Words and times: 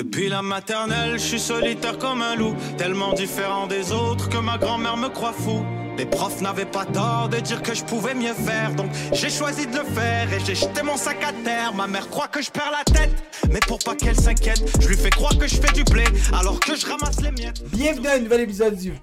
Depuis 0.00 0.30
la 0.30 0.40
maternelle, 0.40 1.18
je 1.18 1.24
suis 1.24 1.38
solitaire 1.38 1.98
comme 1.98 2.22
un 2.22 2.34
loup, 2.34 2.54
tellement 2.78 3.12
différent 3.12 3.66
des 3.66 3.92
autres 3.92 4.30
que 4.30 4.38
ma 4.38 4.56
grand-mère 4.56 4.96
me 4.96 5.08
croit 5.08 5.34
fou. 5.34 5.62
Les 5.98 6.06
profs 6.06 6.40
n'avaient 6.40 6.64
pas 6.64 6.86
tort 6.86 7.28
de 7.28 7.36
dire 7.36 7.60
que 7.60 7.74
je 7.74 7.84
pouvais 7.84 8.14
mieux 8.14 8.32
faire, 8.32 8.74
donc 8.74 8.86
j'ai 9.12 9.28
choisi 9.28 9.66
de 9.66 9.76
le 9.76 9.84
faire 9.84 10.32
et 10.32 10.40
j'ai 10.42 10.54
jeté 10.54 10.82
mon 10.82 10.96
sac 10.96 11.18
à 11.22 11.34
terre. 11.44 11.74
Ma 11.74 11.86
mère 11.86 12.08
croit 12.08 12.28
que 12.28 12.40
je 12.40 12.50
perds 12.50 12.72
la 12.72 12.82
tête, 12.90 13.12
mais 13.50 13.60
pour 13.68 13.78
pas 13.78 13.94
qu'elle 13.94 14.18
s'inquiète, 14.18 14.62
je 14.80 14.88
lui 14.88 14.96
fais 14.96 15.10
croire 15.10 15.36
que 15.36 15.46
je 15.46 15.56
fais 15.56 15.72
du 15.74 15.84
blé 15.84 16.04
alors 16.32 16.58
que 16.60 16.74
je 16.74 16.86
ramasse 16.86 17.20
les 17.20 17.32
miettes. 17.32 17.62
Bienvenue 17.70 18.08
à 18.08 18.14
un 18.14 18.20
nouvel 18.20 18.40
épisode 18.40 18.76
du 18.76 18.94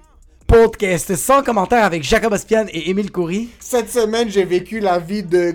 podcast 0.48 1.14
sans 1.14 1.44
commentaire 1.44 1.84
avec 1.84 2.02
Jacob 2.02 2.32
Ospian 2.32 2.66
et 2.72 2.90
Émile 2.90 3.12
Coury. 3.12 3.50
Cette 3.60 3.92
semaine, 3.92 4.30
j'ai 4.30 4.44
vécu 4.44 4.80
la 4.80 4.98
vie 4.98 5.22
de. 5.22 5.54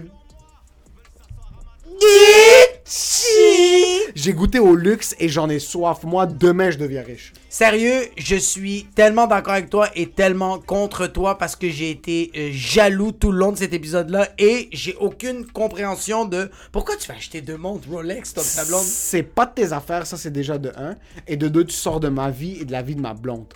J'ai 4.15 4.33
goûté 4.33 4.59
au 4.59 4.75
luxe 4.75 5.15
et 5.19 5.27
j'en 5.27 5.49
ai 5.49 5.59
soif. 5.59 6.03
Moi, 6.03 6.25
demain, 6.25 6.71
je 6.71 6.77
deviens 6.77 7.03
riche. 7.03 7.33
Sérieux, 7.49 8.07
je 8.17 8.35
suis 8.35 8.87
tellement 8.95 9.27
d'accord 9.27 9.53
avec 9.53 9.69
toi 9.69 9.89
et 9.95 10.09
tellement 10.09 10.59
contre 10.59 11.07
toi 11.07 11.37
parce 11.37 11.55
que 11.55 11.69
j'ai 11.69 11.89
été 11.89 12.31
euh, 12.35 12.49
jaloux 12.51 13.11
tout 13.11 13.31
le 13.31 13.39
long 13.39 13.51
de 13.51 13.57
cet 13.57 13.73
épisode-là 13.73 14.29
et 14.37 14.69
j'ai 14.71 14.95
aucune 14.95 15.45
compréhension 15.45 16.25
de 16.25 16.49
pourquoi 16.71 16.95
tu 16.95 17.07
vas 17.07 17.15
acheter 17.15 17.41
deux 17.41 17.57
montres 17.57 17.89
Rolex, 17.89 18.33
toi, 18.33 18.43
ta 18.55 18.65
blonde? 18.65 18.83
C'est 18.83 19.23
pas 19.23 19.45
de 19.45 19.53
tes 19.53 19.73
affaires, 19.73 20.05
ça, 20.05 20.17
c'est 20.17 20.31
déjà 20.31 20.57
de 20.57 20.71
un. 20.77 20.95
Et 21.27 21.35
de 21.35 21.47
deux, 21.47 21.65
tu 21.65 21.75
sors 21.75 21.99
de 21.99 22.09
ma 22.09 22.29
vie 22.29 22.59
et 22.61 22.65
de 22.65 22.71
la 22.71 22.81
vie 22.81 22.95
de 22.95 23.01
ma 23.01 23.13
blonde. 23.13 23.53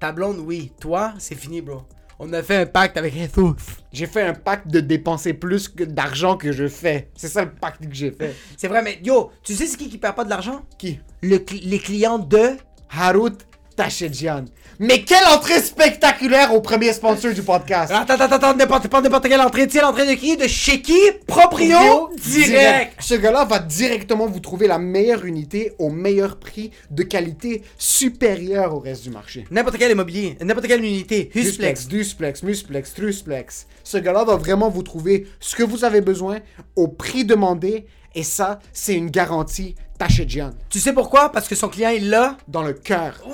Ta 0.00 0.12
blonde, 0.12 0.38
oui. 0.38 0.72
Toi, 0.80 1.14
c'est 1.18 1.34
fini, 1.34 1.60
bro. 1.60 1.82
On 2.20 2.32
a 2.32 2.42
fait 2.42 2.56
un 2.56 2.66
pacte 2.66 2.96
avec 2.96 3.14
Jesus. 3.14 3.54
J'ai 3.92 4.06
fait 4.06 4.22
un 4.22 4.34
pacte 4.34 4.66
de 4.66 4.80
dépenser 4.80 5.34
plus 5.34 5.68
que 5.68 5.84
d'argent 5.84 6.36
que 6.36 6.50
je 6.50 6.66
fais. 6.66 7.10
C'est 7.14 7.28
ça 7.28 7.44
le 7.44 7.52
pacte 7.52 7.86
que 7.86 7.94
j'ai 7.94 8.10
fait. 8.10 8.34
C'est 8.56 8.66
vrai, 8.66 8.82
mais 8.82 8.98
yo, 9.04 9.30
tu 9.44 9.54
sais 9.54 9.66
c'est 9.66 9.76
qui 9.76 9.88
qui 9.88 9.98
perd 9.98 10.16
pas 10.16 10.24
de 10.24 10.30
l'argent? 10.30 10.62
Qui? 10.78 10.98
Le 11.22 11.38
les 11.62 11.78
clients 11.78 12.18
de 12.18 12.56
Harut 12.90 13.38
Tachedjian. 13.78 14.46
Mais 14.80 15.02
quelle 15.04 15.24
entrée 15.32 15.60
spectaculaire 15.60 16.52
au 16.52 16.60
premier 16.60 16.92
sponsor 16.92 17.32
du 17.32 17.42
podcast. 17.42 17.92
Attends, 17.94 18.14
attends, 18.14 18.34
attends, 18.34 18.54
n'importe 18.56 18.88
pas 18.88 19.00
n'importe 19.00 19.28
quelle 19.28 19.40
entrée. 19.40 19.68
Tiens, 19.68 19.82
l'entrée 19.82 20.04
de 20.04 20.18
qui? 20.18 20.36
De 20.36 20.48
chez 20.48 20.82
qui? 20.82 20.98
Proprio 21.28 22.10
direct. 22.20 22.94
Ce 22.98 23.14
gars-là 23.14 23.44
va 23.44 23.60
directement 23.60 24.26
vous 24.26 24.40
trouver 24.40 24.66
la 24.66 24.80
meilleure 24.80 25.24
unité 25.24 25.74
au 25.78 25.90
meilleur 25.90 26.40
prix 26.40 26.72
de 26.90 27.04
qualité 27.04 27.62
supérieure 27.78 28.74
au 28.74 28.80
reste 28.80 29.04
du 29.04 29.10
marché. 29.10 29.46
N'importe 29.52 29.78
quel 29.78 29.92
immobilier, 29.92 30.36
n'importe 30.40 30.66
quelle 30.66 30.84
unité. 30.84 31.30
Husplex. 31.36 31.86
Dusplex, 31.86 32.42
Musplex, 32.42 32.94
Trusplex. 32.94 33.68
Ce 33.84 33.96
gars-là 33.96 34.24
va 34.24 34.34
vraiment 34.34 34.70
vous 34.70 34.82
trouver 34.82 35.28
ce 35.38 35.54
que 35.54 35.62
vous 35.62 35.84
avez 35.84 36.00
besoin 36.00 36.40
au 36.74 36.88
prix 36.88 37.24
demandé 37.24 37.86
et 38.14 38.22
ça, 38.24 38.58
c'est 38.72 38.94
une 38.94 39.10
garantie 39.10 39.74
Tu 40.70 40.78
sais 40.80 40.92
pourquoi? 40.92 41.30
Parce 41.32 41.48
que 41.48 41.54
son 41.54 41.68
client 41.68 41.90
est 41.90 41.98
là. 42.00 42.36
Dans 42.46 42.62
le 42.62 42.72
cœur. 42.72 43.20
Ouh, 43.26 43.32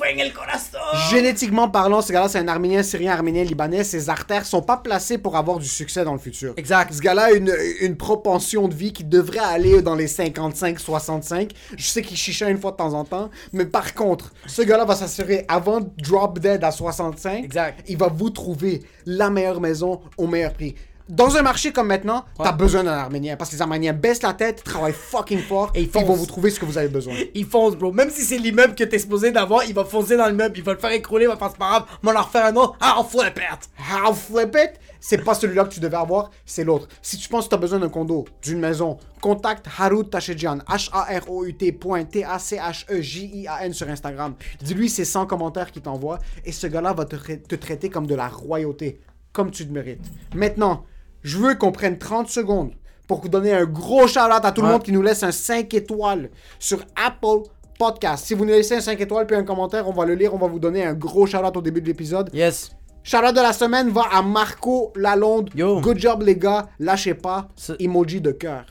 en 0.00 0.18
el 0.18 0.32
corazón. 0.32 0.80
Génétiquement 1.10 1.68
parlant, 1.68 2.00
ce 2.02 2.12
gars-là, 2.12 2.28
c'est 2.28 2.38
un 2.38 2.48
Arménien, 2.48 2.82
Syrien, 2.82 3.12
Arménien, 3.12 3.44
Libanais. 3.44 3.84
Ses 3.84 4.08
artères 4.08 4.46
sont 4.46 4.62
pas 4.62 4.76
placées 4.78 5.18
pour 5.18 5.36
avoir 5.36 5.58
du 5.58 5.68
succès 5.68 6.04
dans 6.04 6.12
le 6.12 6.18
futur. 6.18 6.54
Exact. 6.56 6.92
Ce 6.92 7.00
gars-là 7.00 7.24
a 7.24 7.30
une, 7.32 7.52
une 7.80 7.96
propension 7.96 8.68
de 8.68 8.74
vie 8.74 8.92
qui 8.92 9.04
devrait 9.04 9.38
aller 9.38 9.82
dans 9.82 9.94
les 9.94 10.06
55-65. 10.08 11.50
Je 11.76 11.84
sais 11.84 12.02
qu'il 12.02 12.16
chicha 12.16 12.48
une 12.48 12.58
fois 12.58 12.72
de 12.72 12.76
temps 12.76 12.94
en 12.94 13.04
temps. 13.04 13.30
Mais 13.52 13.66
par 13.66 13.94
contre, 13.94 14.32
ce 14.46 14.62
gars-là 14.62 14.84
va 14.84 14.94
s'assurer, 14.96 15.44
avant 15.48 15.80
de 15.80 15.88
drop 15.98 16.38
dead 16.38 16.64
à 16.64 16.70
65, 16.70 17.44
Exact. 17.44 17.84
il 17.88 17.96
va 17.96 18.08
vous 18.08 18.30
trouver 18.30 18.82
la 19.06 19.30
meilleure 19.30 19.60
maison 19.60 20.00
au 20.16 20.26
meilleur 20.26 20.52
prix. 20.52 20.74
Dans 21.08 21.36
un 21.36 21.42
marché 21.42 21.72
comme 21.72 21.86
maintenant, 21.88 22.24
t'as 22.36 22.52
besoin 22.52 22.84
d'un 22.84 22.92
Arménien. 22.92 23.36
Parce 23.36 23.50
que 23.50 23.56
les 23.56 23.62
Arméniens 23.62 23.92
baissent 23.94 24.22
la 24.22 24.34
tête, 24.34 24.62
travaillent 24.62 24.92
fucking 24.92 25.40
fort, 25.40 25.70
Et 25.74 25.80
ils 25.80 25.84
ils 25.86 25.90
vont 25.90 26.04
foncent. 26.06 26.18
vous 26.18 26.26
trouver 26.26 26.50
ce 26.50 26.60
que 26.60 26.66
vous 26.66 26.76
avez 26.76 26.88
besoin. 26.88 27.14
Il 27.34 27.46
fonce, 27.46 27.76
bro. 27.76 27.92
Même 27.92 28.10
si 28.10 28.22
c'est 28.22 28.38
l'immeuble 28.38 28.74
que 28.74 28.84
t'es 28.84 28.98
supposé 28.98 29.30
d'avoir, 29.30 29.64
il 29.64 29.74
va 29.74 29.84
foncer 29.84 30.16
dans 30.16 30.26
l'immeuble. 30.26 30.58
Il 30.58 30.64
va 30.64 30.72
le 30.74 30.78
faire 30.78 30.92
écrouler, 30.92 31.24
il 31.24 31.28
va 31.28 31.36
faire 31.36 31.50
c'est 31.50 31.58
pas 31.58 31.68
grave. 31.70 31.86
On 32.04 32.14
en 32.14 32.22
refaire 32.22 32.44
un 32.46 32.56
autre. 32.56 32.76
Fout 33.08 33.22
la 33.22 33.30
perte. 33.30 33.70
How 33.78 34.12
flip 34.12 34.54
it? 34.54 34.72
C'est 35.00 35.18
pas 35.24 35.32
celui-là 35.34 35.64
que 35.64 35.72
tu 35.72 35.78
devais 35.80 35.96
avoir, 35.96 36.30
c'est 36.44 36.64
l'autre. 36.64 36.88
Si 37.02 37.16
tu 37.16 37.28
penses 37.28 37.44
que 37.44 37.50
tu 37.50 37.54
as 37.54 37.58
besoin 37.58 37.78
d'un 37.78 37.88
condo, 37.88 38.24
d'une 38.42 38.58
maison, 38.58 38.98
contacte 39.22 39.66
Harut 39.78 40.04
Tachedjian, 40.10 40.58
H-A-R-O-U-T 40.68 41.72
point 41.72 42.02
T-A-C-H-E-J-I-A-N 42.04 43.72
sur 43.72 43.88
Instagram. 43.88 44.34
Dis-lui 44.60 44.88
c'est 44.88 45.04
100 45.04 45.26
commentaires 45.26 45.70
qu'il 45.70 45.82
t'envoie 45.82 46.18
et 46.44 46.52
ce 46.52 46.66
gars-là 46.66 46.92
va 46.92 47.04
te, 47.04 47.14
te 47.16 47.54
traiter 47.54 47.90
comme 47.90 48.06
de 48.06 48.14
la 48.16 48.28
royauté, 48.28 49.00
comme 49.32 49.50
tu 49.50 49.64
le 49.64 49.70
mérites. 49.70 50.00
Maintenant, 50.34 50.84
je 51.22 51.38
veux 51.38 51.54
qu'on 51.54 51.72
prenne 51.72 51.98
30 51.98 52.28
secondes 52.28 52.72
pour 53.06 53.20
vous 53.20 53.28
donner 53.28 53.52
un 53.52 53.64
gros 53.64 54.06
shout-out 54.06 54.44
à 54.44 54.52
tout 54.52 54.62
le 54.62 54.68
monde 54.68 54.82
qui 54.82 54.92
nous 54.92 55.02
laisse 55.02 55.22
un 55.22 55.32
5 55.32 55.72
étoiles 55.74 56.30
sur 56.58 56.80
Apple 56.94 57.48
Podcast. 57.78 58.26
Si 58.26 58.34
vous 58.34 58.44
nous 58.44 58.52
laissez 58.52 58.76
un 58.76 58.80
5 58.80 59.00
étoiles 59.00 59.26
puis 59.26 59.36
un 59.36 59.44
commentaire, 59.44 59.88
on 59.88 59.92
va 59.92 60.04
le 60.04 60.14
lire, 60.14 60.34
on 60.34 60.38
va 60.38 60.46
vous 60.46 60.58
donner 60.58 60.84
un 60.84 60.94
gros 60.94 61.26
shout-out 61.26 61.56
au 61.56 61.62
début 61.62 61.80
de 61.80 61.86
l'épisode. 61.86 62.30
Yes. 62.34 62.70
Shout-out 63.02 63.34
de 63.34 63.40
la 63.40 63.52
semaine 63.54 63.88
va 63.88 64.02
à 64.12 64.20
Marco 64.20 64.92
Lalonde. 64.94 65.50
Yo. 65.54 65.80
Good 65.80 65.98
job, 65.98 66.22
les 66.22 66.36
gars. 66.36 66.66
Lâchez 66.78 67.14
pas. 67.14 67.48
Emoji 67.78 68.20
de 68.20 68.32
cœur. 68.32 68.66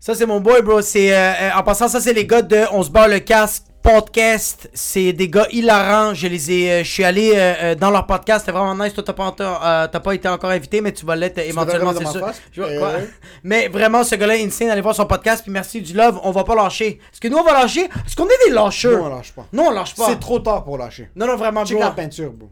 Ça, 0.00 0.14
c'est 0.14 0.26
mon 0.26 0.40
boy, 0.40 0.62
bro. 0.62 0.80
C'est, 0.80 1.12
euh, 1.14 1.32
euh, 1.40 1.50
en 1.54 1.62
passant, 1.62 1.88
ça, 1.88 2.00
c'est 2.00 2.12
les 2.14 2.26
gars 2.26 2.42
de 2.42 2.60
On 2.72 2.82
se 2.82 2.90
barre 2.90 3.08
le 3.08 3.18
casque 3.18 3.64
podcast. 3.82 4.70
C'est 4.74 5.12
des 5.12 5.28
gars 5.28 5.46
hilarants. 5.50 6.14
Je 6.14 6.26
les 6.28 6.50
ai, 6.52 6.70
euh, 6.72 6.84
je 6.84 6.90
suis 6.90 7.04
allé 7.04 7.32
euh, 7.34 7.54
euh, 7.62 7.74
dans 7.74 7.90
leur 7.90 8.06
podcast. 8.06 8.40
C'était 8.46 8.56
vraiment 8.56 8.74
nice. 8.82 8.94
Toi, 8.94 9.02
t'as 9.02 9.12
pas, 9.12 9.34
euh, 9.40 9.88
t'as 9.90 10.00
pas 10.00 10.14
été 10.14 10.28
encore 10.28 10.50
invité, 10.50 10.80
mais 10.80 10.92
tu 10.92 11.04
vas 11.04 11.16
l'être 11.16 11.38
éventuellement, 11.38 11.92
c'est 11.96 12.06
sûr. 12.06 12.26
Je 12.52 12.62
Euh, 12.62 12.80
ouais. 12.80 13.08
Mais 13.42 13.68
vraiment, 13.68 14.04
ce 14.04 14.14
gars-là, 14.14 14.34
insane. 14.34 14.70
Allez 14.70 14.80
voir 14.80 14.94
son 14.94 15.06
podcast. 15.06 15.42
Puis 15.42 15.52
merci 15.52 15.80
du 15.80 15.92
love. 15.94 16.20
On 16.22 16.30
va 16.30 16.44
pas 16.44 16.54
lâcher. 16.54 17.00
Est-ce 17.12 17.20
que 17.20 17.28
nous, 17.28 17.36
on 17.38 17.42
va 17.44 17.52
lâcher? 17.52 17.84
Est-ce 18.06 18.16
qu'on 18.16 18.26
est 18.26 18.46
des 18.48 18.52
lâcheurs? 18.54 18.98
Non, 19.00 19.06
on 19.06 19.16
lâche 19.16 19.32
pas. 19.32 19.46
Non, 19.52 19.64
on 19.68 19.70
lâche 19.72 19.94
pas. 19.94 20.06
C'est 20.08 20.20
trop 20.20 20.38
tard 20.38 20.64
pour 20.64 20.78
lâcher. 20.78 21.10
Non, 21.16 21.26
non, 21.26 21.36
vraiment, 21.36 21.64
Check 21.64 21.78
la 21.78 21.90
peinture, 21.90 22.32
bro. 22.32 22.50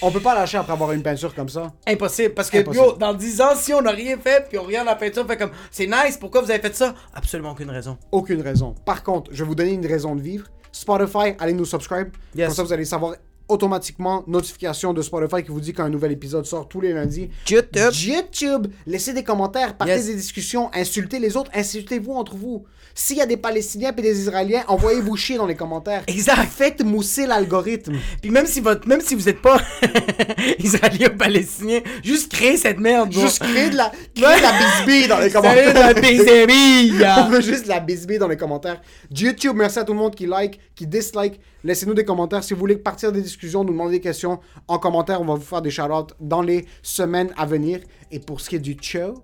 On 0.00 0.10
peut 0.10 0.20
pas 0.20 0.34
lâcher 0.34 0.56
après 0.56 0.72
avoir 0.72 0.92
une 0.92 1.02
peinture 1.02 1.34
comme 1.34 1.48
ça. 1.50 1.70
Impossible. 1.86 2.32
Parce 2.34 2.48
que, 2.48 2.58
Impossible. 2.58 2.84
yo, 2.86 2.92
dans 2.92 3.12
10 3.12 3.40
ans, 3.42 3.50
si 3.56 3.74
on 3.74 3.82
n'a 3.82 3.90
rien 3.90 4.16
fait, 4.16 4.46
puis 4.48 4.56
on 4.58 4.62
regarde 4.62 4.86
la 4.86 4.94
peinture, 4.94 5.22
on 5.24 5.28
fait 5.28 5.36
comme, 5.36 5.50
c'est 5.70 5.86
nice, 5.86 6.16
pourquoi 6.18 6.40
vous 6.40 6.50
avez 6.50 6.60
fait 6.60 6.74
ça? 6.74 6.94
Absolument 7.14 7.50
aucune 7.50 7.68
raison. 7.70 7.98
Aucune 8.10 8.40
raison. 8.40 8.74
Par 8.86 9.02
contre, 9.02 9.30
je 9.34 9.42
vais 9.42 9.48
vous 9.48 9.54
donner 9.54 9.72
une 9.72 9.86
raison 9.86 10.14
de 10.14 10.22
vivre. 10.22 10.46
Spotify, 10.72 11.34
allez 11.38 11.52
nous 11.52 11.64
subscribe. 11.66 12.08
Yes. 12.34 12.48
Comme 12.48 12.56
ça, 12.56 12.62
vous 12.64 12.72
allez 12.72 12.84
savoir 12.84 13.14
automatiquement 13.52 14.24
notification 14.26 14.92
de 14.92 15.02
Spotify 15.02 15.42
qui 15.44 15.50
vous 15.50 15.60
dit 15.60 15.72
qu'un 15.72 15.88
nouvel 15.88 16.12
épisode 16.12 16.46
sort 16.46 16.68
tous 16.68 16.80
les 16.80 16.92
lundis. 16.92 17.30
YouTube. 17.48 17.92
YouTube, 18.02 18.66
laissez 18.86 19.12
des 19.12 19.22
commentaires, 19.24 19.76
partez 19.76 19.92
Yes. 19.92 20.06
des 20.06 20.14
discussions, 20.14 20.70
insultez 20.74 21.18
les 21.18 21.36
autres, 21.36 21.50
insultez-vous 21.54 22.12
entre 22.12 22.34
vous. 22.36 22.64
S'il 22.94 23.16
y 23.16 23.20
a 23.22 23.26
des 23.26 23.38
Palestiniens 23.38 23.92
et 23.96 24.02
des 24.02 24.20
Israéliens, 24.20 24.64
envoyez-vous 24.68 25.16
chier 25.16 25.36
dans 25.38 25.46
les 25.46 25.54
commentaires. 25.54 26.02
Exact. 26.08 26.46
Faites 26.50 26.84
mousser 26.84 27.26
l'algorithme. 27.26 27.94
Puis 28.20 28.30
même 28.30 28.44
si 28.46 28.60
votre, 28.60 28.86
même 28.86 29.00
si 29.00 29.14
vous 29.14 29.30
êtes 29.30 29.40
pas 29.40 29.58
israélien 30.58 31.08
ou 31.12 31.16
palestinien, 31.16 31.80
juste 32.04 32.30
créez 32.32 32.56
cette 32.58 32.78
merde. 32.78 33.10
Juste 33.12 33.38
créer 33.42 33.70
de 33.70 33.76
la, 33.76 33.90
créer 34.14 34.36
de 34.36 34.42
la 34.42 34.52
bisbille 34.86 35.08
dans 35.08 35.18
les 35.20 35.30
commentaires. 35.32 35.74
la 35.74 35.94
pizzeria. 35.94 37.24
On 37.26 37.30
veut 37.30 37.40
juste 37.40 37.64
de 37.64 37.68
la 37.68 37.80
bisbille 37.80 38.18
dans 38.18 38.28
les 38.28 38.36
commentaires. 38.36 38.80
YouTube, 39.10 39.54
merci 39.56 39.78
à 39.78 39.84
tout 39.84 39.92
le 39.92 39.98
monde 39.98 40.14
qui 40.14 40.26
like, 40.26 40.60
qui 40.74 40.86
dislike. 40.86 41.40
Laissez-nous 41.64 41.94
des 41.94 42.04
commentaires. 42.04 42.42
Si 42.42 42.54
vous 42.54 42.60
voulez 42.60 42.76
partir 42.76 43.12
des 43.12 43.20
discussions, 43.22 43.41
nous 43.46 43.64
demander 43.64 43.92
des 43.92 44.00
questions 44.00 44.40
en 44.68 44.78
commentaire, 44.78 45.20
on 45.20 45.24
va 45.24 45.34
vous 45.34 45.40
faire 45.42 45.62
des 45.62 45.70
shout 45.70 45.82
dans 46.20 46.42
les 46.42 46.66
semaines 46.82 47.32
à 47.36 47.46
venir. 47.46 47.80
Et 48.10 48.18
pour 48.20 48.40
ce 48.40 48.50
qui 48.50 48.56
est 48.56 48.60
du 48.60 48.76
show, 48.80 49.22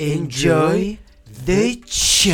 Enjoy 0.00 0.98
the 1.46 1.80
show. 1.86 2.30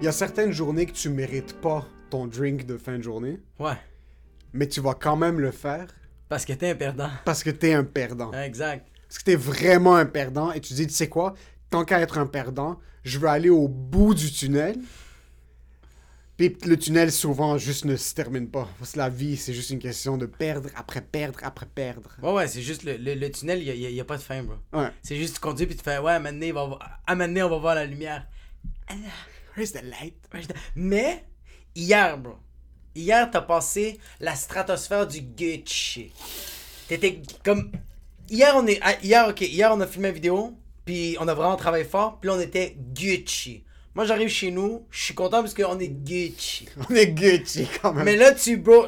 il 0.00 0.04
y 0.04 0.08
a 0.08 0.12
certaines 0.12 0.52
journées 0.52 0.86
que 0.86 0.92
tu 0.92 1.08
mérites 1.08 1.54
pas 1.60 1.86
ton 2.10 2.26
drink 2.26 2.66
de 2.66 2.76
fin 2.76 2.98
de 2.98 3.02
journée, 3.02 3.40
Ouais. 3.58 3.76
mais 4.52 4.68
tu 4.68 4.80
vas 4.80 4.94
quand 4.94 5.16
même 5.16 5.40
le 5.40 5.50
faire 5.50 5.86
Parce 6.28 6.44
que 6.44 6.52
t'es 6.52 6.70
un 6.70 6.74
perdant. 6.74 7.08
parce 7.24 7.42
que 7.42 7.50
t'es 7.50 7.72
un 7.72 7.84
perdant. 7.84 8.32
Exact. 8.32 8.86
Parce 9.08 9.18
que 9.18 9.24
t'es 9.24 9.36
vraiment 9.36 9.94
un 9.94 10.06
perdant 10.06 10.52
et 10.52 10.60
tu 10.60 10.74
dis, 10.74 10.86
tu 10.86 10.92
sais 10.92 11.08
quoi, 11.08 11.34
tant 11.74 11.84
qu'à 11.84 11.98
être 11.98 12.18
un 12.18 12.26
perdant, 12.26 12.78
je 13.02 13.18
veux 13.18 13.26
aller 13.26 13.50
au 13.50 13.66
bout 13.66 14.14
du 14.14 14.30
tunnel. 14.30 14.76
Puis 16.36 16.56
le 16.64 16.76
tunnel, 16.78 17.10
souvent, 17.10 17.58
juste 17.58 17.84
ne 17.84 17.96
se 17.96 18.14
termine 18.14 18.48
pas. 18.48 18.68
Parce 18.78 18.92
que 18.92 18.98
la 18.98 19.08
vie, 19.08 19.36
c'est 19.36 19.52
juste 19.52 19.70
une 19.70 19.80
question 19.80 20.16
de 20.16 20.26
perdre 20.26 20.68
après 20.76 21.00
perdre 21.00 21.40
après 21.42 21.66
perdre. 21.66 22.10
Ouais, 22.22 22.32
ouais, 22.32 22.46
c'est 22.46 22.62
juste 22.62 22.84
le, 22.84 22.96
le, 22.96 23.14
le 23.14 23.28
tunnel, 23.28 23.58
il 23.60 23.64
y 23.76 23.86
a, 23.86 23.90
y 23.90 24.00
a 24.00 24.04
pas 24.04 24.16
de 24.18 24.22
fin, 24.22 24.44
bro. 24.44 24.54
Ouais. 24.72 24.88
C'est 25.02 25.16
juste 25.16 25.34
tu 25.34 25.40
conduis 25.40 25.66
puis 25.66 25.74
tu 25.74 25.82
fais, 25.82 25.98
ouais, 25.98 26.12
à 26.12 26.14
un 26.14 26.18
moment 26.20 26.30
donné, 26.32 26.46
il 26.46 26.54
va 26.54 26.60
à 26.62 27.12
un 27.12 27.14
moment 27.16 27.26
donné, 27.26 27.42
on 27.42 27.50
va 27.50 27.58
voir 27.58 27.74
la 27.74 27.86
lumière. 27.86 28.24
Where's 29.56 29.72
the 29.72 29.82
light? 29.82 30.14
Mais, 30.76 31.24
hier, 31.74 32.16
bro, 32.18 32.36
hier, 32.94 33.28
t'as 33.32 33.40
passé 33.42 33.98
la 34.20 34.36
stratosphère 34.36 35.08
du 35.08 35.22
Gucci. 35.22 36.12
T'étais 36.86 37.20
comme. 37.44 37.72
Hier, 38.30 38.52
on 38.56 38.64
est. 38.68 38.78
ah, 38.80 38.94
Hier, 39.02 39.26
ok, 39.28 39.40
hier, 39.40 39.72
on 39.72 39.80
a 39.80 39.86
filmé 39.88 40.08
une 40.10 40.14
vidéo, 40.14 40.56
puis 40.84 41.16
on 41.20 41.28
a 41.28 41.34
vraiment 41.34 41.56
travaillé 41.56 41.84
fort, 41.84 42.18
puis 42.20 42.28
là, 42.28 42.36
on 42.36 42.40
était 42.40 42.76
Gucci. 42.94 43.64
Moi, 43.94 44.04
j'arrive 44.04 44.28
chez 44.28 44.50
nous, 44.50 44.86
je 44.90 45.04
suis 45.04 45.14
content 45.14 45.40
parce 45.40 45.54
qu'on 45.54 45.78
est 45.78 45.88
Gucci. 45.88 46.68
On 46.90 46.94
est 46.94 47.06
Gucci 47.06 47.68
quand 47.80 47.92
même. 47.92 48.04
Mais 48.04 48.16
là, 48.16 48.32
tu, 48.32 48.56
bro, 48.56 48.86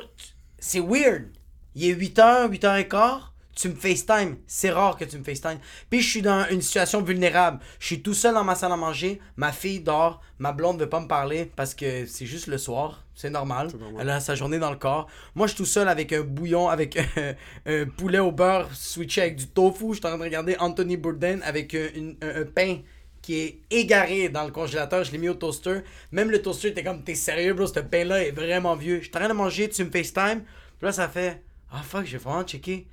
c'est 0.59 0.81
weird. 0.81 1.29
Il 1.77 1.89
est 1.89 1.95
8h, 1.95 2.51
8h15, 2.51 3.21
tu 3.57 3.69
me 3.71 3.75
FaceTime. 3.75 4.37
C'est 4.47 4.71
rare 4.71 4.97
que 4.97 5.05
tu 5.05 5.19
me 5.19 5.25
FaceTime. 5.25 5.59
Puis 5.91 6.01
je 6.03 6.09
suis 6.09 6.23
dans 6.23 6.47
une 6.51 6.63
situation 6.63 7.03
vulnérable. 7.03 7.59
Je 7.81 7.87
suis 7.87 8.03
tout 8.03 8.15
seul 8.15 8.35
dans 8.35 8.45
ma 8.45 8.55
salle 8.55 8.71
à 8.71 8.77
manger. 8.77 9.19
Ma 9.37 9.51
fille 9.51 9.81
dort. 9.81 10.21
Ma 10.39 10.53
blonde 10.53 10.79
veut 10.79 10.89
pas 10.89 11.01
me 11.01 11.09
parler 11.09 11.51
parce 11.57 11.75
que 11.75 12.07
c'est 12.07 12.27
juste 12.27 12.47
le 12.47 12.59
soir. 12.59 13.03
C'est 13.15 13.31
normal. 13.31 13.71
normal. 13.81 13.99
Elle 14.03 14.11
a 14.11 14.21
sa 14.21 14.35
journée 14.35 14.59
dans 14.59 14.71
le 14.71 14.77
corps. 14.77 15.07
Moi, 15.35 15.47
je 15.47 15.55
suis 15.55 15.59
tout 15.65 15.65
seul 15.69 15.89
avec 15.89 16.13
un 16.13 16.21
bouillon, 16.21 16.69
avec 16.69 16.97
un, 17.17 17.35
un 17.65 17.87
poulet 17.87 18.19
au 18.19 18.31
beurre 18.31 18.69
switché 18.75 19.23
avec 19.23 19.37
du 19.37 19.47
tofu. 19.49 19.89
Je 19.95 19.99
suis 20.01 20.07
en 20.07 20.11
train 20.11 20.19
de 20.19 20.23
regarder 20.23 20.55
Anthony 20.59 20.97
Bourdain 20.99 21.41
avec 21.43 21.75
un, 21.75 21.87
une- 21.95 22.17
un- 22.23 22.43
un 22.43 22.45
pain 22.45 22.79
qui 23.23 23.41
est 23.41 23.59
égaré 23.71 24.29
dans 24.29 24.45
le 24.45 24.53
congélateur. 24.53 25.03
Je 25.03 25.11
l'ai 25.13 25.19
mis 25.19 25.31
au 25.31 25.35
toaster. 25.35 25.81
Même 26.13 26.31
le 26.31 26.43
toaster 26.43 26.69
était 26.69 26.85
comme, 26.85 27.03
t'es 27.03 27.15
sérieux, 27.15 27.55
bro, 27.55 27.67
ce 27.67 27.81
pain-là 27.81 28.23
est 28.23 28.31
vraiment 28.33 28.77
vieux. 28.77 28.99
Je 28.99 29.05
suis 29.05 29.17
en 29.17 29.19
train 29.21 29.29
de 29.29 29.33
manger, 29.35 29.69
tu 29.71 29.83
me 29.83 29.91
FaceTime. 29.91 30.43
Puis 30.79 30.87
là, 30.87 30.93
ça 30.93 31.09
fait, 31.09 31.43
ah 31.73 31.83
fuck, 31.83 32.05
j'ai 32.05 32.19
vraiment 32.19 32.45
checké. 32.45 32.87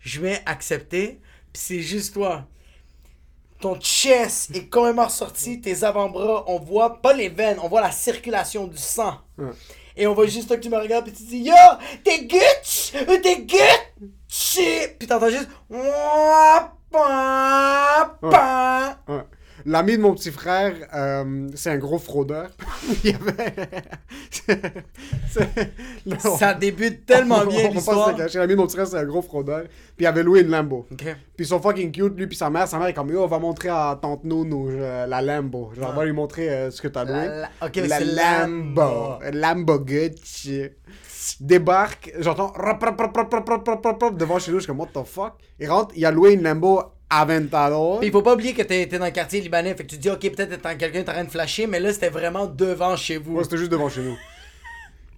Je 0.00 0.20
vais 0.20 0.40
accepter. 0.46 1.20
Puis 1.52 1.62
c'est 1.62 1.80
juste 1.80 2.14
toi. 2.14 2.44
Ton 3.60 3.78
chest 3.78 4.56
est 4.56 4.68
complètement 4.70 5.04
ressorti, 5.04 5.60
tes 5.60 5.84
avant-bras, 5.84 6.44
on 6.46 6.58
voit 6.58 7.02
pas 7.02 7.12
les 7.12 7.28
veines, 7.28 7.58
on 7.62 7.68
voit 7.68 7.82
la 7.82 7.90
circulation 7.90 8.66
du 8.66 8.78
sang. 8.78 9.18
Ouais. 9.36 9.50
Et 9.96 10.06
on 10.06 10.14
voit 10.14 10.26
juste 10.26 10.48
toi 10.48 10.56
que 10.56 10.62
tu 10.62 10.70
me 10.70 10.78
regardes 10.78 11.08
et 11.08 11.12
tu 11.12 11.24
dis 11.24 11.40
Yo, 11.40 11.54
t'es 12.02 12.24
Gucci, 12.24 12.92
t'es 13.22 13.42
Gucci. 13.42 14.88
Puis 14.98 15.06
t'entends 15.06 15.28
juste 15.28 15.48
pa. 18.20 18.98
Ouais. 19.08 19.24
L'ami 19.64 19.96
de 19.96 20.02
mon 20.02 20.14
petit 20.14 20.30
frère, 20.30 20.74
euh, 20.94 21.48
c'est 21.54 21.70
un 21.70 21.78
gros 21.78 21.98
fraudeur. 21.98 22.50
Il 23.04 23.14
avait... 23.14 23.54
c 24.30 24.42
est... 24.48 24.84
C 25.28 25.48
est... 25.56 26.20
Ça 26.20 26.54
débute 26.54 27.06
tellement 27.06 27.40
on, 27.42 27.46
bien 27.46 27.70
l'histoire. 27.70 28.16
L'ami 28.16 28.52
de 28.52 28.56
mon 28.56 28.66
petit 28.66 28.76
frère, 28.76 28.86
c'est 28.86 28.98
un 28.98 29.04
gros 29.04 29.22
fraudeur. 29.22 29.62
Puis 29.96 30.04
il 30.04 30.06
avait 30.06 30.22
loué 30.22 30.40
une 30.40 30.50
Lambo. 30.50 30.86
Okay. 30.92 31.14
Puis 31.36 31.44
ils 31.44 31.46
sont 31.46 31.60
fucking 31.60 31.90
cute, 31.90 32.16
lui 32.16 32.26
puis 32.26 32.36
sa 32.36 32.50
mère. 32.50 32.68
Sa 32.68 32.78
mère 32.78 32.88
est 32.88 32.94
comme, 32.94 33.10
oh, 33.14 33.22
on 33.24 33.26
va 33.26 33.38
montrer 33.38 33.68
à 33.68 33.98
tante 34.00 34.24
Nounou 34.24 34.68
euh, 34.70 35.06
la 35.06 35.22
Lambo. 35.22 35.72
Genre, 35.74 35.90
ah. 35.92 35.96
va 35.96 36.04
lui 36.04 36.12
montrer 36.12 36.50
euh, 36.50 36.70
ce 36.70 36.82
que 36.82 36.88
t'as 36.88 37.04
loué. 37.04 37.26
La, 37.26 37.36
la... 37.36 37.48
Okay, 37.66 37.86
la 37.86 38.00
Lambo. 38.00 39.18
Lambo. 39.32 39.78
Gucci. 39.80 40.64
Débarque, 41.38 42.12
j'entends 42.18 42.52
rap, 42.54 42.82
rap, 42.82 42.98
rap, 42.98 44.16
devant 44.16 44.38
chez 44.38 44.50
nous, 44.50 44.58
je 44.58 44.64
suis 44.64 44.66
comme, 44.66 44.80
what 44.80 44.88
the 44.92 45.04
fuck. 45.04 45.34
Il 45.58 45.70
rentre, 45.70 45.94
il 45.96 46.04
a 46.04 46.10
loué 46.10 46.32
une 46.32 46.42
Lambo 46.42 46.82
Aventador. 47.10 47.98
Puis 47.98 48.08
il 48.08 48.12
faut 48.12 48.22
pas 48.22 48.34
oublier 48.34 48.54
que 48.54 48.62
t'es 48.62 48.86
dans 48.86 49.04
le 49.04 49.10
quartier 49.10 49.40
libanais. 49.40 49.74
Fait 49.74 49.84
que 49.84 49.88
tu 49.90 49.96
te 49.96 50.00
dis, 50.02 50.10
ok, 50.10 50.20
peut-être 50.34 50.64
en- 50.64 50.76
quelqu'un 50.76 51.02
t'es 51.02 51.10
en 51.10 51.14
train 51.14 51.24
de 51.24 51.30
flasher, 51.30 51.66
mais 51.66 51.80
là 51.80 51.92
c'était 51.92 52.08
vraiment 52.08 52.46
devant 52.46 52.96
chez 52.96 53.16
vous. 53.18 53.32
Moi, 53.32 53.44
c'était 53.44 53.56
juste 53.58 53.70
devant 53.72 53.88
chez 53.88 54.02
nous. 54.02 54.16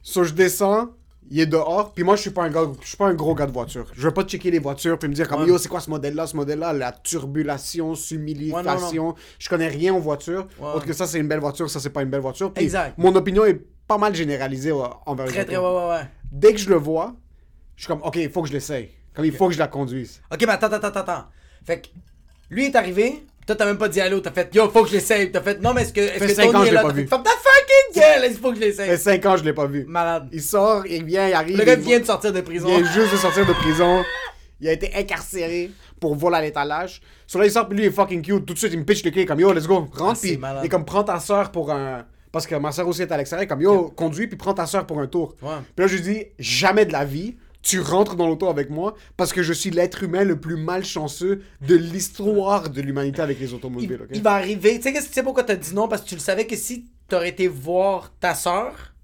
So, 0.03 0.25
je 0.25 0.33
descends, 0.33 0.89
il 1.31 1.39
est 1.41 1.47
dehors, 1.47 1.93
puis 1.93 2.03
moi, 2.03 2.17
je 2.17 2.23
suis 2.23 2.31
pas 2.31 2.43
un 2.43 2.51
gars, 2.51 2.63
je 2.81 2.89
suis 2.89 2.97
pas 2.97 3.07
un 3.07 3.15
gros 3.15 3.35
gars 3.35 3.47
de 3.47 3.53
voiture. 3.53 3.87
Je 3.95 4.03
veux 4.03 4.11
pas 4.13 4.25
checker 4.25 4.51
les 4.51 4.59
voitures, 4.59 4.99
puis 4.99 5.09
me 5.09 5.15
dire 5.15 5.29
comme, 5.29 5.43
Ouais. 5.43 5.49
yo, 5.49 5.59
c'est 5.59 5.69
quoi 5.69 5.81
ce 5.81 5.91
modèle-là, 5.91 6.27
ce 6.27 6.35
modèle-là, 6.37 6.73
la 6.73 6.91
turbulation, 6.93 7.95
humiliation. 8.11 9.15
Je 9.39 9.49
connais 9.49 9.69
rien 9.69 9.95
aux 9.95 10.01
voitures. 10.01 10.49
Ouais. 10.59 10.69
Autre 10.75 10.87
que 10.87 10.93
ça, 10.93 11.07
c'est 11.07 11.19
une 11.21 11.29
belle 11.29 11.39
voiture, 11.41 11.71
ça, 11.71 11.79
c'est 11.79 11.91
pas 11.91 12.03
une 12.03 12.11
belle 12.11 12.21
voiture. 12.21 12.51
Exact. 12.57 12.95
Mon 12.99 13.15
opinion 13.15 13.45
est 13.45 13.61
pas 13.87 13.99
mal 13.99 14.15
généralisée 14.15 14.73
envers 14.73 15.27
Très 15.27 15.45
très, 15.45 15.57
ouais, 15.57 15.63
ouais, 15.63 15.89
ouais. 15.91 16.03
Dès 16.33 16.53
que 16.53 16.59
je 16.59 16.69
le 16.69 16.77
vois, 16.77 17.15
je 17.77 17.83
suis 17.85 17.89
comme, 17.89 18.03
ok, 18.03 18.17
il 18.17 18.31
faut 18.31 18.43
que 18.43 18.49
je 18.49 18.55
l'essaye. 18.55 18.91
Comme, 19.15 19.25
il 19.25 19.33
faut 19.33 19.47
que 19.49 19.55
je 19.55 19.59
la 19.59 19.69
conduise. 19.69 20.21
Ok, 20.33 20.41
mais 20.41 20.49
attends, 20.53 20.67
attends, 20.69 20.89
attends, 20.89 21.01
attends. 21.01 21.25
Fait 21.65 21.81
que 21.81 21.89
lui 22.51 22.67
est 22.67 22.77
arrivé, 22.77 23.25
toi 23.47 23.57
t'as 23.57 23.65
même 23.67 23.79
pas 23.79 23.89
dit 23.89 24.01
allô, 24.01 24.21
t'as 24.21 24.33
fait 24.33 24.55
yo, 24.55 24.69
faut 24.71 24.83
que 24.83 24.89
je 24.91 24.95
l'essaye. 24.95 25.31
T'as 25.33 25.41
fait 25.43 25.61
non, 25.61 25.73
mais 25.75 25.83
est-ce 25.83 25.93
que, 25.93 26.01
est-ce 26.01 26.19
Fait 26.19 26.27
que 26.27 26.35
cinq 26.35 26.49
ans, 26.49 26.53
Tony 26.53 26.65
je 26.65 26.69
est 26.69 26.71
l'ai 26.71 26.75
là? 26.77 26.83
pas 26.83 26.89
fait, 26.95 27.01
vu. 27.03 27.09
Ferme 27.09 27.23
ta 27.23 27.31
fucking 27.31 28.03
gueule, 28.03 28.31
il 28.31 28.37
faut 28.37 28.51
que 28.53 28.57
je 28.57 28.61
Ça 28.73 28.85
fait 28.85 28.91
l'essaye. 28.91 28.99
5 29.21 29.27
ans, 29.27 29.37
je 29.37 29.45
l'ai 29.45 29.53
pas 29.53 29.67
vu. 29.67 29.85
Malade. 29.89 30.29
Il 30.33 30.43
sort, 30.43 30.87
il 30.87 31.05
vient, 31.05 31.29
il 31.29 31.35
arrive. 31.35 31.57
Le 31.59 31.65
gars 31.65 31.75
il- 31.75 31.81
vient 31.81 32.01
de 32.01 32.05
sortir 32.05 32.33
de 32.33 32.39
Il 32.39 32.45
prison. 32.45 32.69
vient 32.69 32.85
juste 32.93 33.13
de 33.13 33.17
sortir 33.19 33.47
de 33.47 33.53
prison. 33.53 34.03
Il 34.61 34.69
a 34.69 34.73
été 34.73 34.95
incarcéré 34.95 35.73
pour 35.99 36.15
vol 36.15 36.33
à 36.37 36.41
l'étalage. 36.41 37.03
Sur 37.27 37.41
là, 37.41 37.47
il 37.47 37.51
sort, 37.51 37.67
puis 37.69 37.77
lui, 37.77 37.85
il 37.85 37.89
est 37.89 37.91
fucking 37.91 38.23
cute. 38.23 38.47
Tout 38.47 38.55
de 38.55 38.59
suite, 38.61 38.73
il 38.73 38.79
me 38.79 38.85
pitch 38.85 39.05
le 39.05 39.11
clé 39.11 39.27
comme 39.27 39.41
yo, 39.41 39.53
let's 39.53 39.67
go, 39.67 39.89
rentre. 39.93 40.17
C'est 40.21 40.29
puis 40.29 40.37
malade. 40.37 40.61
il 40.63 40.67
est 40.67 40.69
comme 40.69 40.85
prends 40.85 41.03
ta 41.03 41.19
soeur 41.19 41.51
pour 41.51 41.73
un. 41.73 42.05
Parce 42.31 42.47
que 42.47 42.55
ma 42.55 42.71
soeur 42.71 42.87
aussi 42.87 43.03
est 43.03 43.11
à 43.11 43.17
l'extérieur. 43.17 43.49
Comme 43.49 43.61
yo, 43.61 43.89
conduis, 43.97 44.29
puis 44.29 44.37
prends 44.37 44.55
ta 44.55 44.67
soeur 44.67 44.87
pour 44.87 45.01
un 45.01 45.09
tour. 45.09 45.35
Ouais. 45.43 45.51
Puis 45.75 45.85
là, 45.85 45.87
je 45.89 45.97
lui 45.97 46.03
dis 46.03 46.27
jamais 46.39 46.85
de 46.87 46.93
la 46.93 47.05
vie. 47.05 47.35
Tu 47.63 47.81
rentres 47.81 48.17
dans 48.17 48.27
l'auto 48.29 48.49
avec 48.49 48.71
moi 48.71 48.95
parce 49.17 49.33
que 49.33 49.43
je 49.43 49.53
suis 49.53 49.71
l'être 49.71 50.03
humain 50.03 50.25
le 50.25 50.39
plus 50.41 50.57
malchanceux 50.57 51.43
de 51.67 51.77
l'histoire 51.77 52.71
de 52.71 52.81
l'humanité 52.83 53.23
avec 53.23 53.39
les 53.39 53.51
Il, 53.51 53.55
automobiles. 53.55 54.01
il 54.13 54.21
va 54.23 54.33
arriver. 54.33 54.81
Tu 54.81 54.93
sais, 54.93 55.01
tu 55.01 55.13
sais 55.13 55.23
pourquoi 55.23 55.45
t'as 55.45 55.55
dit 55.57 55.73
non? 55.75 55.87
Parce 55.89 56.03
que 56.03 56.09
tu 56.09 56.15
le 56.17 56.21
savais 56.21 56.47
que 56.47 56.57
si 56.57 56.87
t'aurais 57.09 57.29
été 57.29 57.47
voir 57.47 58.13
ta 58.19 58.35
soeur, 58.35 58.95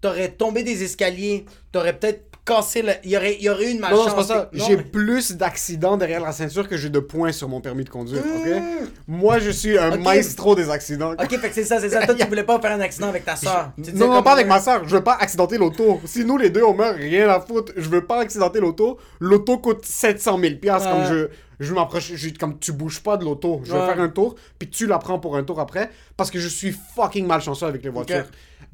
t'aurais 0.00 0.30
tombé 0.30 0.62
des 0.62 0.84
escaliers, 0.84 1.44
t'aurais 1.72 1.98
peut-être 1.98 2.27
cassé 2.48 2.82
le. 2.82 2.92
Il 3.04 3.10
y 3.10 3.16
aurait, 3.16 3.36
il 3.36 3.42
y 3.42 3.50
aurait 3.50 3.66
eu 3.66 3.70
une 3.70 3.80
malchance. 3.80 3.98
non, 4.06 4.08
c'est 4.08 4.16
pas 4.16 4.24
ça. 4.24 4.50
J'ai 4.52 4.76
mais- 4.76 4.82
plus 4.82 5.32
d'accidents 5.32 5.96
derrière 5.96 6.20
la 6.20 6.32
ceinture 6.32 6.68
que 6.68 6.76
j'ai 6.76 6.88
de 6.88 6.98
points 7.00 7.32
sur 7.32 7.48
mon 7.48 7.60
permis 7.60 7.84
de 7.84 7.90
conduire, 7.90 8.22
ok? 8.22 8.46
Mmh. 8.46 8.62
Moi, 9.06 9.38
je 9.38 9.50
suis 9.50 9.78
un 9.78 9.96
maestro 9.96 10.54
des 10.54 10.70
accidents. 10.70 11.12
Ok, 11.12 11.38
fait 11.38 11.48
que 11.48 11.54
c'est 11.54 11.64
ça, 11.64 11.80
c'est 11.80 11.90
ça. 11.90 12.04
Toi, 12.06 12.14
tu 12.14 12.26
voulais 12.28 12.44
pas 12.44 12.58
faire 12.60 12.72
un 12.72 12.80
accident 12.80 13.08
avec 13.08 13.24
ta 13.24 13.36
soeur. 13.36 13.72
Non, 13.94 14.08
non, 14.08 14.22
pas 14.22 14.32
avec 14.32 14.46
ma 14.46 14.60
soeur. 14.60 14.82
Je 14.86 14.96
veux 14.96 15.04
pas 15.04 15.16
accidenter 15.20 15.58
l'auto. 15.58 16.00
Si 16.04 16.24
nous, 16.24 16.38
les 16.38 16.50
deux, 16.50 16.62
on 16.62 16.74
meurt, 16.74 16.96
rien 16.96 17.28
à 17.28 17.40
foutre. 17.40 17.72
Je 17.76 17.88
veux 17.88 18.04
pas 18.04 18.20
accidenter 18.20 18.60
l'auto. 18.60 18.98
L'auto 19.20 19.58
coûte 19.58 19.84
700 19.84 20.38
000 20.40 20.54
piastres. 20.56 20.88
Comme 20.90 21.04
je, 21.06 21.28
je 21.60 21.74
m'approche, 21.74 22.12
je- 22.14 22.30
comme 22.30 22.58
tu 22.58 22.72
bouges 22.72 23.00
pas 23.00 23.16
de 23.16 23.24
l'auto. 23.24 23.60
Je 23.64 23.72
vais 23.72 23.78
Ouais. 23.80 23.86
faire 23.86 24.00
un 24.00 24.08
tour, 24.08 24.34
puis 24.58 24.68
tu 24.68 24.86
la 24.86 24.98
prends 24.98 25.18
pour 25.18 25.36
un 25.36 25.42
tour 25.44 25.60
après, 25.60 25.90
parce 26.16 26.30
que 26.30 26.38
je 26.38 26.48
suis 26.48 26.74
fucking 26.94 27.26
malchanceux 27.26 27.66
avec 27.66 27.82
les 27.82 27.90
voitures. 27.90 28.26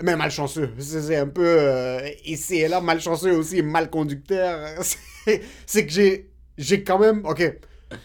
Mais 0.03 0.17
malchanceux. 0.17 0.71
C'est 0.79 1.17
un 1.17 1.29
peu 1.29 1.45
euh, 1.47 2.01
ici 2.25 2.57
et 2.57 2.69
là, 2.69 2.81
malchanceux 2.81 3.37
aussi, 3.37 3.63
mal 3.63 3.91
conducteur. 3.91 4.69
C'est- 5.67 5.87
que 5.87 5.93
j'ai, 5.93 6.31
j'ai 6.59 6.83
quand 6.83 6.99
même, 6.99 7.25
ok. 7.25 7.59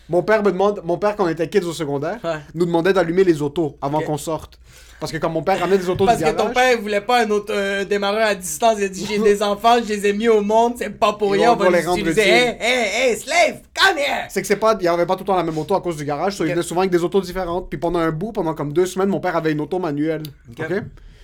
Mon 0.08 0.22
père 0.22 0.44
me 0.44 0.52
demande, 0.52 0.82
mon 0.84 0.98
père 1.00 1.16
quand 1.16 1.26
on 1.26 1.30
était 1.30 1.50
kids 1.50 1.66
au 1.66 1.74
secondaire, 1.74 2.20
Ouais. 2.24 2.38
nous 2.54 2.66
demandait 2.66 2.94
d'allumer 2.94 3.24
les 3.24 3.42
autos 3.42 3.78
avant 3.82 4.02
qu'on 4.02 4.18
sorte. 4.18 4.60
Parce 5.00 5.12
que 5.14 5.18
quand 5.18 5.30
mon 5.30 5.42
père 5.42 5.60
ramenait 5.60 5.78
des 5.78 5.88
autos 5.90 6.06
Parce 6.06 6.18
du 6.18 6.26
que 6.26 6.30
garage, 6.30 6.48
ton 6.48 6.54
père 6.54 6.82
voulait 6.82 7.00
pas 7.00 7.24
un 7.26 7.30
autre 7.30 7.54
euh, 7.56 7.86
démarreur 7.86 8.28
à 8.28 8.36
distance. 8.36 8.76
Il 8.80 8.84
a 8.84 8.90
dit 8.90 9.06
J'ai 9.08 9.18
des 9.20 9.42
enfants, 9.42 9.78
je 9.82 9.88
les 9.88 10.08
ai 10.08 10.14
mis 10.14 10.28
au 10.28 10.42
monde, 10.42 10.74
c'est 10.78 10.90
pas 10.90 11.14
pour 11.14 11.32
rien, 11.32 11.54
on 11.54 11.56
va 11.56 11.70
les 11.70 11.86
utiliser. 11.88 12.22
Hey, 12.22 12.58
hey, 12.60 13.12
hey, 13.12 13.18
slave, 13.18 13.62
come 13.74 13.98
here! 13.98 14.26
C'est 14.30 14.42
que 14.42 14.48
c'est 14.48 14.58
pas, 14.58 14.76
il 14.78 14.84
y 14.84 14.88
avait 14.90 15.06
pas 15.06 15.16
tout 15.16 15.24
le 15.24 15.28
temps 15.28 15.38
la 15.38 15.44
même 15.44 15.58
auto 15.58 15.74
à 15.74 15.82
cause 15.82 15.96
du 15.96 16.04
garage, 16.04 16.36
so 16.36 16.44
il 16.44 16.52
venait 16.52 16.62
souvent 16.64 16.82
avec 16.82 16.92
des 16.92 17.02
autos 17.04 17.22
différentes. 17.22 17.70
Puis 17.70 17.80
pendant 17.80 18.00
un 18.00 18.12
bout, 18.12 18.34
pendant 18.34 18.54
comme 18.54 18.74
deux 18.74 18.86
semaines, 18.86 19.08
mon 19.10 19.22
père 19.22 19.38
avait 19.38 19.54
une 19.54 19.62
auto 19.62 19.80
manuelle. 19.80 20.24
Ok. 20.52 20.66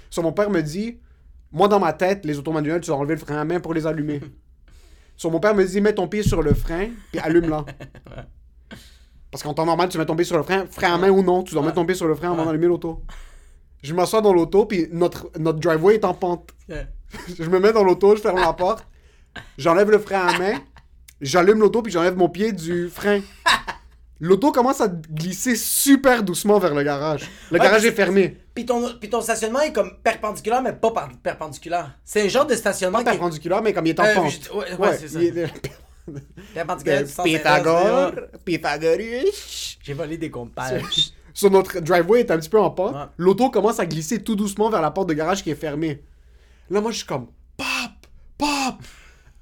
So 0.10 0.22
mon 0.22 0.32
père 0.32 0.50
me 0.50 0.62
dit, 0.62 0.98
moi 1.52 1.68
dans 1.68 1.80
ma 1.80 1.92
tête, 1.92 2.24
les 2.26 2.38
autos 2.40 2.54
manuelles, 2.54 2.80
tu 2.80 2.88
dois 2.88 2.98
enlever 2.98 3.16
le 3.16 3.20
frein 3.20 3.42
à 3.42 3.44
main 3.44 3.60
pour 3.60 3.74
les 3.74 3.86
allumer. 3.86 4.22
so 5.18 5.30
mon 5.30 5.42
père 5.42 5.54
me 5.54 5.66
dit, 5.66 5.82
mets 5.82 5.94
ton 5.94 6.08
pied 6.08 6.24
sur 6.24 6.42
le 6.42 6.54
frein, 6.54 6.88
puis 7.12 7.20
allume-la. 7.20 7.66
Parce 9.32 9.44
qu'en 9.44 9.54
temps 9.54 9.66
normal, 9.66 9.90
tu 9.90 9.98
mets 9.98 10.06
ton 10.06 10.16
pied 10.16 10.24
sur 10.24 10.38
le 10.38 10.44
frein, 10.44 10.66
frein 10.72 10.94
à 10.94 10.98
main 10.98 11.10
ou 11.10 11.22
non, 11.22 11.44
tu 11.44 11.52
dois 11.54 11.62
Ouais. 11.62 11.66
mettre 11.68 11.76
ton 11.76 11.86
pied 11.86 11.96
sur 11.96 12.08
le 12.08 12.16
frein 12.16 12.30
avant 12.32 12.40
Ouais. 12.40 12.46
d'allumer 12.46 12.68
l'auto. 12.68 13.02
Je 13.86 13.94
m'assois 13.94 14.22
dans 14.22 14.34
l'auto, 14.34 14.66
puis 14.66 14.88
notre, 14.92 15.30
notre 15.38 15.60
driveway 15.60 15.96
est 15.96 16.06
en 16.06 16.14
pente. 16.16 16.50
je 16.70 17.44
me 17.50 17.60
mets 17.60 17.72
dans 17.72 17.84
l'auto, 17.84 18.16
je 18.16 18.22
ferme 18.22 18.40
la 18.40 18.52
porte, 18.54 18.86
j'enlève 19.60 19.92
le 19.92 20.00
frein 20.00 20.26
à 20.28 20.38
main, 20.40 20.60
j'allume 21.22 21.60
l'auto 21.60 21.82
puis 21.84 21.92
j'enlève 21.94 22.16
mon 22.16 22.30
pied 22.30 22.52
du 22.52 22.90
frein. 22.90 23.22
L'auto 24.20 24.52
commence 24.52 24.80
à 24.82 24.88
glisser 24.88 25.56
super 25.56 26.24
doucement 26.24 26.58
vers 26.58 26.74
le 26.74 26.82
garage. 26.84 27.30
Le 27.52 27.60
Ouais, 27.60 27.64
garage 27.64 27.86
est 27.86 27.92
fermé. 27.92 28.38
Puis 28.56 28.66
ton, 28.66 28.90
puis 29.00 29.10
ton 29.10 29.20
stationnement 29.22 29.60
est 29.60 29.74
comme 29.74 29.92
perpendiculaire, 30.04 30.62
mais 30.62 30.72
pas 30.74 30.90
par- 30.92 31.10
perpendiculaire. 31.22 31.92
C'est 32.06 32.22
un 32.24 32.28
genre 32.30 32.46
de 32.48 32.56
stationnement 32.56 33.00
Pas 33.00 33.04
qui 33.04 33.10
est 33.10 33.12
perpendiculaire, 33.12 33.62
mais 33.62 33.74
comme 33.74 33.86
il 33.86 33.90
est 33.90 34.00
en 34.00 34.06
Euh, 34.06 34.16
pente. 34.16 34.32
je- 34.32 34.52
ouais, 34.58 34.74
ouais, 34.80 34.98
c'est 34.98 35.10
ça. 35.10 35.22
est- 35.22 35.52
perpendiculaire. 36.54 37.04
Pythagore. 37.24 38.12
J'ai 39.84 39.94
volé 39.94 40.18
des 40.18 40.30
compages. 40.32 41.12
Sur 41.36 41.52
notre 41.52 41.80
driveway 41.82 42.22
est 42.22 42.32
un 42.32 42.38
petit 42.40 42.50
peu 42.50 42.60
en 42.60 42.72
pente. 42.72 42.96
Ouais. 42.96 43.02
L'auto 43.18 43.52
commence 43.52 43.80
à 43.80 43.86
glisser 43.86 44.24
tout 44.24 44.36
doucement 44.36 44.70
vers 44.72 44.82
la 44.82 44.90
porte 44.90 45.10
de 45.10 45.14
garage 45.14 45.44
qui 45.44 45.52
est 45.52 45.56
fermée. 45.56 46.02
Là, 46.72 46.82
moi, 46.82 46.90
je 46.92 46.98
suis 46.98 47.06
comme, 47.06 47.28
pop, 47.58 47.68
pop. 48.40 48.76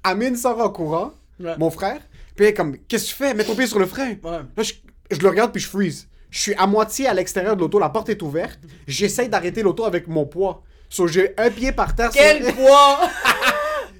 Amine 0.02 0.36
sort 0.36 0.60
en 0.60 0.68
courant, 0.68 1.12
Ouais. 1.40 1.54
mon 1.56 1.70
frère. 1.70 2.00
Puis 2.36 2.44
il 2.44 2.48
est 2.48 2.54
comme, 2.54 2.76
qu'est-ce 2.88 3.04
que 3.04 3.08
tu 3.10 3.14
fais? 3.14 3.32
Mets 3.34 3.44
ton 3.44 3.54
pied 3.54 3.66
sur 3.66 3.78
le 3.78 3.86
frein. 3.86 4.10
Ouais. 4.22 4.40
Là, 4.56 4.62
je, 4.62 4.72
je 5.10 5.18
le 5.20 5.28
regarde 5.28 5.52
puis 5.52 5.62
je 5.62 5.68
freeze. 5.68 6.08
Je 6.30 6.40
suis 6.40 6.54
à 6.54 6.66
moitié 6.66 7.06
à 7.06 7.14
l'extérieur 7.14 7.54
de 7.54 7.60
l'auto, 7.60 7.78
la 7.78 7.88
porte 7.90 8.08
est 8.08 8.20
ouverte. 8.22 8.58
J'essaye 8.88 9.28
d'arrêter 9.28 9.62
l'auto 9.62 9.84
avec 9.84 10.08
mon 10.08 10.26
poids. 10.26 10.62
So, 10.88 11.06
j'ai 11.06 11.32
un 11.38 11.48
pied 11.50 11.70
par 11.72 11.94
terre. 11.94 12.12
sur- 12.12 12.20
Quel 12.20 12.52
poids! 12.54 13.00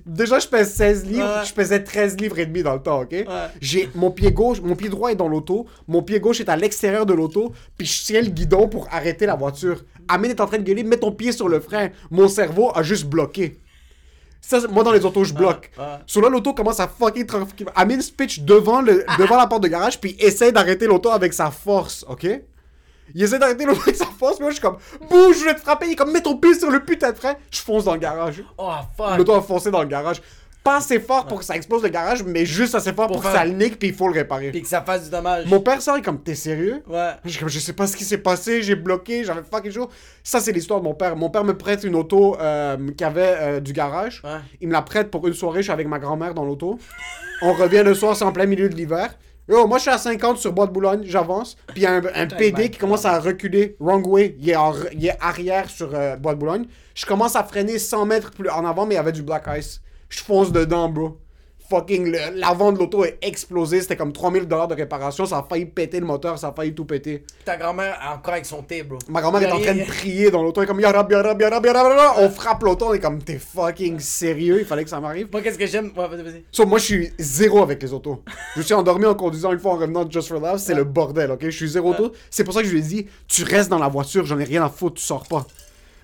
Déjà, 0.06 0.38
je 0.38 0.46
pèse 0.46 0.72
16 0.74 1.06
livres. 1.06 1.38
Ouais. 1.40 1.46
Je 1.46 1.52
pesais 1.54 1.82
13 1.82 2.18
livres 2.18 2.38
et 2.38 2.46
demi 2.46 2.62
dans 2.62 2.74
le 2.74 2.82
temps, 2.82 3.00
ok? 3.00 3.10
Ouais. 3.12 3.24
J'ai 3.60 3.88
mon 3.94 4.10
pied 4.10 4.30
gauche, 4.32 4.60
mon 4.60 4.76
pied 4.76 4.88
droit 4.90 5.10
est 5.10 5.14
dans 5.14 5.28
l'auto. 5.28 5.66
Mon 5.88 6.02
pied 6.02 6.20
gauche 6.20 6.40
est 6.40 6.48
à 6.48 6.56
l'extérieur 6.56 7.06
de 7.06 7.14
l'auto. 7.14 7.52
Puis 7.78 7.86
je 7.86 8.04
tiens 8.04 8.20
le 8.20 8.28
guidon 8.28 8.68
pour 8.68 8.86
arrêter 8.92 9.24
la 9.26 9.34
voiture. 9.34 9.82
Amine 10.08 10.32
est 10.32 10.40
en 10.40 10.46
train 10.46 10.58
de 10.58 10.62
gueuler, 10.62 10.82
mets 10.82 10.98
ton 10.98 11.10
pied 11.12 11.32
sur 11.32 11.48
le 11.48 11.58
frein. 11.60 11.88
Mon 12.10 12.28
cerveau 12.28 12.70
a 12.74 12.82
juste 12.82 13.06
bloqué. 13.06 13.58
Ça, 14.42 14.60
moi, 14.68 14.84
dans 14.84 14.92
les 14.92 15.02
autos, 15.06 15.24
je 15.24 15.32
bloque. 15.32 15.70
ouais. 15.78 15.84
Sur 16.06 16.20
là, 16.20 16.28
l'auto 16.28 16.52
commence 16.52 16.78
à 16.78 16.86
fucking. 16.86 17.26
Amine 17.74 18.02
se 18.02 18.12
pitch 18.12 18.40
devant, 18.40 18.82
le, 18.82 19.06
devant 19.18 19.38
la 19.38 19.46
porte 19.46 19.62
de 19.62 19.68
garage, 19.68 19.98
puis 19.98 20.16
essaie 20.18 20.52
d'arrêter 20.52 20.86
l'auto 20.86 21.08
avec 21.10 21.32
sa 21.32 21.50
force, 21.50 22.04
ok? 22.06 22.26
Il 23.14 23.22
essaie 23.22 23.38
d'arrêter 23.38 23.64
l'auto 23.64 23.80
avec 23.82 23.96
sa 23.96 24.06
force, 24.06 24.38
mais 24.38 24.44
moi, 24.44 24.50
je 24.50 24.56
suis 24.56 24.62
comme, 24.62 24.76
bouge, 25.08 25.38
je 25.38 25.44
vais 25.44 25.54
te 25.54 25.60
frapper. 25.60 25.86
Il 25.86 25.92
est 25.92 25.96
comme, 25.96 26.12
mets 26.12 26.20
ton 26.20 26.36
pied 26.36 26.54
sur 26.54 26.70
le 26.70 26.84
putain 26.84 27.12
de 27.12 27.16
frein. 27.16 27.34
Je 27.50 27.60
fonce 27.60 27.84
dans 27.84 27.94
le 27.94 28.00
garage. 28.00 28.42
Oh 28.58 28.72
fuck! 28.96 29.16
L'auto 29.16 29.34
a 29.34 29.42
foncé 29.42 29.70
dans 29.70 29.82
le 29.82 29.88
garage. 29.88 30.20
Pas 30.64 30.78
assez 30.78 30.98
fort 30.98 31.26
pour 31.26 31.40
que 31.40 31.44
ça 31.44 31.54
explose 31.54 31.82
le 31.82 31.90
garage, 31.90 32.22
mais 32.22 32.46
juste 32.46 32.74
assez 32.74 32.94
fort 32.94 33.06
pour, 33.06 33.20
Pour 33.20 33.30
que 33.30 33.36
ça 33.36 33.44
le 33.44 33.52
nique, 33.52 33.78
puis 33.78 33.88
il 33.88 33.94
faut 33.94 34.08
le 34.08 34.14
réparer. 34.14 34.50
Puis 34.50 34.62
que 34.62 34.68
ça 34.68 34.80
fasse 34.80 35.04
du 35.04 35.10
dommage. 35.10 35.44
Mon 35.44 35.60
père, 35.60 35.82
ça, 35.82 35.92
il 35.94 35.98
est 35.98 36.02
comme, 36.02 36.22
t'es 36.22 36.34
sérieux? 36.34 36.82
Ouais. 36.88 37.10
Je, 37.26 37.38
comme, 37.38 37.50
je 37.50 37.58
sais 37.58 37.74
pas 37.74 37.86
ce 37.86 37.94
qui 37.94 38.04
s'est 38.04 38.18
passé, 38.18 38.62
j'ai 38.62 38.74
bloqué, 38.74 39.24
j'avais 39.24 39.42
fucking 39.42 39.70
chaud. 39.70 39.90
Ça, 40.22 40.40
c'est 40.40 40.52
l'histoire 40.52 40.80
de 40.80 40.84
mon 40.86 40.94
père. 40.94 41.16
Mon 41.16 41.28
père 41.28 41.44
me 41.44 41.54
prête 41.56 41.84
une 41.84 41.94
auto 41.94 42.38
euh, 42.40 42.78
qui 42.96 43.04
avait 43.04 43.36
euh, 43.38 43.60
du 43.60 43.74
garage. 43.74 44.22
Ouais. 44.24 44.40
Il 44.62 44.68
me 44.68 44.72
la 44.72 44.80
prête 44.80 45.10
pour 45.10 45.28
une 45.28 45.34
soirée, 45.34 45.58
je 45.58 45.64
suis 45.64 45.72
avec 45.72 45.86
ma 45.86 45.98
grand-mère 45.98 46.32
dans 46.32 46.46
l'auto. 46.46 46.78
On 47.42 47.52
revient 47.52 47.82
le 47.84 47.92
soir, 47.92 48.16
c'est 48.16 48.24
en 48.24 48.32
plein 48.32 48.46
milieu 48.46 48.70
de 48.70 48.74
l'hiver. 48.74 49.14
Yo, 49.48 49.66
moi, 49.66 49.76
je 49.78 49.82
suis 49.82 49.90
à 49.90 49.98
50 49.98 50.38
sur 50.38 50.52
Bois 50.52 50.66
de 50.66 50.72
Boulogne, 50.72 51.02
j'avance. 51.04 51.56
Puis 51.68 51.80
il 51.80 51.82
y 51.82 51.86
a 51.86 51.92
un, 51.92 52.02
un 52.14 52.26
PD 52.26 52.70
qui 52.70 52.78
commence 52.78 53.04
à 53.04 53.18
reculer, 53.20 53.76
wrong 53.78 54.06
way. 54.06 54.36
Il 54.40 54.48
est, 54.48 54.56
en- 54.56 54.72
il 54.92 55.04
est 55.06 55.16
arrière 55.20 55.68
sur 55.68 55.90
euh, 55.94 56.16
Bois 56.16 56.34
de 56.34 56.38
Boulogne. 56.40 56.64
Je 56.94 57.04
commence 57.04 57.36
à 57.36 57.44
freiner 57.44 57.78
100 57.78 58.06
mètres 58.06 58.30
plus 58.30 58.48
en 58.48 58.64
avant, 58.64 58.86
mais 58.86 58.94
il 58.94 58.96
y 58.96 59.00
avait 59.00 59.12
du 59.12 59.22
black 59.22 59.44
ice. 59.58 59.82
Je 60.08 60.20
fonce 60.22 60.50
dedans, 60.50 60.88
bro. 60.88 61.18
Fucking, 61.68 62.14
l'avant 62.34 62.72
de 62.72 62.78
l'auto 62.78 63.04
est 63.04 63.18
explosé. 63.22 63.80
C'était 63.80 63.96
comme 63.96 64.12
3000 64.12 64.46
dollars 64.46 64.68
de 64.68 64.74
réparation. 64.74 65.24
Ça 65.24 65.38
a 65.38 65.42
failli 65.42 65.64
péter 65.64 65.98
le 65.98 66.06
moteur, 66.06 66.38
ça 66.38 66.48
a 66.48 66.52
failli 66.52 66.74
tout 66.74 66.84
péter. 66.84 67.24
Ta 67.44 67.56
grand-mère 67.56 67.98
encore 68.14 68.34
avec 68.34 68.44
son 68.44 68.62
thé, 68.62 68.82
bro. 68.82 68.98
Ma 69.08 69.22
grand-mère 69.22 69.42
est 69.42 69.52
en 69.52 69.60
train 69.60 69.74
de 69.74 69.84
prier 69.84 70.30
dans 70.30 70.42
l'auto. 70.42 70.60
Elle 70.60 70.64
est 70.64 70.68
comme 70.68 70.80
Yarab, 70.80 71.10
Yarab, 71.10 71.40
Yarab, 71.40 71.64
Yarab. 71.64 72.16
On 72.18 72.28
frappe 72.28 72.62
l'auto. 72.62 72.88
On 72.88 72.94
est 72.94 73.00
comme, 73.00 73.22
t'es 73.22 73.38
fucking 73.38 73.98
sérieux? 73.98 74.58
Il 74.60 74.66
fallait 74.66 74.84
que 74.84 74.90
ça 74.90 75.00
m'arrive. 75.00 75.28
Moi, 75.32 75.40
qu'est-ce 75.40 75.58
que 75.58 75.66
j'aime? 75.66 75.90
So, 76.52 76.66
moi, 76.66 76.78
je 76.78 76.84
suis 76.84 77.12
zéro 77.18 77.62
avec 77.62 77.82
les 77.82 77.92
autos. 77.92 78.22
Je 78.56 78.62
suis 78.62 78.74
endormi 78.74 79.06
en 79.06 79.14
conduisant 79.14 79.52
une 79.52 79.58
fois 79.58 79.72
en 79.72 79.76
revenant 79.76 80.04
de 80.04 80.12
Just 80.12 80.28
for 80.28 80.40
Laughs. 80.40 80.58
C'est 80.58 80.74
le 80.74 80.84
bordel, 80.84 81.30
ok? 81.30 81.40
Je 81.44 81.50
suis 81.50 81.68
zéro 81.68 81.90
auto. 81.92 82.12
C'est 82.30 82.44
pour 82.44 82.52
ça 82.52 82.60
que 82.60 82.66
je 82.66 82.72
lui 82.72 82.80
ai 82.80 82.82
dit, 82.82 83.06
tu 83.26 83.42
restes 83.42 83.70
dans 83.70 83.78
la 83.78 83.88
voiture, 83.88 84.26
j'en 84.26 84.38
ai 84.38 84.44
rien 84.44 84.64
à 84.64 84.68
foutre, 84.68 84.96
tu 84.96 85.02
sors 85.02 85.26
pas. 85.26 85.46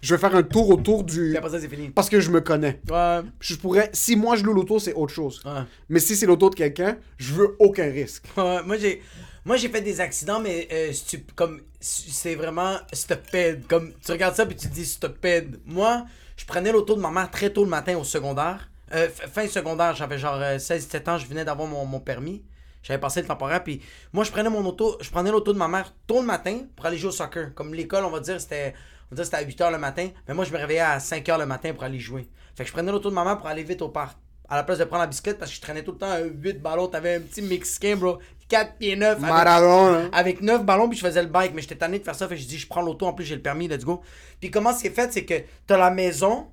Je 0.02 0.14
vais 0.14 0.20
faire 0.20 0.34
un 0.34 0.42
tour 0.42 0.68
autour 0.70 1.04
du. 1.04 1.28
Puis 1.30 1.36
après 1.36 1.50
ça, 1.50 1.60
c'est 1.60 1.68
fini. 1.68 1.90
Parce 1.90 2.08
que 2.08 2.20
je 2.20 2.30
me 2.30 2.40
connais. 2.40 2.80
Ouais. 2.90 3.20
Je 3.40 3.54
pourrais. 3.56 3.90
Si 3.92 4.16
moi 4.16 4.36
je 4.36 4.44
loue 4.44 4.54
l'auto, 4.54 4.78
c'est 4.78 4.94
autre 4.94 5.12
chose. 5.12 5.42
Ouais. 5.44 5.62
Mais 5.88 5.98
si 6.00 6.16
c'est 6.16 6.26
l'auto 6.26 6.48
de 6.50 6.54
quelqu'un, 6.54 6.96
je 7.18 7.32
veux 7.34 7.56
aucun 7.58 7.90
risque. 7.90 8.24
Ouais, 8.36 8.62
moi 8.64 8.76
j'ai 8.78 9.02
moi 9.44 9.56
j'ai 9.56 9.68
fait 9.68 9.80
des 9.80 10.00
accidents 10.00 10.38
mais 10.40 10.68
euh, 10.72 10.92
stu- 10.92 11.24
comme 11.34 11.60
c'est 11.80 12.34
vraiment 12.34 12.76
stupide 12.92 13.66
comme 13.66 13.92
tu 14.04 14.12
regardes 14.12 14.34
ça 14.36 14.44
puis 14.44 14.54
tu 14.54 14.68
te 14.68 14.74
dis 14.74 14.84
stupide 14.84 15.58
moi 15.64 16.04
je 16.36 16.44
prenais 16.44 16.70
l'auto 16.72 16.94
de 16.94 17.00
ma 17.00 17.10
mère 17.10 17.30
très 17.30 17.48
tôt 17.50 17.64
le 17.64 17.70
matin 17.70 17.96
au 17.96 18.04
secondaire 18.04 18.68
Euh, 18.92 19.08
fin 19.32 19.48
secondaire 19.48 19.94
j'avais 19.94 20.18
genre 20.18 20.38
16 20.60 20.84
17 20.86 21.08
ans 21.08 21.16
je 21.16 21.26
venais 21.26 21.44
d'avoir 21.44 21.66
mon, 21.66 21.86
mon 21.86 22.00
permis 22.00 22.42
j'avais 22.82 23.00
passé 23.00 23.22
le 23.22 23.28
temporaire 23.28 23.64
puis 23.64 23.80
moi 24.12 24.24
je 24.24 24.30
prenais 24.30 24.50
mon 24.50 24.64
auto 24.66 24.98
je 25.00 25.08
prenais 25.10 25.30
l'auto 25.30 25.54
de 25.54 25.58
ma 25.58 25.68
mère 25.68 25.94
tôt 26.06 26.20
le 26.20 26.26
matin 26.26 26.58
pour 26.76 26.84
aller 26.84 26.98
jouer 26.98 27.08
au 27.08 27.12
soccer 27.12 27.54
comme 27.54 27.72
l'école 27.72 28.04
on 28.04 28.10
va 28.10 28.20
dire 28.20 28.38
c'était 28.42 28.74
on 29.10 29.14
va 29.14 29.22
dire 29.22 29.24
c'était 29.24 29.36
à 29.36 29.44
8h 29.44 29.72
le 29.72 29.78
matin 29.78 30.08
mais 30.28 30.34
moi 30.34 30.44
je 30.44 30.52
me 30.52 30.58
réveillais 30.58 30.80
à 30.80 30.98
5h 30.98 31.38
le 31.38 31.46
matin 31.46 31.72
pour 31.72 31.84
aller 31.84 31.98
jouer. 31.98 32.28
Fait 32.54 32.64
que 32.64 32.68
je 32.68 32.72
prenais 32.72 32.92
l'auto 32.92 33.10
de 33.10 33.14
ma 33.14 33.24
mère 33.24 33.38
pour 33.38 33.46
aller 33.46 33.62
vite 33.62 33.82
au 33.82 33.88
parc 33.88 34.16
à 34.48 34.56
la 34.56 34.64
place 34.64 34.78
de 34.78 34.84
prendre 34.84 35.02
la 35.02 35.06
bicyclette 35.06 35.38
parce 35.38 35.50
que 35.50 35.56
je 35.56 35.60
traînais 35.60 35.84
tout 35.84 35.92
le 35.92 35.98
temps 35.98 36.10
un 36.10 36.24
8 36.24 36.60
ballons. 36.60 36.88
T'avais 36.88 37.14
un 37.14 37.20
petit 37.20 37.40
Mexicain 37.40 37.96
bro. 37.96 38.18
4 38.48 38.78
pieds 38.78 38.96
9 38.96 39.18
avec, 39.18 39.20
Maradon, 39.22 39.94
hein. 39.94 40.10
avec 40.12 40.40
9 40.40 40.64
ballons 40.64 40.88
puis 40.88 40.98
je 40.98 41.06
faisais 41.06 41.22
le 41.22 41.28
bike. 41.28 41.54
Mais 41.54 41.62
j'étais 41.62 41.76
tanné 41.76 42.00
de 42.00 42.04
faire 42.04 42.16
ça 42.16 42.26
fait 42.26 42.34
que 42.34 42.40
je 42.40 42.48
dis 42.48 42.58
je 42.58 42.66
prends 42.66 42.82
l'auto 42.82 43.06
en 43.06 43.12
plus 43.12 43.24
j'ai 43.24 43.36
le 43.36 43.42
permis 43.42 43.68
let's 43.68 43.84
go. 43.84 44.02
Puis 44.40 44.50
comment 44.50 44.74
c'est 44.74 44.90
fait 44.90 45.12
c'est 45.12 45.24
que 45.24 45.34
t'as 45.66 45.78
la 45.78 45.90
maison 45.90 46.48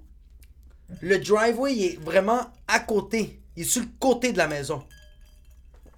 le 1.01 1.17
driveway 1.17 1.75
il 1.75 1.85
est 1.85 1.99
vraiment 1.99 2.41
à 2.67 2.79
côté. 2.79 3.41
Il 3.55 3.63
est 3.63 3.65
sur 3.65 3.81
le 3.81 3.89
côté 3.99 4.31
de 4.31 4.37
la 4.37 4.47
maison. 4.47 4.83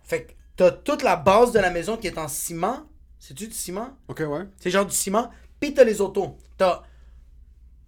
Fait 0.04 0.24
que 0.24 0.32
t'as 0.56 0.72
toute 0.72 1.04
la 1.04 1.18
base 1.18 1.52
de 1.52 1.60
la 1.60 1.70
maison 1.70 1.98
qui 1.98 2.08
est 2.08 2.18
en 2.18 2.30
ciment. 2.30 2.84
C'est-tu 3.20 3.48
du 3.48 3.54
ciment? 3.54 3.90
Ok, 4.08 4.24
ouais. 4.26 4.46
c'est 4.60 4.72
genre 4.72 4.86
du 4.86 4.96
ciment. 4.96 5.30
Puis 5.60 5.74
t'as 5.74 5.84
les 5.84 6.00
autos. 6.00 6.38
T'as 6.60 6.84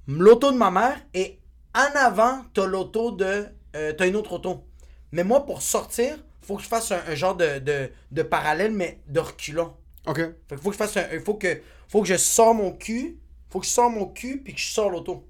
l'auto 0.08 0.51
de 0.51 0.58
ma 0.58 0.72
mère 0.72 1.00
et 1.13 1.40
en 1.75 1.96
avant, 1.96 2.44
t'as 2.54 2.66
l'auto 2.66 3.12
de. 3.12 3.46
euh, 3.75 3.94
t'as 3.94 4.08
une 4.08 4.16
autre 4.16 4.34
auto. 4.34 4.66
Mais 5.12 5.24
moi, 5.24 5.46
pour 5.46 5.62
sortir, 5.62 6.18
faut 6.42 6.56
que 6.56 6.63
je 6.63 6.68
fasse 6.68 6.92
un, 6.92 7.01
un 7.08 7.16
genre 7.16 7.36
de, 7.36 7.60
de, 7.60 7.92
de 8.12 8.24
parallèle, 8.24 8.72
mais 8.72 9.01
de 9.08 9.20
reculons. 9.20 9.74
Ok. 10.08 10.18
Fait 10.18 10.56
que 10.56 10.58
faut 10.58 10.70
que 10.70 10.74
je 10.74 10.78
fasse 10.78 10.98
un. 10.98 11.20
Faut 11.20 11.36
que, 11.36 11.62
faut 11.90 12.01
que 12.01 12.08
je 12.08 12.16
sors 12.18 12.56
mon 12.56 12.72
cul. 12.72 13.20
Faut 13.50 13.60
que 13.60 13.66
je 13.66 13.72
sors 13.72 13.90
mon 13.90 14.06
cul 14.08 14.42
puis 14.42 14.54
que 14.56 14.60
je 14.60 14.72
sors 14.72 14.90
l'auto. 14.90 15.28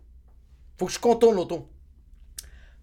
Faut 0.77 0.86
que 0.86 0.91
je 0.93 1.00
contourne 1.00 1.36
l'auto. 1.36 1.67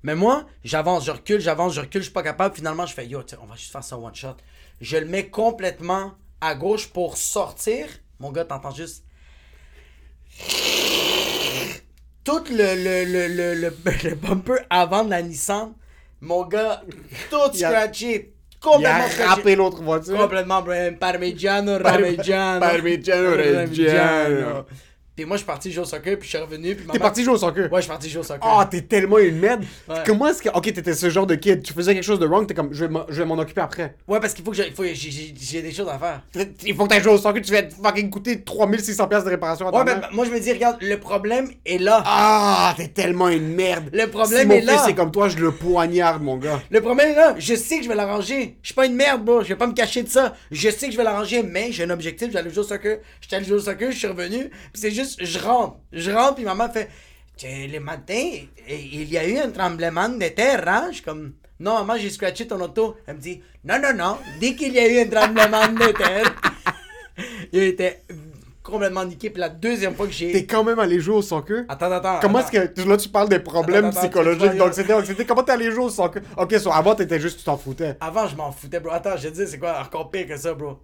Mais 0.02 0.14
moi, 0.16 0.46
j'avance, 0.64 1.04
je 1.04 1.12
recule, 1.12 1.40
j'avance, 1.40 1.72
je 1.74 1.80
recule, 1.80 2.00
je 2.00 2.06
suis 2.06 2.12
pas 2.12 2.22
capable. 2.22 2.54
Finalement, 2.54 2.86
je 2.86 2.94
fais 2.94 3.06
yo, 3.06 3.22
on 3.40 3.46
va 3.46 3.54
juste 3.54 3.72
faire 3.72 3.84
ça 3.84 3.96
one 3.98 4.14
shot. 4.14 4.36
Je 4.80 4.96
le 4.96 5.06
mets 5.06 5.28
complètement 5.28 6.14
à 6.40 6.54
gauche 6.56 6.88
pour 6.88 7.16
sortir. 7.16 7.86
Mon 8.20 8.32
gars, 8.32 8.44
t'entends 8.44 8.72
juste. 8.72 9.04
Tout 12.24 12.44
le, 12.50 12.74
le, 12.74 13.04
le, 13.04 13.26
le, 13.28 13.54
le, 13.54 13.72
le 14.04 14.14
bumper 14.14 14.58
avant 14.70 15.04
de 15.04 15.10
la 15.10 15.22
Nissan, 15.22 15.72
mon 16.20 16.44
gars, 16.46 16.82
tout 17.30 17.36
Il 17.54 17.64
a- 17.64 17.70
scratché. 17.70 18.32
Il 18.60 18.60
Complètement 18.60 19.04
a 19.04 19.08
scratché. 19.08 19.28
râpé 19.30 19.56
l'autre 19.56 19.82
voiture. 19.82 20.18
Complètement. 20.18 20.62
Parmigiano, 20.98 21.78
Parmigiano. 21.78 22.58
Parmigiano 22.60 23.36
Reggiano. 23.36 24.66
Puis 25.18 25.24
moi, 25.24 25.36
je 25.36 25.40
suis 25.40 25.46
parti 25.48 25.72
jouer 25.72 25.82
au 25.82 25.84
soccer, 25.84 26.16
puis 26.16 26.30
je 26.30 26.36
suis 26.36 26.38
revenu. 26.38 26.76
Puis 26.76 26.86
T'es 26.92 26.98
parti 27.00 27.24
jouer 27.24 27.34
au 27.34 27.38
soccer? 27.38 27.64
Ouais, 27.72 27.78
je 27.78 27.80
suis 27.80 27.88
parti 27.88 28.08
jouer 28.08 28.20
au 28.20 28.22
soccer. 28.22 28.40
Ah, 28.48 28.64
t'es 28.70 28.82
tellement 28.82 29.18
une 29.18 29.36
merde. 29.40 29.64
Ouais. 29.88 29.96
Comment 30.06 30.28
est-ce 30.28 30.40
que. 30.40 30.48
Ok, 30.50 30.72
t'étais 30.72 30.94
ce 30.94 31.10
genre 31.10 31.26
de 31.26 31.34
kid. 31.34 31.60
Tu 31.60 31.72
faisais 31.72 31.92
quelque 31.92 32.04
chose 32.04 32.20
de 32.20 32.26
wrong, 32.26 32.46
t'es 32.46 32.54
comme, 32.54 32.68
je 32.70 32.84
vais 32.84 33.24
m'en- 33.24 33.38
occuper 33.38 33.60
après. 33.60 33.96
Ouais, 34.06 34.20
parce 34.20 34.32
qu'il 34.32 34.44
faut 34.44 34.52
que 34.52 34.56
j'ai, 34.56 35.62
des 35.62 35.72
choses 35.72 35.88
à 35.88 35.98
faire. 35.98 36.22
Il 36.64 36.72
faut 36.72 36.84
que 36.84 36.90
t'ailles 36.90 37.02
jouer 37.02 37.14
au 37.14 37.18
soccer, 37.18 37.42
tu 37.42 37.50
vas 37.50 37.64
te 37.64 37.74
fucking 37.74 38.10
coûter 38.10 38.36
3600$ 38.36 39.08
piastres 39.08 39.24
de 39.24 39.30
réparation 39.30 39.66
à 39.66 39.72
ta 39.72 39.78
Ouais, 39.78 39.84
ben, 39.84 40.02
moi, 40.12 40.24
je 40.24 40.30
me 40.30 40.38
dis, 40.38 40.52
regarde, 40.52 40.76
le 40.80 41.00
problème 41.00 41.50
est 41.66 41.78
là. 41.78 42.00
Ah, 42.06 42.74
t'es 42.76 42.86
tellement 42.86 43.28
une 43.28 43.56
merde. 43.56 43.90
Le 43.92 44.06
problème 44.06 44.42
si 44.42 44.46
mon 44.46 44.54
est 44.54 44.60
là. 44.60 44.84
c'est 44.86 44.94
comme 44.94 45.10
toi, 45.10 45.28
je 45.28 45.38
le 45.38 45.50
poignarde, 45.50 46.22
mon 46.22 46.36
gars. 46.36 46.62
Le 46.70 46.80
problème 46.80 47.10
est 47.10 47.16
là. 47.16 47.34
Je 47.38 47.56
sais 47.56 47.78
que 47.78 47.82
je 47.82 47.88
vais 47.88 47.96
l'arranger. 47.96 48.56
Je 48.62 48.68
suis 48.68 48.74
pas 48.74 48.86
une 48.86 48.94
merde, 48.94 49.24
bro. 49.24 49.42
Je 49.42 49.48
vais 49.48 49.56
pas 49.56 49.66
me 49.66 49.74
cacher 49.74 50.04
de 50.04 50.08
ça. 50.08 50.36
Je 50.52 50.70
sais 50.70 50.86
que 50.86 50.92
je 50.92 50.96
vais 50.96 51.02
l'arranger, 51.04 51.42
mais 51.42 51.72
j'ai 51.72 51.82
un 51.82 51.90
objectif. 51.90 52.30
J'allais 52.30 52.50
jouer 52.50 52.60
au 52.60 52.68
soccer. 52.68 52.98
J'étais 53.20 53.34
allé 53.34 53.44
jouer 53.44 53.56
au 53.56 53.60
soccer, 53.60 53.90
je 53.90 53.98
suis 53.98 54.06
revenu. 54.06 54.48
C'est 54.74 54.92
juste, 54.92 55.07
je 55.20 55.38
rentre. 55.38 55.76
Je 55.92 56.10
rentre, 56.10 56.34
puis 56.36 56.44
maman 56.44 56.68
fait 56.68 56.88
Tu- 57.36 57.46
Le 57.68 57.78
matin, 57.80 58.30
il 58.68 59.10
y 59.10 59.16
a 59.16 59.26
eu 59.26 59.38
un 59.38 59.50
tremblement 59.50 60.08
de 60.08 60.28
terre, 60.28 60.64
hein? 60.66 60.88
Je 60.90 60.96
suis 60.96 61.04
comme 61.04 61.34
Non, 61.60 61.74
maman, 61.84 61.96
j'ai 61.98 62.10
scratché 62.10 62.46
ton 62.46 62.60
auto. 62.60 62.96
Elle 63.06 63.16
me 63.16 63.20
dit 63.20 63.40
Non, 63.64 63.78
non, 63.80 63.94
non. 63.94 64.18
Dès 64.40 64.54
qu'il 64.54 64.72
y 64.72 64.78
a 64.78 64.88
eu 64.88 65.00
un 65.06 65.08
tremblement 65.08 65.68
de 65.68 65.92
terre, 65.92 66.34
il 67.52 67.62
était 67.62 68.02
complètement 68.62 69.04
niqué. 69.04 69.30
Puis 69.30 69.40
la 69.40 69.48
deuxième 69.48 69.94
fois 69.94 70.06
que 70.06 70.12
j'ai. 70.12 70.30
T'es 70.32 70.44
quand 70.46 70.62
même 70.64 70.78
allé 70.78 71.00
jouer 71.00 71.16
au 71.16 71.22
soccer? 71.22 71.64
Attends, 71.68 71.90
attends. 71.92 72.18
Comment 72.20 72.40
est-ce 72.40 72.50
que. 72.52 72.88
Là, 72.88 72.96
tu 72.96 73.08
parles 73.08 73.28
des 73.28 73.38
problèmes 73.40 73.86
Attends, 73.86 73.98
attends, 73.98 74.08
psychologiques, 74.08 74.56
d'anxiété, 74.56 74.92
anxiété. 74.92 75.24
Comment 75.24 75.42
t'es 75.42 75.52
allé 75.52 75.70
jouer 75.70 75.84
au 75.84 75.90
soccer? 75.90 76.22
Ok, 76.36 76.54
so, 76.58 76.70
avant, 76.72 76.94
t'étais 76.94 77.18
juste, 77.20 77.38
tu 77.38 77.44
t'en 77.44 77.56
foutais. 77.56 77.96
Avant, 78.00 78.26
je 78.28 78.36
m'en 78.36 78.52
foutais, 78.52 78.80
bro. 78.80 78.92
Attends, 78.92 79.16
je 79.16 79.28
te 79.28 79.34
dis, 79.34 79.46
c'est 79.50 79.58
quoi 79.58 79.80
encore 79.80 80.10
pire 80.10 80.26
que 80.26 80.36
ça, 80.36 80.54
bro? 80.54 80.78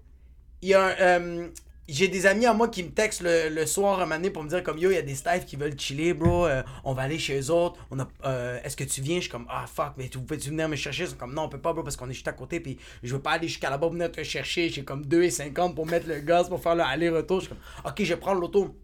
Il 0.62 0.69
y 0.71 0.75
a 0.75 0.83
un. 0.83 0.95
euh, 1.00 1.49
j'ai 1.88 2.09
des 2.09 2.26
amis 2.26 2.47
à 2.47 2.55
moi 2.55 2.69
qui 2.69 2.83
me 2.83 2.91
textent 2.91 3.21
le, 3.23 3.49
le 3.50 3.67
soir 3.67 3.99
un 4.00 4.05
moment 4.05 4.17
donné 4.17 4.31
pour 4.31 4.43
me 4.43 4.49
dire 4.49 4.62
comme 4.62 4.79
yo, 4.79 4.91
il 4.91 4.95
y 4.95 4.99
a 4.99 5.03
des 5.03 5.14
staffs 5.14 5.45
qui 5.45 5.57
veulent 5.57 5.79
chiller, 5.79 6.14
bro. 6.14 6.47
euh, 6.47 6.62
on 6.85 6.95
va 6.95 7.03
aller 7.03 7.19
chez 7.19 7.38
eux 7.38 7.50
autres. 7.50 7.79
On 7.91 7.99
a, 7.99 8.09
euh, 8.25 8.59
est-ce 8.64 8.76
que 8.76 8.85
tu 8.85 9.00
viens? 9.03 9.17
Je 9.17 9.23
suis 9.23 9.31
comme 9.31 9.47
ah 9.50 9.67
fuck, 9.67 9.93
mais 9.97 10.09
tu 10.09 10.19
peux-tu 10.19 10.50
venir 10.50 10.69
me 10.69 10.76
chercher? 10.76 11.05
Ils 11.05 11.11
sont 11.11 11.17
comme 11.17 11.35
non, 11.35 11.43
on 11.43 11.49
peut 11.49 11.61
pas, 11.61 11.73
bro, 11.73 11.83
parce 11.83 11.97
qu'on 11.97 12.09
est 12.09 12.14
juste 12.14 12.29
à 12.29 12.33
côté. 12.33 12.61
Puis 12.61 12.79
je 13.03 13.14
veux 13.14 13.21
pas 13.21 13.33
aller 13.33 13.49
jusqu'à 13.49 13.71
là-bas 13.71 13.88
venir 13.88 14.11
te 14.11 14.23
chercher. 14.23 14.69
J'ai 14.71 14.85
comme 14.85 15.03
2,50 15.03 15.75
pour 15.75 15.87
mettre 15.87 16.09
le 16.09 16.21
gaz 16.21 16.49
pour 16.49 16.62
faire 16.62 16.75
le 16.75 16.83
aller-retour. 16.83 17.41
Je 17.41 17.47
suis 17.47 17.55
comme 17.55 17.91
ok, 17.93 18.03
je 18.03 18.14
prends 18.14 18.35
l'auto. 18.35 18.75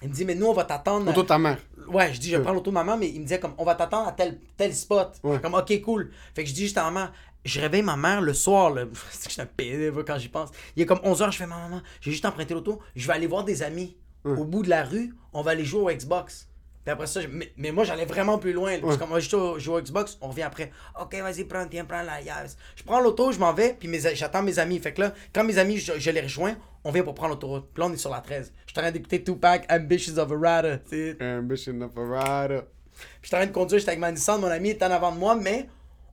Il 0.00 0.10
me 0.10 0.14
dit 0.14 0.24
mais 0.24 0.36
nous 0.36 0.46
on 0.46 0.52
va 0.52 0.64
t'attendre. 0.64 1.10
Auto 1.10 1.22
de 1.22 1.26
ta 1.26 1.38
mère. 1.38 1.58
Ouais, 1.88 2.12
je 2.12 2.20
dis, 2.20 2.30
je 2.30 2.36
prends 2.36 2.52
l'auto 2.52 2.70
maman, 2.70 2.96
mais 2.98 3.08
il 3.08 3.18
me 3.18 3.24
disait 3.24 3.40
comme, 3.40 3.54
on 3.56 3.64
va 3.64 3.74
t'attendre 3.74 4.08
à 4.08 4.12
tel, 4.12 4.38
tel 4.58 4.74
spot. 4.74 5.16
Ouais. 5.24 5.40
Comme, 5.40 5.54
ok, 5.54 5.80
cool. 5.80 6.10
Fait 6.34 6.44
que 6.44 6.48
je 6.50 6.54
dis 6.54 6.64
juste 6.64 6.76
à 6.76 6.84
maman, 6.90 7.08
je 7.44 7.60
réveille 7.60 7.82
ma 7.82 7.96
mère 7.96 8.20
le 8.20 8.34
soir, 8.34 8.70
là. 8.70 8.84
C'est 9.10 9.24
que 9.24 9.28
je 9.28 9.32
suis 9.34 9.42
un 9.42 9.46
pédé, 9.46 9.92
quand 10.06 10.18
j'y 10.18 10.28
pense. 10.28 10.50
Il 10.76 10.82
est 10.82 10.86
comme 10.86 10.98
11h, 10.98 11.32
je 11.32 11.38
fais, 11.38 11.46
ma 11.46 11.56
maman, 11.58 11.80
j'ai 12.00 12.10
juste 12.10 12.24
emprunté 12.24 12.54
l'auto, 12.54 12.80
je 12.96 13.06
vais 13.06 13.12
aller 13.14 13.26
voir 13.26 13.44
des 13.44 13.62
amis. 13.62 13.96
Au 14.24 14.44
bout 14.44 14.62
de 14.62 14.68
la 14.68 14.84
rue, 14.84 15.14
on 15.32 15.40
va 15.42 15.52
aller 15.52 15.64
jouer 15.64 15.80
au 15.94 15.96
Xbox. 15.96 16.48
Puis 16.84 16.92
après 16.92 17.06
ça, 17.06 17.20
je- 17.22 17.28
mais, 17.28 17.50
mais 17.56 17.70
moi 17.70 17.84
j'allais 17.84 18.04
vraiment 18.04 18.36
plus 18.38 18.52
loin. 18.52 18.72
là. 18.72 18.78
Parce 18.82 18.96
qu'on 18.98 19.06
va 19.06 19.20
juste 19.20 19.32
au- 19.32 19.58
jouer 19.58 19.76
au 19.76 19.80
Xbox, 19.80 20.18
on 20.20 20.28
revient 20.28 20.42
après. 20.42 20.70
Ok, 21.00 21.14
vas-y, 21.14 21.44
prends, 21.44 21.66
tiens, 21.66 21.84
prends 21.86 22.02
la 22.02 22.20
llave. 22.20 22.54
Je 22.76 22.82
prends 22.82 23.00
l'auto, 23.00 23.32
je 23.32 23.38
m'en 23.38 23.54
vais, 23.54 23.74
puis 23.78 23.88
mes 23.88 24.00
j'attends 24.14 24.42
mes 24.42 24.58
amis. 24.58 24.78
Fait 24.80 24.92
que 24.92 25.00
là, 25.02 25.14
quand 25.34 25.44
mes 25.44 25.56
amis, 25.58 25.78
je, 25.78 25.92
je 25.98 26.10
les 26.10 26.20
rejoins, 26.20 26.56
on 26.84 26.90
vient 26.90 27.02
pour 27.04 27.14
prendre 27.14 27.30
l'autoroute. 27.34 27.68
Puis 27.72 27.80
là, 27.80 27.88
on 27.88 27.92
est 27.92 27.96
sur 27.98 28.10
la 28.10 28.20
13. 28.20 28.52
Je 28.66 28.72
suis 28.72 28.78
en 28.78 28.82
train 28.82 28.90
d'écouter 28.90 29.22
Tupac, 29.22 29.66
Ambitions 29.70 30.18
of 30.18 30.30
a 30.32 30.34
Rider. 30.36 31.16
Ambition 31.20 31.80
of 31.80 31.96
a 31.96 32.42
rider. 32.42 32.60
puis 32.92 33.06
j'étais 33.22 33.36
en 33.36 33.38
train 33.40 33.46
de 33.46 33.52
conduire, 33.52 33.78
j'étais 33.78 33.90
avec 33.92 34.00
ma 34.00 34.10
Nissan, 34.12 34.40
mon 34.40 34.48
ami 34.48 34.70
est 34.70 34.82
en 34.82 34.90
avant 34.90 35.12
de 35.12 35.18
moi, 35.18 35.36
mais 35.36 35.68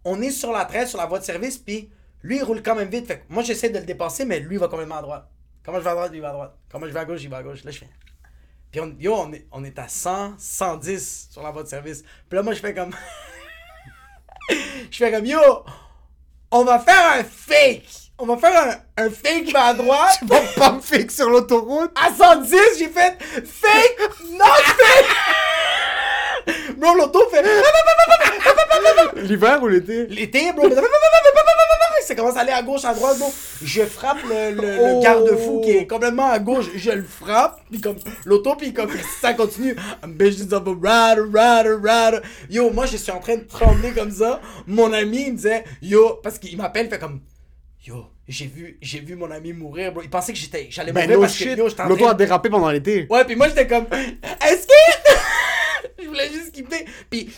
on 0.06 0.22
est 0.22 0.32
sur 0.32 0.52
la 0.52 0.66
13, 0.66 0.90
sur 0.90 1.00
la 1.00 1.08
voie 1.08 1.20
de 1.20 1.24
service, 1.24 1.58
puis 1.58 1.90
lui, 2.22 2.38
il 2.38 2.44
roule 2.44 2.64
quand 2.64 2.76
même 2.76 2.90
vite. 2.90 3.08
Fait 3.08 3.20
que 3.20 3.24
moi, 3.30 3.44
j'essaie 3.44 3.70
de 3.70 3.80
le 3.80 3.86
dépasser, 3.86 4.24
mais 4.24 4.40
lui, 4.40 4.56
il 4.56 4.60
va 4.60 4.68
complètement 4.68 4.98
à 4.98 5.02
droite. 5.02 5.28
Comment 5.64 5.80
je 5.80 5.84
vais 5.84 5.90
à 5.90 5.94
droite, 5.94 6.12
lui, 6.12 6.20
il 6.20 6.22
va 6.22 6.30
à 6.30 6.34
droite. 6.34 6.56
Comment 6.72 6.86
je 6.88 6.92
vais 6.92 7.00
à 7.00 7.06
gauche, 7.06 7.22
il 7.24 7.30
va 7.30 7.38
à 7.38 7.44
gauche. 7.44 7.64
Là, 7.64 7.72
je 7.72 7.80
fais. 7.80 7.90
Puis 8.72 8.82
on, 8.82 8.96
yo, 9.00 9.16
on 9.16 9.34
est, 9.34 9.48
on 9.52 9.64
est 9.64 9.78
à 9.80 9.88
100, 9.88 10.36
110 10.38 11.30
sur 11.32 11.42
la 11.42 11.52
voie 11.52 11.64
de 11.64 11.68
service. 11.68 12.04
Puis 12.30 12.36
là, 12.36 12.44
moi, 12.44 12.54
je 12.54 12.60
fais 12.60 12.74
comme. 12.74 12.94
je 14.50 14.98
fais 14.98 15.12
comme, 15.12 15.26
yo, 15.26 15.40
on 16.52 16.64
va 16.64 16.80
faire 16.80 17.20
un 17.20 17.24
fake. 17.24 18.12
On 18.18 18.26
va 18.26 18.38
faire 18.38 18.80
un, 18.98 19.06
un 19.06 19.10
fake, 19.10 19.54
à 19.56 19.74
droite. 19.74 20.18
Tu 20.20 20.26
vas 20.26 20.42
pas 20.56 20.72
me 20.72 20.82
fixer 20.82 21.18
sur 21.18 21.30
l'autoroute? 21.30 21.92
À 21.96 22.14
110, 22.14 22.58
j'ai 22.78 22.90
fait 22.90 23.22
fake, 23.22 24.00
not 24.30 24.46
fake. 24.46 25.45
Bro, 26.86 26.96
l'auto 26.96 27.20
fait. 27.32 27.42
L'hiver 29.24 29.60
ou 29.64 29.68
l'été? 29.68 30.06
L'été, 30.08 30.52
bro. 30.54 30.70
Ça 32.04 32.14
commence 32.14 32.38
à 32.38 32.42
aller 32.42 32.52
à 32.52 32.62
gauche, 32.62 32.86
à 32.86 32.94
droite, 32.94 33.18
bro. 33.18 33.34
Je 33.64 33.82
frappe 33.84 34.20
le, 34.30 34.52
le, 34.52 34.62
le 34.62 34.94
Oh. 34.96 35.00
garde-fou 35.02 35.62
qui 35.62 35.72
est 35.72 35.88
complètement 35.88 36.30
à 36.30 36.38
gauche. 36.38 36.66
Je 36.76 36.92
le 36.92 37.04
frappe. 37.04 37.60
Puis 37.72 37.82
comme 37.82 37.96
l'auto, 38.26 38.56
puis 38.56 38.74
comme 38.74 38.92
ça 39.20 39.34
continue. 39.34 39.76
Ambitions 40.04 40.52
of 40.52 40.68
a 40.68 40.72
rider, 41.16 41.24
rider, 41.34 41.76
rider. 41.84 42.20
Yo, 42.52 42.70
moi, 42.70 42.86
je 42.86 42.98
suis 42.98 43.12
en 43.12 43.20
train 43.20 43.38
de 43.38 43.44
trembler 43.46 43.92
comme 43.94 44.12
ça. 44.12 44.40
Mon 44.68 44.94
ami, 44.94 45.24
il 45.28 45.32
me 45.32 45.38
disait, 45.38 45.64
yo, 45.82 46.20
parce 46.22 46.38
qu'il 46.38 46.56
m'appelle, 46.58 46.88
fait 46.90 47.00
comme, 47.00 47.22
yo, 47.88 48.06
j'ai 48.28 48.46
vu, 48.46 48.78
j'ai 48.82 49.00
vu 49.00 49.16
mon 49.16 49.32
ami 49.32 49.54
mourir, 49.54 49.92
bro. 49.92 50.04
Il 50.04 50.10
pensait 50.12 50.34
que 50.34 50.38
j'étais, 50.38 50.68
j'allais 50.70 50.92
Ben 50.92 51.02
mourir 51.02 51.18
no 51.18 51.22
parce 51.24 51.34
shit. 51.34 51.48
que 51.56 51.58
yo, 51.58 51.68
j'étais 51.70 51.82
en 51.82 51.88
L'auto 51.90 52.08
a 52.08 52.14
dérapé 52.14 52.50
pendant 52.50 52.70
l'été. 52.70 53.08
Ouais, 53.10 53.26
puis 53.26 53.36
moi 53.36 53.48
j'étais 53.48 53.66
comme 53.66 53.86
est-ce 53.92 54.68
que 54.68 54.74
je 56.02 56.08
voulais 56.08 56.30
juste 56.30 56.48
skipper. 56.50 56.86
Puis 57.10 57.30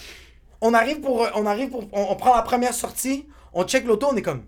on 0.61 0.73
arrive 0.73 0.99
pour 1.01 1.27
on 1.35 1.45
arrive 1.45 1.69
pour 1.69 1.87
on, 1.91 2.11
on 2.11 2.15
prend 2.15 2.35
la 2.35 2.41
première 2.41 2.73
sortie, 2.73 3.27
on 3.53 3.63
check 3.65 3.85
l'auto, 3.85 4.07
on 4.11 4.15
est 4.15 4.21
comme 4.21 4.43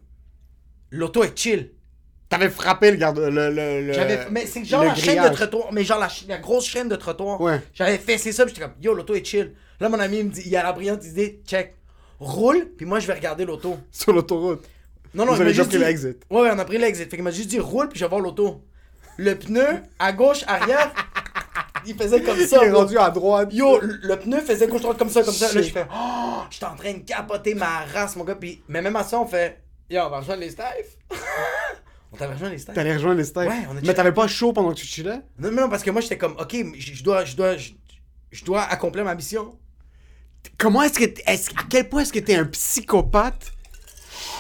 l'auto 0.92 1.24
est 1.24 1.38
chill. 1.38 1.72
T'avais 2.30 2.50
frappé 2.50 2.92
le 2.92 2.98
garde. 2.98 3.18
Le, 3.18 3.50
le, 3.50 3.88
le- 3.88 3.94
J'avais 3.94 4.28
mais 4.30 4.46
c'est 4.46 4.64
genre 4.64 4.84
la 4.84 4.94
chaîne 4.94 5.24
de 5.24 5.30
trottoir, 5.34 5.74
mais 5.74 5.84
genre 5.84 5.98
la, 6.00 6.10
la 6.28 6.38
grosse 6.38 6.66
chaîne 6.68 6.88
de 6.88 6.96
trottoir. 6.96 7.42
Ouais. 7.42 7.60
J'avais 7.74 7.98
fait 7.98 8.18
c'est 8.20 8.32
ça, 8.32 8.46
puis 8.46 8.54
j'étais 8.54 8.68
comme 8.68 8.76
yo 8.82 8.94
l'auto 8.94 9.16
est 9.16 9.26
chill. 9.26 9.54
Là 9.80 9.90
mon 9.90 10.00
ami 10.00 10.20
il 10.20 10.26
me 10.26 10.30
dit 10.32 10.44
il 10.46 10.56
a 10.56 10.64
la 10.64 10.72
brillante 10.74 11.04
idée, 11.06 11.42
check. 11.46 11.76
Roule, 12.20 12.70
puis 12.78 12.86
moi 12.86 13.00
je 13.00 13.08
vais 13.08 13.14
regarder 13.14 13.46
l'auto. 13.46 13.78
Sur 13.92 14.14
l'autoroute. 14.14 14.64
Non, 15.16 15.26
non, 15.26 15.34
Vous 15.34 15.42
il 15.42 15.46
m'a 15.46 15.52
juste 15.54 15.70
pris 15.70 15.78
dit... 15.80 15.84
l'exit. 15.84 16.22
Ouais, 16.30 16.42
ouais, 16.42 16.50
on 16.54 16.60
a 16.60 16.66
pris 16.66 16.78
l'exit. 16.78 17.06
Fait 17.10 17.16
qu'il 17.18 17.24
m'a 17.24 17.32
juste 17.32 17.48
dit 17.50 17.60
roule, 17.60 17.90
puis 17.90 17.98
je 17.98 18.06
vais 18.06 18.10
voir 18.10 18.22
l'auto. 18.22 18.62
Le 19.18 19.34
pneu, 19.36 19.82
à 19.98 20.12
gauche, 20.14 20.44
arrière, 20.46 20.94
il 21.86 21.96
faisait 21.96 22.22
comme 22.22 22.38
ça. 22.38 22.58
Il 22.62 22.68
est 22.68 22.72
bro. 22.72 22.80
rendu 22.80 22.98
à 22.98 23.10
droite. 23.10 23.54
Yo, 23.54 23.80
le 23.80 24.00
le 24.02 24.20
pneu 24.20 24.40
faisait 24.40 24.68
gauche 24.68 24.82
droite 24.82 24.98
comme 24.98 25.10
ça, 25.10 25.24
comme 25.24 25.34
ça. 25.34 25.54
Là, 25.54 25.62
je 25.62 25.72
fais, 25.72 25.86
oh, 25.94 26.42
j'étais 26.50 26.66
en 26.66 26.76
train 26.76 26.94
de 26.94 27.00
capoter 27.00 27.54
ma 27.54 27.86
race, 27.94 28.16
mon 28.16 28.24
gars. 28.24 28.36
Puis, 28.36 28.62
mais 28.68 28.82
même 28.82 28.96
à 28.96 29.04
ça, 29.04 29.20
on 29.20 29.26
fait, 29.26 29.62
yo, 29.90 30.02
on 30.02 30.10
va 30.10 30.20
rejoindre 30.20 30.42
les 30.42 30.52
staffs. 30.52 30.98
on 32.12 32.18
t'avait 32.18 32.34
rejoint 32.34 32.50
les 32.50 32.58
staffs. 32.58 32.76
T'allais 32.76 32.94
rejoindre 32.94 33.18
les 33.18 33.24
staffs. 33.24 33.48
Ouais, 33.48 33.68
on 33.72 33.78
a 33.78 33.82
Mais 33.82 33.94
t'avais 33.94 34.14
pas 34.14 34.28
chaud 34.28 34.54
pendant 34.54 34.72
que 34.72 34.78
tu 34.78 34.86
chillais? 34.86 35.22
Non, 35.38 35.52
non, 35.52 35.70
parce 35.70 35.84
que 35.84 35.92
moi, 35.92 36.02
j'étais 36.02 36.18
comme, 36.18 36.36
ok, 36.40 36.56
je 36.78 36.94
je 36.94 37.04
dois, 37.04 37.26
je 37.26 37.36
dois, 37.36 37.58
je, 37.58 37.72
je 38.32 38.44
dois 38.46 38.64
accomplir 38.64 39.04
ma 39.06 39.16
mission. 39.16 39.58
Comment 40.58 40.82
est-ce 40.84 41.00
que. 41.00 41.04
Est 41.04 41.50
à 41.58 41.64
quel 41.70 41.90
point 41.90 42.02
est-ce 42.02 42.14
que 42.14 42.20
t'es 42.20 42.36
un 42.36 42.46
psychopathe? 42.46 43.52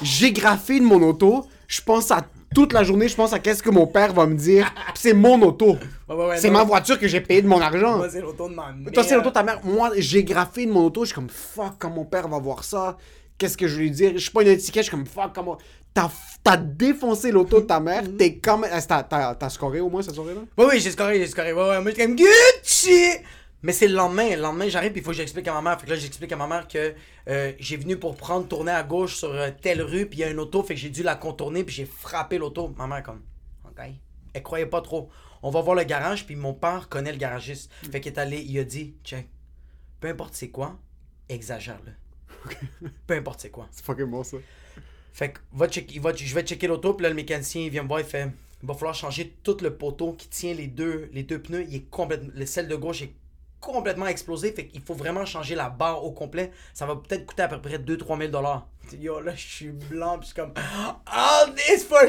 J'ai 0.01 0.31
graffé 0.31 0.79
de 0.79 0.86
mon 0.86 1.01
auto. 1.01 1.48
Je 1.67 1.81
pense 1.81 2.12
à 2.12 2.25
toute 2.53 2.74
la 2.74 2.84
journée, 2.84 3.08
je 3.08 3.15
pense 3.15 3.34
à 3.34 3.39
qu'est-ce 3.39 3.62
que 3.63 3.70
mon 3.70 3.88
père 3.88 4.13
va 4.13 4.25
me 4.25 4.36
dire. 4.36 4.74
C'est 4.96 5.13
mon 5.13 5.41
auto. 5.41 5.77
Ouais, 6.10 6.15
ouais, 6.15 6.27
ouais, 6.29 6.38
c'est 6.38 6.50
ma 6.50 6.63
voiture 6.63 7.00
que 7.00 7.08
j'ai 7.08 7.22
payée 7.22 7.41
de 7.41 7.48
mon 7.48 7.62
argent. 7.62 7.98
Moi, 7.98 8.10
c'est 8.10 8.22
l'auto 8.22 8.50
de 8.50 8.56
ma 8.56 8.72
mère. 8.72 8.91
Toi, 8.91 9.03
c'est 9.03 9.15
l'auto 9.15 9.29
de 9.29 9.34
ta 9.36 9.44
mère. 9.44 9.60
Moi, 9.63 9.91
j'ai 9.98 10.24
graffé 10.24 10.65
de 10.65 10.72
mon 10.72 10.86
auto. 10.86 11.01
Je 11.01 11.08
suis 11.08 11.15
comme 11.15 11.29
fuck, 11.29 11.74
quand 11.77 11.89
mon 11.91 12.03
père 12.06 12.27
va 12.27 12.39
voir 12.39 12.63
ça, 12.63 12.98
qu'est-ce 13.38 13.56
que 13.56 13.68
je 13.68 13.75
vais 13.77 13.84
lui 13.84 13.91
dire? 13.91 14.12
Je 14.15 14.18
suis 14.20 14.32
pas 14.32 14.41
une 14.41 14.48
étiquette. 14.50 14.84
Je 14.84 14.89
suis 14.89 14.98
comme 14.98 15.06
fuck, 15.06 15.32
comment. 15.36 15.58
T'as 15.94 16.10
t'as 16.44 16.58
défoncé 16.58 17.32
l'auto 17.32 17.60
de 17.62 17.65
ta 17.65 17.79
mère. 17.88 18.03
T'es. 18.18 18.27
Est-ce 18.27 18.84
que 18.84 18.88
T'as 18.88 19.03
t'as- 19.03 19.36
t'as 19.36 19.50
scoré 19.50 19.79
au 19.79 19.89
moins 19.89 20.01
cette 20.01 20.15
soirée-là? 20.15 20.41
Oui, 20.58 20.65
oui, 20.72 20.79
j'ai 20.79 20.91
scoré, 20.91 21.20
j'ai 21.20 21.27
scoré. 21.27 21.53
Ouais, 21.53 21.62
ouais, 21.70 21.82
moi, 21.82 21.91
j'étais 21.91 22.06
comme 22.08 22.15
Gucci! 22.15 23.12
Mais 23.62 23.74
c'est 23.74 23.88
le 23.88 23.96
lendemain. 23.96 24.36
Le 24.36 24.42
lendemain, 24.42 24.70
j'arrive, 24.70 24.92
puis 24.92 25.01
il 25.01 25.04
faut 25.04 25.12
que 25.12 25.18
j'explique 25.18 25.48
à 25.48 25.54
ma 25.54 25.62
mère. 25.62 25.80
Fait 25.80 25.86
que 25.86 25.92
là, 25.92 25.98
j'explique 25.98 26.32
à 26.32 26.38
ma 26.38 26.48
mère 26.48 26.68
que 26.68 26.94
euh, 27.28 27.54
j'ai 27.60 27.78
venu 27.78 27.98
pour 27.98 28.16
prendre, 28.16 28.48
tourner 28.48 28.72
à 28.72 28.84
gauche 28.84 29.16
sur 29.16 29.32
euh, 29.32 29.50
telle 29.62 29.82
rue, 29.82 30.06
puis 30.06 30.20
il 30.20 30.22
y 30.22 30.24
a 30.24 30.30
une 30.30 30.39
auto, 30.39 30.63
fait 30.63 30.75
que 30.75 30.80
j'ai 30.80 30.89
dû 30.89 31.04
la 31.04 31.16
contourner, 31.16 31.63
puis 31.63 31.75
j'ai 31.75 31.86
frappé 31.86 32.38
l'auto. 32.38 32.74
Ma 32.78 32.88
mère, 32.88 33.04
comme, 33.04 33.22
OK. 33.66 33.84
Elle 34.34 34.44
croyait 34.44 34.66
pas 34.66 34.82
trop. 34.82 35.10
On 35.42 35.50
va 35.50 35.62
voir 35.62 35.75
le 35.75 35.84
garage, 35.84 36.25
puis 36.25 36.36
mon 36.36 36.54
père 36.54 36.88
connaît 36.89 37.12
le 37.12 37.18
garagiste. 37.18 37.72
Fait 37.92 38.00
qu'il 38.00 38.13
est 38.13 38.20
allé, 38.20 38.39
il 38.42 38.58
a 38.60 38.63
dit, 38.63 38.96
check, 39.04 39.28
peu 40.00 40.08
importe 40.08 40.36
c'est 40.36 40.50
quoi, 40.50 40.78
exagère-le. 41.28 41.92
peu 43.08 43.16
importe 43.16 43.42
c'est 43.42 43.50
quoi. 43.50 43.68
C'est 43.72 43.84
fucking 43.84 44.06
bon 44.06 44.24
ça. 44.24 44.38
Fait 45.12 45.34
que 45.34 45.39
va 45.51 45.68
va, 45.68 46.16
je 46.16 46.36
vais 46.36 46.44
checker 46.44 46.68
l'auto, 46.68 46.94
puis 46.94 47.04
là, 47.04 47.10
le 47.10 47.16
mécanicien, 47.16 47.62
il 47.62 47.70
vient 47.70 47.84
me 47.84 47.88
voir, 47.88 48.00
il 48.00 48.06
fait 48.06 48.30
il 48.62 48.68
va 48.68 48.74
falloir 48.74 48.96
changer 48.96 49.38
tout 49.44 49.58
le 49.62 49.75
poteau 49.75 50.13
qui 50.13 50.28
tient 50.28 50.54
les 50.54 50.68
deux, 50.68 51.10
les 51.13 51.24
deux 51.24 51.42
pneus. 51.42 51.66
Il 51.70 51.75
est 51.75 51.89
complètement, 51.89 52.30
le 52.34 52.45
celle 52.45 52.67
de 52.67 52.76
gauche 52.76 53.02
est 53.02 53.13
complètement 53.60 54.08
explosé, 54.08 54.52
fait 54.52 54.67
qu'il 54.67 54.82
faut 54.82 54.93
vraiment 54.93 55.26
changer 55.26 55.56
la 55.56 55.69
barre 55.69 56.04
au 56.04 56.12
complet. 56.12 56.52
Ça 56.74 56.86
va 56.86 56.95
peut-être 56.95 57.26
coûter 57.26 57.43
à 57.43 57.48
peu 57.48 57.62
près 57.62 57.78
2-3 57.78 58.17
000 58.17 58.32
dollars. 58.32 58.67
Yo, 59.00 59.19
là, 59.22 59.34
je 59.36 59.48
suis 59.48 59.69
blanc, 59.69 60.17
puis 60.17 60.30
je 60.30 60.34
suis 60.34 60.36
comme 60.36 60.54
All 61.06 61.54
this 61.56 61.86
for! 61.86 62.00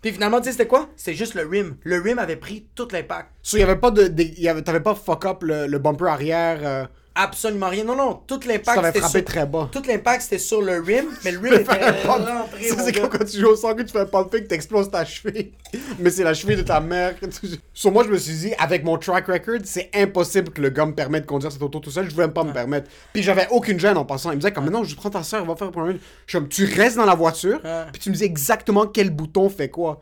Puis 0.00 0.12
finalement, 0.12 0.40
tu 0.40 0.46
sais, 0.46 0.52
c'était 0.52 0.66
quoi? 0.66 0.88
C'est 0.96 1.14
juste 1.14 1.34
le 1.34 1.46
rim. 1.46 1.76
Le 1.84 2.00
rim 2.00 2.18
avait 2.18 2.36
pris 2.36 2.66
tout 2.74 2.88
l'impact. 2.90 3.30
So, 3.42 3.56
y 3.56 3.62
avait 3.62 3.76
pas 3.76 3.90
de. 3.92 4.08
de- 4.08 4.60
T'avais 4.60 4.80
pas 4.80 4.94
fuck 4.96 5.24
up 5.24 5.42
le, 5.42 5.66
le 5.68 5.78
bumper 5.78 6.06
arrière. 6.08 6.58
euh, 6.62 6.86
Absolument 7.14 7.68
rien. 7.68 7.84
Non, 7.84 7.94
non, 7.94 8.20
tout 8.26 8.40
l'impact 8.46 8.84
c'était 8.84 9.00
frappé 9.00 9.18
sur... 9.18 9.24
très 9.24 9.46
bas. 9.46 9.68
Tout 9.70 9.82
l'impact 9.86 10.22
c'était 10.22 10.38
sur 10.38 10.62
le 10.62 10.80
rim, 10.80 11.06
mais 11.24 11.32
le 11.32 11.38
rim 11.38 11.54
était 11.54 12.06
rentré, 12.06 12.32
c'est 12.60 12.98
comme 12.98 13.10
quand 13.10 13.24
tu 13.24 13.38
joues 13.38 13.48
au 13.48 13.56
soccer, 13.56 13.84
tu 13.84 13.92
fais 13.92 14.00
un 14.00 14.06
pump 14.06 14.30
fake, 14.30 14.48
t'exploses 14.48 14.90
ta 14.90 15.04
cheville. 15.04 15.52
Mais 15.98 16.10
c'est 16.10 16.24
la 16.24 16.34
cheville 16.34 16.56
de 16.56 16.62
ta 16.62 16.80
mère. 16.80 17.18
que 17.18 17.26
Sur 17.72 17.92
moi, 17.92 18.04
je 18.04 18.10
me 18.10 18.18
suis 18.18 18.34
dit, 18.34 18.52
avec 18.58 18.84
mon 18.84 18.98
track 18.98 19.26
record, 19.26 19.60
c'est 19.64 19.90
impossible 19.94 20.50
que 20.50 20.60
le 20.60 20.70
gars 20.70 20.86
me 20.86 20.94
permette 20.94 21.22
de 21.22 21.26
conduire 21.26 21.50
cette 21.50 21.62
auto 21.62 21.80
tout 21.80 21.90
seul. 21.90 22.08
Je 22.08 22.14
voulais 22.14 22.26
même 22.26 22.34
pas 22.34 22.44
me 22.44 22.52
permettre. 22.52 22.90
Puis 23.12 23.22
j'avais 23.22 23.46
aucune 23.50 23.80
gêne 23.80 23.96
en 23.96 24.04
passant. 24.04 24.30
Il 24.30 24.34
me 24.34 24.40
disait, 24.40 24.52
comme, 24.52 24.68
non, 24.68 24.84
je 24.84 24.94
prends 24.94 25.10
ta 25.10 25.22
soeur, 25.22 25.42
on 25.42 25.46
va 25.46 25.56
faire 25.56 25.70
pour 25.70 25.82
un 25.82 25.92
Je 25.92 25.98
suis 26.26 26.38
comme, 26.38 26.48
tu 26.48 26.64
restes 26.64 26.96
dans 26.96 27.06
la 27.06 27.14
voiture, 27.14 27.60
puis 27.92 28.00
tu 28.00 28.10
me 28.10 28.14
dis 28.14 28.24
exactement 28.24 28.86
quel 28.86 29.10
bouton 29.10 29.48
fait 29.48 29.68
quoi. 29.68 30.00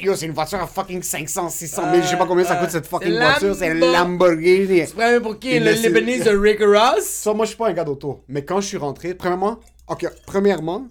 Yo, 0.00 0.14
c'est 0.16 0.26
une 0.26 0.32
voiture 0.32 0.60
à 0.62 0.66
fucking 0.66 1.02
500, 1.02 1.50
600 1.50 1.82
000, 1.90 2.02
je 2.02 2.08
sais 2.08 2.16
pas 2.16 2.26
combien 2.26 2.44
ça 2.44 2.54
Ouais. 2.54 2.60
coûte 2.60 2.70
cette 2.70 2.86
fucking 2.86 3.12
voiture. 3.18 3.54
C'est. 3.54 3.74
Lamborghini. 3.74 4.86
Tu 4.86 4.94
prends 4.94 5.20
pour 5.22 5.38
qui? 5.38 5.58
Le 5.58 5.72
Lebanese 5.72 6.24
de 6.24 6.30
Rick 6.36 6.60
Ross? 6.60 7.04
Ça, 7.04 7.34
moi, 7.34 7.44
je 7.44 7.50
suis 7.50 7.58
pas 7.58 7.68
un 7.68 7.72
gars 7.74 7.84
d'auto. 7.84 8.22
Mais 8.28 8.42
quand 8.44 8.60
je 8.62 8.68
suis 8.68 8.76
rentré, 8.78 9.12
premièrement, 9.14 9.58
ok, 9.88 10.06
premièrement, 10.26 10.86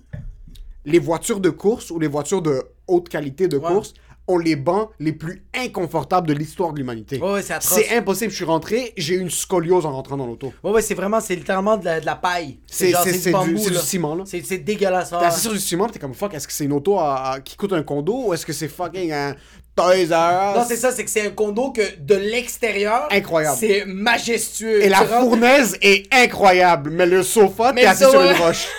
les 0.86 1.00
voitures 1.00 1.39
de 1.39 1.50
course 1.50 1.89
ou 1.89 2.00
les 2.00 2.08
voitures 2.08 2.43
de 2.43 2.62
haute 2.88 3.10
qualité 3.10 3.48
de 3.48 3.58
Ouais. 3.58 3.67
course 3.74 3.93
ont 4.27 4.38
les 4.38 4.55
bancs 4.55 4.89
les 4.99 5.11
plus 5.11 5.43
inconfortables 5.55 6.27
de 6.27 6.33
l'histoire 6.33 6.73
de 6.73 6.77
l'humanité. 6.79 7.19
Ouais, 7.19 7.41
c'est 7.41 7.53
atroce. 7.53 7.79
c'est 7.79 7.95
impossible. 7.95 8.31
Je 8.31 8.35
suis 8.35 8.45
rentré, 8.45 8.93
j'ai 8.97 9.15
eu 9.15 9.19
une 9.19 9.29
scoliose 9.29 9.85
en 9.85 9.91
rentrant 9.91 10.17
dans 10.17 10.25
l'auto. 10.25 10.51
Ouais, 10.63 10.71
ouais, 10.71 10.81
c'est 10.81 10.95
vraiment, 10.95 11.19
c'est 11.21 11.35
littéralement 11.35 11.77
de 11.77 11.85
la, 11.85 11.99
de 11.99 12.05
la 12.05 12.15
paille. 12.15 12.57
C'est 12.65 12.89
genre, 12.91 13.03
c'est- 13.03 13.11
du 13.13 13.17
c'est 13.19 13.29
du, 13.29 13.33
bambou, 13.33 13.57
c'est 13.57 13.69
du 13.69 13.75
là. 13.75 13.79
ciment, 13.81 14.15
là. 14.15 14.23
C'est 14.25 14.43
c'est 14.45 14.57
dégueulasse. 14.57 15.09
T'es 15.11 15.15
assis 15.17 15.41
sur 15.41 15.51
du 15.53 15.59
ciment, 15.59 15.85
pis 15.88 15.93
t'es 15.93 15.99
comme 15.99 16.13
fuck, 16.13 16.33
est-ce 16.33 16.47
que 16.47 16.53
c'est 16.53 16.65
une 16.65 16.73
auto 16.73 16.97
à- 16.99 17.31
à- 17.33 17.39
qui 17.39 17.55
coûte 17.55 17.73
un 17.73 17.83
condo 17.83 18.25
ou 18.27 18.33
est-ce 18.33 18.45
que 18.45 18.53
c'est 18.53 18.67
fucking 18.67 19.11
un 19.11 19.35
Toys 19.75 20.05
R 20.09 20.51
Us? 20.53 20.57
Non, 20.57 20.65
c'est 20.67 20.77
ça, 20.77 20.91
c'est 20.91 21.03
que 21.03 21.09
c'est 21.11 21.27
un 21.27 21.31
condo 21.31 21.71
que 21.71 21.81
de 21.99 22.15
l'extérieur, 22.15 23.07
Incroyable. 23.11 23.57
c'est 23.59 23.83
majestueux. 23.85 24.81
Et 24.83 24.89
la 24.89 24.99
Tu 25.01 25.03
rentres- 25.11 25.19
fournaise 25.29 25.77
est 25.81 26.07
incroyable, 26.13 26.89
mais 26.91 27.05
le 27.05 27.23
sofa, 27.23 27.73
t'es 27.73 27.85
assis 27.85 28.05
sur 28.09 28.21
une 28.21 28.38
roche. 28.38 28.67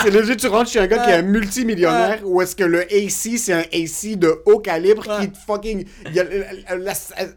C'est 0.00 0.10
legit, 0.10 0.36
tu 0.38 0.46
rentres 0.46 0.70
chez 0.70 0.78
un 0.78 0.86
gars 0.86 0.98
qui 1.04 1.10
est 1.10 1.14
un 1.14 1.22
multimillionnaire, 1.22 2.20
ou 2.24 2.40
est-ce 2.40 2.56
que 2.56 2.64
le 2.64 2.82
AC, 2.90 3.36
c'est 3.38 3.52
un 3.52 3.60
AC 3.72 4.16
de 4.16 4.42
haut 4.46 4.58
calibre 4.58 5.02
qui 5.20 5.30
te 5.30 5.36
fucking. 5.36 5.84
il 6.06 6.14
y 6.14 6.20
a- 6.20 6.24
la, 6.24 6.76
la- 6.76 6.94
la 6.94 6.94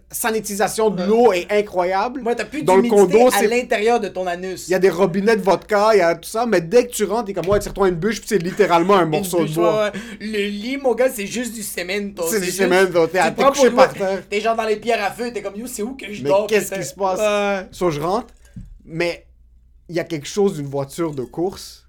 sanitisation 0.10 0.90
de 0.90 1.04
l'eau 1.04 1.34
est 1.34 1.48
incroyable. 1.52 2.22
Ouais, 2.22 2.36
t'as 2.36 2.46
plus 2.46 2.64
Dans 2.64 2.78
le 2.78 2.88
condo, 2.88 3.30
à 3.34 3.44
l'intérieur 3.44 4.00
de 4.00 4.08
ton 4.08 4.26
anus. 4.26 4.68
Il 4.68 4.72
y 4.72 4.76
a 4.76 4.80
des 4.80 4.90
robinets 4.90 5.36
de 5.36 5.42
vodka, 5.42 5.90
il 5.94 5.98
y 5.98 6.02
a 6.02 6.16
tout 6.16 6.30
ça, 6.30 6.46
mais 6.46 6.62
dès 6.62 6.88
que 6.88 6.92
tu 6.94 7.04
rentres, 7.04 7.26
t'es 7.26 7.34
comme, 7.34 7.48
ouais, 7.50 7.60
tire-toi 7.60 7.90
une 7.90 7.96
bûche, 7.96 8.20
puis 8.20 8.30
c'est 8.30 8.38
littéralement 8.42 8.96
un 8.96 9.06
morceau 9.06 9.40
de 9.40 9.44
bûche, 9.46 9.56
bois. 9.56 9.86
ouais, 9.86 9.92
ouais. 9.92 10.28
Le 10.28 10.48
lit, 10.48 10.78
mon 10.78 10.94
gars, 10.96 11.10
c'est 11.14 11.28
juste 11.28 11.54
du 11.54 11.62
cemento. 11.64 12.24
C'est 12.30 12.40
du 12.40 12.52
cemento, 12.52 13.08
t'es 13.08 13.20
à- 13.20 13.32
couché 13.32 13.70
par 13.72 13.94
terre. 13.94 14.24
T'es 14.30 14.40
genre 14.40 14.56
dans 14.56 14.64
les 14.66 14.78
pierres 14.78 15.04
à 15.04 15.12
feu, 15.12 15.32
t'es 15.34 15.42
comme, 15.42 15.56
yo, 15.58 15.68
c'est 15.68 15.82
où 15.84 15.96
que 15.96 16.12
je 16.12 16.24
Mais 16.24 16.30
dors? 16.30 16.48
qu'est-ce 16.48 16.74
qui 16.74 16.84
se 16.84 16.94
passe? 16.94 17.20
Ouais. 17.20 17.68
So, 17.72 17.92
je 17.92 18.00
rentre, 18.00 18.28
mais 18.86 19.26
il 19.90 19.96
y 19.96 20.00
a 20.00 20.04
quelque 20.04 20.28
chose 20.28 20.56
d'une 20.56 20.68
voiture 20.68 21.14
de 21.14 21.24
course. 21.24 21.85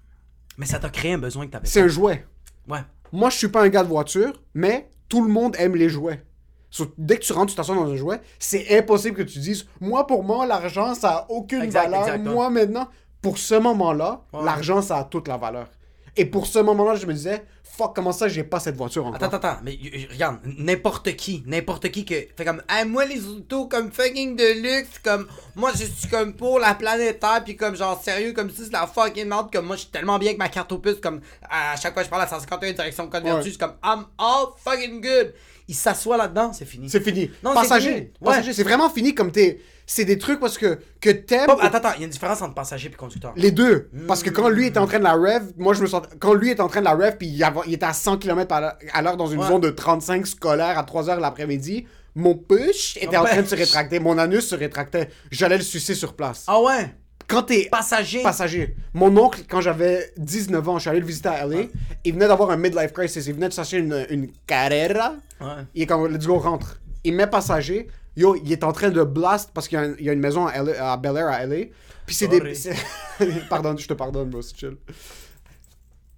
Mais 0.57 0.65
ça 0.65 0.79
t'a 0.79 0.89
créé 0.89 1.13
un 1.13 1.17
besoin 1.17 1.45
que 1.45 1.51
t'avais 1.51 1.67
C'est 1.67 1.81
un 1.81 1.87
jouet. 1.87 2.25
Ouais. 2.67 2.79
Moi, 3.11 3.29
je 3.29 3.37
suis 3.37 3.47
pas 3.47 3.61
un 3.63 3.69
gars 3.69 3.83
de 3.83 3.87
voiture, 3.89 4.41
mais 4.53 4.89
tout 5.07 5.23
le 5.23 5.31
monde 5.31 5.55
aime 5.59 5.75
les 5.75 5.89
jouets. 5.89 6.21
So, 6.69 6.93
dès 6.97 7.17
que 7.17 7.23
tu 7.23 7.31
rentres, 7.31 7.51
tu 7.51 7.55
t'assois 7.55 7.75
dans 7.75 7.89
un 7.89 7.95
jouet, 7.95 8.19
c'est 8.39 8.77
impossible 8.77 9.15
que 9.15 9.21
tu 9.23 9.39
dises 9.39 9.65
Moi, 9.79 10.05
pour 10.05 10.23
moi, 10.23 10.45
l'argent, 10.45 10.93
ça 10.95 11.09
a 11.11 11.25
aucune 11.29 11.61
Exact, 11.61 11.89
valeur. 11.89 12.19
moi, 12.19 12.49
maintenant, 12.49 12.89
pour 13.21 13.37
ce 13.37 13.55
moment-là, 13.55 14.21
Ouais. 14.33 14.43
l'argent, 14.43 14.81
ça 14.81 14.97
a 14.97 15.03
toute 15.05 15.27
la 15.27 15.37
valeur. 15.37 15.69
Et 16.17 16.25
pour 16.25 16.45
ce 16.47 16.59
moment-là, 16.59 16.95
je 16.95 17.05
me 17.05 17.13
disais 17.13 17.43
Fuck, 17.77 17.95
comment 17.95 18.11
ça, 18.11 18.27
j'ai 18.27 18.43
pas 18.43 18.59
cette 18.59 18.75
voiture 18.75 19.05
encore? 19.05 19.21
Attends, 19.21 19.37
attends, 19.37 19.49
attends, 19.49 19.59
mais 19.63 19.77
regarde, 20.11 20.39
n'importe 20.57 21.15
qui, 21.15 21.43
n'importe 21.45 21.91
qui 21.91 22.05
que 22.05 22.15
fait 22.35 22.43
comme, 22.43 22.63
ah, 22.67 22.85
moi 22.85 23.05
les 23.05 23.27
autos 23.27 23.67
comme 23.67 23.91
fucking 23.91 24.35
de 24.35 24.61
luxe, 24.63 24.97
comme, 25.03 25.27
moi 25.55 25.71
je 25.75 25.83
suis 25.83 26.07
comme 26.09 26.33
pour 26.33 26.57
la 26.57 26.73
planète 26.73 27.19
Terre, 27.19 27.43
puis 27.45 27.55
comme 27.55 27.75
genre 27.75 28.01
sérieux, 28.01 28.33
comme 28.33 28.49
si 28.49 28.65
c'est 28.65 28.73
la 28.73 28.87
fucking 28.87 29.27
merde, 29.27 29.51
comme 29.53 29.67
moi 29.67 29.75
je 29.75 29.81
suis 29.81 29.91
tellement 29.91 30.17
bien 30.17 30.29
avec 30.29 30.39
ma 30.39 30.49
carte 30.49 30.71
au 30.71 30.79
puce, 30.79 30.99
comme 30.99 31.21
à 31.47 31.75
chaque 31.75 31.93
fois 31.93 32.01
que 32.01 32.07
je 32.07 32.09
parle 32.09 32.23
à 32.23 32.27
151 32.27 32.73
direction 32.73 33.07
code 33.07 33.23
vertu, 33.23 33.51
c'est 33.51 33.59
comme, 33.59 33.75
I'm 33.83 34.05
all 34.17 34.47
fucking 34.57 34.99
good. 34.99 35.35
Il 35.67 35.75
s'assoit 35.75 36.17
là-dedans, 36.17 36.53
c'est 36.53 36.65
fini. 36.65 36.89
C'est 36.89 37.01
fini. 37.01 37.29
Non, 37.43 37.53
passager. 37.53 37.93
fini. 37.93 37.99
Ouais. 37.99 38.11
Passager, 38.25 38.53
c'est 38.53 38.63
vraiment 38.63 38.89
fini 38.89 39.13
comme 39.13 39.31
t'es. 39.31 39.59
C'est 39.89 40.03
des 40.03 40.17
trucs 40.17 40.41
parce 40.41 40.57
que, 40.57 40.79
que 40.99 41.09
t'aimes. 41.09 41.49
Attends, 41.49 41.77
attends, 41.77 41.91
il 41.95 42.01
y 42.01 42.03
a 42.03 42.05
une 42.05 42.11
différence 42.11 42.41
entre 42.41 42.53
passager 42.53 42.89
et 42.89 42.91
conducteur. 42.91 43.31
Les 43.37 43.51
deux. 43.51 43.89
Parce 44.05 44.21
que 44.21 44.29
quand 44.29 44.49
lui 44.49 44.67
était 44.67 44.79
en 44.79 44.85
train 44.85 44.99
de 44.99 45.05
la 45.05 45.13
rev, 45.13 45.53
moi 45.57 45.73
je 45.73 45.81
me 45.81 45.87
sens. 45.87 46.03
Quand 46.19 46.33
lui 46.33 46.51
était 46.51 46.61
en 46.61 46.67
train 46.67 46.81
de 46.81 46.85
la 46.85 46.93
rev, 46.93 47.15
puis 47.17 47.27
il, 47.27 47.73
était 47.73 47.85
à 47.85 47.93
100 47.93 48.17
km 48.17 48.53
à 48.53 49.01
l'heure 49.01 49.15
dans 49.15 49.27
une 49.27 49.39
Ouais. 49.39 49.47
zone 49.47 49.61
de 49.61 49.69
35 49.69 50.27
scolaire 50.27 50.77
à 50.77 50.83
3 50.83 51.03
h 51.05 51.19
l'après-midi, 51.19 51.87
Mon 52.15 52.35
push 52.35 52.97
était 52.97 53.15
en 53.15 53.23
train 53.23 53.41
de 53.43 53.47
se 53.47 53.55
rétracter. 53.55 53.99
Mon 53.99 54.17
anus 54.17 54.47
se 54.47 54.55
rétractait. 54.55 55.09
J'allais 55.31 55.57
le 55.57 55.63
sucer 55.63 55.95
sur 55.95 56.15
place. 56.15 56.43
Ah 56.47 56.61
ouais? 56.61 56.93
Quand 57.27 57.43
t'es 57.43 57.67
Passager. 57.71 58.23
passager. 58.23 58.75
Mon 58.93 59.15
oncle, 59.17 59.41
quand 59.49 59.61
j'avais 59.61 60.11
19 60.17 60.67
ans, 60.67 60.75
je 60.77 60.81
suis 60.81 60.89
allé 60.89 60.99
le 60.99 61.05
visiter 61.05 61.29
à 61.29 61.45
LA. 61.45 61.63
Il 62.03 62.13
venait 62.13 62.27
d'avoir 62.27 62.49
un 62.51 62.57
midlife 62.57 62.91
crisis. 62.91 63.25
Il 63.27 63.33
venait 63.35 63.49
de 63.49 63.53
s'acheter 63.53 63.77
une, 63.77 64.05
une 64.09 64.29
Carrera. 64.47 65.15
Ouais. 65.39 65.47
Il 65.75 65.83
est 65.83 65.85
comme, 65.85 66.07
let's 66.11 66.25
go, 66.25 66.39
rentre. 66.39 66.79
Il 67.03 67.13
met 67.13 67.27
passager. 67.27 67.87
Yo, 68.17 68.35
il 68.35 68.51
est 68.51 68.63
en 68.65 68.71
train 68.73 68.89
de 68.89 69.03
blast 69.03 69.51
parce 69.53 69.67
qu'il 69.69 69.77
y 69.77 69.81
a, 69.81 70.11
y 70.11 70.13
une 70.13 70.19
maison 70.19 70.45
à, 70.47 70.61
LA 70.61 70.91
à 70.91 70.97
Bel 70.97 71.15
Air 71.15 71.27
à 71.27 71.45
LA. 71.45 71.67
Puis 72.05 72.15
c'est 72.15 72.27
des. 72.27 72.39
Pardonne, 73.49 73.77
je 73.77 73.87
te 73.87 73.93
pardonne, 73.93 74.29
bro, 74.29 74.41
c'est 74.41 74.57
chill. 74.57 74.75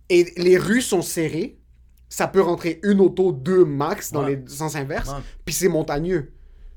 Et 0.10 0.32
les 0.38 0.58
rues 0.58 0.82
sont 0.82 1.02
serrées. 1.02 1.58
Ça 2.08 2.28
peut 2.28 2.42
rentrer 2.42 2.80
une 2.84 3.02
auto, 3.02 3.32
deux 3.32 3.66
max 3.66 4.12
dans 4.12 4.24
Ouais. 4.24 4.42
les 4.44 4.52
sens 4.52 4.76
inverses. 4.76 5.10
Ouais. 5.10 5.16
Puis 5.46 5.54
c'est 5.54 5.68
montagneux. 5.68 6.32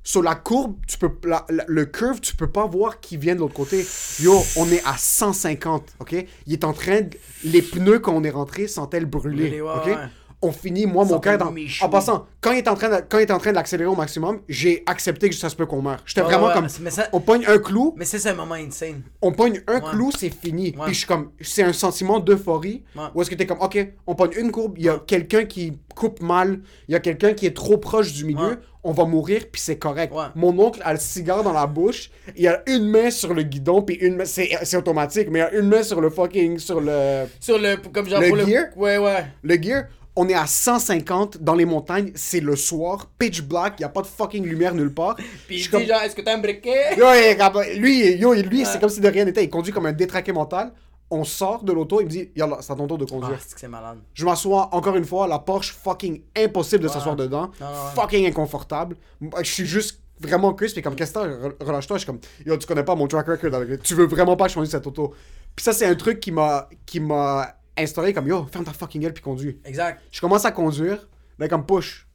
Sur 0.05 0.23
la 0.23 0.35
courbe, 0.35 0.77
tu 0.89 0.99
peux, 0.99 1.11
la- 1.25 1.47
la- 1.49 1.65
le 1.69 1.85
curve, 1.87 2.21
tu 2.21 2.35
peux 2.35 2.51
pas 2.51 2.67
voir 2.67 2.99
qui 3.01 3.17
vient 3.17 3.35
de 3.37 3.41
l'autre 3.41 3.55
côté. 3.55 3.87
Yo, 4.21 4.35
on 4.57 4.69
est 4.69 4.83
à 4.85 4.97
150, 4.99 5.95
ok? 6.01 6.27
Il 6.47 6.53
est 6.53 6.65
en 6.65 6.73
train 6.73 7.03
de... 7.03 7.17
Les 7.45 7.63
pneus, 7.63 8.01
quand 8.01 8.13
on 8.13 8.25
est 8.25 8.31
rentré, 8.31 8.67
Brûler, 9.07 9.61
ouais, 9.63 9.71
ok? 9.71 9.87
ouais. 9.87 9.97
On 10.45 10.51
finit, 10.53 10.87
moi, 10.87 11.05
mon 11.05 11.21
cœur... 11.21 11.53
michou. 11.53 11.85
En 11.85 11.89
passant, 11.89 12.27
quand 12.41 12.51
il 12.53 12.59
est 12.59 12.69
en 12.69 12.75
train 12.75 12.89
de- 12.89 13.05
quand 13.09 13.19
il 13.19 13.23
est 13.23 13.31
en 13.31 13.39
train 13.39 13.53
d'accélérer 13.53 13.89
au 13.89 13.95
maximum, 13.95 14.41
j'ai 14.49 14.83
accepté 14.87 15.29
que 15.29 15.35
ça 15.37 15.49
se 15.49 15.55
peut 15.55 15.67
qu'on 15.67 15.83
meure. 15.83 15.99
J'étais 16.05 16.23
vraiment 16.23 16.49
ouais, 16.49 16.53
comme... 16.55 16.67
mais 16.81 16.91
ça- 16.91 17.09
On 17.13 17.21
pogne 17.21 17.45
un 17.47 17.59
clou, 17.59 17.95
Mais 17.97 18.05
ça, 18.05 18.19
c'est 18.19 18.31
un 18.31 18.35
moment 18.35 18.55
insane. 18.57 19.03
on 19.23 19.33
pogne 19.33 19.63
un 19.69 19.75
Ouais. 19.77 19.91
clou, 19.91 20.11
c'est 20.11 20.31
fini. 20.31 20.75
Ouais. 20.77 20.85
Puis 20.87 20.95
je 20.95 20.99
suis 20.99 21.07
comme, 21.07 21.31
c'est 21.41 21.63
un 21.63 21.73
sentiment 21.73 22.19
d'euphorie. 22.19 22.83
Où 23.15 23.23
est-ce 23.23 23.31
que 23.31 23.37
t'es 23.37 23.47
comme, 23.47 23.61
ok, 23.61 23.79
on 24.07 24.15
pogne 24.17 24.33
une 24.37 24.51
courbe, 24.51 24.75
il 24.79 24.85
y 24.85 24.89
a 24.89 24.99
quelqu'un 25.07 25.45
qui 25.45 25.79
coupe 25.95 26.21
mal, 26.21 26.61
il 26.89 26.93
y 26.93 26.95
a 26.97 27.01
quelqu'un 27.01 27.35
qui 27.35 27.47
est 27.47 27.55
trop 27.57 27.79
proche 27.79 28.13
du 28.13 28.25
milieu, 28.25 28.59
on 28.85 28.91
va 28.93 29.05
mourir, 29.05 29.43
puis 29.53 29.61
c'est 29.61 29.77
correct. 29.79 30.13
Mon 30.35 30.59
oncle 30.59 30.81
a 30.85 30.93
le 30.95 30.99
cigare 30.99 31.45
dans 31.45 31.53
la 31.53 31.67
bouche, 31.69 32.11
il 32.37 32.49
a 32.49 32.63
une 32.67 32.87
main 32.89 33.11
sur 33.13 33.33
le 33.33 33.45
guidon, 33.45 33.83
puis 33.83 33.95
une 33.97 34.17
main, 34.17 34.25
c'est 34.25 34.51
c'est 34.65 34.77
automatique, 34.77 35.29
mais 35.31 35.39
il 35.39 35.43
a 35.43 35.53
une 35.55 35.69
main 35.69 35.85
sur 35.85 36.01
le 36.01 36.11
fucking, 36.11 36.59
sur 36.59 36.81
le, 36.81 37.27
Sur 37.39 37.59
le. 37.59 37.77
Comme 37.93 38.09
genre 38.09 38.21
Le 38.21 38.29
pour 38.29 38.39
gear? 38.39 38.65
le. 38.75 38.81
Ouais, 38.83 38.99
ouais. 38.99 39.27
le 39.43 39.55
gear. 39.63 39.85
On 40.15 40.29
est 40.29 40.35
à 40.35 40.47
150 40.47 41.39
dans 41.39 41.55
les 41.55 41.65
montagnes, 41.65 42.13
c'est 42.15 42.41
le 42.41 42.55
soir, 42.55 43.09
pitch 43.19 43.41
black, 43.43 43.75
il 43.79 43.83
y 43.83 43.85
a 43.85 43.89
pas 43.89 44.03
de 44.03 44.07
fucking 44.07 44.45
lumière 44.45 44.75
nulle 44.75 44.93
part. 44.93 45.17
Puis 45.47 45.61
Je 45.61 45.71
comme- 45.71 45.85
genre, 45.85 46.03
est-ce 46.03 46.15
que 46.15 46.21
t'as 46.21 46.35
un 46.35 46.39
briquet? 46.39 46.97
Yo, 46.99 47.07
lui, 47.79 48.17
yo, 48.19 48.35
lui 48.35 48.65
c'est 48.67 48.79
comme 48.79 48.91
si 48.91 49.01
de 49.01 49.09
rien 49.09 49.25
n'était. 49.25 49.43
Il 49.45 49.49
conduit 49.51 49.73
comme 49.73 49.87
un 49.87 49.93
détraqué 49.93 50.33
mental. 50.33 50.73
On 51.11 51.25
sort 51.25 51.63
de 51.63 51.73
l'auto, 51.73 52.01
il 52.01 52.05
me 52.05 52.11
dit, 52.11 52.31
Yallah, 52.37 52.59
c'est 52.61 52.73
à 52.73 52.77
ton 52.77 52.87
tour 52.87 52.97
de 52.99 53.05
Ah, 53.07 53.11
conduire. 53.13 53.39
c'est 53.57 53.69
malade. 53.69 53.99
Je 54.15 54.25
m'assois 54.25 54.69
encore 54.75 54.97
une 54.97 55.05
fois, 55.05 55.27
la 55.27 55.39
Porsche 55.39 55.73
fucking 55.73 56.23
impossible 56.37 56.83
de 56.83 56.89
Ouais. 56.89 56.95
s'asseoir 56.95 57.17
dedans. 57.17 57.51
Non, 57.61 57.67
non, 57.67 57.73
ouais. 57.73 57.95
Fucking 57.95 58.27
inconfortable. 58.27 58.97
Je 59.43 59.51
suis 59.51 59.67
juste 59.67 60.01
vraiment 60.21 60.53
crisp 60.55 60.79
et 60.79 60.83
comme 60.83 60.95
qu'est-ce 60.95 61.13
que 61.13 61.63
relâche-toi. 61.65 61.97
Je 61.97 62.03
suis 62.03 62.07
comme, 62.07 62.21
yo, 62.47 62.57
tu 62.57 62.67
connais 62.67 62.85
pas 62.85 62.95
mon 62.95 63.07
track 63.09 63.27
record 63.29 63.55
avec 63.55 63.83
Tu 63.83 63.95
veux 63.95 64.07
vraiment 64.07 64.37
pas 64.37 64.45
que 64.45 64.51
je 64.51 64.55
conduise 64.55 64.71
cette 64.73 64.87
auto. 64.87 65.13
Puis 65.55 65.63
ça, 65.65 65.73
c'est 65.75 65.87
un 65.87 65.95
truc 65.95 66.19
qui 66.21 66.33
m'a 66.33 66.69
qui 66.87 66.99
m'a 67.01 67.57
instauré 67.77 68.13
comme, 68.13 68.29
yo, 68.29 68.47
ferme 68.51 68.65
ta 68.65 68.73
fucking 68.73 69.01
gueule 69.01 69.13
puis 69.15 69.23
conduis. 69.23 69.59
Exact. 69.65 70.01
Je 70.11 70.21
commence 70.21 70.45
à 70.45 70.53
conduire, 70.53 71.09
là, 71.39 71.49
comme 71.49 71.65
push. 71.67 72.07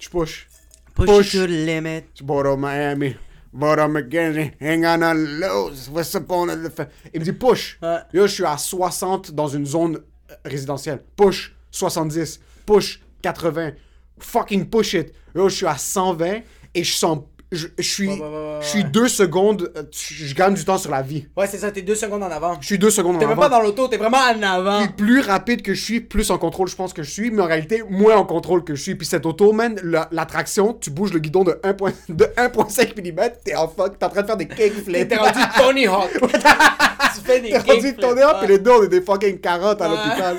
Je 0.00 0.08
push. 0.08 0.48
Push, 0.94 1.06
Push. 1.06 1.32
to 1.32 1.46
the 1.46 1.50
limit. 1.50 2.04
Boro 2.22 2.56
Miami, 2.56 3.14
Boro 3.52 3.86
McKenzie, 3.88 4.52
ain't 4.60 4.82
gonna 4.82 5.14
lose. 5.14 5.88
What's 5.88 6.14
up 6.16 6.28
on 6.30 6.46
the 6.46 6.88
Il 7.14 7.20
me 7.20 7.24
dit 7.24 7.32
push. 7.32 7.78
Ouais. 7.80 7.98
Yo, 8.12 8.26
je 8.26 8.32
suis 8.32 8.44
à 8.44 8.56
60 8.58 9.30
dans 9.32 9.46
une 9.46 9.64
zone 9.64 9.96
euh, 10.30 10.34
résidentielle. 10.44 11.04
Push 11.16 11.52
70. 11.70 12.40
Push 12.66 13.00
80. 13.22 13.72
Fucking 14.18 14.68
push 14.68 14.94
it. 14.94 15.12
Yo, 15.36 15.48
je 15.48 15.54
suis 15.54 15.66
à 15.66 15.78
120 15.78 16.40
et 16.74 16.84
je 16.84 16.92
sens. 16.92 17.20
Je, 17.50 17.66
je 17.78 17.82
suis, 17.82 18.08
Ouais, 18.08 18.14
ouais, 18.20 18.26
ouais, 18.28 18.58
je 18.60 18.66
suis 18.66 18.84
deux 18.84 19.08
secondes. 19.08 19.72
euh, 19.74 19.82
Je 19.90 20.34
gagne 20.34 20.52
du 20.52 20.64
temps 20.66 20.76
sur 20.76 20.90
la 20.90 21.00
vie. 21.00 21.28
Ouais, 21.34 21.46
c'est 21.46 21.56
ça, 21.56 21.70
t'es 21.70 21.80
deux 21.80 21.94
secondes 21.94 22.22
en 22.22 22.30
avant. 22.30 22.58
Je 22.60 22.66
suis 22.66 22.78
deux 22.78 22.90
secondes 22.90 23.16
en 23.16 23.18
T'es 23.18 23.24
même 23.24 23.38
avant. 23.38 23.48
pas 23.48 23.48
dans 23.48 23.62
l'auto, 23.62 23.88
t'es 23.88 23.96
vraiment 23.96 24.18
en 24.18 24.42
avant. 24.42 24.80
Puis 24.80 24.88
plus 25.06 25.20
rapide 25.20 25.62
que 25.62 25.72
je 25.72 25.82
suis, 25.82 26.00
plus 26.02 26.30
en 26.30 26.36
contrôle 26.36 26.68
je 26.68 26.76
pense 26.76 26.92
que 26.92 27.02
je 27.02 27.10
suis, 27.10 27.30
mais 27.30 27.40
en 27.40 27.46
réalité, 27.46 27.82
moins 27.88 28.16
en 28.16 28.24
contrôle 28.26 28.64
que 28.64 28.74
je 28.74 28.82
suis. 28.82 28.94
Puis 28.96 29.06
cette 29.06 29.24
auto, 29.24 29.52
man, 29.52 29.80
la, 29.82 30.08
la 30.12 30.26
traction, 30.26 30.74
tu 30.74 30.90
bouges 30.90 31.12
le 31.14 31.20
guidon 31.20 31.42
de 31.44 31.58
1 31.62 31.72
point- 31.72 31.92
de 32.10 32.24
1.5 32.36 32.94
mm, 33.00 33.30
t'es 33.42 33.54
en 33.54 33.66
fuck, 33.66 33.98
t'es 33.98 34.04
en 34.04 34.10
train 34.10 34.20
de 34.22 34.26
faire 34.26 34.36
des 34.36 34.46
kickflips. 34.48 35.08
T'es 35.08 35.16
rendu 35.16 35.38
Tony 35.56 35.86
Hawk. 35.86 36.10
tu 36.20 37.20
fais 37.24 37.40
des 37.40 37.48
T'es 37.50 37.58
rendu 37.58 37.86
up, 37.88 38.36
Ouais. 38.40 38.44
et 38.44 38.46
les 38.48 38.58
deux, 38.58 38.72
on 38.72 38.82
est 38.82 38.88
des 38.88 39.00
fucking 39.00 39.40
carottes 39.40 39.80
à 39.80 39.88
l'hôpital. 39.88 40.36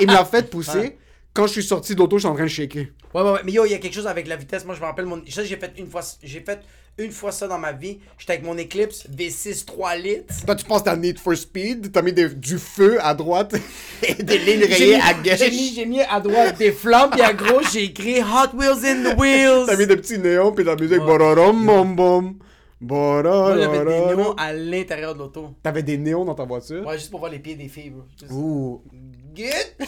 Il 0.00 0.06
me 0.06 0.12
l'a 0.12 0.24
fait 0.24 0.48
pousser. 0.48 0.96
Quand 1.34 1.46
je 1.46 1.52
suis 1.52 1.62
sorti 1.64 1.94
de 1.94 1.98
l'auto, 1.98 2.18
je 2.18 2.20
suis 2.22 2.28
en 2.28 2.34
train 2.34 2.44
de 2.44 2.48
shaker. 2.48 2.84
Ouais, 3.14 3.22
ouais, 3.22 3.30
ouais. 3.32 3.40
Mais 3.44 3.52
yo, 3.52 3.64
il 3.66 3.72
y 3.72 3.74
a 3.74 3.78
quelque 3.78 3.94
chose 3.94 4.06
avec 4.06 4.26
la 4.26 4.36
vitesse. 4.36 4.64
Moi, 4.64 4.74
je 4.74 4.80
me 4.80 4.86
rappelle, 4.86 5.06
mon... 5.06 5.22
ça, 5.28 5.44
j'ai 5.44 5.56
fait 5.56 5.72
une 5.78 5.86
fois 5.88 6.02
j'ai 6.22 6.40
fait 6.40 6.60
une 6.98 7.10
fois 7.10 7.32
ça 7.32 7.48
dans 7.48 7.58
ma 7.58 7.72
vie. 7.72 7.98
J'étais 8.18 8.34
avec 8.34 8.44
mon 8.44 8.54
Eclipse 8.58 9.06
V6 9.08 9.64
3 9.64 9.96
litres. 9.96 10.34
Toi, 10.44 10.54
tu 10.54 10.64
penses 10.66 10.80
que 10.80 10.86
t'as 10.86 10.96
Need 10.96 11.18
for 11.18 11.34
Speed, 11.36 11.90
t'as 11.90 12.02
mis 12.02 12.12
des- 12.12 12.28
du 12.28 12.58
feu 12.58 12.98
à 13.02 13.14
droite? 13.14 13.54
Et 14.06 14.14
des 14.22 14.38
lignes 14.38 14.64
rayées 14.64 14.96
mis- 14.96 15.02
à 15.02 15.14
gauche. 15.22 15.38
J'ai 15.38 15.50
mis, 15.50 15.72
j'ai 15.74 15.86
mis 15.86 16.00
à 16.02 16.20
droite 16.20 16.58
des 16.58 16.70
flammes, 16.72 17.10
puis 17.10 17.22
à 17.22 17.32
gauche, 17.32 17.72
j'ai 17.72 17.84
écrit 17.84 18.20
Hot 18.20 18.54
Wheels 18.56 18.84
in 18.84 19.14
the 19.14 19.18
Wheels. 19.18 19.64
T'as 19.66 19.76
mis 19.76 19.86
des 19.86 19.96
petits 19.96 20.18
néons, 20.18 20.52
puis 20.52 20.64
la 20.64 20.76
musique 20.76 21.00
Ouais. 21.00 21.06
bororom 21.06 21.64
bom 21.64 21.84
bom. 21.94 22.34
Moi, 22.84 23.22
j'avais 23.58 23.78
des 23.84 24.14
néons 24.16 24.32
à 24.36 24.52
l'intérieur 24.52 25.14
de 25.14 25.20
l'auto. 25.20 25.50
T'avais 25.62 25.82
des 25.84 25.96
néons 25.96 26.24
dans 26.24 26.34
ta 26.34 26.44
voiture? 26.44 26.84
Ouais, 26.86 26.98
juste 26.98 27.10
pour 27.10 27.20
voir 27.20 27.30
les 27.32 27.38
pieds 27.38 27.54
des 27.54 27.68
filles, 27.68 27.90
bro. 27.90 28.02
Juste- 28.20 28.32
Ouh. 28.32 28.82
Good. 29.34 29.86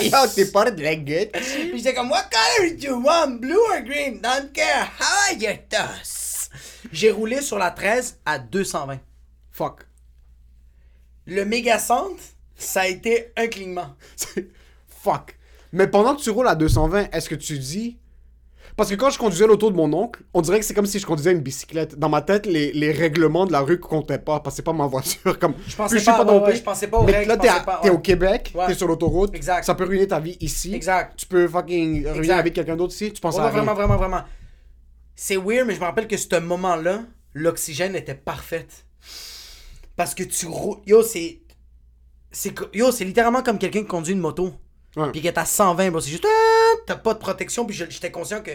Yo, 0.00 0.26
t'es 0.34 0.46
pas 0.46 0.70
de 0.70 0.82
la 0.82 0.94
guette. 0.96 1.32
Puis 1.32 1.78
j'étais 1.78 1.94
comme, 1.94 2.10
what 2.10 2.24
color 2.30 2.70
do 2.76 2.86
you 2.86 3.02
want? 3.02 3.40
Blue 3.40 3.58
or 3.70 3.82
green? 3.84 4.20
Don't 4.20 4.52
care. 4.52 4.90
How 4.98 5.34
you 5.38 5.50
toss? 5.68 6.50
J'ai 6.92 7.10
roulé 7.10 7.40
sur 7.40 7.58
la 7.58 7.70
13 7.70 8.18
à 8.24 8.38
220. 8.38 8.98
Fuck. 9.50 9.86
Le 11.26 11.44
méga 11.44 11.78
centre, 11.78 12.22
ça 12.56 12.82
a 12.82 12.86
été 12.86 13.32
un 13.36 13.46
clignement. 13.46 13.94
Fuck. 15.02 15.36
Mais 15.72 15.86
pendant 15.86 16.16
que 16.16 16.22
tu 16.22 16.30
roules 16.30 16.48
à 16.48 16.54
220, 16.54 17.10
est-ce 17.12 17.28
que 17.28 17.34
tu 17.34 17.58
dis. 17.58 17.98
Parce 18.76 18.88
que 18.88 18.94
quand 18.94 19.10
je 19.10 19.18
conduisais 19.18 19.46
l'auto 19.46 19.70
de 19.70 19.76
mon 19.76 19.92
oncle, 19.92 20.22
on 20.32 20.40
dirait 20.40 20.58
que 20.58 20.64
c'est 20.64 20.72
comme 20.74 20.86
si 20.86 20.98
je 20.98 21.04
conduisais 21.06 21.32
une 21.32 21.40
bicyclette. 21.40 21.98
Dans 21.98 22.08
ma 22.08 22.22
tête, 22.22 22.46
les, 22.46 22.72
les 22.72 22.90
règlements 22.90 23.44
de 23.46 23.52
la 23.52 23.60
rue 23.60 23.78
comptaient 23.78 24.18
pas, 24.18 24.40
parce 24.40 24.54
que 24.54 24.56
c'est 24.56 24.62
pas 24.62 24.72
ma 24.72 24.86
voiture. 24.86 25.38
Comme, 25.38 25.54
Je 25.66 25.76
pensais 25.76 25.96
puis 25.96 26.04
pas, 26.06 26.18
ouais, 26.20 26.24
non 26.24 26.38
ouais, 26.42 26.50
plus. 26.50 26.58
je 26.58 26.62
pensais 26.62 26.86
pas 26.88 26.98
aux 26.98 27.04
Mais 27.04 27.12
règles, 27.12 27.28
là, 27.28 27.34
je 27.36 27.40
t'es, 27.40 27.48
à- 27.48 27.60
pas, 27.60 27.80
t'es 27.82 27.90
ouais. 27.90 27.94
au 27.94 27.98
Québec, 27.98 28.52
Ouais. 28.54 28.66
t'es 28.66 28.74
sur 28.74 28.88
l'autoroute. 28.88 29.34
Exact. 29.34 29.64
Ça 29.64 29.74
peut 29.74 29.84
ruiner 29.84 30.06
ta 30.08 30.20
vie 30.20 30.36
ici. 30.40 30.74
Exact. 30.74 31.14
Tu 31.16 31.26
peux 31.26 31.46
fucking 31.48 32.04
ruiner 32.06 32.18
Exact. 32.18 32.38
avec 32.38 32.54
quelqu'un 32.54 32.76
d'autre 32.76 32.94
ici. 32.94 33.12
Tu 33.12 33.20
penses 33.20 33.34
Ouais, 33.36 33.42
à 33.42 33.44
rien. 33.48 33.52
vraiment, 33.62 33.74
vraiment, 33.74 33.96
vraiment. 33.96 34.22
C'est 35.14 35.36
weird, 35.36 35.66
mais 35.66 35.74
je 35.74 35.80
me 35.80 35.84
rappelle 35.84 36.08
que 36.08 36.16
ce 36.16 36.40
moment-là, 36.40 37.00
l'oxygène 37.34 37.94
était 37.94 38.14
parfaite. 38.14 38.86
Parce 39.96 40.14
que 40.14 40.22
tu 40.22 40.46
roules. 40.46 40.78
Yo, 40.86 41.02
c'est. 41.02 41.40
Yo, 42.72 42.90
c'est 42.90 43.04
littéralement 43.04 43.42
comme 43.42 43.58
quelqu'un 43.58 43.80
qui 43.80 43.86
conduit 43.86 44.14
une 44.14 44.20
moto. 44.20 44.54
Puis 45.12 45.20
qui 45.22 45.26
est 45.28 45.38
à 45.38 45.44
120, 45.44 45.90
bro. 45.90 46.00
C'est 46.00 46.10
juste. 46.10 46.26
ah, 46.28 46.76
T'as 46.86 46.96
pas 46.96 47.14
de 47.14 47.18
protection. 47.18 47.64
Puis 47.64 47.74
je- 47.76 47.84
j'étais 47.88 48.10
conscient 48.10 48.42
que. 48.42 48.50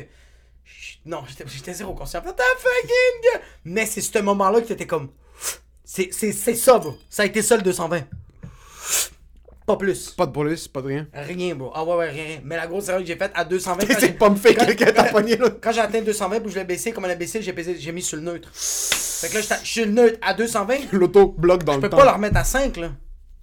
je- 0.66 0.98
Non, 1.06 1.24
j'étais 1.48 1.74
zéro 1.74 1.94
conscient. 1.94 2.22
The 2.22 2.26
fucking? 2.58 3.42
Mais 3.66 3.86
c'est 3.86 4.02
ce 4.02 4.20
moment-là 4.20 4.62
que 4.62 4.68
t'étais 4.68 4.86
comme. 4.88 5.10
C'est 5.84 6.12
ça, 6.12 6.78
bro. 6.80 6.96
Ça 7.10 7.24
a 7.24 7.26
été 7.26 7.42
ça 7.42 7.56
le 7.56 7.64
220. 7.64 8.02
Pas 9.66 9.76
plus. 9.76 10.12
Pas 10.12 10.26
de 10.26 10.32
police, 10.32 10.66
pas 10.70 10.82
de 10.82 10.88
rien. 10.88 11.08
Rien, 11.14 11.54
bro. 11.54 11.72
Ah 11.76 11.84
ouais, 11.84 11.96
ouais, 11.96 12.10
rien. 12.10 12.24
rien. 12.24 12.40
Mais 12.44 12.56
la 12.56 12.68
grosse 12.68 12.88
erreur 12.88 13.02
que 13.02 13.08
j'ai 13.08 13.18
faite 13.18 13.32
à 13.36 13.44
220. 13.44 13.86
quand 13.88 13.94
C'est 13.96 14.00
j'ai- 14.00 14.14
pas 14.14 14.30
me 14.30 14.36
fait 14.38 14.54
quand- 14.56 14.66
quelqu'un 14.66 14.94
t'a 14.94 15.04
pogné 15.06 15.36
là. 15.36 15.50
quand 15.62 15.72
j'ai 15.74 15.82
atteint 15.82 16.02
220, 16.02 16.40
puis 16.40 16.52
je 16.52 16.60
l'ai 16.60 16.64
baissé, 16.64 16.94
comme 16.94 17.04
elle 17.06 17.12
a 17.12 17.16
baissé, 17.16 17.42
j'ai 17.42 17.52
baissé- 17.52 17.76
j'ai 17.78 17.92
mis 17.92 18.02
sur 18.02 18.16
le 18.18 18.24
neutre. 18.24 18.50
Fait 18.54 19.28
que 19.30 19.34
là, 19.38 19.58
je 19.64 19.68
suis 19.70 19.82
le 19.84 19.92
neutre 19.92 20.18
à 20.22 20.34
220. 20.34 20.78
Je 20.92 20.98
L'auto 20.98 21.36
bloque 21.38 21.64
dans 21.66 21.76
peux 21.80 21.82
le 21.82 21.90
temps. 21.90 21.98
pas 21.98 22.06
le 22.06 22.12
remettre 22.12 22.38
à 22.38 22.44
5, 22.46 22.78
là. 22.78 22.92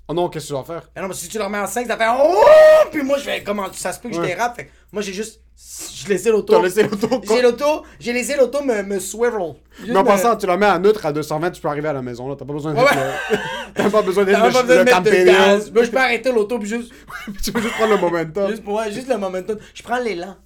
Oh 0.06 0.12
non, 0.12 0.28
qu'est-ce 0.28 0.48
que 0.48 0.48
tu 0.48 0.54
vas 0.54 0.64
faire? 0.64 0.90
Mais 0.94 1.00
non, 1.02 1.08
mais 1.08 1.14
si 1.14 1.28
tu 1.28 1.38
le 1.38 1.44
remets 1.44 1.58
à 1.58 1.66
5, 1.66 1.86
ça 1.86 1.96
fait 1.96 2.04
oh! 2.08 2.44
Puis 2.92 3.02
moi, 3.02 3.16
je 3.18 3.24
vais 3.24 3.42
comment 3.42 3.72
ça 3.72 3.92
se 3.92 3.98
peut 4.00 4.10
que 4.10 4.14
je 4.14 4.20
Ouais. 4.20 4.26
dérape. 4.28 4.54
Fait 4.56 4.66
que 4.66 4.70
moi, 4.92 5.00
j'ai 5.02 5.12
juste. 5.14 5.40
Je 5.56 6.08
laissé 6.08 6.30
l'auto. 6.30 6.52
T'as 6.52 6.60
laissé 6.62 6.82
l'auto. 6.82 7.08
J'ai 7.26 7.40
l'auto. 7.40 7.84
J'ai 7.98 8.12
laissé 8.12 8.36
l'auto 8.36 8.62
me, 8.62 8.82
me 8.82 8.98
swivel. 8.98 9.54
Mais 9.86 9.96
en 9.96 10.04
passant, 10.04 10.36
tu 10.36 10.46
la 10.46 10.56
mets 10.58 10.66
à 10.66 10.78
neutre 10.78 11.06
à 11.06 11.12
220, 11.12 11.52
tu 11.52 11.60
peux 11.62 11.68
arriver 11.68 11.88
à 11.88 11.92
la 11.94 12.02
maison 12.02 12.28
là. 12.28 12.34
T'as 12.38 12.44
pas 12.44 12.52
besoin 12.52 12.74
de. 12.74 12.78
Ouais, 12.78 12.84
T'as 13.74 13.88
pas 13.88 14.02
besoin 14.02 14.24
T'as 14.26 14.40
pas 14.40 14.46
besoin 14.48 14.62
de 14.64 14.74
le 14.74 14.84
mettre 14.84 15.02
de 15.02 15.10
gaz. 15.24 15.72
Moi, 15.72 15.84
je 15.84 15.90
peux 15.90 15.96
arrêter 16.00 16.32
l'auto, 16.32 16.58
puis 16.58 16.68
juste. 16.68 16.92
Tu 17.42 17.50
peux 17.52 17.62
juste 17.62 17.74
prendre 17.74 17.94
le 17.94 18.00
momentum. 18.00 18.50
Juste, 18.50 18.62
pour, 18.64 18.74
ouais, 18.74 18.92
juste 18.92 19.08
le 19.08 19.16
momentum. 19.16 19.56
Je 19.72 19.82
prends 19.82 19.98
l'élan. 19.98 20.36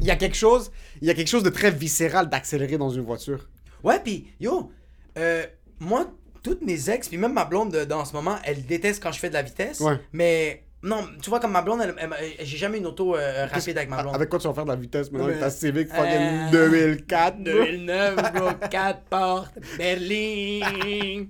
Il 0.00 0.06
y 0.06 0.10
a 0.10 0.16
quelque 0.16 0.36
chose, 0.36 0.72
il 1.02 1.08
y 1.08 1.10
a 1.10 1.14
quelque 1.14 1.28
chose 1.28 1.42
de 1.42 1.50
très 1.50 1.70
viscéral 1.70 2.28
d'accélérer 2.30 2.78
dans 2.78 2.88
une 2.90 3.02
voiture. 3.02 3.46
Ouais, 3.84 4.00
puis 4.02 4.32
yo, 4.40 4.70
euh, 5.18 5.44
moi, 5.80 6.06
toutes 6.42 6.62
mes 6.62 6.90
ex, 6.90 7.08
puis 7.08 7.18
même 7.18 7.32
ma 7.32 7.44
blonde 7.44 7.72
de- 7.72 7.84
dans 7.84 8.04
ce 8.04 8.12
moment, 8.12 8.36
elle 8.44 8.64
déteste 8.66 9.02
quand 9.02 9.12
je 9.12 9.18
fais 9.18 9.28
de 9.28 9.34
la 9.34 9.42
vitesse. 9.42 9.80
Ouais. 9.80 9.98
Mais 10.12 10.62
non, 10.82 11.06
tu 11.22 11.30
vois, 11.30 11.38
comme 11.38 11.52
ma 11.52 11.62
blonde, 11.62 11.80
elle- 11.82 11.94
elle- 11.98 12.10
elle- 12.38 12.44
j'ai 12.46 12.56
jamais 12.58 12.78
une 12.78 12.86
auto 12.86 13.14
euh, 13.16 13.46
rapide 13.46 13.76
avec 13.76 13.88
ma 13.88 14.02
blonde. 14.02 14.14
Avec 14.16 14.28
quoi 14.28 14.38
tu 14.40 14.48
vas 14.48 14.54
faire 14.54 14.64
de 14.64 14.70
la 14.70 14.76
vitesse 14.76 15.10
maintenant 15.12 15.26
Ouais, 15.28 15.32
avec 15.34 15.44
ta 15.44 15.50
Civic 15.50 15.88
euh, 15.92 15.94
fucking 15.94 16.50
2004 16.50 17.36
bro? 17.38 17.44
2009, 17.54 18.32
bro, 18.34 18.48
4 18.70 19.00
portes, 19.08 19.52
Berlin. 19.78 21.26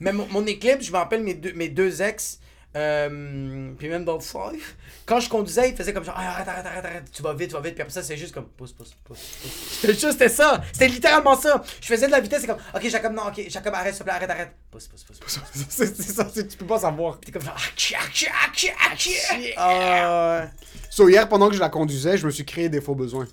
Mais 0.00 0.12
mon, 0.12 0.26
mon 0.30 0.42
Eclipse, 0.42 0.86
je 0.86 0.92
me 0.92 0.96
rappelle 0.96 1.22
mes 1.22 1.34
deux, 1.34 1.52
mes 1.52 1.68
deux 1.68 2.02
ex, 2.02 2.40
Euh, 2.74 3.72
puis 3.78 3.88
même 3.88 4.04
dans 4.04 4.14
le 4.14 4.20
five, 4.20 4.64
quand 5.04 5.20
je 5.20 5.28
conduisais, 5.28 5.68
il 5.70 5.76
faisait 5.76 5.92
comme 5.92 6.04
genre, 6.04 6.14
Ah, 6.16 6.30
arrête, 6.30 6.48
arrête, 6.48 6.64
arrête, 6.66 6.84
arrête, 6.84 7.04
tu 7.12 7.22
vas 7.22 7.34
vite, 7.34 7.48
tu 7.48 7.54
vas 7.54 7.60
vite. 7.60 7.74
Puis 7.74 7.82
après 7.82 7.92
ça, 7.92 8.02
c'est 8.02 8.16
juste 8.16 8.32
comme, 8.32 8.46
pousse, 8.46 8.72
pousse, 8.72 8.94
pousse, 9.04 9.18
pousse. 9.18 9.50
C'était 9.80 9.92
juste, 9.92 10.12
c'était 10.12 10.28
ça. 10.30 10.62
C'était 10.72 10.88
littéralement 10.88 11.36
ça. 11.36 11.62
Je 11.82 11.86
faisais 11.86 12.06
de 12.06 12.12
la 12.12 12.20
vitesse, 12.20 12.40
c'est 12.40 12.46
comme, 12.46 12.56
ok, 12.74 12.88
Jacob, 12.88 13.12
non, 13.12 13.24
ok, 13.28 13.44
Jacob, 13.48 13.74
arrête, 13.74 13.92
s'il 13.94 13.98
te 14.00 14.04
plaît, 14.04 14.14
arrête, 14.14 14.30
arrête. 14.30 14.52
Pousse, 14.70 14.88
pousse, 14.88 15.04
pousse, 15.04 15.18
pousse. 15.18 15.38
c'est 15.68 15.86
ça, 16.02 16.26
c'est- 16.32 16.48
tu 16.48 16.56
peux 16.56 16.66
pas 16.66 16.78
savoir. 16.78 17.18
Puis 17.18 17.26
t'es 17.30 17.38
comme 17.38 17.46
genre, 17.46 17.56
ah, 17.56 17.76
tchi, 17.76 17.94
ah, 17.98 18.08
tchi, 18.10 18.26
ah, 18.30 18.48
ah, 18.90 18.96
tchi. 18.96 19.12
Ah, 19.56 20.40
ouais. 20.40 20.48
So, 20.88 21.08
hier, 21.08 21.28
pendant 21.28 21.48
que 21.48 21.54
je 21.54 21.60
la 21.60 21.68
conduisais, 21.68 22.16
je 22.16 22.24
me 22.24 22.30
suis 22.30 22.44
créé 22.46 22.68
des 22.70 22.80
faux 22.80 22.94
besoins. 22.94 23.26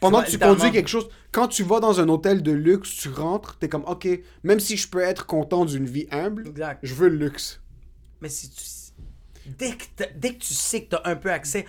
Pendant 0.00 0.22
que 0.22 0.30
tu 0.30 0.38
conduis 0.38 0.70
quelque 0.70 0.88
chose, 0.88 1.08
quand 1.32 1.48
tu 1.48 1.64
vas 1.64 1.80
dans 1.80 1.98
un 1.98 2.08
hôtel 2.08 2.42
de 2.44 2.52
luxe, 2.52 2.94
tu 2.94 3.08
rentres, 3.08 3.56
t'es 3.58 3.68
comme, 3.68 3.82
ok, 3.86 4.06
même 4.44 4.60
si 4.60 4.76
je 4.76 4.88
peux 4.88 5.00
être 5.00 5.26
content 5.26 5.64
d'une 5.64 5.86
vie 5.86 6.06
humble, 6.12 6.46
Exact. 6.46 6.78
je 6.84 6.94
veux 6.94 7.08
le 7.08 7.16
luxe. 7.16 7.60
Mais 8.20 8.28
si 8.28 8.50
tu. 8.50 8.62
Dès 9.46 9.70
que, 9.72 9.84
dès 10.14 10.34
que 10.34 10.38
tu 10.40 10.52
sais 10.54 10.82
que 10.84 10.90
t'as 10.96 11.02
un 11.04 11.16
peu 11.16 11.30
accès. 11.30 11.64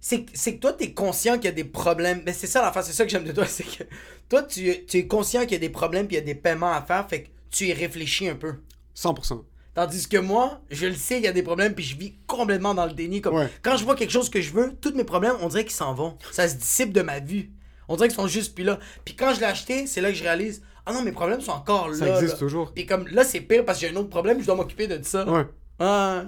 C'est 0.00 0.24
que- 0.24 0.58
toi, 0.60 0.72
t'es 0.72 0.92
conscient 0.92 1.34
qu'il 1.36 1.46
y 1.46 1.48
a 1.48 1.52
des 1.52 1.64
problèmes. 1.64 2.22
Mais 2.24 2.32
c'est 2.32 2.46
ça 2.46 2.62
l'affaire, 2.62 2.84
c'est 2.84 2.92
ça 2.92 3.04
que 3.04 3.10
j'aime 3.10 3.24
de 3.24 3.32
toi. 3.32 3.44
C'est 3.48 3.64
que 3.64 3.82
toi, 4.28 4.42
tu, 4.44 4.84
tu 4.86 4.98
es 4.98 5.06
conscient 5.06 5.42
qu'il 5.42 5.52
y 5.52 5.56
a 5.56 5.58
des 5.58 5.70
problèmes 5.70 6.06
puis 6.06 6.16
il 6.16 6.20
y 6.20 6.22
a 6.22 6.24
des 6.24 6.36
paiements 6.36 6.72
à 6.72 6.82
faire. 6.82 7.08
Fait 7.08 7.24
que 7.24 7.28
tu 7.50 7.66
y 7.66 7.72
réfléchis 7.72 8.28
un 8.28 8.36
peu. 8.36 8.54
100%. 8.96 9.42
Tandis 9.74 10.08
que 10.08 10.16
moi, 10.18 10.60
je 10.70 10.86
le 10.86 10.94
sais, 10.94 11.18
il 11.18 11.24
y 11.24 11.28
a 11.28 11.32
des 11.32 11.42
problèmes 11.42 11.74
puis 11.74 11.84
je 11.84 11.96
vis 11.96 12.14
complètement 12.26 12.74
dans 12.74 12.86
le 12.86 12.92
déni. 12.92 13.20
Comme, 13.20 13.34
Ouais. 13.36 13.48
Quand 13.62 13.76
je 13.76 13.84
vois 13.84 13.94
quelque 13.96 14.10
chose 14.12 14.28
que 14.30 14.40
je 14.40 14.52
veux, 14.52 14.74
tous 14.80 14.92
mes 14.94 15.04
problèmes, 15.04 15.34
on 15.40 15.48
dirait 15.48 15.64
qu'ils 15.64 15.72
s'en 15.74 15.94
vont. 15.94 16.16
Ça 16.30 16.48
se 16.48 16.54
dissipe 16.56 16.92
de 16.92 17.02
ma 17.02 17.18
vue. 17.20 17.50
On 17.88 17.96
dirait 17.96 18.08
qu'ils 18.08 18.16
sont 18.16 18.26
juste 18.28 18.54
plus 18.54 18.64
là. 18.64 18.78
Puis 19.04 19.16
quand 19.16 19.34
je 19.34 19.40
l'ai 19.40 19.46
acheté, 19.46 19.86
c'est 19.86 20.00
là 20.00 20.10
que 20.10 20.16
je 20.16 20.22
réalise 20.22 20.62
Ah 20.86 20.92
non, 20.92 21.02
mes 21.02 21.12
problèmes 21.12 21.40
sont 21.40 21.52
encore 21.52 21.88
là. 21.88 21.96
Ça 21.96 22.08
existe 22.14 22.34
là. 22.34 22.38
toujours. 22.38 22.72
Puis 22.72 22.86
comme 22.86 23.08
là, 23.08 23.24
c'est 23.24 23.40
pire 23.40 23.64
parce 23.64 23.80
que 23.80 23.86
j'ai 23.86 23.92
un 23.92 23.96
autre 23.96 24.10
problème, 24.10 24.40
je 24.40 24.46
dois 24.46 24.54
m'occuper 24.56 24.86
de 24.86 25.02
ça. 25.04 25.28
Ouais. 25.28 25.44
Ah. 25.78 26.24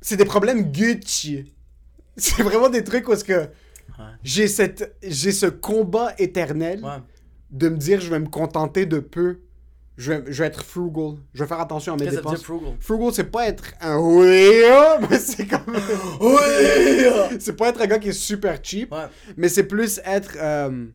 C'est 0.00 0.16
des 0.16 0.24
problèmes 0.24 0.70
Gucci. 0.72 1.52
C'est 2.16 2.42
vraiment 2.42 2.68
des 2.68 2.84
trucs 2.84 3.08
où 3.08 3.12
est-ce 3.12 3.24
que 3.24 3.48
j'ai 4.22 4.48
cette 4.48 4.96
j'ai 5.02 5.32
ce 5.32 5.46
combat 5.46 6.12
éternel 6.18 6.80
Ouais. 6.84 6.98
de 7.50 7.68
me 7.68 7.76
dire 7.76 8.00
je 8.00 8.10
vais 8.10 8.18
me 8.18 8.28
contenter 8.28 8.86
de 8.86 8.98
peu. 8.98 9.38
Je 9.96 10.12
vais, 10.12 10.24
je 10.32 10.42
vais 10.42 10.48
être 10.48 10.64
frugal. 10.64 11.18
Je 11.34 11.42
vais 11.44 11.48
faire 11.48 11.60
attention 11.60 11.92
à 11.92 11.96
mes 11.96 12.04
Qu'est-ce 12.06 12.16
que 12.16 12.22
ça 12.22 12.28
veut 12.28 12.36
dépenses. 12.36 12.38
dire 12.40 12.46
frugal? 12.46 12.72
Frugal, 12.80 13.12
c'est 13.14 13.30
pas 13.30 13.46
être 13.46 13.64
un 13.80 13.96
mais 15.10 15.18
c'est 15.20 15.46
comme. 15.46 15.60
c'est 17.38 17.56
pas 17.56 17.68
être 17.68 17.80
un 17.80 17.86
gars 17.86 17.98
qui 18.00 18.08
est 18.08 18.12
super 18.12 18.58
cheap, 18.62 18.92
Ouais. 18.92 19.06
mais 19.36 19.48
c'est 19.48 19.64
plus 19.64 20.00
être. 20.04 20.32
euh, 20.36 20.86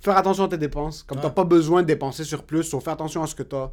faire 0.00 0.16
attention 0.16 0.44
à 0.44 0.48
tes 0.48 0.58
dépenses. 0.58 1.02
Comme 1.02 1.20
t'as 1.20 1.30
pas 1.30 1.42
besoin 1.44 1.82
de 1.82 1.88
dépenser 1.88 2.22
sur 2.22 2.44
plus, 2.44 2.62
sauf 2.64 2.84
faire 2.84 2.92
attention 2.92 3.22
à 3.22 3.26
ce 3.26 3.34
que 3.34 3.42
t'as. 3.42 3.70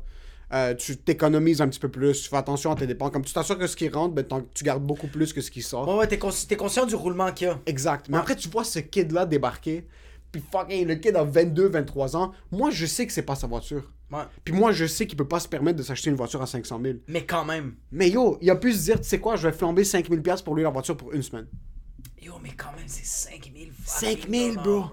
Euh, 0.54 0.76
tu 0.76 0.96
t'économises 0.98 1.62
un 1.62 1.68
petit 1.68 1.80
peu 1.80 1.90
plus, 1.90 2.22
tu 2.22 2.30
fais 2.30 2.36
attention 2.38 2.72
à 2.72 2.76
tes 2.76 2.86
dépenses. 2.86 3.12
Comme 3.12 3.26
tu 3.26 3.34
t'assures 3.34 3.58
que 3.58 3.66
ce 3.66 3.76
qui 3.76 3.90
rentre, 3.90 4.14
ben, 4.14 4.24
tu 4.54 4.64
gardes 4.64 4.84
beaucoup 4.84 5.08
plus 5.08 5.34
que 5.34 5.42
ce 5.42 5.50
qui 5.50 5.64
sort. 5.64 5.88
Ouais, 5.88 5.96
ouais, 5.98 6.08
t'es, 6.08 6.18
consci- 6.18 6.46
t'es 6.48 6.56
conscient 6.56 6.86
du 6.86 6.94
roulement 6.96 7.32
qu'il 7.32 7.48
y 7.48 7.50
a. 7.50 7.60
Exact. 7.66 8.08
Mais 8.08 8.16
Ouais. 8.18 8.22
après, 8.22 8.36
tu 8.36 8.50
vois 8.50 8.64
ce 8.64 8.78
kid-là 8.80 9.26
débarquer, 9.26 9.88
puis 10.32 10.44
fucking, 10.52 10.86
le 10.88 10.96
kid 10.96 11.16
a 11.16 11.24
22, 11.24 11.70
23 11.70 12.16
ans. 12.16 12.34
Moi, 12.52 12.70
je 12.70 12.86
sais 12.86 13.08
que 13.08 13.14
c'est 13.14 13.24
pas 13.24 13.36
sa 13.36 13.48
voiture. 13.48 13.92
Ouais. 14.12 14.22
Puis 14.44 14.54
moi, 14.54 14.72
je 14.72 14.86
sais 14.86 15.08
qu'il 15.08 15.18
peut 15.18 15.28
pas 15.28 15.40
se 15.40 15.48
permettre 15.48 15.78
de 15.80 15.84
s'acheter 15.84 16.12
une 16.12 16.16
voiture 16.16 16.42
à 16.42 16.46
500 16.46 16.80
000. 16.84 16.98
Mais 17.08 17.26
quand 17.26 17.46
même. 17.46 17.74
Mais 17.92 18.10
yo, 18.12 18.38
il 18.42 18.50
a 18.52 18.56
pu 18.56 18.74
se 18.74 18.84
dire, 18.84 19.02
tu 19.02 19.08
sais 19.08 19.20
quoi, 19.20 19.36
je 19.36 19.48
vais 19.48 19.54
flamber 19.56 19.84
5000 19.84 20.22
pièces 20.22 20.44
pour 20.44 20.54
lui 20.54 20.62
la 20.62 20.70
voiture 20.70 20.96
pour 20.96 21.14
une 21.14 21.24
semaine. 21.24 21.48
Yo, 22.22 22.34
mais 22.44 22.52
quand 22.56 22.72
même, 22.78 22.86
c'est 22.88 23.06
5000 23.06 23.72
5000, 23.86 24.56
bro. 24.58 24.84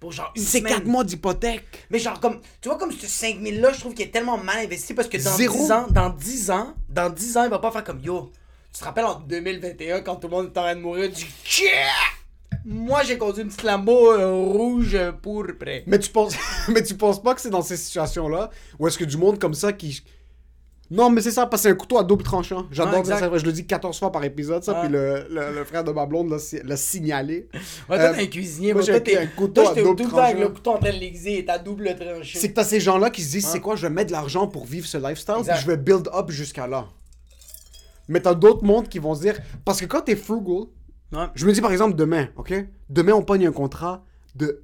Pour 0.00 0.12
genre 0.12 0.32
une 0.36 0.42
C'est 0.42 0.58
semaine. 0.58 0.74
4 0.74 0.84
mois 0.84 1.04
d'hypothèque. 1.04 1.86
Mais 1.90 1.98
genre, 1.98 2.20
comme, 2.20 2.40
tu 2.60 2.68
vois, 2.68 2.76
comme 2.76 2.92
ce 2.92 3.06
5000 3.06 3.60
là, 3.60 3.72
je 3.72 3.80
trouve 3.80 3.94
qu'il 3.94 4.06
est 4.06 4.10
tellement 4.10 4.36
mal 4.36 4.58
investi 4.64 4.92
parce 4.94 5.08
que 5.08 5.16
dans 5.16 5.36
Zéro. 5.36 5.56
10 5.56 5.72
ans, 5.72 5.86
dans 5.90 6.10
10 6.10 6.50
ans, 6.50 6.74
dans 6.88 7.10
10 7.10 7.36
ans, 7.38 7.44
il 7.44 7.50
va 7.50 7.58
pas 7.58 7.70
faire 7.70 7.84
comme 7.84 8.00
yo. 8.00 8.30
Tu 8.72 8.80
te 8.80 8.84
rappelles 8.84 9.06
en 9.06 9.20
2021 9.20 10.02
quand 10.02 10.16
tout 10.16 10.28
le 10.28 10.34
monde 10.36 10.46
est 10.46 10.58
en 10.58 10.62
train 10.62 10.74
de 10.76 10.80
mourir 10.80 11.10
du 11.10 11.24
Tchia! 11.44 11.70
Moi, 12.68 13.04
j'ai 13.04 13.16
conduit 13.16 13.42
une 13.42 13.48
petite 13.48 13.62
Lambo 13.62 14.12
euh, 14.12 14.32
rouge 14.32 14.98
pourpre. 15.22 15.64
Mais 15.86 15.98
tu 15.98 16.10
penses, 16.10 16.34
mais 16.68 16.82
tu 16.82 16.94
penses 16.96 17.22
pas 17.22 17.34
que 17.34 17.40
c'est 17.40 17.48
dans 17.50 17.62
ces 17.62 17.76
situations-là 17.76 18.50
où 18.78 18.88
est-ce 18.88 18.98
que 18.98 19.04
du 19.04 19.16
monde 19.16 19.38
comme 19.38 19.54
ça 19.54 19.72
qui. 19.72 20.02
Non, 20.90 21.10
mais 21.10 21.20
c'est 21.20 21.32
ça, 21.32 21.46
parce 21.46 21.62
que 21.62 21.68
c'est 21.68 21.72
un 21.72 21.76
couteau 21.76 21.98
à 21.98 22.04
double 22.04 22.22
tranchant. 22.22 22.66
J'adore 22.70 23.00
exact. 23.00 23.18
ça, 23.18 23.38
je 23.38 23.44
le 23.44 23.52
dis 23.52 23.66
14 23.66 23.98
fois 23.98 24.12
par 24.12 24.22
épisode, 24.22 24.62
ça, 24.62 24.74
puis 24.74 24.88
le, 24.88 25.26
le, 25.28 25.52
le 25.54 25.64
frère 25.64 25.82
de 25.82 25.90
ma 25.90 26.06
blonde 26.06 26.30
l'a 26.30 26.38
si- 26.38 26.60
l'a 26.62 26.76
signalé. 26.76 27.48
Ouais, 27.52 27.60
toi, 27.88 27.98
Euh, 27.98 28.14
t'es 28.14 28.22
un 28.22 28.26
cuisinier. 28.26 28.72
moi, 28.72 28.82
j'ai 28.82 28.94
un- 28.94 29.26
couteau 29.26 29.62
toi, 29.62 29.72
à 29.72 29.74
double 29.74 29.96
tout 29.96 30.04
le 30.04 30.10
temps 30.10 30.16
avec 30.18 30.36
tranchant. 30.36 30.48
le 30.48 30.54
couteau 30.54 30.70
en 30.70 30.78
train 30.78 30.90
de 30.90 30.94
et 31.28 31.46
double 31.64 31.96
tranchée. 31.96 32.38
C'est 32.38 32.48
que 32.50 32.54
t'as 32.54 32.64
ces 32.64 32.78
gens-là 32.80 33.10
qui 33.10 33.22
se 33.22 33.30
disent, 33.32 33.46
c'est 33.48 33.60
quoi, 33.60 33.74
je 33.74 33.82
vais 33.86 33.92
mettre 33.92 34.08
de 34.08 34.12
l'argent 34.12 34.46
pour 34.46 34.64
vivre 34.64 34.86
ce 34.86 34.96
lifestyle, 34.98 35.34
puis 35.44 35.56
je 35.60 35.66
vais 35.66 35.76
build 35.76 36.08
up 36.14 36.30
jusqu'à 36.30 36.66
là. 36.68 36.86
Mais 38.08 38.20
t'as 38.20 38.34
d'autres 38.34 38.64
mondes 38.64 38.88
qui 38.88 39.00
vont 39.00 39.14
se 39.16 39.20
dire, 39.22 39.36
parce 39.64 39.80
que 39.80 39.86
quand 39.86 40.02
t'es 40.02 40.14
frugal, 40.16 40.68
Ouais. 41.12 41.26
je 41.34 41.46
me 41.46 41.52
dis 41.52 41.60
par 41.60 41.72
exemple 41.72 41.94
demain, 41.96 42.28
ok? 42.36 42.52
Demain, 42.88 43.12
on 43.12 43.22
pogne 43.22 43.46
un 43.46 43.52
contrat 43.52 44.04
de 44.34 44.62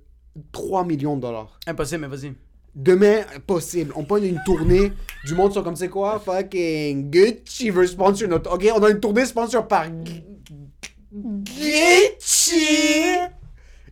3 0.52 0.84
millions 0.84 1.16
de 1.16 1.22
dollars. 1.22 1.58
Impossible, 1.66 2.00
mais 2.02 2.06
vas-y. 2.16 2.34
Demain, 2.74 3.22
possible. 3.46 3.92
On 3.96 4.04
pogne 4.04 4.24
une 4.24 4.40
tournée. 4.44 4.92
Du 5.26 5.34
monde 5.34 5.52
sont 5.52 5.62
comme, 5.62 5.76
c'est 5.76 5.88
quoi? 5.90 6.18
Fucking 6.24 7.10
Gucci 7.10 7.68
veut 7.70 7.86
sponsor 7.86 8.28
notre. 8.28 8.50
Ok, 8.52 8.66
on 8.74 8.82
a 8.82 8.88
une 8.90 9.00
tournée 9.00 9.26
sponsor 9.26 9.68
par 9.68 9.88
Gu- 9.90 10.22
Gucci. 11.12 13.18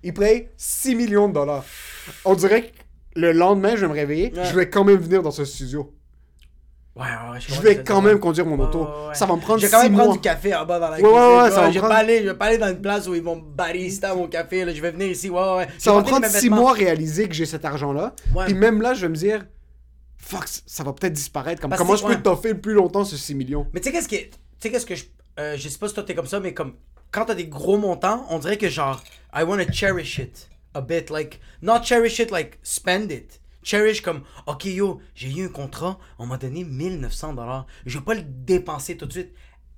Il 0.02 0.14
paye 0.14 0.48
6 0.56 0.94
millions 0.94 1.28
de 1.28 1.34
dollars. 1.34 1.64
On 2.24 2.34
dirait 2.34 2.62
que 2.62 2.68
le 3.16 3.32
lendemain, 3.32 3.76
je 3.76 3.82
vais 3.82 3.88
me 3.88 3.92
réveiller. 3.92 4.32
Je 4.44 4.54
vais 4.56 4.70
quand 4.70 4.84
même 4.84 4.96
venir 4.96 5.22
dans 5.22 5.30
ce 5.30 5.44
studio. 5.44 5.92
Ouais, 6.96 7.02
ouais, 7.06 7.32
ouais. 7.32 7.38
Je 7.40 7.60
vais 7.60 7.82
quand 7.84 8.02
même 8.02 8.18
conduire 8.18 8.44
mon 8.46 8.58
auto. 8.58 8.80
Ouais. 8.80 9.14
Ça 9.14 9.24
va 9.24 9.36
me 9.36 9.40
prendre 9.40 9.60
Je 9.60 9.66
6 9.66 9.70
vais 9.70 9.76
quand 9.76 9.82
même 9.84 9.92
mois. 9.92 10.00
prendre 10.04 10.14
du 10.16 10.20
café 10.20 10.54
en 10.54 10.66
bas 10.66 10.78
dans 10.80 10.88
la 10.90 10.96
ouais, 10.96 11.02
cuisine. 11.02 11.16
ouais, 11.18 11.44
tu 11.48 11.50
ça 11.50 11.54
vois. 11.54 11.60
va 11.62 11.68
je, 11.68 11.72
vais 11.74 11.78
prendre- 11.78 11.94
pas 11.94 11.98
aller, 12.00 12.18
je 12.18 12.28
vais 12.28 12.34
pas 12.34 12.44
aller 12.46 12.58
dans 12.58 12.68
une 12.68 12.80
place 12.82 13.06
où 13.06 13.14
ils 13.14 13.22
vont 13.22 13.36
barista 13.36 14.14
mon 14.14 14.26
café. 14.26 14.64
Là. 14.64 14.74
Je 14.74 14.82
vais 14.82 14.90
venir 14.90 15.06
ici. 15.08 15.30
Ouais, 15.30 15.40
ouais, 15.56 15.68
Ça 15.78 15.92
va 15.92 15.98
porter 15.98 16.10
prendre 16.10 16.26
mes 16.26 16.32
6 16.32 16.40
vêtements. 16.42 16.56
mois 16.56 16.70
à 16.72 16.74
réaliser 16.74 17.28
que 17.28 17.34
j'ai 17.34 17.46
cet 17.46 17.64
argent-là. 17.64 18.14
Puis 18.44 18.54
même 18.54 18.82
là, 18.82 18.92
je 18.94 19.02
vais 19.02 19.08
me 19.08 19.14
dire, 19.14 19.46
fuck, 20.18 20.44
ça 20.66 20.82
va 20.82 20.92
peut-être 20.92 21.12
disparaître. 21.12 21.60
Comme, 21.62 21.70
Parce 21.70 21.80
comment 21.80 21.96
je 21.96 22.04
peux 22.04 22.20
toffer 22.20 22.50
le 22.50 22.60
plus 22.60 22.74
longtemps 22.74 23.04
ce 23.04 23.16
6 23.16 23.34
millions? 23.36 23.66
Mais 23.72 23.80
tu 23.80 23.86
sais 23.86 23.92
qu'est-ce 23.92 24.08
que 24.08 24.16
tu 24.16 24.30
sais 24.58 24.70
qu'est-ce 24.70 24.86
que 24.86 24.94
je 24.96 25.04
euh, 25.38 25.56
je 25.56 25.68
sais 25.68 25.78
pas 25.78 25.88
si 25.88 25.94
toi 25.94 26.02
t'es 26.02 26.14
comme 26.14 26.26
ça 26.26 26.38
mais 26.40 26.52
comme 26.52 26.74
quand 27.12 27.24
t'as 27.24 27.34
des 27.34 27.46
gros 27.46 27.78
montants, 27.78 28.26
on 28.30 28.38
dirait 28.38 28.58
que 28.58 28.68
genre 28.68 29.02
I 29.34 29.42
want 29.44 29.58
to 29.64 29.72
cherish 29.72 30.18
it 30.18 30.48
a 30.74 30.80
bit 30.82 31.08
like 31.08 31.40
not 31.62 31.82
cherish 31.82 32.18
it 32.18 32.30
like 32.30 32.58
spend 32.62 33.10
it. 33.10 33.39
Cherish 33.62 34.00
comme 34.00 34.22
OK 34.46 34.64
yo, 34.64 35.00
j'ai 35.14 35.28
eu 35.30 35.44
un 35.46 35.48
contrat, 35.48 35.98
on 36.18 36.26
m'a 36.26 36.38
donné 36.38 36.64
1900 36.64 37.34
dollars. 37.34 37.66
Je 37.86 37.98
veux 37.98 38.04
pas 38.04 38.14
le 38.14 38.22
dépenser 38.22 38.96
tout 38.96 39.06
de 39.06 39.12
suite. 39.12 39.30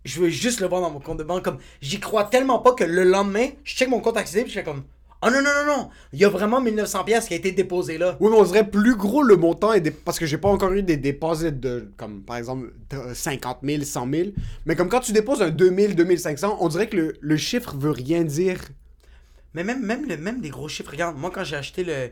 Je 0.04 0.20
veux 0.20 0.28
juste 0.28 0.60
le 0.60 0.66
voir 0.66 0.80
dans 0.80 0.90
mon 0.90 1.00
compte 1.00 1.18
de 1.18 1.24
banque 1.24 1.44
comme 1.44 1.58
j'y 1.80 2.00
crois 2.00 2.24
tellement 2.24 2.58
pas 2.58 2.72
que 2.74 2.84
le 2.84 3.04
lendemain, 3.04 3.48
je 3.64 3.74
check 3.74 3.88
mon 3.88 4.00
compte 4.00 4.16
accessible, 4.16 4.48
je 4.48 4.54
fais 4.54 4.64
comme 4.64 4.82
Oh 5.24 5.30
non 5.30 5.40
non 5.40 5.50
non 5.54 5.76
non, 5.76 5.90
il 6.12 6.18
y 6.18 6.24
a 6.24 6.28
vraiment 6.28 6.60
1900 6.60 7.04
pièces 7.04 7.28
qui 7.28 7.34
a 7.34 7.36
été 7.36 7.52
déposé 7.52 7.96
là. 7.96 8.16
Oui, 8.18 8.28
mais 8.28 8.36
on 8.36 8.42
dirait 8.42 8.68
plus 8.68 8.96
gros 8.96 9.22
le 9.22 9.36
montant, 9.36 9.72
et 9.72 9.80
des- 9.80 9.92
parce 9.92 10.18
que 10.18 10.26
j'ai 10.26 10.36
pas 10.38 10.48
encore 10.48 10.72
eu 10.72 10.82
des 10.82 10.96
déposits 10.96 11.52
de, 11.52 11.92
comme 11.96 12.22
par 12.22 12.36
exemple, 12.38 12.72
de 12.90 13.14
50 13.14 13.58
000, 13.62 13.84
100 13.84 14.10
000. 14.10 14.30
Mais 14.66 14.74
comme 14.74 14.88
quand 14.88 14.98
tu 14.98 15.12
déposes 15.12 15.40
un 15.40 15.50
2000, 15.50 15.94
2500, 15.94 16.58
on 16.60 16.66
dirait 16.66 16.88
que 16.88 16.96
le, 16.96 17.14
le 17.20 17.36
chiffre 17.36 17.76
veut 17.76 17.92
rien 17.92 18.24
dire. 18.24 18.58
Mais 19.54 19.62
même, 19.62 19.84
même, 19.84 20.08
le, 20.08 20.16
même 20.16 20.40
des 20.40 20.48
gros 20.50 20.66
chiffres, 20.68 20.90
regarde, 20.90 21.16
moi 21.16 21.30
quand 21.32 21.44
j'ai 21.44 21.56
acheté 21.56 21.84
le 21.84 22.10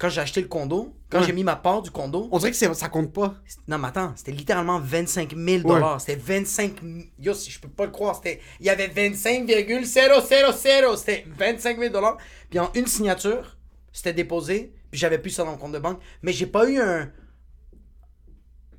quand 0.00 0.08
j'ai 0.08 0.20
acheté 0.22 0.40
le 0.40 0.48
condo, 0.48 0.94
quand 1.10 1.20
Ouais. 1.20 1.26
j'ai 1.26 1.32
mis 1.32 1.44
ma 1.44 1.56
part 1.56 1.82
du 1.82 1.90
condo, 1.90 2.28
On 2.32 2.38
dirait 2.38 2.50
que 2.52 2.56
ça 2.56 2.88
compte 2.88 3.12
pas. 3.12 3.34
non 3.68 3.78
mais 3.78 3.88
attends, 3.88 4.12
c'était 4.16 4.32
littéralement 4.32 4.80
25 4.80 5.34
000 5.36 5.62
dollars. 5.68 6.00
C'était 6.00 6.16
25 6.20 6.76
yo, 7.18 7.34
si 7.34 7.50
je 7.50 7.60
peux 7.60 7.68
pas 7.68 7.84
le 7.84 7.90
croire, 7.92 8.16
c'était 8.16 8.40
il 8.60 8.66
y 8.66 8.70
avait 8.70 8.88
25,000, 8.88 9.84
c'était 9.84 11.26
25 11.38 11.78
000 11.78 11.92
dollars. 11.92 12.16
Puis 12.48 12.58
en 12.58 12.70
une 12.74 12.86
signature, 12.86 13.56
c'était 13.92 14.12
déposé, 14.14 14.72
puis 14.90 14.98
j'avais 14.98 15.18
plus 15.18 15.30
ça 15.30 15.44
dans 15.44 15.50
mon 15.52 15.56
compte 15.58 15.72
de 15.72 15.78
banque, 15.78 16.00
mais 16.22 16.32
j'ai 16.32 16.46
pas 16.46 16.68
eu 16.68 16.78
un 16.80 17.10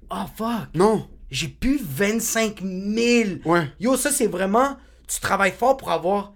Oh 0.10 0.26
fuck, 0.36 0.68
Non. 0.74 1.08
j'ai 1.30 1.48
plus 1.48 1.80
25 1.82 2.62
000. 2.62 3.30
Ouais. 3.46 3.68
Yo, 3.80 3.96
ça, 3.96 4.12
c'est 4.12 4.28
vraiment. 4.28 4.76
Tu 5.08 5.20
travailles 5.22 5.54
fort 5.54 5.78
pour 5.78 5.92
avoir. 5.92 6.34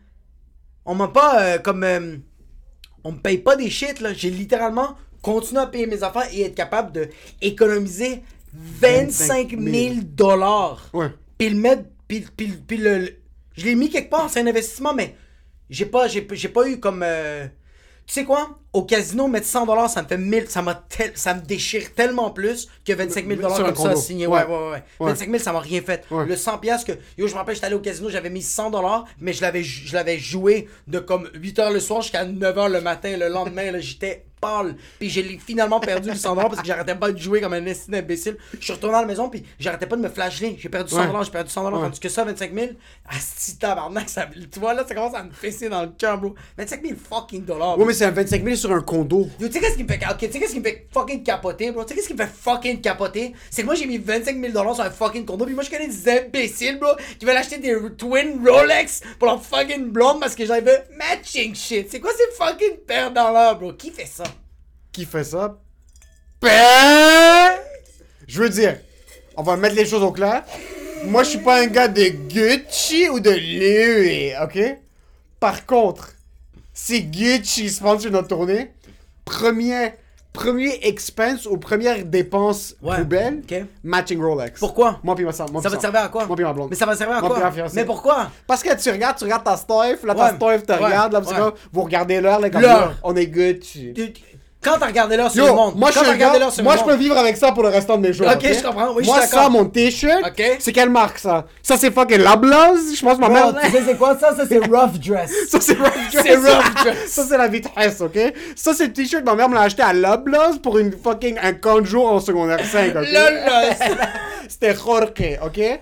On 0.85 0.95
m'a 0.95 1.07
pas 1.09 1.43
euh, 1.43 1.57
comme. 1.57 1.83
euh, 1.83 2.17
on 3.05 3.13
me 3.13 3.17
paye 3.19 3.37
pas 3.37 3.55
des 3.55 3.69
shit, 3.69 4.01
là. 4.01 4.11
J'ai 4.13 4.29
littéralement 4.31 4.95
continué 5.21 5.61
à 5.61 5.67
payer 5.67 5.87
mes 5.87 6.03
affaires 6.03 6.27
et 6.33 6.41
être 6.41 6.55
capable 6.55 6.91
de 6.91 7.07
économiser 7.41 8.21
25 8.53 9.55
000 9.57 9.95
dollars. 10.03 10.89
Ouais. 10.93 11.09
Puis 11.37 11.49
le 11.49 11.55
mettre. 11.57 11.83
Puis, 12.07 12.25
puis, 12.35 12.47
puis 12.67 12.77
le, 12.77 12.97
le- 12.99 13.15
Je 13.55 13.65
l'ai 13.65 13.75
mis 13.75 13.89
quelque 13.89 14.09
part, 14.09 14.29
c'est 14.29 14.41
un 14.41 14.47
investissement, 14.47 14.93
mais 14.93 15.15
j'ai 15.69 15.85
pas, 15.85 16.07
j'ai, 16.07 16.27
j'ai 16.33 16.49
pas 16.49 16.67
eu 16.69 16.79
comme. 16.79 17.01
euh, 17.03 17.47
Tu 18.07 18.13
sais 18.13 18.23
quoi? 18.23 18.59
Au 18.71 18.83
casino, 18.83 19.27
mettre 19.27 19.47
100 19.47 19.65
dollars, 19.65 19.89
ça 19.89 20.03
me 20.03 20.07
fait 20.07 20.17
1000. 20.17 20.47
Ça, 20.47 20.61
m'a 20.61 20.75
tel- 20.75 21.13
ça 21.15 21.33
me 21.33 21.41
déchire 21.41 21.93
tellement 21.95 22.29
plus 22.29 22.67
que 22.85 22.93
25 22.93 23.25
000 23.25 23.41
dollars 23.41 23.55
Sur 23.55 23.65
un 23.65 23.71
comme 23.73 23.85
ça 23.85 23.95
signé. 23.95 24.27
Ouais, 24.27 24.39
Ouais. 24.43 24.45
ouais, 24.45 24.69
ouais. 24.71 24.83
Ouais. 24.99 25.09
25 25.11 25.29
000, 25.31 25.39
ça 25.43 25.51
m'a 25.53 25.59
rien 25.59 25.81
fait. 25.81 26.03
Ouais. 26.11 26.25
Le 26.25 26.35
100 26.35 26.59
piastres 26.59 26.85
que. 26.93 26.99
Yo, 27.17 27.25
je 27.27 27.33
me 27.33 27.37
rappelle, 27.39 27.55
j'étais 27.55 27.65
allé 27.67 27.75
au 27.75 27.79
casino, 27.79 28.09
j'avais 28.09 28.29
mis 28.29 28.43
100 28.43 28.69
dollars, 28.69 29.05
mais 29.19 29.33
je 29.33 29.41
l'avais, 29.41 29.63
je 29.63 29.93
l'avais 29.95 30.19
joué 30.19 30.67
de 30.87 30.99
comme 30.99 31.29
8 31.33 31.57
h 31.57 31.73
le 31.73 31.79
soir 31.79 32.01
jusqu'à 32.01 32.25
9 32.25 32.55
h 32.55 32.69
le 32.71 32.81
matin. 32.81 33.17
Le 33.17 33.27
lendemain, 33.27 33.71
là, 33.71 33.79
j'étais 33.79 34.25
pâle. 34.45 34.75
Puis 34.99 35.09
j'ai 35.09 35.39
finalement 35.45 35.79
perdu 35.79 36.09
le 36.09 36.15
100 36.15 36.35
parce 36.35 36.61
que 36.61 36.67
j'arrêtais 36.67 36.95
pas 36.95 37.11
de 37.11 37.17
jouer 37.17 37.41
comme 37.41 37.53
un 37.53 37.65
estime 37.65 37.95
imbécile. 37.95 38.37
Je 38.59 38.63
suis 38.63 38.73
retourné 38.73 38.97
à 38.97 39.01
la 39.01 39.07
maison, 39.07 39.29
puis 39.29 39.43
j'arrêtais 39.59 39.85
pas 39.87 39.95
de 39.95 40.01
me 40.01 40.09
flasher. 40.09 40.55
J'ai 40.59 40.69
perdu 40.69 40.91
100 40.91 41.05
Ouais. 41.05 41.23
j'ai 41.23 41.31
perdu 41.31 41.49
100 41.51 41.71
Tandis 41.71 41.99
que 41.99 42.09
ça, 42.09 42.23
25 42.23 42.53
000, 42.53 42.67
asti 43.09 43.57
tabarnak, 43.57 44.09
ça, 44.09 44.27
tu 44.51 44.59
vois, 44.59 44.73
là, 44.73 44.83
ça 44.87 44.95
commence 44.95 45.15
à 45.15 45.23
me 45.23 45.31
fesser 45.31 45.69
dans 45.69 45.81
le 45.81 45.89
cœur, 45.97 46.17
bro. 46.19 46.35
25 46.57 46.81
000 46.83 46.95
fucking 47.09 47.45
dollars. 47.45 47.77
Ouais, 47.77 47.85
mais 47.85 47.93
c'est 47.93 48.05
un 48.05 48.11
25 48.11 48.43
000 48.43 48.55
sur 48.55 48.71
un 48.71 48.81
condo. 48.81 49.27
Yo, 49.39 49.47
tu 49.47 49.53
sais 49.53 49.59
qu'est-ce 49.59 49.77
qui 49.77 49.83
me 49.83 49.87
fait, 49.87 49.99
ok, 50.09 50.17
tu 50.19 50.31
sais 50.31 50.39
qu'est-ce 50.39 50.53
qui 50.53 50.59
me 50.59 50.63
fait 50.65 50.87
fucking 50.91 51.23
capoter, 51.23 51.71
bro? 51.71 51.83
Tu 51.83 51.89
sais 51.89 51.95
qu'est-ce 51.95 52.07
qui 52.07 52.13
me 52.13 52.19
fait 52.19 52.31
fucking 52.33 52.81
capoter? 52.81 53.33
C'est 53.49 53.61
que 53.61 53.65
moi 53.67 53.75
j'ai 53.75 53.85
mis 53.85 53.97
25 53.97 54.39
000 54.39 54.53
dollars 54.53 54.75
sur 54.75 54.83
un 54.83 54.89
fucking 54.89 55.25
condo, 55.25 55.45
puis 55.45 55.53
moi 55.55 55.63
je 55.63 55.69
connais 55.69 55.87
des 55.87 56.09
imbéciles, 56.09 56.79
bro, 56.79 56.89
qui 57.19 57.25
veulent 57.25 57.37
acheter 57.37 57.57
des 57.57 57.75
twin 57.97 58.41
Rolex 58.47 59.01
pour 59.19 59.27
leur 59.27 59.43
fucking 59.43 59.89
blonde 59.91 60.19
parce 60.19 60.35
que 60.35 60.45
j'avais 60.45 60.83
matching 60.97 61.55
shit. 61.55 61.87
C'est 61.89 61.99
quoi 61.99 62.11
ces 62.11 62.35
fucking 62.37 62.77
perdants 62.87 63.31
là, 63.31 63.53
bro? 63.53 63.73
Qui 63.73 63.91
fait 63.91 64.05
ça? 64.05 64.23
Qui 64.95 65.03
fait 65.03 65.25
ça? 65.25 65.57
Ben... 66.41 67.51
Je 68.29 68.41
veux 68.41 68.47
dire, 68.49 68.77
on 69.35 69.43
va 69.43 69.57
mettre 69.57 69.75
les 69.75 69.85
choses 69.85 70.03
au 70.03 70.13
clair. 70.13 70.43
Moi, 71.03 71.23
je 71.23 71.31
suis 71.31 71.39
pas 71.39 71.61
un 71.61 71.67
gars 71.67 71.89
de 71.89 72.05
Gucci 72.29 73.09
ou 73.09 73.19
de 73.19 73.29
Louis, 73.29 74.31
ok? 74.41 74.77
Par 75.37 75.65
contre, 75.65 76.13
si 76.73 77.03
Gucci 77.03 77.69
sponsor 77.69 78.09
notre 78.09 78.29
tournée, 78.29 78.71
premier, 79.25 79.95
premier 80.31 80.79
expense 80.83 81.45
ou 81.45 81.57
première 81.57 82.05
dépense 82.05 82.73
Ouais, 82.81 82.95
poubelle, 82.95 83.41
ok. 83.43 83.65
matching 83.83 84.21
Rolex. 84.21 84.57
Pourquoi? 84.61 85.01
Moi 85.03 85.13
puis 85.15 85.25
ma 85.25 85.33
Ça 85.33 85.45
va 85.45 85.75
te 85.75 85.81
servir 85.81 85.99
à 86.03 86.07
quoi? 86.07 86.25
Moi 86.25 86.37
puis 86.37 86.45
ma 86.45 86.53
blonde. 86.53 86.69
Mais 86.69 86.77
ça 86.77 86.85
va 86.85 86.93
te 86.93 86.99
servir 86.99 87.17
à 87.17 87.19
Moi 87.19 87.29
ma 87.31 87.41
quoi? 87.41 87.51
fiancée. 87.51 87.75
Mais 87.75 87.85
pourquoi? 87.85 88.31
Parce 88.47 88.63
que 88.63 88.73
tu 88.81 88.89
regardes, 88.91 89.17
tu 89.17 89.25
regardes 89.25 89.43
ta 89.43 89.57
stuff, 89.57 90.03
là 90.05 90.15
ta 90.15 90.23
Ouais, 90.23 90.35
stuff 90.35 90.65
te 90.65 90.71
ouais, 90.71 90.85
regarde, 90.85 91.11
là, 91.11 91.19
parce 91.19 91.33
que 91.33 91.57
vous 91.73 91.81
regardez 91.81 92.21
l'heure, 92.21 92.39
là, 92.39 92.49
comme 92.49 92.61
là, 92.61 92.93
on 93.03 93.13
est 93.17 93.27
Gucci. 93.27 93.93
Quand 94.65 94.77
t'as 94.79 94.87
regardé 94.87 95.15
l'heure 95.15 95.31
sur 95.31 95.45
le 95.45 95.51
monde, 95.53 95.75
moi 95.77 95.91
je 95.91 95.95
quand 95.95 96.01
suis 96.01 96.09
un 96.09 96.13
regardé 96.13 96.39
l'heure 96.39 96.51
sur 96.51 96.63
moi 96.63 96.73
le 96.73 96.79
je 96.79 96.83
monde, 96.83 96.91
peux 96.93 96.97
vivre 96.97 97.17
avec 97.17 97.37
ça 97.37 97.51
pour 97.51 97.63
le 97.63 97.69
restant 97.69 97.97
de 97.97 98.07
mes 98.07 98.13
jours. 98.13 98.27
Ok, 98.27 98.41
je 98.43 98.63
comprends, 98.63 98.93
oui, 98.95 99.03
je 99.03 99.07
moi 99.09 99.21
suis 99.21 99.29
d'accord. 99.29 99.43
ça, 99.43 99.49
mon 99.49 99.65
t-shirt, 99.65 100.23
Ok. 100.25 100.57
c'est 100.59 100.71
quelle 100.73 100.89
marque 100.89 101.19
ça? 101.19 101.45
Ça 101.63 101.77
c'est 101.77 101.91
fucking 101.91 102.17
Loblaws, 102.23 102.77
je 102.97 103.01
pense 103.05 103.17
ma 103.19 103.29
mère. 103.29 103.53
Tu 103.63 103.71
sais 103.71 103.83
c'est 103.85 103.97
quoi 103.97 104.17
ça? 104.19 104.35
Ça 104.35 104.43
c'est 104.49 104.57
rough 104.67 104.93
dress. 104.99 105.31
Ça 105.49 105.61
c'est 105.61 105.73
rough 105.77 106.11
dress. 106.11 106.23
C'est 106.25 106.35
rough 106.35 106.73
dress. 106.83 106.97
Ça 107.07 107.23
c'est 107.29 107.37
la 107.37 107.47
vitesse, 107.47 108.01
ok? 108.01 108.17
Ça 108.55 108.73
c'est 108.73 108.87
le 108.87 108.93
t-shirt, 108.93 109.23
ma 109.23 109.35
mère 109.35 109.47
me 109.49 109.55
l'a 109.55 109.61
acheté 109.61 109.83
à 109.83 109.93
Loblaws 109.93 110.57
pour 110.63 110.79
une 110.79 110.91
fucking 110.91 111.37
un 111.41 111.53
camp 111.53 111.79
de 111.79 111.85
jour 111.85 112.11
en 112.11 112.19
secondaire 112.19 112.59
5, 112.65 112.95
ok? 112.95 113.07
Lol, 113.11 113.39
C'était 114.47 114.75
Jorge, 114.75 115.11
ok? 115.43 115.79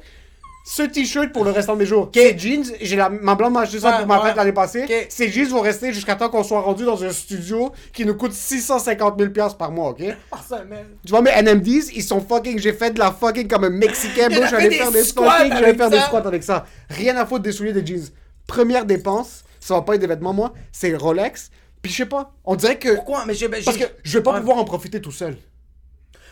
Ce 0.64 0.84
t-shirt 0.84 1.32
pour 1.34 1.44
le 1.44 1.52
restant 1.52 1.74
de 1.74 1.80
mes 1.80 1.86
jours. 1.86 2.10
Ces 2.14 2.38
jeans, 2.38 2.64
j'ai 2.80 2.96
la, 2.96 3.10
ma 3.10 3.36
blonde 3.36 3.54
m'a 3.54 3.62
acheté 3.62 3.80
ça 3.80 3.94
pour 3.94 4.08
ma 4.08 4.22
fête 4.22 4.36
l'année 4.36 4.54
passée. 4.54 4.86
Ces 5.10 5.30
jeans 5.30 5.48
vont 5.50 5.62
rester 5.62 5.92
jusqu'à 5.92 6.16
temps 6.16 6.30
qu'on 6.30 6.44
soit 6.44 6.62
rendu 6.62 6.86
dans 6.86 7.04
un 7.04 7.12
studio 7.12 7.72
qui 7.92 8.06
nous 8.06 8.16
coûte 8.16 8.32
650 8.32 9.20
000 9.20 9.32
piastres 9.32 9.58
par 9.58 9.72
mois, 9.72 9.90
ok? 9.90 10.02
Ça, 10.48 10.64
man. 10.64 10.86
Tu 11.06 11.12
vois, 11.12 11.22
mes 11.22 11.32
NMDs, 11.42 11.92
ils 11.94 12.04
sont 12.04 12.22
fucking. 12.22 12.60
J'ai 12.60 12.74
fait 12.74 12.92
de 12.92 13.00
la 13.00 13.12
fucking 13.12 13.48
comme 13.48 13.66
un 13.66 13.70
Mexicain, 13.70 14.28
a 14.32 14.48
J'allais 14.48 14.72
faire 14.72 14.92
des 14.92 15.04
squats. 15.04 15.48
J'allais 15.50 15.74
faire 15.74 15.90
des 15.90 15.98
ça. 15.98 16.06
squats 16.06 16.26
avec 16.28 16.44
ça. 16.44 16.66
Rien 16.90 17.18
à 17.18 17.26
foutre 17.26 17.44
des 17.44 17.52
souliers, 17.52 17.74
des 17.74 17.86
jeans. 17.86 18.08
Première 18.48 18.86
dépense, 18.86 19.44
ça 19.60 19.74
va 19.74 19.82
pas 19.82 19.96
être 19.96 20.02
des 20.02 20.08
vêtements, 20.08 20.34
moi, 20.34 20.54
c'est 20.72 20.96
Rolex. 20.96 21.50
Puis 21.82 21.92
je 21.92 21.98
sais 21.98 22.06
pas, 22.06 22.34
on 22.46 22.56
dirait 22.56 22.80
que. 22.80 22.96
Pourquoi? 22.96 23.26
Mais 23.26 23.34
j'ai. 23.34 23.50
ben, 23.50 23.62
Parce 23.64 23.76
que 23.78 23.84
je 24.04 24.18
vais 24.18 24.24
pas 24.24 24.40
pouvoir 24.40 24.58
en 24.58 24.64
profiter 24.64 25.02
tout 25.02 25.12
seul. 25.12 25.36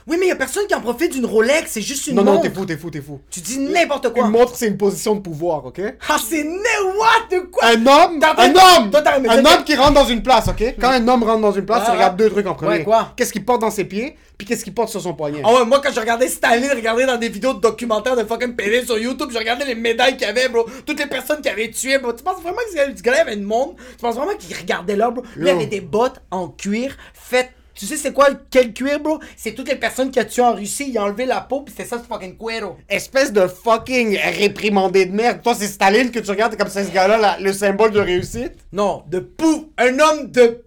Oui, 0.07 0.17
mais 0.19 0.27
y 0.27 0.31
a 0.31 0.35
personne 0.35 0.65
qui 0.67 0.73
en 0.75 0.81
profite 0.81 1.13
d'une 1.13 1.25
Rolex, 1.25 1.71
c'est 1.71 1.81
juste 1.81 2.07
une 2.07 2.15
Non, 2.15 2.23
montre. 2.23 2.37
non, 2.37 2.41
t'es 2.41 2.49
fou, 2.49 2.65
t'es 2.65 2.77
fou, 2.77 2.89
t'es 2.89 3.01
fou. 3.01 3.19
Tu 3.29 3.39
dis 3.39 3.59
n'importe 3.59 4.11
quoi. 4.13 4.25
Une 4.25 4.31
montre, 4.31 4.55
c'est 4.55 4.67
une 4.67 4.77
position 4.77 5.15
de 5.15 5.19
pouvoir, 5.21 5.65
ok? 5.65 5.81
Ah, 6.09 6.17
c'est 6.27 6.43
de 6.43 7.39
quoi? 7.49 7.63
Un 7.67 7.85
homme, 7.85 8.19
un 8.37 8.49
homme, 8.49 8.91
Toi, 8.91 9.01
un 9.29 9.45
homme 9.45 9.63
qui 9.63 9.75
rentre 9.75 9.93
dans 9.93 10.05
une 10.05 10.23
place, 10.23 10.47
ok? 10.47 10.75
Quand 10.79 10.89
un 10.89 11.07
homme 11.07 11.23
rentre 11.23 11.41
dans 11.41 11.51
une 11.51 11.65
place, 11.65 11.79
Ouais, 11.81 11.85
tu 11.85 11.91
regardes 11.91 12.19
ouais. 12.19 12.25
deux 12.27 12.31
trucs 12.33 12.47
en 12.47 12.53
premier. 12.55 12.77
Ouais, 12.79 12.83
quoi? 12.83 13.13
Qu'est-ce 13.15 13.31
qu'il 13.31 13.45
porte 13.45 13.61
dans 13.61 13.71
ses 13.71 13.85
pieds, 13.85 14.15
puis 14.37 14.47
qu'est-ce 14.47 14.63
qu'il 14.63 14.73
porte 14.73 14.89
sur 14.89 15.01
son 15.01 15.13
poignet? 15.13 15.41
Ah 15.45 15.53
ouais, 15.53 15.65
moi 15.65 15.79
quand 15.83 15.91
je 15.93 15.99
regardais 15.99 16.27
Staline 16.27 16.71
regarder 16.71 17.05
dans 17.05 17.17
des 17.17 17.29
vidéos 17.29 17.53
de 17.53 17.59
documentaires 17.59 18.15
de 18.15 18.23
fucking 18.23 18.55
pénis 18.55 18.85
sur 18.85 18.97
YouTube, 18.97 19.29
je 19.31 19.37
regardais 19.37 19.65
les 19.65 19.75
médailles 19.75 20.17
qu'il 20.17 20.27
y 20.27 20.29
avait, 20.29 20.49
bro. 20.49 20.65
Toutes 20.85 20.99
les 20.99 21.05
personnes 21.07 21.41
qui 21.41 21.49
avaient 21.49 21.69
tué, 21.69 21.97
bro. 21.99 22.13
Tu 22.13 22.23
penses 22.23 22.41
vraiment 22.41 22.57
que 22.57 22.71
ce 22.97 23.01
gars- 23.03 23.21
avait 23.21 23.35
une 23.35 23.43
montre? 23.43 23.75
Tu 23.91 23.97
penses 24.01 24.15
vraiment 24.15 24.35
qu'il 24.37 24.55
regardait 24.55 24.95
là, 24.95 25.09
bro? 25.11 25.23
Lui, 25.35 25.47
il 25.47 25.49
avait 25.49 25.65
des 25.67 25.81
bottes 25.81 26.21
en 26.31 26.47
cuir 26.47 26.97
faites. 27.13 27.51
Tu 27.81 27.87
sais 27.87 27.97
c'est 27.97 28.13
quoi 28.13 28.27
quel 28.51 28.73
cuir, 28.73 28.99
bro? 28.99 29.17
C'est 29.35 29.53
toutes 29.55 29.67
les 29.67 29.75
personnes 29.75 30.11
qui 30.11 30.19
a 30.19 30.25
tué 30.25 30.43
en 30.43 30.53
Russie, 30.53 30.85
il 30.89 30.97
a 30.99 31.03
enlevé 31.03 31.25
la 31.25 31.41
peau, 31.41 31.61
pis 31.61 31.73
c'est 31.75 31.83
ça, 31.85 31.97
c'est 31.99 32.07
fucking 32.07 32.37
cuero. 32.37 32.77
Espèce 32.87 33.33
de 33.33 33.47
fucking 33.47 34.19
réprimandé 34.37 35.07
de 35.07 35.11
merde. 35.15 35.39
Toi, 35.41 35.55
c'est 35.57 35.65
Staline 35.65 36.11
que 36.11 36.19
tu 36.19 36.29
regardes, 36.29 36.55
comme 36.57 36.67
c'est 36.69 36.83
ce 36.83 36.91
gars-là, 36.91 37.17
la- 37.17 37.39
le 37.39 37.51
symbole 37.51 37.89
de 37.89 37.99
réussite. 37.99 38.51
Non, 38.71 39.01
de 39.07 39.17
pou. 39.19 39.71
Un 39.79 39.97
homme 39.97 40.29
de 40.29 40.61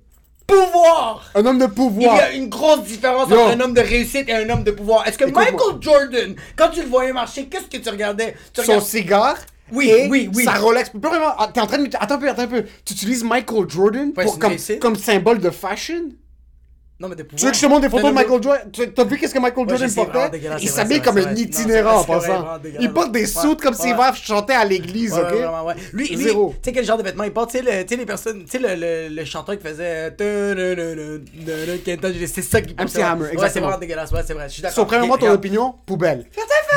pouvoir! 0.45 1.31
Un 1.37 1.47
homme 1.47 1.59
de 1.59 1.67
Il 1.67 1.71
y 1.71 1.75
pouvoir. 1.75 2.17
a 2.17 2.33
une 2.33 2.49
grosse 2.49 2.83
différence 2.83 3.31
Yo. 3.31 3.39
entre 3.39 3.51
un 3.57 3.61
homme 3.61 3.75
de 3.75 3.81
réussite 3.81 4.29
et 4.29 4.33
un 4.35 4.51
homme 4.51 4.65
de 4.65 4.73
pouvoir. 4.73 5.07
Est-ce 5.07 5.17
que. 5.17 5.25
Michael 5.27 5.77
Jordan, 5.81 6.35
quand 6.57 6.71
tu 6.71 6.81
le 6.83 6.89
voyais 6.89 7.13
marcher, 7.13 7.47
qu'est-ce 7.47 7.67
que 7.67 7.77
tu 7.81 7.89
regardais? 7.91 8.35
Tu 8.53 8.63
Son 8.65 8.73
regardes- 8.73 8.87
cigare. 8.89 9.37
Oui, 9.73 9.89
et 9.89 10.09
oui, 10.09 10.29
oui. 10.35 10.43
Sa 10.45 10.55
Rolex. 10.55 10.91
Pas 10.91 11.09
vraiment. 11.11 11.33
ah, 11.39 11.49
T'es 11.55 11.61
en 11.61 11.67
train 11.69 11.79
de. 11.79 11.89
Attends 11.99 12.17
un 12.17 12.19
peu, 12.19 12.29
attends 12.29 12.43
un 12.43 12.47
peu. 12.49 12.65
Tu 12.85 12.93
utilises 12.93 13.23
Michael 13.25 13.65
Jordan 13.69 14.13
Ouais, 14.17 14.25
pour 14.25 14.35
c'est 14.35 14.41
comme, 14.41 14.51
réussite. 14.51 14.79
comme 14.81 14.97
symbole 14.97 15.39
de 15.39 15.51
fashion? 15.51 16.11
Non, 17.01 17.09
mais 17.09 17.17
de 17.17 17.25
pouvoir. 17.25 17.39
Tu 17.39 17.45
veux 17.45 17.51
que 17.51 17.57
je 17.57 17.63
te 17.63 17.67
montre 17.67 17.81
des 17.83 17.89
photos 17.89 18.11
de 18.11 18.15
Michael 18.15 18.43
Jordan? 18.43 18.71
T'as 18.95 19.05
vu 19.05 19.19
qu'est-ce 19.19 19.35
que 19.35 19.41
Michael 19.41 19.69
Jordan 19.69 19.95
portait? 19.95 20.31
dégueulasse, 20.31 20.63
Il 20.63 20.69
s'habille 20.69 21.03
comme 21.03 21.19
un 21.19 21.35
itinérant 21.35 22.01
en 22.01 22.05
passant. 22.05 22.47
Il 22.81 22.93
porte 22.93 23.11
des 23.13 23.27
soutes 23.27 23.61
comme 23.61 23.75
s'il 23.75 23.95
va 23.95 24.13
chanter 24.15 24.53
à 24.53 24.65
l'église, 24.65 25.13
ok? 25.13 25.75
Lui, 25.93 26.09
tu 26.09 26.17
sais 26.63 26.73
quel 26.73 26.85
genre 26.85 26.99
de 26.99 27.03
vêtements 27.03 27.25
il 27.25 27.33
porte, 27.33 27.51
tu 27.51 27.59
sais, 27.59 27.97
les 27.97 28.07
personnes, 28.07 28.45
tu 28.45 28.59
sais, 28.59 28.77
le, 28.77 29.25
chanteur 29.25 29.57
qui 29.59 29.67
faisait. 29.67 30.15
euh, 30.21 31.19
C'est 32.27 32.43
ça 32.43 32.61
qui 32.61 32.75
porte. 32.75 32.89
MC 32.95 33.03
Hammer, 33.03 33.21
Ouais, 33.23 33.27
c'est 33.29 33.33
exactement. 33.35 33.67
vraiment 33.67 33.81
dégueulasse, 33.81 34.13
ouais, 34.13 34.23
c'est 34.27 34.35
vrai, 34.35 34.49
je 34.49 34.55
suis 34.55 34.63
d'accord. 34.63 34.77
So, 34.77 34.85
premièrement, 34.85 35.17
ton 35.19 35.31
opinion, 35.31 35.75
poubelle. 35.87 36.27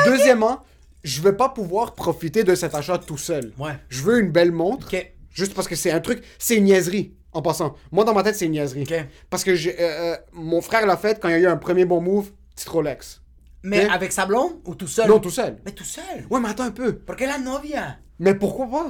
Deuxièmement, 0.06 0.62
je 1.04 1.20
vais 1.20 1.32
pas 1.32 1.48
pouvoir 1.48 1.94
profiter 1.94 2.44
de 2.44 2.54
cet 2.54 2.74
achat 2.74 2.98
tout 2.98 3.18
seul. 3.18 3.52
Ouais. 3.58 3.72
Je 3.88 4.02
veux 4.02 4.18
une 4.20 4.30
belle 4.30 4.52
montre. 4.52 4.88
Ok. 4.92 5.12
Juste 5.32 5.54
parce 5.54 5.68
que 5.68 5.76
c'est 5.76 5.92
un 5.92 6.00
truc, 6.00 6.22
c'est 6.38 6.56
une 6.56 6.64
niaiserie. 6.64 7.12
En 7.32 7.42
passant, 7.42 7.74
moi 7.92 8.04
dans 8.04 8.14
ma 8.14 8.22
tête 8.22 8.36
c'est 8.36 8.46
une 8.46 8.52
niaiserie. 8.52 8.86
Parce 9.30 9.44
que 9.44 9.54
j'ai, 9.54 9.78
euh, 9.80 10.14
euh, 10.14 10.16
mon 10.32 10.60
frère 10.62 10.86
l'a 10.86 10.96
fait 10.96 11.20
quand 11.20 11.28
il 11.28 11.32
y 11.32 11.34
a 11.34 11.38
eu 11.38 11.46
un 11.46 11.56
premier 11.56 11.84
bon 11.84 12.00
move, 12.00 12.30
petite 12.54 12.68
Rolex. 12.68 13.20
Mais 13.62 13.88
avec 13.88 14.12
sa 14.12 14.24
blonde 14.24 14.52
ou 14.64 14.74
tout 14.74 14.86
seul? 14.86 15.08
Non, 15.08 15.18
tout 15.18 15.30
seul. 15.30 15.58
Mais 15.64 15.72
tout 15.72 15.84
seul? 15.84 16.26
Ouais, 16.30 16.40
mais 16.40 16.48
attends 16.48 16.64
un 16.64 16.70
peu. 16.70 16.94
Porque 16.94 17.20
la 17.20 17.38
novia 17.38 17.98
Mais 18.18 18.34
pourquoi 18.34 18.66
pas? 18.68 18.86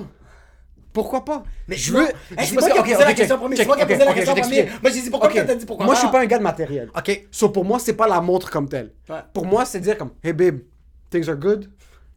Pourquoi 0.92 1.24
pas? 1.24 1.42
Mais 1.68 1.76
je 1.76 1.92
veux. 1.92 2.02
Hey, 2.02 2.10
je 2.38 2.44
c'est 2.44 2.54
veux- 2.54 2.60
moi 2.60 2.70
qui 2.70 2.78
ai 2.78 2.94
posé 2.94 3.04
la 3.04 3.14
question 3.14 3.38
premier, 3.38 3.56
check, 3.56 3.62
c'est 3.64 3.66
moi 3.66 3.76
qui 3.76 3.82
ai 3.82 3.86
posé 3.86 4.04
la 4.04 4.14
question 4.14 4.32
je 4.32 4.36
t'explique. 4.36 4.82
Moi, 4.82 4.90
j'ai 4.90 5.02
dit 5.02 5.10
pourquoi 5.10 5.28
t'as 5.30 5.54
dit 5.54 5.66
pourquoi 5.66 5.86
Moi, 5.86 5.94
je 5.94 6.00
suis 6.00 6.08
pas. 6.10 6.20
un 6.20 6.26
gars 6.26 6.38
de 6.38 6.42
matériel. 6.42 6.90
Ok. 6.96 7.26
So, 7.30 7.50
pour 7.50 7.64
moi, 7.64 7.78
c'est 7.78 7.92
pas 7.94 8.08
la 8.08 8.20
montre 8.20 8.50
comme 8.50 8.68
telle. 8.68 8.92
Ouais. 9.08 9.16
Pour 9.32 9.46
moi, 9.46 9.64
c'est 9.64 9.80
dire 9.80 9.96
comme, 9.98 10.10
hey 10.24 10.32
babe, 10.32 10.60
things 11.10 11.28
are 11.28 11.36
good, 11.36 11.70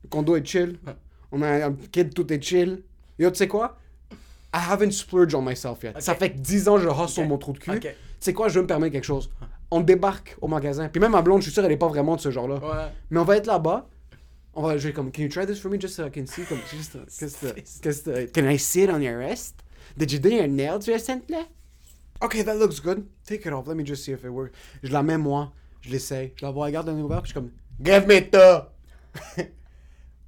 le 0.03 0.09
condo 0.09 0.35
est 0.35 0.45
chill, 0.45 0.79
on 1.31 1.41
a 1.41 1.67
un 1.67 1.73
kid, 1.91 2.13
tout 2.13 2.31
est 2.31 2.41
chill. 2.41 2.83
Yo, 3.19 3.29
tu 3.29 3.37
sais 3.37 3.47
quoi? 3.47 3.77
I 4.53 4.57
haven't 4.59 4.91
splurged 4.91 5.33
on 5.33 5.41
myself 5.41 5.83
yet. 5.83 5.93
Ça 6.01 6.13
fait 6.15 6.31
que 6.31 6.37
10 6.37 6.67
ans 6.67 6.75
que 6.75 6.81
je 6.83 6.87
hustle 6.89 7.07
sur 7.09 7.23
Ok. 7.23 7.29
mon 7.29 7.37
trou 7.37 7.53
de 7.53 7.59
cul. 7.59 7.71
Ok. 7.71 7.81
Tu 7.81 7.89
sais 8.19 8.33
quoi, 8.33 8.49
je 8.49 8.55
veux 8.55 8.61
me 8.63 8.67
permettre 8.67 8.91
quelque 8.93 9.05
chose? 9.05 9.31
On 9.71 9.79
débarque 9.79 10.35
au 10.41 10.47
magasin. 10.47 10.89
Puis 10.89 10.99
même 10.99 11.11
ma 11.13 11.21
blonde, 11.21 11.39
je 11.41 11.45
suis 11.45 11.53
sûr, 11.53 11.63
elle 11.63 11.71
est 11.71 11.77
pas 11.77 11.87
vraiment 11.87 12.15
de 12.17 12.21
ce 12.21 12.29
genre-là. 12.31 12.55
Ouais. 12.55 12.91
Mais 13.09 13.19
on 13.19 13.23
va 13.23 13.37
être 13.37 13.47
là-bas. 13.47 13.87
On 14.53 14.63
va, 14.63 14.77
je 14.77 14.87
vais 14.89 14.93
comme, 14.93 15.11
can 15.13 15.21
you 15.21 15.29
try 15.29 15.45
this 15.45 15.59
for 15.61 15.71
me 15.71 15.79
just 15.79 15.95
so 15.95 16.05
I 16.05 16.11
can 16.11 16.25
see? 16.27 16.43
Comme, 16.43 16.59
just, 16.69 16.97
just, 17.81 18.07
uh, 18.07 18.27
can 18.33 18.45
I 18.49 18.57
sit 18.59 18.89
on 18.89 18.99
your 19.01 19.17
wrist? 19.17 19.55
Did 19.97 20.11
you 20.11 20.19
do 20.19 20.27
your 20.29 20.47
nails 20.47 20.87
recently? 20.89 21.37
Okay, 22.21 22.43
that 22.43 22.55
looks 22.57 22.81
good. 22.81 23.05
Take 23.25 23.45
it 23.45 23.53
off. 23.53 23.65
Let 23.67 23.77
me 23.77 23.85
just 23.85 24.03
see 24.03 24.11
if 24.11 24.25
it 24.25 24.29
works. 24.29 24.51
Je 24.83 24.91
la 24.91 25.01
mets 25.03 25.17
moi. 25.17 25.53
Je 25.79 25.89
l'essaye. 25.91 26.33
Je 26.35 26.45
la 26.45 26.51
vois, 26.51 26.65
regarde 26.65 26.89
un 26.89 26.97
ouvert. 26.99 27.21
Puis 27.21 27.31
je 27.33 27.39
suis 27.39 27.41
comme, 27.41 27.51
give 27.81 28.05
me 28.07 28.19
two. 28.29 28.65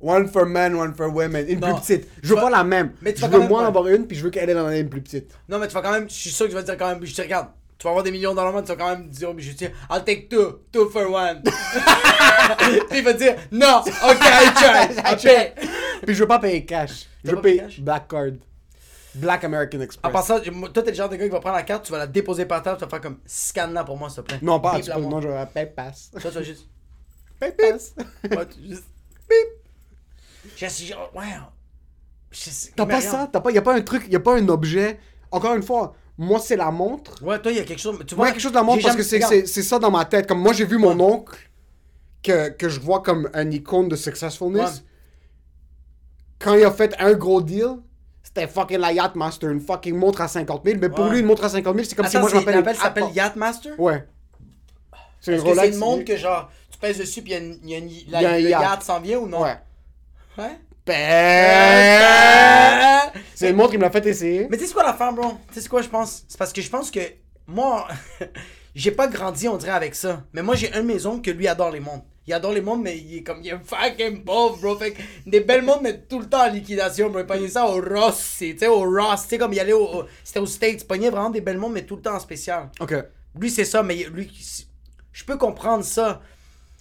one 0.03 0.27
for 0.27 0.45
men, 0.45 0.75
one 0.75 0.93
for 0.93 1.07
women. 1.13 1.45
Une 1.47 1.59
Non. 1.59 1.73
plus 1.73 1.81
petite. 1.81 2.07
Je 2.17 2.21
Tu 2.21 2.27
veux 2.29 2.35
vas- 2.35 2.41
pas 2.43 2.49
la 2.49 2.63
même. 2.63 2.91
Mais 3.01 3.13
tu 3.13 3.21
je 3.21 3.21
vas 3.21 3.27
veux 3.29 3.33
quand 3.35 3.39
même 3.41 3.49
moi 3.49 3.61
en 3.63 3.65
avoir 3.65 3.87
une, 3.87 4.05
puis 4.07 4.17
je 4.17 4.23
veux 4.23 4.29
qu'elle 4.29 4.49
ait 4.49 4.79
une 4.81 4.89
plus 4.89 5.01
petite. 5.01 5.31
Non, 5.49 5.57
mais 5.59 5.67
tu 5.67 5.73
vas 5.73 5.81
quand 5.81 5.91
même, 5.91 6.09
je 6.09 6.13
suis 6.15 6.29
sûr 6.31 6.45
que 6.45 6.51
tu 6.51 6.55
vas 6.55 6.63
dire 6.63 6.77
quand 6.77 6.89
même, 6.89 7.03
je 7.05 7.15
te 7.15 7.21
regarde, 7.21 7.47
tu 7.77 7.83
vas 7.85 7.89
avoir 7.91 8.03
des 8.03 8.11
millions 8.11 8.31
de 8.31 8.35
dollars, 8.37 8.53
mais 8.53 8.61
tu 8.61 8.67
vas 8.69 8.75
quand 8.75 8.89
même 8.89 9.07
dire, 9.09 9.33
mais 9.33 9.41
je 9.41 9.49
vais 9.49 9.55
dire, 9.55 9.71
I'll 9.89 10.03
take 10.03 10.27
two, 10.29 10.59
two 10.71 10.89
for 10.89 11.09
one. 11.11 11.41
Puis 12.89 12.99
il 12.99 13.03
va 13.03 13.13
dire, 13.13 13.35
non, 13.51 13.79
ok, 13.79 14.19
I 14.21 14.53
try, 14.55 15.13
ok. 15.13 15.53
Puis 16.05 16.15
je 16.15 16.19
veux 16.21 16.27
pas 16.27 16.39
payer 16.39 16.65
cash. 16.65 17.07
Je 17.23 17.31
veux 17.31 17.41
payer 17.41 17.57
cash? 17.59 17.79
Black 17.79 18.07
Card. 18.07 18.31
Black 19.15 19.43
American 19.43 19.77
En 19.77 19.81
Express. 19.81 20.11
passant, 20.11 20.39
moi, 20.51 20.69
toi, 20.69 20.81
t'es 20.81 20.89
le 20.89 20.95
genre 20.97 21.07
de 21.09 21.15
gars 21.17 21.25
qui 21.25 21.29
va 21.29 21.39
prendre 21.39 21.55
la 21.55 21.61
carte, 21.63 21.85
tu 21.85 21.91
vas 21.91 21.99
la 21.99 22.07
déposer 22.07 22.45
par 22.45 22.63
terre, 22.63 22.77
tu 22.77 22.83
vas 22.83 22.89
faire 22.89 22.99
comme, 23.01 23.19
scanne-la 23.25 23.83
pour 23.83 23.95
moi, 23.97 24.09
s'il 24.09 24.23
te 24.23 24.27
plaît. 24.27 24.39
non, 24.41 24.59
pas. 24.59 24.79
La. 24.87 24.97
Moi, 24.97 25.21
je 25.21 25.27
vais 25.27 25.45
payer 25.53 25.67
pass. 25.67 26.09
Toi, 26.11 26.21
tu 26.21 26.27
vas 26.29 26.41
juste, 26.43 26.67
Paye 27.39 27.51
pass. 27.51 27.93
ouais, 28.23 28.45
tu 28.47 28.67
juste, 28.69 28.85
bip. 29.29 29.62
Je 30.57 30.65
suis 30.67 30.85
genre, 30.87 31.11
ouais. 31.15 31.23
je 32.31 32.37
sais- 32.49 32.71
T'as 32.75 32.85
pas 32.85 33.01
ça, 33.01 33.29
t'as 33.31 33.39
pas, 33.41 33.51
y 33.51 33.57
a 33.57 33.61
pas 33.61 33.75
un 33.75 33.81
truc, 33.81 34.05
y 34.09 34.15
a 34.15 34.19
pas 34.19 34.35
un 34.37 34.47
objet? 34.49 34.99
Encore 35.31 35.55
une 35.55 35.63
fois, 35.63 35.95
moi 36.17 36.39
c'est 36.39 36.55
la 36.55 36.69
montre. 36.71 37.21
Ouais, 37.23 37.39
toi, 37.41 37.51
il 37.51 37.57
y 37.57 37.61
a 37.61 37.63
quelque 37.63 37.79
chose, 37.79 37.97
tu 38.07 38.15
Moi, 38.15 38.25
vois. 38.25 38.27
y 38.27 38.29
a 38.29 38.33
quelque 38.33 38.41
chose 38.41 38.51
de 38.51 38.57
la 38.57 38.63
montre 38.63 38.81
parce 38.83 38.95
jamais- 38.97 39.19
que 39.41 39.45
c'est, 39.47 39.63
ça 39.63 39.79
dans 39.79 39.91
ma 39.91 40.05
tête. 40.05 40.27
Comme 40.27 40.39
moi 40.41 40.53
j'ai 40.53 40.65
vu 40.65 40.77
mon 40.77 40.99
oncle 40.99 41.37
que, 42.21 42.49
que 42.49 42.69
je 42.69 42.79
vois 42.79 43.01
comme 43.01 43.29
un 43.33 43.49
icône 43.51 43.87
de 43.89 43.95
successfulness. 43.95 44.77
Ouais. 44.77 44.83
Quand 46.39 46.55
il 46.55 46.63
a 46.65 46.71
fait 46.71 46.93
un 46.99 47.13
gros 47.13 47.41
deal, 47.41 47.77
c'était 48.21 48.47
fucking 48.47 48.77
la 48.77 48.91
Yachtmaster, 48.91 49.49
une 49.49 49.61
fucking 49.61 49.95
montre 49.95 50.21
à 50.21 50.27
50 50.27 50.63
000. 50.65 50.77
Mais 50.79 50.89
pour 50.89 51.05
Ouais. 51.05 51.11
lui, 51.11 51.19
une 51.19 51.25
montre 51.25 51.43
à 51.45 51.49
50 51.49 51.73
000, 51.75 51.85
c'est 51.87 51.95
comme 51.95 52.05
si 52.07 52.17
Attends, 52.17 52.21
moi 52.21 52.29
je 52.31 52.35
m'appelle. 52.35 52.55
l'appel 52.55 52.75
s'appelle. 52.75 53.05
Yachtmaster? 53.13 53.79
Ouais. 53.79 54.05
C'est 55.21 55.35
une 55.37 55.55
c'est 55.55 55.69
une 55.69 55.77
montre 55.77 56.03
que 56.03 56.17
genre, 56.17 56.51
tu 56.69 56.77
pèses 56.77 56.97
dessus 56.97 57.21
puis 57.21 57.31
il 57.31 57.35
y 57.35 57.37
a 57.37 57.39
une, 57.39 57.69
y 57.69 57.75
a 57.75 57.77
une- 57.77 58.11
la- 58.11 58.19
Il 58.21 58.23
y 58.23 58.25
a 58.25 58.31
un 58.31 58.37
le 58.39 58.49
yacht. 58.49 58.61
yacht 58.61 58.83
s'en 58.83 58.99
vient 58.99 59.19
ou 59.19 59.27
non? 59.27 59.41
Ouais. 59.41 59.57
Ouais? 60.37 60.57
Ben, 60.85 60.93
C'est 63.35 63.49
une 63.49 63.55
montre, 63.55 63.73
il 63.73 63.77
me 63.77 63.83
l'a 63.83 63.91
fait 63.91 64.05
essayer. 64.05 64.47
Mais 64.49 64.57
tu 64.57 64.65
sais 64.67 64.73
quoi 64.73 64.83
l'affaire, 64.83 65.13
bro? 65.13 65.33
Tu 65.53 65.61
sais 65.61 65.69
quoi 65.69 65.81
je 65.81 65.89
pense? 65.89 66.23
C'est 66.27 66.37
parce 66.37 66.51
que 66.53 66.61
je 66.61 66.69
pense 66.69 66.91
que 66.91 66.99
moi, 67.47 67.87
j'ai 68.75 68.91
pas 68.91 69.07
grandi, 69.07 69.47
on 69.47 69.57
dirait, 69.57 69.71
avec 69.71 69.95
ça. 69.95 70.23
Mais 70.33 70.41
moi, 70.41 70.55
j'ai 70.55 70.73
un 70.73 70.87
oncles 71.05 71.21
que 71.21 71.31
lui 71.31 71.47
adore 71.47 71.71
les 71.71 71.79
montres. 71.79 72.05
Il 72.25 72.33
adore 72.33 72.53
les 72.53 72.61
montres, 72.61 72.83
mais 72.83 72.97
il 72.97 73.17
est 73.17 73.23
comme, 73.23 73.39
il 73.43 73.49
est 73.49 73.59
fucking 73.63 74.23
pauvre, 74.23 74.57
bro. 74.61 74.77
Fait 74.77 74.91
que 74.93 75.01
des 75.25 75.41
belles 75.41 75.61
montres, 75.61 75.81
mais 75.83 75.99
tout 75.99 76.19
le 76.19 76.27
temps 76.29 76.45
en 76.45 76.49
liquidation, 76.49 77.09
bro. 77.09 77.19
Il 77.19 77.25
pognait 77.25 77.49
ça 77.49 77.67
au 77.67 77.81
Ross, 77.81 78.35
tu 78.37 78.57
sais, 78.57 78.67
au 78.67 78.79
Ross. 78.79 79.23
Tu 79.23 79.29
sais, 79.29 79.37
comme 79.37 79.51
il 79.53 79.59
allait 79.59 79.73
au. 79.73 79.83
au- 79.85 80.05
C'était 80.23 80.39
aux 80.39 80.45
States. 80.45 80.81
Il 80.81 80.87
pognait 80.87 81.09
vraiment 81.09 81.29
des 81.29 81.41
belles 81.41 81.57
montres, 81.57 81.73
mais 81.73 81.85
tout 81.85 81.97
le 81.97 82.01
temps 82.01 82.15
en 82.15 82.19
spécial. 82.19 82.69
Ok. 82.79 82.93
Lui, 83.39 83.49
c'est 83.51 83.65
ça, 83.65 83.83
mais 83.83 83.95
lui, 84.11 84.31
je 85.11 85.23
peux 85.25 85.37
comprendre 85.37 85.83
ça. 85.83 86.21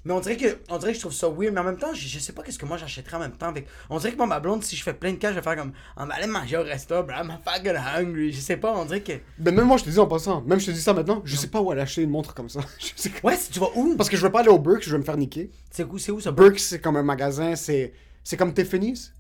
Mais 0.05 0.12
on 0.12 0.20
dirait 0.20 0.36
que, 0.36 0.59
on 0.68 0.78
dirait 0.78 0.92
que 0.92 0.96
je 0.96 1.03
trouve 1.03 1.12
ça 1.12 1.28
weird, 1.28 1.55
mais 1.55 1.61
en 1.61 1.64
même 1.64 1.78
temps, 1.78 1.94
je, 1.94 2.09
je 2.09 2.18
sais 2.18 2.32
pas 2.32 2.42
qu'est-ce 2.42 2.59
que 2.59 2.66
moi 2.66 2.76
j'achèterais 2.76 3.18
en 3.18 3.20
même 3.20 3.36
temps 3.36 3.48
avec. 3.48 3.68
On 3.88 3.98
dirait 3.98 4.12
que 4.12 4.16
moi, 4.16 4.26
ma 4.26 4.40
blonde, 4.40 4.64
si 4.64 4.74
je 4.74 4.82
fais 4.82 4.94
plein 4.94 5.12
de 5.12 5.16
cash, 5.16 5.30
je 5.30 5.36
vais 5.36 5.42
faire 5.42 5.57
comme, 5.57 5.72
on 5.96 6.07
va 6.07 6.14
aller 6.14 6.26
manger 6.26 6.57
au 6.57 6.62
resto, 6.62 7.03
bro, 7.05 7.16
I'm 7.16 7.38
fucking 7.44 7.76
hungry. 7.76 8.32
Je 8.32 8.40
sais 8.40 8.57
pas, 8.57 8.72
on 8.72 8.84
dirait 8.84 9.03
que. 9.03 9.12
Ben, 9.38 9.55
même 9.55 9.66
moi, 9.66 9.76
je 9.76 9.84
te 9.84 9.90
dis 9.90 9.98
en 9.98 10.07
passant, 10.07 10.40
même 10.42 10.59
je 10.59 10.66
te 10.66 10.70
dis 10.72 10.80
ça 10.80 10.92
maintenant, 10.92 11.22
je 11.24 11.36
sais 11.36 11.46
pas 11.46 11.61
où 11.61 11.70
aller 11.70 11.82
acheter 11.82 12.03
une 12.03 12.11
montre 12.11 12.34
comme 12.34 12.48
ça. 12.48 12.61
Je 12.78 12.88
sais 12.96 13.11
pas. 13.11 13.28
Ouais, 13.28 13.36
si 13.36 13.53
tu 13.53 13.61
vas 13.61 13.68
où? 13.76 13.96
Parce 13.96 14.09
que 14.09 14.16
je 14.16 14.22
veux 14.22 14.32
pas 14.32 14.40
aller 14.40 14.48
au 14.48 14.59
Burks, 14.59 14.82
je 14.82 14.90
vais 14.90 14.98
me 14.98 15.05
faire 15.05 15.16
niquer. 15.16 15.50
C'est 15.70 15.84
où, 15.84 15.98
c'est 15.98 16.11
où 16.11 16.20
ça? 16.20 16.32
Burks, 16.32 16.59
c'est 16.59 16.80
comme 16.80 16.96
un 16.96 17.03
magasin, 17.03 17.55
c'est. 17.55 17.92
C'est 18.24 18.36
comme 18.36 18.53
Tiffany's. 18.53 19.12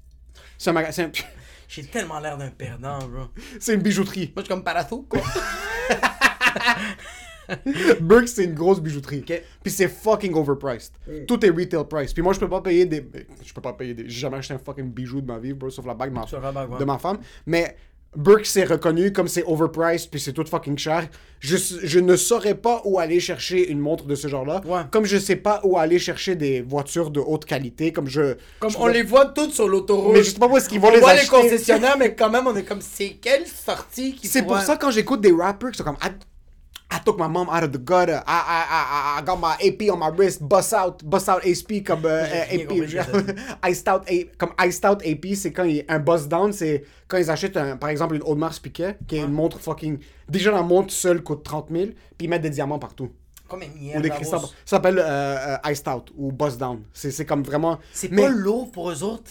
C'est 0.58 0.70
un 0.70 0.72
magasin. 0.72 1.10
J'ai 1.68 1.84
tellement 1.84 2.20
l'air 2.20 2.36
d'un 2.36 2.50
perdant, 2.50 2.98
bro. 2.98 3.28
C'est 3.58 3.74
une 3.74 3.82
bijouterie. 3.82 4.32
Moi, 4.34 4.38
je 4.38 4.40
suis 4.42 4.48
comme 4.48 4.62
Parathou, 4.62 5.06
quoi. 5.08 5.22
Burks, 8.00 8.28
c'est 8.28 8.44
une 8.44 8.54
grosse 8.54 8.80
bijouterie. 8.80 9.24
Puis 9.62 9.72
c'est 9.72 9.88
fucking 9.88 10.34
overpriced. 10.34 10.92
Tout 11.26 11.44
est 11.44 11.50
retail 11.50 11.84
price. 11.88 12.12
Puis 12.12 12.22
moi, 12.22 12.32
je 12.32 12.40
peux 12.40 12.48
pas 12.48 12.60
payer 12.60 12.86
des. 12.86 13.04
Je 13.44 13.52
peux 13.52 13.60
pas 13.60 13.72
payer 13.72 13.94
des. 13.94 14.04
J'ai 14.04 14.20
jamais 14.20 14.38
acheté 14.38 14.54
un 14.54 14.58
fucking 14.58 14.90
bijou 14.90 15.20
de 15.20 15.26
ma 15.26 15.38
vie, 15.38 15.52
bro, 15.52 15.70
sauf 15.70 15.86
la 15.86 15.94
bague 15.94 16.10
de 16.10 16.14
ma, 16.14 16.26
Sauf 16.26 16.42
la 16.42 16.52
bague, 16.52 16.72
ouais. 16.72 16.78
de 16.78 16.84
ma 16.84 16.98
femme. 16.98 17.18
Mais 17.46 17.76
Burks, 18.14 18.44
c'est 18.46 18.64
reconnu 18.64 19.10
comme 19.12 19.26
c'est 19.26 19.42
overpriced, 19.44 20.10
puis 20.10 20.20
c'est 20.20 20.34
tout 20.34 20.44
fucking 20.44 20.76
cher. 20.76 21.08
Je, 21.40 21.56
je 21.56 21.98
ne 21.98 22.14
saurais 22.16 22.54
pas 22.54 22.82
où 22.84 22.98
aller 22.98 23.20
chercher 23.20 23.70
une 23.70 23.78
montre 23.78 24.04
de 24.04 24.14
ce 24.14 24.28
genre-là. 24.28 24.60
Ouais. 24.66 24.82
Comme 24.90 25.06
je 25.06 25.16
sais 25.16 25.36
pas 25.36 25.60
où 25.64 25.78
aller 25.78 25.98
chercher 25.98 26.36
des 26.36 26.60
voitures 26.60 27.10
de 27.10 27.20
haute 27.20 27.46
qualité. 27.46 27.90
Comme 27.90 28.08
je. 28.08 28.36
Comme 28.60 28.70
je 28.70 28.76
on 28.78 28.86
les 28.86 29.02
voit 29.02 29.26
toutes 29.26 29.52
sur 29.52 29.66
l'autoroute. 29.66 30.12
Mais 30.12 30.22
je 30.22 30.30
sais 30.30 30.38
pas 30.38 30.46
où 30.46 30.56
est-ce 30.56 30.68
qu'ils 30.68 30.80
vont 30.80 30.88
on 30.88 30.92
les 30.92 31.00
voit 31.00 31.10
acheter. 31.10 31.36
les 31.36 31.42
concessionnaires, 31.42 31.96
mais 31.98 32.14
quand 32.14 32.28
même, 32.28 32.46
on 32.46 32.54
est 32.54 32.64
comme, 32.64 32.82
c'est 32.82 33.16
quelle 33.20 33.46
sortie 33.46 34.14
qui 34.14 34.26
C'est 34.28 34.42
pour 34.42 34.58
ça 34.58 34.76
quand 34.76 34.90
j'écoute 34.90 35.22
des 35.22 35.32
rappers 35.32 35.70
qui 35.70 35.78
sont 35.78 35.84
comme 35.84 35.96
I, 36.94 36.98
took 37.04 37.18
my 37.18 37.28
mom 37.28 37.48
out 37.50 37.62
of 37.64 37.72
the 37.72 37.78
gutter. 37.78 38.22
I, 38.26 38.42
I, 38.46 38.64
I, 39.16 39.18
I 39.18 39.22
got 39.24 39.36
my 39.40 39.54
AP 39.66 39.90
on 39.90 39.98
my 39.98 40.08
wrist. 40.16 40.42
Bust 40.46 40.72
out, 40.74 41.02
bust 41.04 41.28
out 41.28 41.44
ASP 41.44 41.82
comme 41.84 42.04
euh, 42.04 42.24
AP. 42.24 42.70
Iced 43.64 43.88
out, 43.88 44.02
A- 44.08 44.28
comme 44.38 44.52
iced 44.58 44.84
out 44.84 45.02
AP, 45.06 45.34
c'est 45.34 45.52
quand 45.52 45.64
il 45.64 45.84
un 45.88 45.98
bust 45.98 46.28
down, 46.28 46.52
c'est 46.52 46.84
quand 47.08 47.18
ils 47.18 47.30
achètent 47.30 47.56
un- 47.56 47.76
par 47.76 47.88
exemple 47.90 48.14
une 48.16 48.22
Audemars 48.22 48.58
Piguet, 48.60 48.96
qui 49.06 49.16
est 49.16 49.20
une 49.20 49.32
montre 49.32 49.58
fucking. 49.58 49.98
Déjà 50.28 50.50
la 50.50 50.62
montre 50.62 50.92
seule 50.92 51.22
coûte 51.22 51.42
30 51.44 51.68
000, 51.70 51.86
puis 51.86 52.26
ils 52.26 52.28
mettent 52.28 52.42
des 52.42 52.50
diamants 52.50 52.78
partout. 52.78 53.10
Comme 53.48 53.62
une 53.62 53.98
Ou 53.98 54.00
des 54.00 54.08
cristaux. 54.10 54.38
Ça 54.38 54.48
s'appelle 54.64 54.98
euh, 54.98 55.56
euh, 55.64 55.70
iced 55.70 55.86
out 55.88 56.10
ou 56.16 56.32
bust 56.32 56.58
down. 56.58 56.82
C'est 56.92 57.10
c'est 57.10 57.26
comme 57.26 57.42
vraiment. 57.42 57.78
C'est 57.92 58.10
Mais- 58.10 58.22
pas 58.22 58.28
lourd 58.30 58.70
pour 58.70 58.90
eux 58.90 59.02
autres? 59.02 59.30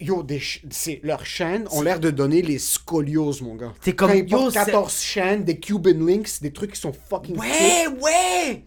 Yo, 0.00 0.22
des 0.22 0.38
ch- 0.40 1.00
leurs 1.02 1.26
chaînes 1.26 1.68
ont 1.70 1.82
l'air 1.82 2.00
de 2.00 2.10
donner 2.10 2.40
les 2.40 2.58
scolioses, 2.58 3.42
mon 3.42 3.56
gars. 3.56 3.74
C'est 3.82 3.94
comme- 3.94 4.10
yo, 4.14 4.24
portent 4.38 4.52
c'est- 4.52 4.64
14 4.64 5.00
chaînes, 5.02 5.44
des 5.44 5.58
Cuban 5.60 5.90
links, 6.06 6.40
des 6.40 6.50
trucs 6.50 6.72
qui 6.72 6.80
sont 6.80 6.94
fucking. 7.10 7.36
Ouais, 7.36 7.86
ouais! 8.00 8.64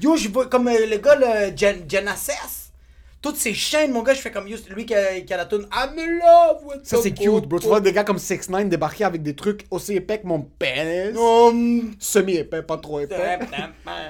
Yo, 0.00 0.16
je 0.16 0.28
vois 0.28 0.46
comme 0.46 0.68
euh, 0.68 0.86
le 0.90 0.96
gars, 0.96 1.14
le 1.16 1.54
Gen 1.56 1.84
Genesis. 1.88 2.65
Toutes 3.26 3.38
ces 3.38 3.54
chaînes, 3.54 3.90
mon 3.90 4.04
gars, 4.04 4.14
je 4.14 4.20
fais 4.20 4.30
comme 4.30 4.46
lui 4.46 4.86
qui 4.86 4.94
a, 4.94 5.20
qui 5.20 5.34
a 5.34 5.36
la 5.36 5.46
tune 5.46 5.66
I'm 5.72 5.98
in 5.98 6.18
love 6.20 6.64
with 6.64 6.84
Ça, 6.84 6.98
c'est 7.02 7.10
cute, 7.10 7.48
bro. 7.48 7.58
Tu 7.58 7.66
vois 7.66 7.80
des 7.80 7.92
gars 7.92 8.04
comme 8.04 8.20
6 8.20 8.50
9 8.50 8.68
débarquer 8.68 9.02
avec 9.02 9.24
des 9.24 9.34
trucs 9.34 9.66
aussi 9.68 9.94
épais 9.94 10.20
que 10.20 10.28
mon 10.28 10.42
pénis. 10.42 11.18
Um, 11.18 11.92
Semi-épais, 11.98 12.62
pas 12.62 12.76
trop 12.76 13.00
épais. 13.00 13.40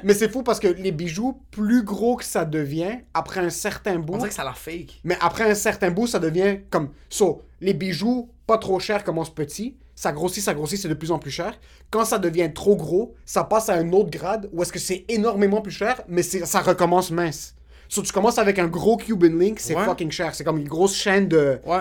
Mais 0.02 0.12
c'est 0.12 0.28
fou 0.28 0.42
parce 0.42 0.60
que 0.60 0.68
les 0.68 0.92
bijoux, 0.92 1.40
plus 1.50 1.82
gros 1.82 2.16
que 2.16 2.26
ça 2.26 2.44
devient, 2.44 2.98
après 3.14 3.40
un 3.40 3.48
certain 3.48 3.98
bout. 3.98 4.16
On 4.16 4.18
dirait 4.18 4.28
que 4.28 4.34
ça 4.34 4.44
la 4.44 4.52
fake. 4.52 5.00
Mais 5.02 5.16
après 5.22 5.50
un 5.50 5.54
certain 5.54 5.90
bout, 5.90 6.06
ça 6.06 6.18
devient 6.18 6.58
comme. 6.68 6.90
So, 7.08 7.40
les 7.62 7.72
bijoux, 7.72 8.28
pas 8.46 8.58
trop 8.58 8.78
chers, 8.80 9.02
commencent 9.02 9.34
petits. 9.34 9.78
Ça 9.94 10.12
grossit, 10.12 10.44
ça 10.44 10.52
grossit, 10.52 10.78
c'est 10.78 10.88
de 10.88 10.94
plus 10.94 11.10
en 11.10 11.18
plus 11.18 11.30
cher. 11.30 11.58
Quand 11.88 12.04
ça 12.04 12.18
devient 12.18 12.50
trop 12.54 12.76
gros, 12.76 13.14
ça 13.24 13.44
passe 13.44 13.70
à 13.70 13.76
un 13.76 13.94
autre 13.94 14.10
grade 14.10 14.50
où 14.52 14.60
est-ce 14.60 14.74
que 14.74 14.78
c'est 14.78 15.06
énormément 15.08 15.62
plus 15.62 15.72
cher, 15.72 16.02
mais 16.06 16.22
ça 16.22 16.60
recommence 16.60 17.10
mince. 17.10 17.55
So, 17.88 18.02
tu 18.02 18.12
commences 18.12 18.38
avec 18.38 18.58
un 18.58 18.66
gros 18.66 18.96
Cuban 18.96 19.28
Link, 19.28 19.58
c'est 19.60 19.74
Ouais. 19.76 19.84
fucking 19.84 20.10
cher. 20.10 20.34
C'est 20.34 20.44
comme 20.44 20.58
une 20.58 20.68
grosse 20.68 20.94
chaîne 20.96 21.28
de. 21.28 21.58
Ouais. 21.64 21.78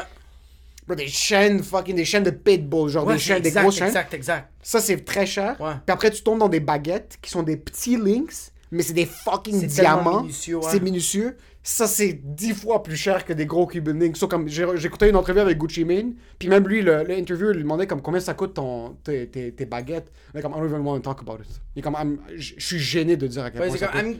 Bro, 0.87 0.95
des 0.95 1.07
chaînes 1.07 1.63
fucking 1.63 1.95
des 1.95 2.05
chaînes 2.05 2.23
de 2.23 2.29
pitbull 2.29 2.89
genre 2.91 3.07
Ouais, 3.07 3.13
des 3.15 3.19
chaînes 3.19 3.41
des 3.41 3.47
exact, 3.47 3.61
grosses 3.63 3.75
chaînes 3.77 3.87
exact, 3.87 4.13
exact. 4.13 4.51
ça 4.61 4.79
c'est 4.79 5.03
très 5.03 5.25
cher 5.25 5.59
Ouais. 5.59 5.71
puis 5.83 5.91
après 5.91 6.11
tu 6.11 6.21
tombes 6.21 6.37
dans 6.37 6.47
des 6.47 6.59
baguettes 6.59 7.17
qui 7.23 7.31
sont 7.31 7.41
des 7.41 7.57
petits 7.57 7.97
links 7.97 8.51
mais 8.71 8.83
c'est 8.83 8.93
des 8.93 9.07
fucking 9.07 9.65
diamants 9.65 10.21
minutieux, 10.21 10.57
ouais. 10.57 10.67
c'est 10.69 10.79
minutieux 10.79 11.37
ça 11.63 11.87
c'est 11.87 12.13
dix 12.23 12.53
fois 12.53 12.83
plus 12.83 12.97
cher 12.97 13.25
que 13.25 13.33
des 13.33 13.47
gros 13.47 13.65
Cuban 13.65 13.93
links 13.93 14.15
So, 14.17 14.27
comme 14.27 14.47
écouté 14.47 15.09
une 15.09 15.15
entrevue 15.15 15.39
avec 15.39 15.57
Gucci 15.57 15.83
Mane 15.85 16.13
puis 16.37 16.49
même 16.49 16.67
lui 16.67 16.87
interviewer 16.87 17.55
lui 17.55 17.63
demandait 17.63 17.87
comme 17.87 18.03
combien 18.03 18.19
ça 18.19 18.35
coûte 18.35 18.53
ton 18.53 18.95
tes, 19.03 19.25
tes, 19.27 19.53
tes 19.53 19.65
baguettes? 19.65 20.11
Il 20.35 20.39
est 20.39 20.43
comme 20.43 20.51
I 20.51 20.57
don't 20.57 20.69
even 20.69 20.81
want 20.81 20.97
to 20.97 21.01
talk 21.01 21.19
about 21.21 21.41
it 21.41 21.49
il 21.75 21.79
est 21.79 21.81
comme 21.81 22.19
je 22.35 22.53
suis 22.59 22.77
gêné 22.77 23.17
de 23.17 23.25
dire 23.25 23.43
à 23.43 23.49
quel 23.49 23.67
point 23.69 23.75
ça 23.75 23.87
comme 23.87 24.01
coûte. 24.01 24.11
I'm 24.11 24.19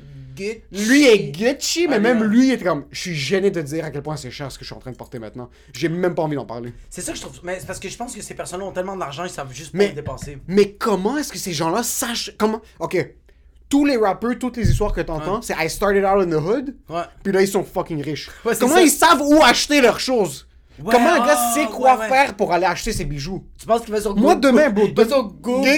Lui 0.72 1.06
est 1.06 1.32
Gucci, 1.32 1.88
mais 1.88 1.96
Ah, 1.96 2.00
même 2.00 2.22
ouais. 2.22 2.28
lui 2.28 2.52
était 2.52 2.64
comme, 2.66 2.86
je 2.92 3.00
suis 3.00 3.16
gêné 3.16 3.52
de 3.52 3.62
dire 3.62 3.86
à 3.86 3.92
quel 3.92 4.02
point 4.02 4.16
c'est 4.18 4.32
cher 4.32 4.52
ce 4.52 4.58
que 4.58 4.64
je 4.64 4.68
suis 4.70 4.76
en 4.76 4.80
train 4.80 4.92
de 4.92 4.98
porter 4.98 5.20
maintenant. 5.20 5.50
J'ai 5.74 5.90
même 5.90 6.14
pas 6.16 6.24
envie 6.24 6.36
d'en 6.36 6.46
parler. 6.46 6.74
C'est 6.90 7.02
ça 7.02 7.12
que 7.12 7.18
je 7.18 7.24
trouve. 7.24 7.40
Mais 7.44 7.60
c'est 7.60 7.66
parce 7.68 7.80
que 7.80 7.90
je 7.90 7.98
pense 7.98 8.16
que 8.16 8.22
ces 8.22 8.34
personnes-là 8.34 8.66
ont 8.66 8.72
tellement 8.72 8.96
d'argent, 8.98 9.24
ils 9.24 9.30
savent 9.30 9.54
juste 9.54 9.72
pas 9.72 9.78
Mais- 9.80 9.88
le 9.90 9.94
dépasser. 9.94 10.38
Mais 10.48 10.72
comment 10.72 11.18
est-ce 11.18 11.32
que 11.32 11.38
ces 11.38 11.54
gens-là 11.54 11.84
sachent 11.84 12.32
comment 12.38 12.62
Ok, 12.80 13.14
tous 13.70 13.86
les 13.86 13.98
rappeurs, 13.98 14.38
toutes 14.40 14.58
les 14.58 14.70
histoires 14.70 14.94
que 14.94 15.02
t'entends, 15.02 15.42
c'est 15.42 15.56
I 15.58 15.70
started 15.70 16.04
out 16.06 16.22
in 16.22 16.30
the 16.30 16.42
hood, 16.42 16.76
Ouais. 16.90 17.02
puis 17.24 17.34
là 17.34 17.42
ils 17.42 17.48
sont 17.48 17.64
fucking 17.64 18.02
riches. 18.02 18.30
Ouais, 18.46 18.54
comment 18.60 18.76
ça. 18.76 18.82
ils 18.82 18.90
savent 18.90 19.22
où 19.22 19.42
acheter 19.44 19.82
leurs 19.82 20.00
choses? 20.00 20.48
Ouais, 20.84 20.92
Comment 20.92 21.14
un 21.14 21.20
gars 21.26 21.38
ah, 21.38 21.54
sait 21.54 21.66
quoi 21.68 21.94
ouais, 21.96 22.00
ouais. 22.02 22.08
faire 22.10 22.34
pour 22.36 22.52
aller 22.52 22.66
acheter 22.66 22.92
ses 22.92 23.06
bijoux? 23.06 23.46
Tu 23.58 23.66
penses 23.66 23.82
qu'il 23.82 23.94
va 23.94 24.02
sur 24.02 24.14
Moi, 24.16 24.36
Google? 24.36 24.48
demain, 24.48 24.70
bro, 24.70 24.86
Il 24.88 24.94
va 24.94 25.08
sur 25.08 25.24
Google. 25.24 25.70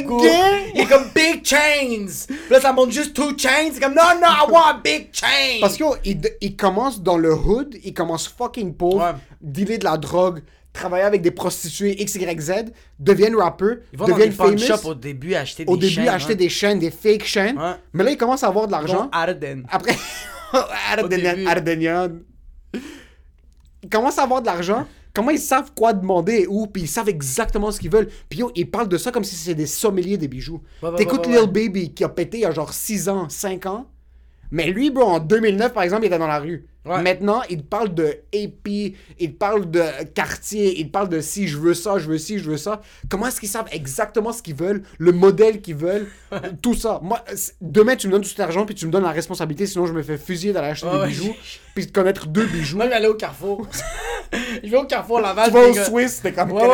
Il 0.74 0.82
est 0.82 0.86
comme 0.86 1.06
Big 1.14 1.46
Chains. 1.46 2.08
Puis 2.28 2.38
là, 2.50 2.60
ça 2.60 2.74
montre 2.74 2.92
juste 2.92 3.14
two 3.16 3.38
chains. 3.38 3.70
C'est 3.74 3.80
comme 3.80 3.94
non, 3.94 4.02
non, 4.20 4.28
I 4.28 4.52
want 4.52 4.80
big 4.84 5.10
chain. 5.14 5.60
Parce 5.62 5.78
qu'il 5.78 6.22
il 6.42 6.56
commence 6.56 7.02
dans 7.02 7.18
le 7.18 7.32
hood, 7.34 7.76
il 7.84 7.94
commence 7.94 8.28
fucking 8.28 8.74
pauvre, 8.74 9.16
dealer 9.40 9.78
de 9.78 9.84
la 9.84 9.98
drogue, 9.98 10.42
travailler 10.74 11.04
avec 11.06 11.22
des 11.22 11.32
prostituées 11.32 11.96
XYZ, 11.96 12.66
deviennent 13.00 13.36
rappeurs, 13.36 13.78
Ils 13.94 14.00
vont 14.00 14.06
dans 14.08 14.14
deviennent 14.16 14.34
pawn 14.34 14.58
famous. 14.58 14.66
shops 14.78 14.86
au 14.88 14.96
début 14.96 15.36
acheter 15.36 15.66
des 15.66 15.72
au 15.72 15.78
début, 15.78 15.94
chaînes, 15.94 16.10
acheter 16.10 16.34
hein. 16.34 16.38
des 16.38 16.50
chaînes, 16.50 16.80
des 16.80 16.92
fake 16.92 17.24
chaînes. 17.26 17.60
Mais 17.94 18.04
là, 18.04 18.12
ils 18.12 18.18
commencent 18.18 18.44
à 18.44 18.48
avoir 18.48 18.66
de 18.68 18.72
l'argent. 18.72 19.10
Arden. 19.12 19.64
Après, 19.72 19.96
Ardenian, 20.92 21.34
début. 21.34 21.48
Ardenian. 21.48 22.10
Ils 23.88 23.90
commencent 23.90 24.20
à 24.20 24.24
avoir 24.24 24.42
de 24.42 24.48
l'argent. 24.48 24.86
Comment 25.14 25.32
ils 25.32 25.40
savent 25.40 25.72
quoi 25.74 25.94
demander 25.94 26.42
et 26.42 26.48
où, 26.48 26.68
puis 26.68 26.84
ils 26.84 26.88
savent 26.88 27.08
exactement 27.08 27.72
ce 27.72 27.80
qu'ils 27.80 27.90
veulent. 27.90 28.10
Puis 28.30 28.40
yo, 28.40 28.52
ils 28.54 28.70
parlent 28.70 28.90
de 28.90 28.98
ça 28.98 29.12
comme 29.12 29.24
si 29.24 29.34
c'était 29.36 29.56
des 29.56 29.66
sommeliers 29.66 30.18
des 30.18 30.28
bijoux. 30.28 30.62
T'écoutes 30.98 31.26
Lil 31.26 31.48
Baby 31.48 31.94
qui 31.94 32.04
a 32.04 32.10
pété 32.10 32.40
il 32.40 32.42
y 32.42 32.46
a 32.46 32.52
genre 32.52 32.74
6 32.74 33.08
ans, 33.08 33.30
5 33.30 33.66
ans. 33.66 33.88
Mais 34.52 34.68
lui, 34.68 34.90
bro, 34.90 35.04
en 35.04 35.20
2009, 35.20 35.74
par 35.74 35.84
exemple, 35.84 36.04
il 36.04 36.08
était 36.08 36.18
dans 36.18 36.28
la 36.28 36.40
rue. 36.40 36.66
Ouais. 36.86 37.02
Maintenant, 37.02 37.42
il 37.50 37.64
parle 37.64 37.94
de 37.94 38.18
AP, 38.34 38.96
il 39.20 39.36
parle 39.38 39.70
de 39.70 39.84
quartier, 40.16 40.80
il 40.80 40.90
parle 40.90 41.10
de 41.10 41.20
si 41.20 41.48
je 41.48 41.58
veux 41.58 41.74
ça, 41.74 41.98
je 41.98 42.08
veux 42.08 42.18
ci, 42.18 42.40
je 42.40 42.50
veux 42.50 42.58
ça. 42.58 42.82
Comment 43.10 43.28
est-ce 43.28 43.42
qu'ils 43.42 43.50
savent 43.50 43.68
exactement 43.74 44.32
ce 44.32 44.42
qu'ils 44.42 44.56
veulent, 44.56 44.84
le 44.98 45.12
modèle 45.12 45.60
qu'ils 45.60 45.76
veulent, 45.76 46.08
tout 46.62 46.76
ça? 46.76 47.02
Moi, 47.04 47.22
demain, 47.60 47.98
tu 47.98 48.08
me 48.08 48.14
donnes 48.14 48.22
tout 48.22 48.30
cet 48.30 48.40
argent, 48.40 48.66
puis 48.66 48.74
tu 48.74 48.86
me 48.86 48.92
donnes 48.92 49.04
la 49.04 49.12
responsabilité, 49.12 49.66
sinon 49.66 49.86
je 49.86 49.92
me 49.92 50.02
fais 50.02 50.18
fusiller 50.18 50.54
d'aller 50.54 50.70
acheter 50.70 50.90
des 50.90 50.98
ouais. 50.98 51.08
bijoux, 51.08 51.36
puis 51.76 51.86
de 51.86 51.92
connaître 51.92 52.28
deux 52.28 52.46
bijoux. 52.46 52.78
Moi, 52.78 52.86
je 52.86 52.90
vais 52.90 52.96
aller 52.96 53.08
au 53.08 53.16
Carrefour. 53.16 53.68
je 54.64 54.70
vais 54.70 54.78
au 54.78 54.86
Carrefour 54.86 55.20
Laval. 55.20 55.48
tu 55.48 55.54
vas 55.54 55.68
au 55.68 55.74
Swiss, 55.74 56.22
t'es 56.22 56.32
comme, 56.32 56.52
Ouais, 56.52 56.68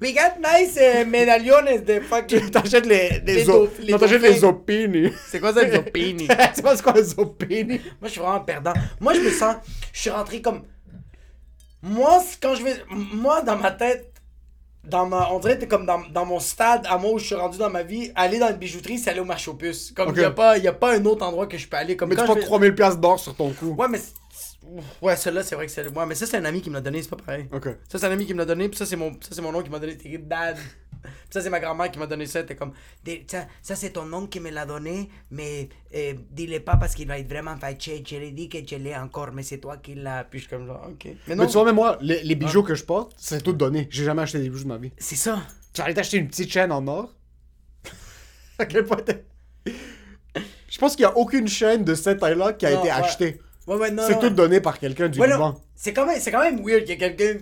We 0.00 0.14
got 0.14 0.38
nice 0.40 0.76
uh, 0.76 1.04
medallones 1.04 1.84
de 1.84 2.00
fucking. 2.00 2.50
T'achètes 2.52 2.86
les, 2.86 3.20
les, 3.26 3.34
Les 3.34 3.48
op- 3.48 3.54
dau- 3.54 3.70
les 3.82 3.92
non, 3.92 3.98
t'achètes 3.98 4.20
dauphins. 4.22 4.34
les 4.34 4.44
opini. 4.44 5.12
C'est 5.28 5.40
quoi 5.40 5.52
ça, 5.52 5.62
les 5.62 5.74
opini? 5.76 6.28
tu 6.28 6.34
sais 6.34 6.50
c'est 6.54 6.82
quoi 6.82 6.92
les 6.94 7.18
opini? 7.18 7.80
Moi, 8.00 8.04
je 8.04 8.08
suis 8.08 8.20
vraiment 8.20 8.40
perdant. 8.40 8.74
Moi, 9.00 9.14
je 9.14 9.20
me 9.20 9.30
sens. 9.30 9.56
Je 9.92 10.00
suis 10.00 10.10
rentré 10.10 10.40
comme. 10.40 10.62
Moi, 11.82 12.22
quand 12.42 12.54
je 12.54 12.62
vais. 12.64 12.76
Moi, 12.90 13.42
dans 13.42 13.56
ma 13.56 13.70
tête. 13.70 14.12
Dans 14.84 15.04
ma, 15.04 15.28
on 15.32 15.38
dirait 15.38 15.58
que 15.58 15.66
comme 15.66 15.84
dans, 15.84 16.00
dans 16.14 16.24
mon 16.24 16.38
stade, 16.40 16.86
à 16.88 16.96
moi 16.96 17.10
où 17.12 17.18
je 17.18 17.26
suis 17.26 17.34
rendu 17.34 17.58
dans 17.58 17.68
ma 17.68 17.82
vie, 17.82 18.10
aller 18.14 18.38
dans 18.38 18.48
une 18.48 18.56
bijouterie, 18.56 18.96
c'est 18.96 19.10
aller 19.10 19.20
au 19.20 19.24
marché 19.24 19.50
aux 19.50 19.54
puces. 19.54 19.92
Comme 19.94 20.10
il 20.14 20.18
n'y 20.18 20.24
a, 20.24 20.30
pas- 20.30 20.56
y 20.56 20.66
a 20.66 20.72
pas 20.72 20.94
un 20.96 21.04
autre 21.04 21.26
endroit 21.26 21.46
que 21.46 21.58
je 21.58 21.68
peux 21.68 21.76
aller. 21.76 21.94
Comme 21.94 22.08
Mais 22.08 22.16
tu 22.16 22.22
vais- 22.32 22.40
3000 22.40 22.74
piastres 22.74 22.98
d'or 23.00 23.20
sur 23.20 23.34
ton 23.34 23.50
cou. 23.50 23.74
Ouais, 23.76 23.88
mais. 23.90 23.98
Ouais, 25.02 25.16
celle-là, 25.16 25.42
c'est 25.42 25.54
vrai 25.54 25.66
que 25.66 25.72
c'est. 25.72 25.86
Ouais, 25.88 26.06
mais 26.06 26.14
ça, 26.14 26.26
c'est 26.26 26.36
un 26.36 26.44
ami 26.44 26.60
qui 26.60 26.68
me 26.70 26.74
l'a 26.74 26.80
donné, 26.80 27.02
c'est 27.02 27.10
pas 27.10 27.16
pareil. 27.16 27.48
Ça, 27.88 27.98
c'est 27.98 28.06
un 28.06 28.10
ami 28.10 28.26
qui 28.26 28.34
me 28.34 28.38
l'a 28.38 28.44
donné, 28.44 28.68
puis 28.68 28.76
ça, 28.78 28.86
c'est 28.86 28.96
mon, 28.96 29.12
ça, 29.14 29.30
c'est 29.32 29.40
mon 29.42 29.54
oncle 29.54 29.64
qui 29.64 29.70
m'a 29.70 29.78
donné. 29.78 29.96
T'es 29.96 30.18
dad. 30.18 30.56
Puis 31.00 31.12
ça, 31.30 31.40
c'est 31.40 31.48
ma 31.50 31.60
grand-mère 31.60 31.90
qui 31.90 31.98
m'a 31.98 32.06
donné 32.08 32.26
ça. 32.26 32.42
T'es 32.42 32.56
comme, 32.56 32.72
ça, 33.28 33.46
ça, 33.62 33.76
c'est 33.76 33.90
ton 33.90 34.12
oncle 34.12 34.28
qui 34.30 34.40
me 34.40 34.50
l'a 34.50 34.66
donné, 34.66 35.08
mais 35.30 35.68
euh, 35.94 36.14
dis-le 36.30 36.60
pas 36.60 36.76
parce 36.76 36.94
qu'il 36.94 37.06
va 37.06 37.18
être 37.18 37.28
vraiment 37.28 37.56
fâché. 37.56 38.02
Je 38.06 38.16
lui 38.16 38.32
dis 38.32 38.48
que 38.48 38.58
je 38.68 38.76
l'ai 38.76 38.96
encore, 38.96 39.30
mais 39.32 39.42
c'est 39.44 39.58
toi 39.58 39.76
qui 39.76 39.94
l'as. 39.94 40.24
Puis 40.24 40.40
je 40.40 40.46
suis 40.46 40.50
comme, 40.56 40.66
genre, 40.66 40.88
ok. 40.90 41.04
Mais 41.28 41.34
non, 41.36 41.44
Mais 41.44 41.46
tu 41.46 41.52
vois, 41.54 41.64
même 41.64 41.76
moi, 41.76 41.98
les, 42.00 42.22
les 42.24 42.34
bijoux 42.34 42.62
que 42.64 42.74
je 42.74 42.84
porte, 42.84 43.14
c'est 43.16 43.40
tout 43.42 43.52
donné. 43.52 43.86
J'ai 43.90 44.04
jamais 44.04 44.22
acheté 44.22 44.40
des 44.40 44.50
bijoux 44.50 44.64
de 44.64 44.68
ma 44.68 44.78
vie. 44.78 44.92
c'est 44.98 45.16
ça. 45.16 45.40
Tu 45.72 45.80
allais 45.82 45.94
t'acheter 45.94 46.16
une 46.16 46.26
petite 46.28 46.50
chaîne 46.50 46.72
en 46.72 46.84
or? 46.88 47.14
à 48.58 48.66
quel 48.66 48.84
point 48.84 48.98
Je 49.64 50.78
pense 50.78 50.96
qu'il 50.96 51.06
n'y 51.06 51.12
a 51.12 51.16
aucune 51.16 51.46
chaîne 51.46 51.84
de 51.84 51.94
cette 51.94 52.18
taille-là 52.18 52.54
qui 52.54 52.66
a 52.66 52.70
Non, 52.72 52.80
été 52.80 52.88
ouais. 52.88 52.94
achetée. 52.94 53.40
Ouais, 53.68 53.76
ouais, 53.76 53.90
non. 53.90 54.02
C'est 54.06 54.18
tout 54.18 54.30
donné 54.30 54.60
par 54.60 54.78
quelqu'un 54.78 55.08
du 55.08 55.20
Ouais. 55.20 55.28
Liban. 55.30 55.60
C'est 55.76 55.92
quand, 55.92 56.06
même, 56.06 56.18
c'est 56.20 56.30
quand 56.32 56.42
même 56.42 56.64
weird 56.64 56.84
que 56.86 56.94
quelqu'un. 56.94 57.38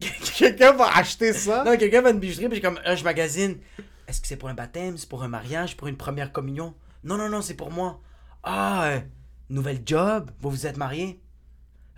Quelqu'un 0.34 0.72
va 0.72 0.96
acheter 0.96 1.34
ça. 1.34 1.62
Non, 1.62 1.76
quelqu'un 1.76 2.00
va 2.00 2.10
une 2.10 2.18
bijouterie, 2.20 2.48
puis 2.48 2.60
comme, 2.62 2.80
ah, 2.86 2.96
je 2.96 3.04
magasine. 3.04 3.56
Est-ce 4.08 4.22
que 4.22 4.26
c'est 4.26 4.36
pour 4.36 4.48
un 4.48 4.54
baptême, 4.54 4.96
c'est 4.96 5.08
pour 5.08 5.22
un 5.22 5.28
mariage, 5.28 5.76
pour 5.76 5.88
une 5.88 5.96
première 5.98 6.32
communion? 6.32 6.72
Non, 7.04 7.18
non, 7.18 7.28
non, 7.28 7.42
c'est 7.42 7.52
pour 7.54 7.70
moi. 7.70 8.00
Ah, 8.42 8.84
euh, 8.86 9.00
nouvelle 9.50 9.80
job, 9.84 10.30
vous 10.40 10.48
vous 10.48 10.66
êtes 10.66 10.78
marié 10.78 11.20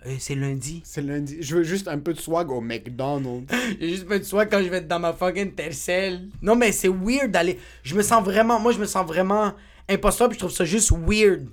Euh, 0.05 0.15
C'est 0.19 0.35
lundi. 0.35 0.81
C'est 0.83 1.01
lundi. 1.01 1.37
Je 1.39 1.55
veux 1.55 1.63
juste 1.63 1.87
un 1.87 1.97
peu 1.97 2.13
de 2.13 2.19
swag 2.19 2.51
au 2.51 2.59
McDonald's. 2.59 3.53
J'ai 3.79 3.89
juste 3.89 4.07
pas 4.07 4.19
de 4.19 4.23
soin 4.25 4.45
quand 4.47 4.61
je 4.61 4.67
vais 4.67 4.77
être 4.79 4.87
dans 4.89 4.99
ma 4.99 5.13
fucking 5.13 5.53
tercelle. 5.53 6.27
Non, 6.41 6.57
mais 6.57 6.73
c'est 6.73 6.89
weird 6.89 7.31
d'aller. 7.31 7.57
Je 7.83 7.95
me 7.95 8.01
sens 8.03 8.21
vraiment. 8.21 8.59
Moi, 8.59 8.73
je 8.73 8.79
me 8.79 8.85
sens 8.85 9.07
vraiment 9.07 9.53
imposteur, 9.87 10.27
puis 10.27 10.35
je 10.35 10.39
trouve 10.39 10.51
ça 10.53 10.65
juste 10.65 10.91
weird. 10.91 11.47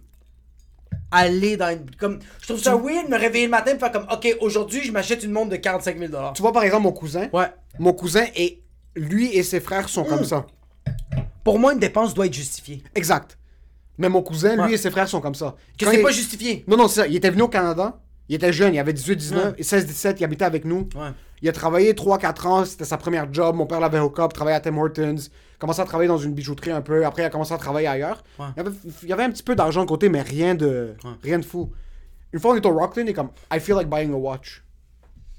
Aller 1.11 1.57
dans 1.57 1.71
une. 1.71 1.91
Comme, 1.99 2.21
je 2.41 2.47
trouve 2.47 2.61
ça 2.63 2.77
weird 2.77 3.07
de 3.07 3.11
me 3.11 3.19
réveiller 3.19 3.47
le 3.47 3.51
matin 3.51 3.73
et 3.75 3.79
faire 3.79 3.91
comme, 3.93 4.07
ok, 4.11 4.37
aujourd'hui, 4.41 4.83
je 4.85 4.93
m'achète 4.93 5.25
une 5.25 5.33
montre 5.33 5.51
de 5.51 5.57
45 5.57 5.99
000 5.99 6.13
tu 6.35 6.43
vois, 6.43 6.53
par 6.53 6.63
exemple, 6.63 6.85
mon 6.85 6.93
cousin. 6.93 7.29
Ouais. 7.33 7.47
Mon 7.79 7.93
cousin 7.93 8.25
et 8.37 8.63
lui 8.95 9.35
et 9.35 9.43
ses 9.43 9.61
frères 9.61 9.89
sont 9.89 10.05
Mm. 10.05 10.09
comme 10.09 10.25
ça. 10.25 10.47
Pour 11.45 11.59
moi, 11.59 11.73
une 11.73 11.79
dépense 11.79 12.15
doit 12.15 12.27
être 12.27 12.35
justifiée. 12.35 12.83
Exact. 12.95 13.39
Mais 13.99 14.09
mon 14.09 14.23
cousin, 14.23 14.65
lui 14.67 14.75
et 14.75 14.77
ses 14.77 14.91
frères 14.91 15.09
sont 15.09 15.21
comme 15.21 15.35
ça. 15.35 15.57
Que 15.79 15.87
c'est 15.87 15.97
il- 15.97 16.03
pas 16.03 16.11
justifié. 16.11 16.65
Non, 16.69 16.77
non, 16.77 16.89
c'est 16.89 17.01
ça. 17.03 17.07
Il 17.07 17.17
était 17.17 17.31
venu 17.31 17.43
au 17.43 17.49
Canada. 17.49 17.99
Il 18.29 18.37
était 18.37 18.53
jeune, 18.53 18.75
il 18.75 18.79
avait 18.79 18.93
18, 18.93 19.17
19, 19.17 19.45
Ouais. 19.47 19.55
et 19.59 19.63
16, 19.65 19.87
17, 19.87 20.21
il 20.21 20.25
habitait 20.25 20.45
avec 20.45 20.65
nous. 20.65 20.89
Ouais. 20.95 21.11
Il 21.43 21.49
a 21.49 21.53
travaillé 21.53 21.95
3-4 21.95 22.47
ans, 22.47 22.65
c'était 22.65 22.85
sa 22.85 22.99
première 22.99 23.33
job. 23.33 23.57
Mon 23.57 23.67
père 23.67 23.81
l'avait 23.81 23.99
au 23.99 24.11
cop, 24.11 24.33
travaillait 24.33 24.57
à 24.57 24.61
Tim 24.61 24.77
Hortons, 24.77 25.17
commencé 25.59 25.81
à 25.81 25.85
travailler 25.85 26.09
dans 26.09 26.19
une 26.19 26.35
bijouterie 26.35 26.71
un 26.71 26.83
peu. 26.83 27.05
Après, 27.07 27.23
il 27.23 27.25
a 27.25 27.31
commencé 27.31 27.55
à 27.55 27.59
travailler 27.59 27.87
ailleurs. 27.87 28.23
Ouais. 28.39 28.47
Il, 28.57 28.63
y 28.63 28.67
avait, 28.67 28.77
il 29.03 29.09
y 29.09 29.13
avait 29.13 29.23
un 29.25 29.31
petit 29.31 29.43
peu 29.43 29.55
d'argent 29.55 29.83
de 29.83 29.89
côté, 29.89 30.09
mais 30.11 30.21
rien 30.23 30.55
de, 30.55 30.95
Ouais. 31.03 31.11
rien 31.23 31.39
de 31.39 31.45
fou. 31.45 31.71
Une 32.33 32.41
fois, 32.41 32.53
on 32.53 32.57
est 32.57 32.67
au 32.67 32.73
Rockland, 32.77 33.09
et 33.09 33.13
comme, 33.15 33.31
I 33.53 33.59
feel 33.59 33.75
like 33.75 33.89
buying 33.89 34.13
a 34.13 34.17
watch. 34.17 34.63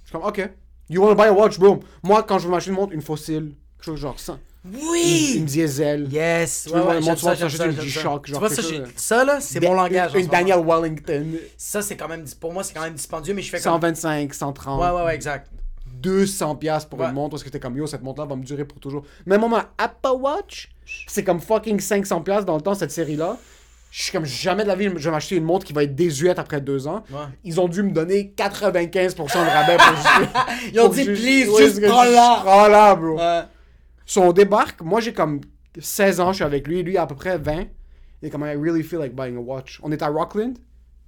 Je 0.03 0.09
suis 0.09 0.11
comme, 0.13 0.27
ok. 0.27 0.49
You 0.89 1.01
wanna 1.01 1.15
buy 1.15 1.27
a 1.27 1.33
watch, 1.33 1.57
bro? 1.59 1.79
Moi, 2.03 2.23
quand 2.23 2.39
je 2.39 2.45
veux 2.47 2.51
m'acheter 2.51 2.71
une 2.71 2.75
montre, 2.77 2.93
une 2.93 3.01
fossile, 3.01 3.53
quelque 3.77 3.85
chose 3.85 3.99
genre 3.99 4.19
ça. 4.19 4.37
Oui! 4.65 5.35
Une 5.37 5.45
diesel. 5.45 6.07
Yes! 6.11 6.67
Tu 6.67 6.75
monde, 6.75 6.99
tu 6.99 7.05
vas 7.25 7.35
ça, 7.35 7.49
ça, 7.49 7.65
une. 7.65 7.79
G-Shock, 7.79 8.27
genre 8.27 8.49
ça, 8.49 8.61
ça, 8.95 9.23
là, 9.23 9.39
c'est 9.39 9.59
mon 9.59 9.73
langage. 9.73 10.13
Une. 10.15 10.27
Daniel 10.27 10.59
Wellington. 10.65 11.25
Ça, 11.57 11.81
c'est 11.81 11.95
quand 11.95 12.07
même. 12.07 12.25
Pour 12.39 12.53
moi, 12.53 12.63
c'est 12.63 12.73
quand 12.73 12.81
même 12.81 12.93
dispendieux, 12.93 13.33
mais 13.33 13.41
je 13.41 13.49
fais 13.49 13.57
comme. 13.57 13.73
125, 13.73 14.33
130. 14.33 14.79
Ouais, 14.81 14.89
ouais, 14.99 15.05
ouais, 15.05 15.15
exact. 15.15 15.47
200 16.01 16.55
pièces 16.55 16.85
pour 16.85 16.99
Ouais. 16.99 17.07
une 17.07 17.13
montre 17.13 17.31
parce 17.31 17.43
que 17.43 17.49
t'es 17.49 17.59
comme 17.59 17.77
yo 17.77 17.87
cette 17.87 18.01
montre 18.03 18.21
là 18.21 18.27
va 18.27 18.35
me 18.35 18.43
durer 18.43 18.65
pour 18.65 18.79
toujours. 18.79 19.03
Même 19.25 19.41
moi 19.41 19.65
Apple 19.77 20.17
Watch 20.19 20.69
c'est 21.07 21.23
comme 21.23 21.39
fucking 21.39 21.79
500 21.79 22.21
pièces 22.21 22.45
dans 22.45 22.55
le 22.55 22.61
temps 22.61 22.73
cette 22.73 22.91
série 22.91 23.15
là 23.15 23.37
je 23.91 24.03
suis 24.03 24.11
comme 24.13 24.25
jamais 24.25 24.63
de 24.63 24.67
la 24.69 24.75
vie 24.75 24.85
je 24.95 25.05
vais 25.05 25.11
m'acheter 25.11 25.35
une 25.35 25.43
montre 25.43 25.65
qui 25.65 25.73
va 25.73 25.83
être 25.83 25.95
désuète 25.95 26.39
après 26.39 26.61
deux 26.61 26.87
ans. 26.87 27.03
Ouais. 27.11 27.19
ils 27.43 27.59
ont 27.59 27.67
dû 27.67 27.83
me 27.83 27.91
donner 27.91 28.33
95% 28.37 29.15
de 29.15 29.49
rabais 29.49 29.77
pour 29.77 29.95
juste 29.95 30.71
Ils 30.73 30.79
ont 30.79 30.87
dit, 30.89 31.03
juste- 31.03 31.21
please, 31.21 31.49
ouais, 31.49 31.63
juste 31.63 31.79
parce 31.79 31.79
que 31.79 31.85
prends-la. 31.87 32.39
prends-la 32.43 32.95
bro. 32.95 33.17
Ouais. 33.17 33.41
So, 34.05 34.21
on 34.23 34.31
débarque 34.31 34.81
moi 34.81 34.99
j'ai 35.01 35.13
comme 35.13 35.41
16 35.79 36.19
ans 36.19 36.31
je 36.31 36.35
suis 36.37 36.43
avec 36.43 36.67
lui 36.67 36.83
lui 36.83 36.97
à 36.97 37.05
peu 37.05 37.15
près 37.15 37.37
20 37.37 37.65
il 38.21 38.27
est 38.27 38.29
comme 38.29 38.43
I 38.45 38.55
really 38.55 38.83
feel 38.83 38.99
like 38.99 39.15
buying 39.15 39.35
a 39.37 39.39
watch. 39.41 39.79
On 39.83 39.91
est 39.91 40.01
à 40.01 40.07
Rockland 40.07 40.53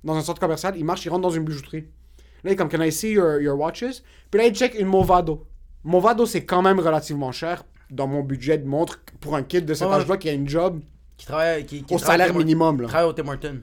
dans 0.04 0.16
un 0.16 0.22
centre 0.22 0.40
commercial 0.42 0.74
il 0.78 0.84
marche 0.86 1.06
il 1.06 1.10
rentre 1.10 1.22
dans 1.22 1.30
une 1.30 1.44
bijouterie 1.46 1.86
Là, 2.44 2.56
comme, 2.56 2.70
can 2.70 2.82
I 2.82 2.92
see 2.92 3.12
your, 3.12 3.40
your 3.42 3.58
watches? 3.58 4.04
Puis 4.32 4.40
là, 4.42 4.48
il 4.48 4.54
check 4.56 4.76
une 4.80 4.88
Movado. 4.88 5.48
Movado, 5.84 6.26
c'est 6.26 6.46
quand 6.46 6.62
même 6.62 6.80
relativement 6.80 7.32
cher 7.32 7.64
dans 7.90 8.08
mon 8.08 8.22
budget 8.22 8.58
de 8.58 8.68
montre 8.68 9.00
pour 9.20 9.36
un 9.36 9.44
kid 9.44 9.66
de 9.66 9.74
cet 9.74 9.88
âge-là 9.88 10.18
qui 10.18 10.30
a 10.30 10.34
une 10.34 10.48
job 10.48 10.82
Qui 11.18 11.26
travaille. 11.26 11.66
Qui, 11.66 11.84
qui 11.84 11.94
au 11.94 11.98
travaille 11.98 12.20
salaire 12.20 12.36
minimum. 12.36 12.82
Là. 12.82 12.88
Travaille 12.88 13.10
au 13.10 13.14
Tim 13.14 13.28
Hortons. 13.28 13.60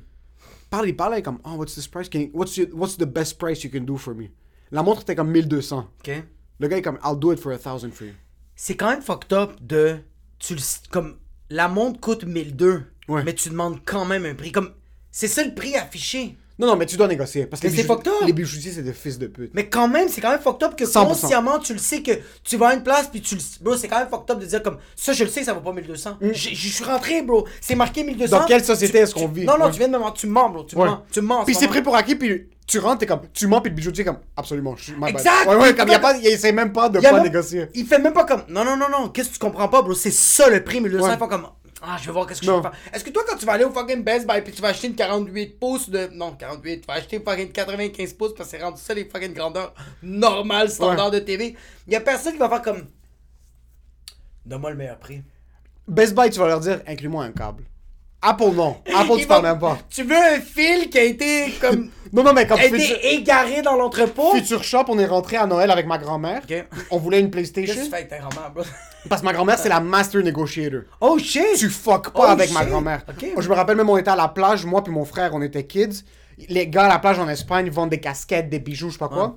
Parle, 0.70 0.89
il 0.89 0.97
parle, 0.97 1.14
il 1.14 1.18
est 1.18 1.22
comme, 1.22 1.39
oh, 1.45 1.55
what's 1.57 1.74
this 1.74 1.89
price? 1.89 2.09
Can 2.09 2.20
you- 2.20 2.31
what's, 2.33 2.57
your- 2.57 2.68
what's 2.72 2.97
the 2.97 3.05
best 3.05 3.39
price 3.39 3.64
you 3.64 3.70
can 3.70 3.81
do 3.81 3.97
for 3.97 4.14
me? 4.14 4.26
La 4.70 4.83
montre 4.83 5.03
était 5.03 5.16
comme 5.16 5.31
1200. 5.31 5.89
Ok. 6.01 6.22
Le 6.61 6.68
gars 6.68 6.76
est 6.76 6.83
comme, 6.83 6.99
I'll 7.05 7.18
do 7.18 7.33
it 7.33 7.41
for 7.41 7.53
a 7.53 7.59
thousand 7.59 7.91
for 7.93 8.07
you. 8.07 8.12
C'est 8.55 8.76
quand 8.76 8.91
même 8.91 9.03
fucked 9.03 9.33
up 9.33 9.53
de. 9.61 9.97
Tu 10.39 10.55
le. 10.55 10.61
Comme. 10.91 11.16
La 11.49 11.66
montre 11.66 11.99
coûte 11.99 12.24
1002. 12.24 12.85
Ouais. 13.09 13.24
Mais 13.24 13.35
tu 13.35 13.49
demandes 13.49 13.81
quand 13.85 14.05
même 14.05 14.24
un 14.26 14.35
prix. 14.35 14.53
Comme. 14.53 14.70
C'est 15.11 15.26
ça 15.26 15.43
le 15.43 15.55
prix 15.55 15.74
affiché. 15.74 16.37
Non, 16.61 16.66
non, 16.66 16.76
mais 16.76 16.86
tu 16.86 16.96
dois 16.96 17.08
négocier. 17.08 17.46
Parce 17.46 17.61
que 17.62 17.68
Mais 17.68 17.74
c'est 17.74 17.84
fucked 17.84 18.06
up. 18.06 18.14
les 18.26 18.32
bijoutiers, 18.32 18.70
c'est 18.70 18.82
des 18.82 18.92
fils 18.92 19.18
de 19.18 19.26
pute. 19.26 19.50
Mais 19.54 19.66
quand 19.68 19.88
même, 19.88 20.08
c'est 20.08 20.20
quand 20.20 20.30
même 20.30 20.40
fucked 20.40 20.62
up 20.62 20.76
que 20.76 20.84
100%. 20.84 21.06
consciemment, 21.06 21.58
tu 21.58 21.72
le 21.72 21.78
sais 21.78 22.02
que 22.02 22.12
tu 22.44 22.56
vas 22.56 22.68
à 22.68 22.74
une 22.74 22.82
place, 22.82 23.08
puis 23.08 23.20
tu 23.22 23.34
le 23.34 23.40
Bro, 23.62 23.76
c'est 23.76 23.88
quand 23.88 23.98
même 23.98 24.08
fucked 24.08 24.30
up 24.30 24.38
de 24.38 24.44
dire 24.46 24.62
comme 24.62 24.76
ça, 24.94 25.12
je 25.14 25.24
le 25.24 25.30
sais 25.30 25.42
ça 25.42 25.54
vaut 25.54 25.61
pas 25.61 25.72
1200. 25.72 26.18
J'ai- 26.20 26.54
Je 26.54 26.68
suis 26.68 26.84
rentré, 26.84 27.22
bro. 27.22 27.46
C'est 27.61 27.74
marqué 27.74 28.04
1200. 28.04 28.36
Mm. 28.36 28.40
Dans 28.40 28.46
quelle 28.46 28.64
société 28.64 28.98
est-ce 28.98 29.14
qu'on 29.14 29.26
vit? 29.28 29.44
Non, 29.46 29.56
non, 29.58 29.64
Ouais. 29.66 29.70
tu 29.72 29.78
viens 29.78 29.88
de 29.88 29.92
me 29.94 29.98
mentir. 29.98 30.20
Tu 30.20 30.26
mens, 30.26 30.50
bro. 30.50 30.64
Tu 30.64 30.76
Ouais. 30.76 30.86
mens. 30.86 31.02
Tu 31.11 31.20
mens. 31.22 31.40
en 31.40 31.44
Puis 31.44 31.54
ce 31.54 31.61
c'est 31.61 31.68
pris 31.68 31.80
pour 31.82 31.96
acquis, 31.96 32.14
puis 32.16 32.48
tu 32.66 32.78
rentres, 32.78 32.98
t'es 32.98 33.06
comme, 33.06 33.20
tu 33.32 33.46
mens, 33.46 33.61
puis 33.62 33.70
le 33.70 33.76
bijoutier 33.76 34.02
est 34.02 34.04
comme, 34.06 34.18
absolument, 34.36 34.76
je 34.76 34.84
suis. 34.84 34.92
Exact! 35.08 35.46
Ouais, 35.48 35.56
ouais, 35.56 35.70
Il 35.70 35.76
comme, 35.76 35.86
peut 35.86 35.92
y 35.92 35.94
a 35.94 35.98
pas- 35.98 36.12
pas, 36.12 36.18
il 36.18 36.26
essaie 36.26 36.52
même 36.52 36.72
pas 36.72 36.88
de 36.90 36.98
Il 36.98 37.02
pas 37.02 37.12
même- 37.14 37.22
négocier. 37.22 37.66
Il 37.74 37.86
fait 37.86 37.98
même 37.98 38.12
pas 38.12 38.24
comme. 38.24 38.42
Non, 38.48 38.64
non, 38.64 38.76
non, 38.76 38.86
non. 38.90 39.08
Qu'est-ce 39.08 39.28
que 39.30 39.32
tu 39.34 39.38
comprends 39.40 39.68
pas, 39.68 39.82
bro? 39.82 39.94
C'est 39.94 40.11
ça 40.12 40.48
le 40.50 40.62
prix 40.62 40.80
1200. 40.80 41.08
Ouais. 41.08 41.16
Font 41.16 41.26
comme. 41.28 41.46
Ah, 41.83 41.97
je 42.01 42.07
vais 42.07 42.12
voir 42.12 42.26
qu'est-ce 42.26 42.41
que 42.43 42.47
Non. 42.47 42.59
je 42.59 42.68
peux 42.68 42.74
faire. 42.74 42.78
Est-ce 42.95 43.05
que 43.05 43.11
toi, 43.11 43.22
quand 43.28 43.37
tu 43.37 43.47
vas 43.47 43.53
aller 43.53 43.64
au 43.64 43.70
fucking 43.72 44.03
Best 44.05 44.26
Buy 44.26 44.43
puis 44.43 44.53
tu 44.53 44.61
vas 44.61 44.68
acheter 44.68 44.89
une 44.89 44.95
48 44.95 45.59
pouces 45.59 45.89
de. 45.89 46.09
Non, 46.12 46.33
48. 46.33 46.81
Tu 46.83 46.87
vas 46.87 46.95
acheter 46.95 47.16
une 47.16 47.22
fucking 47.22 47.53
95 47.53 48.12
pouces 48.14 48.35
parce 48.35 48.51
que 48.51 48.57
c'est 48.57 48.62
rendu 48.62 48.81
ça 48.81 48.93
les 48.95 49.05
fucking 49.07 49.33
grandeurs 49.33 49.74
normales, 50.03 50.70
standard 50.70 51.11
de 51.11 51.18
TV. 51.20 51.57
Il 51.87 51.93
y 51.93 51.97
a 51.97 52.01
personne 52.01 52.33
qui 52.35 52.39
va 52.39 52.49
faire 52.49 52.62
comme. 52.62 52.87
Donne-moi 54.45 54.70
le 54.70 54.76
meilleur 54.76 54.99
prix. 54.99 55.22
Best 55.89 56.14
Buy, 56.14 56.31
tu 56.31 56.39
vas 56.39 56.49
leur 56.49 56.61
dire, 56.61 56.81
inclus-moi 56.87 57.24
un 57.24 57.33
câble. 57.33 57.64
Apple, 58.22 58.51
non. 58.55 58.76
Apple, 58.95 59.18
tu 59.18 59.26
parles 59.26 59.43
même 59.45 59.59
pas. 59.59 59.78
Tu 59.89 60.03
veux 60.03 60.14
un 60.16 60.41
fil 60.41 60.91
qui 60.91 60.99
a 60.99 61.05
été 61.05 61.53
comme. 61.61 61.91
Non, 62.12 62.22
non, 62.24 62.32
mais 62.32 62.46
comme 62.46 62.58
a 62.58 62.62
Future, 62.62 62.96
été 62.96 63.14
égaré 63.14 63.62
dans 63.62 63.76
l'entrepôt? 63.76 64.32
Future 64.34 64.64
Shop, 64.64 64.84
on 64.88 64.98
est 64.98 65.06
rentré 65.06 65.36
à 65.36 65.46
Noël 65.46 65.70
avec 65.70 65.86
ma 65.86 65.96
grand-mère. 65.98 66.42
Ok. 66.48 66.64
On 66.90 66.98
voulait 66.98 67.20
une 67.20 67.30
Qu'est-ce 67.30 67.50
que 67.50 67.54
PlayStation. 67.54 67.84
tu 67.84 67.90
fais 67.90 67.96
avec 67.96 68.08
ta 68.08 68.18
grand-mère, 68.18 68.50
bro? 68.52 68.64
Parce 69.08 69.20
que 69.22 69.26
ma 69.26 69.32
grand-mère, 69.32 69.58
c'est 69.58 69.68
la 69.68 69.80
master 69.80 70.22
negotiator. 70.22 70.82
Oh 71.00 71.18
shit! 71.18 71.56
Tu 71.56 71.68
fuck 71.68 72.11
pas 72.12 72.20
Oh, 72.20 72.30
avec 72.30 72.50
ma 72.52 72.61
shit. 72.61 72.68
grand-mère. 72.68 73.02
Ok. 73.08 73.26
Moi, 73.34 73.42
je 73.42 73.48
me 73.48 73.54
rappelle 73.54 73.76
même, 73.76 73.88
on 73.88 73.96
était 73.96 74.11
à 74.11 74.16
la 74.16 74.28
plage, 74.28 74.66
moi 74.66 74.82
puis 74.82 74.92
mon 74.92 75.04
frère, 75.04 75.30
on 75.34 75.42
était 75.42 75.64
kids. 75.64 76.02
Les 76.48 76.66
gars 76.68 76.84
à 76.84 76.88
la 76.88 76.98
plage 76.98 77.18
en 77.18 77.28
Espagne 77.28 77.70
vendent 77.70 77.90
des 77.90 78.00
casquettes, 78.00 78.48
des 78.48 78.58
bijoux, 78.58 78.88
je 78.88 78.94
sais 78.94 78.98
pas 78.98 79.08
quoi. 79.08 79.36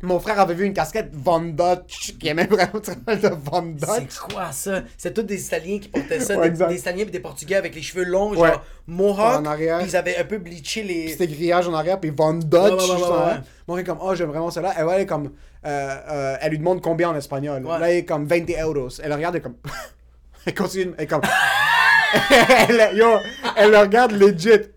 Mon 0.00 0.20
frère 0.20 0.38
avait 0.38 0.54
vu 0.54 0.64
une 0.64 0.72
casquette 0.74 1.10
Von 1.12 1.40
Dutch, 1.40 2.16
qui 2.18 2.28
aimait 2.28 2.46
vraiment 2.46 2.80
de 2.80 3.34
Von 3.34 3.62
Dutch. 3.62 3.88
C'est 4.10 4.32
quoi 4.32 4.52
ça? 4.52 4.82
C'est 4.96 5.12
tous 5.12 5.22
des 5.22 5.44
Italiens 5.44 5.78
qui 5.80 5.88
portaient 5.88 6.20
ça, 6.20 6.38
Ouais, 6.38 6.50
des, 6.50 6.78
Italiens 6.78 7.02
et 7.02 7.10
des 7.10 7.18
Portugais 7.18 7.56
avec 7.56 7.74
les 7.74 7.82
cheveux 7.82 8.04
longs, 8.04 8.30
Ouais. 8.30 8.48
genre 8.48 8.64
mohawk, 8.86 9.40
En 9.40 9.44
arrière. 9.44 9.80
ils 9.82 9.96
avaient 9.96 10.16
un 10.16 10.24
peu 10.24 10.38
bleaché 10.38 10.84
les... 10.84 11.08
C'était 11.08 11.26
grillage 11.26 11.66
en 11.66 11.74
arrière, 11.74 11.98
puis 11.98 12.10
Von 12.10 12.34
Dutch. 12.34 12.88
Ouais. 12.88 13.40
Mon 13.66 13.74
frère 13.74 13.86
comme, 13.86 13.98
oh, 14.00 14.14
j'aime 14.14 14.28
vraiment 14.28 14.50
celle-là. 14.50 14.80
Et 14.80 14.84
ouais, 14.84 15.04
comme, 15.04 15.32
euh, 15.66 15.96
euh, 16.08 16.36
elle 16.40 16.50
lui 16.50 16.58
demande 16.58 16.80
combien 16.80 17.10
en 17.10 17.16
espagnol. 17.16 17.64
Là, 17.64 17.90
elle 17.90 17.96
est 17.98 18.04
comme 18.04 18.24
20 18.24 18.44
euros. 18.62 18.88
Elle 19.02 19.08
le 19.08 19.14
regarde, 19.16 19.34
elle 19.34 19.42
comme, 19.42 19.56
elle 20.46 20.54
continue, 20.54 20.92
elle 20.96 21.04
est 21.04 21.06
comme, 21.08 21.22
elle, 22.68 22.96
yo, 22.96 23.16
elle 23.56 23.70
le 23.72 23.78
regarde 23.78 24.12
legit. 24.12 24.70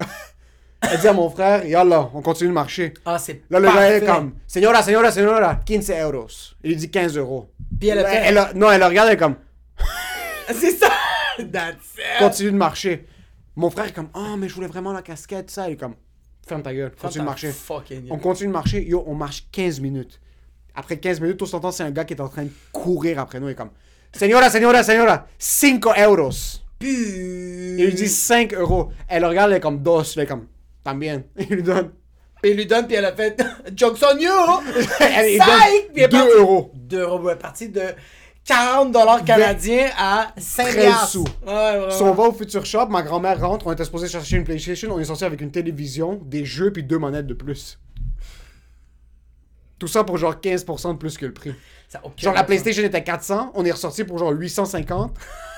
Elle 0.89 0.99
dit 0.99 1.07
à 1.07 1.13
mon 1.13 1.29
frère, 1.29 1.65
yallah, 1.65 2.09
on 2.13 2.21
continue 2.21 2.49
de 2.49 2.53
marcher. 2.53 2.93
Ah, 3.05 3.19
c'est 3.19 3.43
Là, 3.49 3.59
le 3.59 3.67
gars 3.67 3.95
est 3.97 4.05
comme, 4.05 4.33
señora, 4.47 4.81
señora, 4.81 5.11
señora, 5.11 5.55
15 5.65 5.91
euros. 5.91 6.27
Il 6.63 6.69
lui 6.71 6.75
dit 6.75 6.89
15 6.89 7.17
euros. 7.17 7.49
Puis 7.79 7.89
elle 7.89 7.99
a 7.99 8.05
fait... 8.05 8.15
Elle, 8.25 8.37
elle- 8.37 8.57
non, 8.57 8.71
elle 8.71 8.79
le 8.79 8.87
regarde, 8.87 9.09
elle 9.09 9.13
est 9.15 9.17
comme, 9.17 9.35
C'est 10.47 10.71
ça! 10.71 10.89
That's 11.37 11.75
it! 11.97 12.19
continue 12.19 12.51
de 12.51 12.57
marcher. 12.57 13.05
Mon 13.55 13.69
frère 13.69 13.85
est 13.85 13.93
comme, 13.93 14.09
oh, 14.15 14.35
mais 14.37 14.49
je 14.49 14.55
voulais 14.55 14.67
vraiment 14.67 14.91
la 14.91 15.01
casquette, 15.01 15.51
ça. 15.51 15.69
Il 15.69 15.73
est 15.73 15.77
comme, 15.77 15.95
ferme 16.47 16.63
ta 16.63 16.73
gueule, 16.73 16.91
continue 16.99 17.21
de 17.21 17.29
marcher. 17.29 17.51
Fucking 17.51 18.07
On 18.09 18.17
continue 18.17 18.47
de 18.47 18.53
marcher, 18.53 18.83
yo, 18.83 19.03
on 19.07 19.13
marche 19.15 19.45
15 19.51 19.79
minutes. 19.81 20.19
Après 20.73 20.97
15 20.97 21.21
minutes, 21.21 21.37
tout 21.37 21.45
ce 21.45 21.57
temps, 21.57 21.71
c'est 21.71 21.83
un 21.83 21.91
gars 21.91 22.05
qui 22.05 22.13
est 22.13 22.21
en 22.21 22.29
train 22.29 22.43
de 22.43 22.51
courir 22.71 23.19
après 23.19 23.39
nous. 23.39 23.49
Il 23.49 23.51
est 23.51 23.55
comme, 23.55 23.71
señora, 24.13 24.49
señora, 24.49 24.83
señora, 24.83 25.27
5 25.37 25.85
euros. 25.99 26.29
Il 26.81 27.77
lui 27.85 27.93
dit 27.93 28.07
5 28.07 28.53
euros. 28.55 28.91
Elle 29.07 29.21
le 29.21 29.27
regarde, 29.27 29.51
elle 29.51 29.57
est 29.57 29.61
comme, 29.61 29.81
dos. 29.83 30.01
Elle 30.15 30.23
est 30.23 30.25
comme, 30.25 30.47
también. 30.83 31.23
Il 31.37 31.47
lui 31.47 31.63
donne, 31.63 31.91
Puis 32.41 32.51
il 32.51 32.57
lui 32.57 32.65
donne, 32.65 32.87
puis 32.87 32.95
elle 32.95 33.05
a 33.05 33.13
fait... 33.15 33.41
Jokes 33.75 33.99
on 34.03 34.17
you! 34.17 34.29
elle 34.99 35.31
lui 35.33 35.39
Psych! 35.39 35.93
Puis 35.93 36.01
elle 36.01 36.03
est 36.03 36.07
donne 36.07 36.21
2 36.21 36.25
partie- 36.27 36.37
euros. 36.39 36.71
2 36.75 36.99
euros. 37.01 37.29
Elle 37.29 37.35
est 37.35 37.39
partie 37.39 37.69
de 37.69 37.81
40 38.43 38.91
dollars 38.91 39.23
canadiens 39.23 39.89
à 39.97 40.33
5 40.37 40.63
13 40.63 40.75
piastres. 40.75 41.07
sous. 41.09 41.25
Ouais. 41.45 41.87
Si 41.91 42.01
on 42.01 42.13
va 42.13 42.23
au 42.23 42.31
Future 42.33 42.65
Shop, 42.65 42.87
ma 42.87 43.03
grand-mère 43.03 43.39
rentre, 43.39 43.67
on 43.67 43.71
était 43.71 43.85
supposé 43.85 44.07
chercher 44.07 44.37
une 44.37 44.43
PlayStation, 44.43 44.89
on 44.91 44.99
est 44.99 45.05
sorti 45.05 45.23
avec 45.25 45.41
une 45.41 45.51
télévision, 45.51 46.19
des 46.25 46.43
jeux 46.45 46.71
puis 46.73 46.83
deux 46.83 46.97
manettes 46.97 47.27
de 47.27 47.35
plus. 47.35 47.77
Tout 49.77 49.87
ça 49.87 50.03
pour 50.03 50.17
genre 50.17 50.35
15% 50.35 50.93
de 50.93 50.97
plus 50.97 51.17
que 51.17 51.25
le 51.25 51.33
prix. 51.33 51.53
Ça 51.87 52.01
Genre 52.17 52.33
la. 52.33 52.43
PlayStation 52.43 52.83
était 52.83 53.03
400, 53.03 53.51
on 53.55 53.65
est 53.65 53.71
ressorti 53.71 54.03
pour 54.03 54.17
genre 54.17 54.31
850 54.31 55.15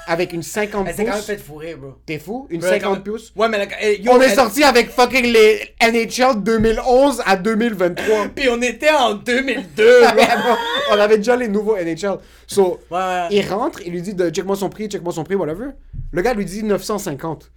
avec 0.08 0.34
une 0.34 0.43
50 0.43 0.88
Elle 0.88 0.95
s'est 0.95 1.04
quand 1.06 1.10
même 1.12 1.18
pouces. 1.20 1.26
fait 1.26 1.38
fourrer, 1.38 1.76
bro. 1.76 1.93
T'es 2.06 2.20
fou? 2.20 2.47
Une 2.49 2.62
quand 2.62 2.68
50 2.70 2.93
même. 2.93 3.04
pouces? 3.04 3.32
Ouais, 3.36 3.47
mais 3.49 3.58
la... 3.66 3.91
yo, 3.93 4.12
On 4.12 4.20
est 4.22 4.36
sorti 4.36 4.64
avec 4.64 4.89
fucking 4.89 5.26
les 5.26 5.74
NHL 5.82 6.43
2011 6.43 7.22
à 7.26 7.36
2023. 7.38 8.28
Puis 8.36 8.49
on 8.49 8.62
était 8.62 8.89
en 8.91 9.14
2002, 9.16 10.01
bro. 10.16 10.56
on 10.91 10.99
avait 10.99 11.18
déjà 11.18 11.36
les 11.36 11.47
nouveaux 11.47 11.78
NHL. 11.78 12.18
So, 12.47 12.80
Ouais, 12.91 12.97
ouais. 12.97 13.28
il 13.32 13.47
rentre, 13.49 13.82
il 13.86 13.91
lui 13.93 14.01
dit 14.01 14.14
de 14.14 14.30
check-moi 14.30 14.56
son 14.56 14.70
prix, 14.70 14.88
check-moi 14.89 15.14
son 15.14 15.24
prix, 15.24 15.36
whatever. 15.36 15.68
Le 16.12 16.22
gars 16.22 16.34
lui 16.34 16.45
dit 16.45 16.64
950. 16.64 17.51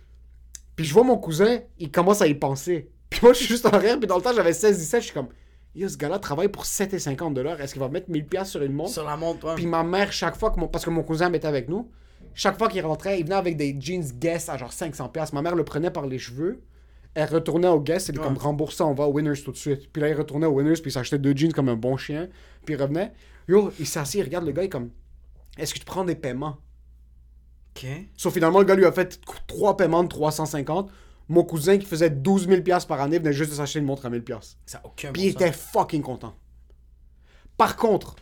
Puis 0.76 0.84
je 0.84 0.92
vois 0.92 1.04
mon 1.04 1.16
cousin, 1.16 1.60
il 1.78 1.90
commence 1.90 2.20
à 2.22 2.26
y 2.26 2.34
penser. 2.34 2.90
Puis 3.10 3.20
moi, 3.22 3.32
je 3.32 3.38
suis 3.38 3.46
juste 3.46 3.66
en 3.66 3.78
rire, 3.78 3.98
puis 3.98 4.06
dans 4.06 4.16
le 4.16 4.22
temps, 4.22 4.32
j'avais 4.34 4.50
16-17, 4.52 4.96
je 4.96 5.00
suis 5.04 5.12
comme, 5.12 5.28
yo, 5.74 5.88
ce 5.88 5.96
gars-là 5.96 6.18
travaille 6.18 6.48
pour 6.48 6.64
7,50 6.64 7.32
dollars. 7.32 7.60
Est-ce 7.60 7.72
qu'il 7.72 7.80
va 7.80 7.88
mettre 7.88 8.10
1000$ 8.10 8.24
piastres 8.24 8.52
sur 8.52 8.62
une 8.62 8.72
montre? 8.72 8.90
Sur 8.92 9.04
la 9.04 9.16
montre, 9.16 9.46
ouais. 9.46 9.54
Puis 9.54 9.66
ma 9.66 9.82
mère, 9.82 10.12
chaque 10.12 10.36
fois 10.36 10.50
que 10.50 10.60
mon... 10.60 10.68
Parce 10.68 10.84
que 10.84 10.90
mon 10.90 11.02
cousin 11.02 11.32
était 11.32 11.46
avec 11.46 11.68
nous, 11.68 11.88
chaque 12.36 12.58
fois 12.58 12.68
qu'il 12.68 12.84
rentrait, 12.84 13.18
il 13.18 13.24
venait 13.24 13.34
avec 13.34 13.56
des 13.56 13.74
jeans 13.80 14.04
Guess 14.18 14.48
à 14.50 14.56
genre 14.58 14.70
500$. 14.70 15.10
piastres. 15.10 15.34
Ma 15.34 15.42
mère 15.42 15.56
le 15.56 15.64
prenait 15.64 15.90
par 15.90 16.06
les 16.06 16.18
cheveux. 16.18 16.62
Elle 17.14 17.30
retournait 17.30 17.68
au 17.68 17.80
Guess, 17.80 18.10
elle 18.10 18.16
est 18.16 18.18
comme 18.22 18.36
remboursé, 18.36 18.82
on 18.82 18.92
va 18.92 19.04
au 19.08 19.12
Winners 19.12 19.40
tout 19.42 19.50
de 19.50 19.56
suite. 19.56 19.90
Puis 19.90 20.02
là, 20.02 20.10
il 20.10 20.14
retournait 20.14 20.46
au 20.46 20.50
Winners, 20.50 20.74
puis 20.74 20.90
il 20.90 20.92
s'achetait 20.92 21.18
deux 21.18 21.34
jeans 21.34 21.50
comme 21.52 21.70
un 21.70 21.74
bon 21.76 21.96
chien. 21.96 22.28
Puis 22.66 22.74
il 22.74 22.80
revenait. 22.82 23.14
Yo, 23.48 23.72
il 23.80 23.86
s'assit, 23.86 24.20
il 24.20 24.24
regarde 24.24 24.44
le 24.44 24.52
gars, 24.52 24.62
il 24.62 24.66
est 24.66 24.68
comme 24.68 24.90
Est-ce 25.56 25.72
que 25.72 25.78
tu 25.78 25.86
prends 25.86 26.04
des 26.04 26.14
paiements? 26.14 26.58
Ok. 27.74 27.86
Sauf 28.18 28.34
finalement, 28.34 28.58
le 28.58 28.66
gars 28.66 28.74
lui 28.74 28.84
a 28.84 28.92
fait 28.92 29.18
trois 29.46 29.78
paiements 29.78 30.02
de 30.04 30.08
350. 30.08 30.90
Mon 31.28 31.42
cousin 31.42 31.78
qui 31.78 31.86
faisait 31.86 32.10
12 32.10 32.48
000$ 32.48 32.62
piastres 32.62 32.86
par 32.86 33.00
année 33.00 33.18
venait 33.18 33.32
juste 33.32 33.50
de 33.50 33.56
s'acheter 33.56 33.78
une 33.78 33.86
montre 33.86 34.04
à 34.04 34.10
1000$. 34.10 34.20
piastres. 34.20 34.58
Ça 34.66 34.82
aucun 34.84 35.10
Puis 35.12 35.22
bon 35.22 35.28
il 35.28 35.30
était 35.32 35.52
fucking 35.52 36.02
content. 36.02 36.34
Par 37.56 37.76
contre, 37.76 38.16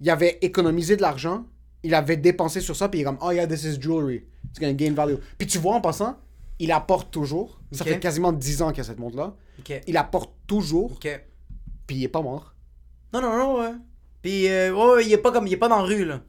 il 0.00 0.10
avait 0.10 0.38
économisé 0.42 0.96
de 0.96 1.02
l'argent, 1.02 1.46
il 1.84 1.94
avait 1.94 2.16
dépensé 2.16 2.60
sur 2.60 2.74
ça, 2.74 2.88
puis 2.88 2.98
il 2.98 3.02
est 3.02 3.04
comme, 3.04 3.18
oh 3.20 3.30
yeah, 3.30 3.46
this 3.46 3.62
is 3.64 3.80
jewelry. 3.80 4.24
It's 4.50 4.58
gonna 4.58 4.72
gain 4.72 4.92
value. 4.94 5.16
Puis 5.38 5.46
tu 5.46 5.58
vois, 5.58 5.74
en 5.76 5.80
passant, 5.80 6.16
il 6.58 6.72
apporte 6.72 7.10
toujours. 7.12 7.60
Ça 7.72 7.84
fait 7.84 8.00
quasiment 8.00 8.32
10 8.32 8.62
ans 8.62 8.68
qu'il 8.70 8.78
y 8.78 8.80
a 8.80 8.84
cette 8.84 8.98
montre-là. 8.98 9.34
Il 9.86 9.96
apporte 9.96 10.32
toujours, 10.46 10.92
Ok. 10.92 11.08
puis 11.86 11.96
il 11.96 12.04
est 12.04 12.08
pas 12.08 12.22
mort. 12.22 12.54
Non, 13.12 13.20
non, 13.20 13.36
non, 13.36 13.60
ouais. 13.60 13.72
Puis, 14.22 14.48
euh, 14.48 14.72
ouais, 14.74 14.94
ouais, 14.94 15.06
il 15.06 15.12
est 15.12 15.18
pas 15.18 15.30
comme, 15.30 15.46
il 15.46 15.52
est 15.52 15.58
pas 15.58 15.68
dans 15.68 15.78
la 15.78 15.84
rue, 15.84 16.04
là. 16.04 16.22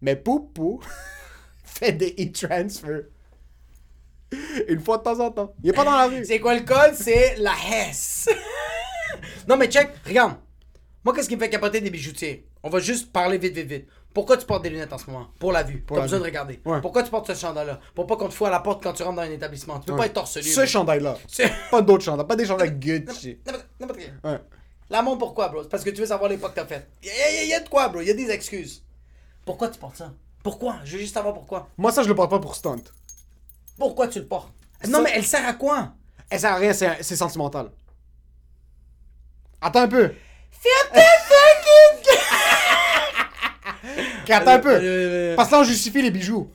Mais 0.00 0.16
Poupou 0.16 0.80
fait 1.64 1.92
des 1.92 2.14
e-transfers. 2.18 3.04
Une 4.68 4.80
fois 4.80 4.98
de 4.98 5.02
temps 5.02 5.20
en 5.20 5.30
temps. 5.30 5.54
Il 5.62 5.70
est 5.70 5.74
pas 5.74 5.84
dans 5.84 5.96
la 5.96 6.06
rue. 6.08 6.24
C'est 6.24 6.40
quoi 6.40 6.54
le 6.54 6.62
code? 6.62 6.94
C'est 6.94 7.36
la 7.36 7.52
Hesse. 7.70 8.28
non, 9.48 9.56
mais 9.58 9.68
check, 9.68 9.90
regarde. 10.06 10.36
Moi, 11.04 11.14
qu'est-ce 11.14 11.28
qui 11.28 11.36
me 11.36 11.40
fait 11.40 11.50
capoter 11.50 11.80
des 11.80 11.90
bijoutiers? 11.90 12.48
On 12.62 12.70
va 12.70 12.78
juste 12.78 13.12
parler 13.12 13.36
vite, 13.36 13.54
vite, 13.54 13.68
vite. 13.68 13.86
Pourquoi 14.14 14.36
tu 14.36 14.44
portes 14.46 14.62
des 14.62 14.70
lunettes 14.70 14.92
en 14.92 14.98
ce 14.98 15.10
moment? 15.10 15.28
Pour 15.38 15.52
la 15.52 15.62
vue. 15.62 15.80
Pour 15.80 15.96
la 15.96 16.02
besoin 16.02 16.18
vue. 16.18 16.22
de 16.24 16.26
regarder. 16.28 16.60
Ouais. 16.64 16.80
Pourquoi 16.80 17.02
tu 17.02 17.10
portes 17.10 17.32
ce 17.32 17.38
chandail-là? 17.38 17.80
Pour 17.94 18.06
pas 18.06 18.16
qu'on 18.16 18.28
te 18.28 18.34
fout 18.34 18.46
à 18.46 18.50
la 18.50 18.60
porte 18.60 18.82
quand 18.82 18.92
tu 18.92 19.02
rentres 19.02 19.16
dans 19.16 19.22
un 19.22 19.30
établissement. 19.30 19.80
Tu 19.80 19.86
peux 19.86 19.96
pas 19.96 20.06
être 20.06 20.12
torse 20.12 20.36
nu. 20.36 20.42
Ce 20.42 20.66
chandail-là. 20.66 21.16
C'est- 21.28 21.50
Pas 21.70 21.80
d'autres 21.82 22.04
chandails. 22.04 22.26
Pas 22.26 22.36
des 22.36 22.44
chandails 22.46 22.72
Gucci. 22.72 23.38
N'importe-. 23.80 23.98
Ouais. 24.24 24.40
La 24.90 25.00
montre, 25.00 25.18
pourquoi, 25.18 25.48
bro? 25.48 25.64
Parce 25.64 25.82
que 25.82 25.90
tu 25.90 26.00
veux 26.02 26.06
savoir 26.06 26.28
l'époque 26.30 26.50
que 26.50 26.60
t'as 26.60 26.66
faite. 26.66 26.88
Y 27.02 27.08
a, 27.08 27.30
y 27.32 27.38
a- 27.38 27.44
y 27.44 27.54
a 27.54 27.60
de 27.60 27.68
quoi, 27.68 27.88
bro? 27.88 28.02
Y 28.02 28.10
a 28.10 28.14
des 28.14 28.30
excuses. 28.30 28.84
Pourquoi 29.46 29.68
tu 29.68 29.78
portes 29.78 29.96
ça? 29.96 30.12
Pourquoi? 30.42 30.76
Je 30.84 30.92
veux 30.92 30.98
juste 30.98 31.14
savoir 31.14 31.32
pourquoi. 31.32 31.68
Moi, 31.78 31.90
ça, 31.92 32.02
je 32.02 32.08
le 32.08 32.14
porte 32.14 32.28
pas 32.30 32.38
pour 32.40 32.54
stunt. 32.54 32.82
Pourquoi 33.78 34.08
tu 34.08 34.18
le 34.18 34.26
portes? 34.26 34.52
Non, 34.88 35.00
mais 35.02 35.12
elle 35.14 35.24
sert 35.24 35.46
à 35.46 35.54
quoi? 35.54 35.92
Elle 36.28 36.40
sert 36.40 36.52
à 36.52 36.56
rien, 36.56 36.72
c'est 36.74 37.16
sentimental. 37.16 37.70
Attends 39.60 39.80
un 39.82 39.88
peu. 39.88 40.12
Attends 44.30 44.50
un 44.52 44.58
peu. 44.58 45.34
Parce 45.36 45.48
que 45.48 45.54
là, 45.54 45.60
on 45.60 45.64
justifie 45.64 46.02
les 46.02 46.10
bijoux. 46.10 46.50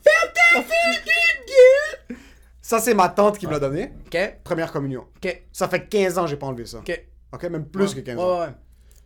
Ça, 2.61 2.79
c'est 2.79 2.93
ma 2.93 3.07
tante 3.09 3.37
qui 3.37 3.47
me 3.47 3.51
l'a 3.53 3.59
donné. 3.59 3.93
Ok, 4.07 4.17
Première 4.43 4.71
communion. 4.71 5.05
ok, 5.23 5.43
Ça 5.53 5.67
fait 5.69 5.87
15 5.87 6.17
ans 6.17 6.23
que 6.23 6.29
j'ai 6.29 6.35
pas 6.35 6.47
enlevé 6.47 6.65
ça. 6.65 6.79
ok. 6.79 7.03
Ok, 7.33 7.43
même 7.45 7.65
plus 7.65 7.93
que 7.93 7.99
15 8.01 8.17
ans. 8.19 8.39
Ouais, 8.39 8.45
ouais, 8.47 8.53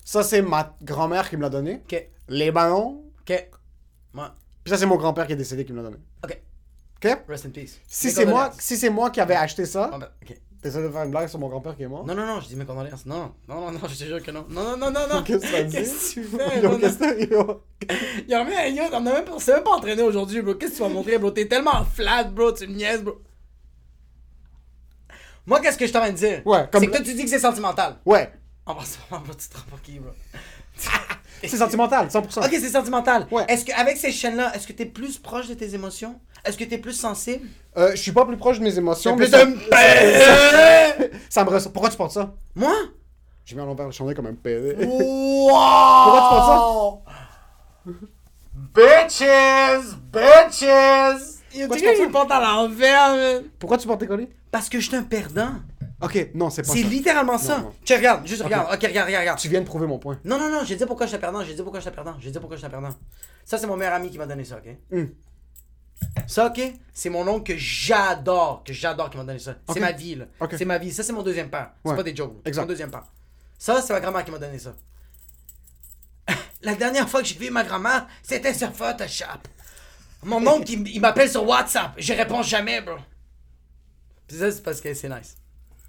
Ça, 0.03 0.23
c'est 0.23 0.41
ma 0.41 0.75
grand-mère 0.81 1.29
qui 1.29 1.37
me 1.37 1.41
l'a 1.43 1.49
donné. 1.49 1.81
ok, 1.83 2.07
Les 2.29 2.51
ballons. 2.51 3.03
ok. 3.21 3.29
Ouais, 4.15 4.23
Puis 4.63 4.71
ça, 4.71 4.77
c'est 4.77 4.85
mon 4.87 4.95
grand-père 4.95 5.27
qui 5.27 5.33
est 5.33 5.37
décédé 5.37 5.63
qui 5.65 5.73
me 5.73 5.77
l'a 5.77 5.83
donné. 5.83 5.97
ok. 6.23 6.41
Ok? 7.03 7.17
Rest 7.27 7.45
in 7.47 7.49
peace. 7.49 7.79
Si 7.87 8.11
c'est 8.11 8.25
moi, 8.25 8.51
si 8.59 8.77
c'est 8.77 8.89
moi 8.91 9.09
qui 9.09 9.19
avais 9.21 9.35
acheté 9.35 9.65
ça, 9.65 9.89
Ah, 9.93 9.97
ben, 9.97 10.09
ok. 10.23 10.37
T'essaies 10.61 10.81
de 10.81 10.89
faire 10.89 11.03
une 11.03 11.11
blague 11.11 11.27
sur 11.27 11.39
mon 11.39 11.47
grand-père 11.49 11.75
qui 11.75 11.83
est 11.83 11.87
mort? 11.87 12.05
Non, 12.05 12.13
non, 12.15 12.25
non, 12.25 12.39
je 12.41 12.47
dis 12.47 12.55
mes 12.55 12.65
condoléances. 12.65 13.05
Non, 13.05 13.33
non, 13.47 13.61
non, 13.61 13.71
non, 13.71 13.79
je 13.87 13.95
te 13.97 14.03
jure 14.05 14.21
que 14.21 14.31
non. 14.31 14.45
Non, 14.49 14.63
non, 14.63 14.77
non, 14.77 14.91
non, 14.91 15.15
non. 15.15 15.23
Qu'est-ce 15.23 15.45
que? 15.45 15.71
Qu'est-ce 15.71 16.13
tu 16.13 16.23
fais, 16.23 16.61
Yo, 16.61 16.69
bro? 16.69 16.77
qu'est-ce 16.77 16.97
que 16.97 17.29
yo? 17.33 17.63
Y'a 18.27 18.43
rien, 18.43 18.67
yo, 18.67 18.83
on 18.91 18.95
a 18.97 18.99
même 19.13 19.25
pas, 19.25 19.33
on 19.33 19.39
s'est 19.39 19.53
même 19.53 19.63
pas 19.63 19.71
entraîné 19.71 20.01
aujourd'hui, 20.03 20.41
bro. 20.41 20.53
Qu'est-ce 20.55 20.71
que 20.73 20.77
tu 20.77 20.83
vas 20.83 20.89
montrer, 20.89 21.17
bro? 21.17 21.31
T'es 21.31 21.47
tellement 21.47 21.83
flat, 21.85 22.25
bro, 22.25 22.51
tu 22.51 22.67
me 22.67 22.73
niaises, 22.75 23.01
bro. 23.03 23.21
Moi, 25.45 25.59
qu'est-ce 25.59 25.77
que 25.77 25.87
je 25.87 25.91
t'en 25.93 26.05
de 26.05 26.11
dire? 26.11 26.41
Ouais, 26.45 26.67
comme- 26.71 26.81
C'est 26.81 26.87
que 26.87 26.95
toi, 26.97 27.01
tu 27.05 27.13
dis 27.13 27.23
que 27.23 27.29
c'est 27.29 27.39
sentimental. 27.39 27.97
Ouais, 28.05 28.31
En 28.65 28.75
passant, 28.75 28.99
bro, 29.09 29.33
tu 29.37 29.47
te 29.49 29.57
rends 29.57 29.63
pour 29.69 29.81
qui, 29.81 29.99
bro? 29.99 30.11
c'est 31.41 31.57
sentimental, 31.57 32.07
100%. 32.07 32.45
Ok, 32.45 32.49
c'est 32.51 32.69
sentimental. 32.69 33.27
Ouais. 33.31 33.45
Est-ce 33.47 33.65
qu'avec 33.65 33.97
ces 33.97 34.11
chaînes-là, 34.11 34.55
est-ce 34.55 34.67
que 34.67 34.73
t'es 34.73 34.85
plus 34.85 35.17
proche 35.17 35.47
de 35.47 35.53
tes 35.55 35.73
émotions? 35.73 36.19
Est-ce 36.45 36.57
que 36.57 36.63
t'es 36.63 36.77
plus 36.79 36.93
sensible? 36.93 37.47
Euh, 37.77 37.91
je 37.91 37.97
suis 37.97 38.11
pas 38.11 38.25
plus 38.25 38.37
proche 38.37 38.59
de 38.59 38.63
mes 38.63 38.77
émotions, 38.77 39.15
mais 39.15 39.25
plus 39.25 39.31
ça, 39.31 39.45
de- 39.45 39.55
ça, 39.59 41.05
ça 41.29 41.43
me 41.45 41.49
ressort. 41.49 41.71
Pourquoi 41.71 41.89
tu 41.89 41.97
portes 41.97 42.11
ça? 42.13 42.33
Moi? 42.55 42.73
J'ai 43.45 43.55
mis 43.55 43.61
à 43.61 43.65
l'envers 43.65 43.85
le 43.85 43.91
chandail 43.91 44.15
comme 44.15 44.25
un 44.27 44.33
pédé. 44.33 44.85
Wow! 44.85 45.51
Pourquoi 46.03 47.03
tu 47.85 47.93
Bitches! 48.73 49.95
Bitches! 50.11 51.39
Il 51.53 51.59
y 51.59 51.63
a 51.63 51.67
Pourquoi 51.67 51.77
tu 51.77 51.83
quelqu'un 51.83 52.09
portes 52.09 52.27
qui 52.27 52.29
porte 52.29 52.31
à 52.31 52.39
l'envers, 52.41 53.15
man? 53.15 53.43
Pourquoi 53.59 53.77
tu 53.77 53.87
portes 53.87 53.99
tes 53.99 54.07
colis? 54.07 54.29
Parce 54.51 54.69
que 54.69 54.79
je 54.79 54.87
suis 54.87 54.95
un 54.95 55.03
perdant. 55.03 55.51
Ok, 56.01 56.29
non, 56.33 56.49
c'est 56.49 56.63
pas 56.63 56.71
C'est 56.73 56.81
ça. 56.81 56.87
littéralement 56.87 57.37
ça. 57.37 57.59
non. 57.59 57.71
Tu 57.85 57.93
regarde, 57.93 58.25
juste 58.25 58.41
regarde. 58.41 58.67
Ok, 58.73 58.81
regarde, 58.81 59.05
regarde, 59.07 59.21
regarde. 59.21 59.39
Tu 59.39 59.49
viens 59.49 59.59
de 59.61 59.65
prouver 59.65 59.85
mon 59.87 59.99
point. 59.99 60.17
Non, 60.25 60.39
non, 60.39 60.49
non, 60.49 60.61
j'ai 60.65 60.75
dit 60.75 60.85
pourquoi 60.85 61.05
je 61.05 61.09
suis 61.11 61.17
un 61.17 61.19
perdant. 61.19 61.43
J'ai 61.43 61.53
dit 61.53 61.61
pourquoi 61.61 61.79
je 61.79 61.83
suis 61.83 61.89
un 61.89 61.93
perdant. 61.93 62.15
J'ai 62.19 62.31
dit 62.31 62.39
pourquoi 62.39 62.55
je 62.55 62.61
suis 62.61 62.67
un 62.67 62.69
perdant. 62.71 62.89
Ça, 63.45 63.57
c'est 63.57 63.67
mon 63.67 63.75
meilleur 63.77 63.93
ami 63.93 64.09
qui 64.09 64.17
m'a 64.17 64.25
donné 64.25 64.43
ça, 64.43 64.55
ok? 64.57 64.75
Hmm. 64.91 65.05
Ça, 66.27 66.47
ok? 66.47 66.61
C'est 66.93 67.09
mon 67.09 67.27
oncle 67.27 67.53
que 67.53 67.57
j'adore, 67.59 68.63
que 68.65 68.73
j'adore 68.73 69.09
qui 69.09 69.17
m'a 69.17 69.23
donné 69.23 69.39
ça. 69.39 69.55
C'est 69.73 69.79
ma 69.79 69.91
vie, 69.91 70.15
là. 70.15 70.25
C'est 70.57 70.65
ma 70.65 70.77
vie. 70.77 70.91
Ça, 70.91 71.03
c'est 71.03 71.13
mon 71.13 71.23
deuxième 71.23 71.49
père. 71.49 71.71
C'est 71.83 71.89
Ouais. 71.91 71.95
pas 71.97 72.03
des 72.03 72.15
jokes. 72.15 72.35
C'est 72.45 72.55
mon 72.57 72.65
deuxième 72.65 72.91
père. 72.91 73.03
Ça, 73.57 73.81
c'est 73.81 73.93
ma 73.93 73.99
grand-mère 73.99 74.23
qui 74.25 74.31
m'a 74.31 74.39
donné 74.39 74.57
ça. 74.59 74.73
La 76.61 76.75
dernière 76.75 77.09
fois 77.09 77.21
que 77.21 77.27
j'ai 77.27 77.37
vu 77.37 77.49
ma 77.49 77.63
grand-mère, 77.63 78.07
c'était 78.23 78.53
sur 78.53 78.71
Photoshop. 78.73 79.25
Mon 80.23 80.45
oncle, 80.47 80.71
il, 80.71 80.87
il 80.87 81.01
m'appelle 81.01 81.29
sur 81.29 81.47
WhatsApp. 81.47 81.93
Je 81.97 82.13
réponds 82.13 82.43
jamais, 82.43 82.81
bro. 82.81 82.95
Puis 84.27 84.37
ça, 84.37 84.51
c'est 84.51 84.61
parce 84.63 84.79
que 84.81 84.93
c'est 84.93 85.09
nice. 85.09 85.35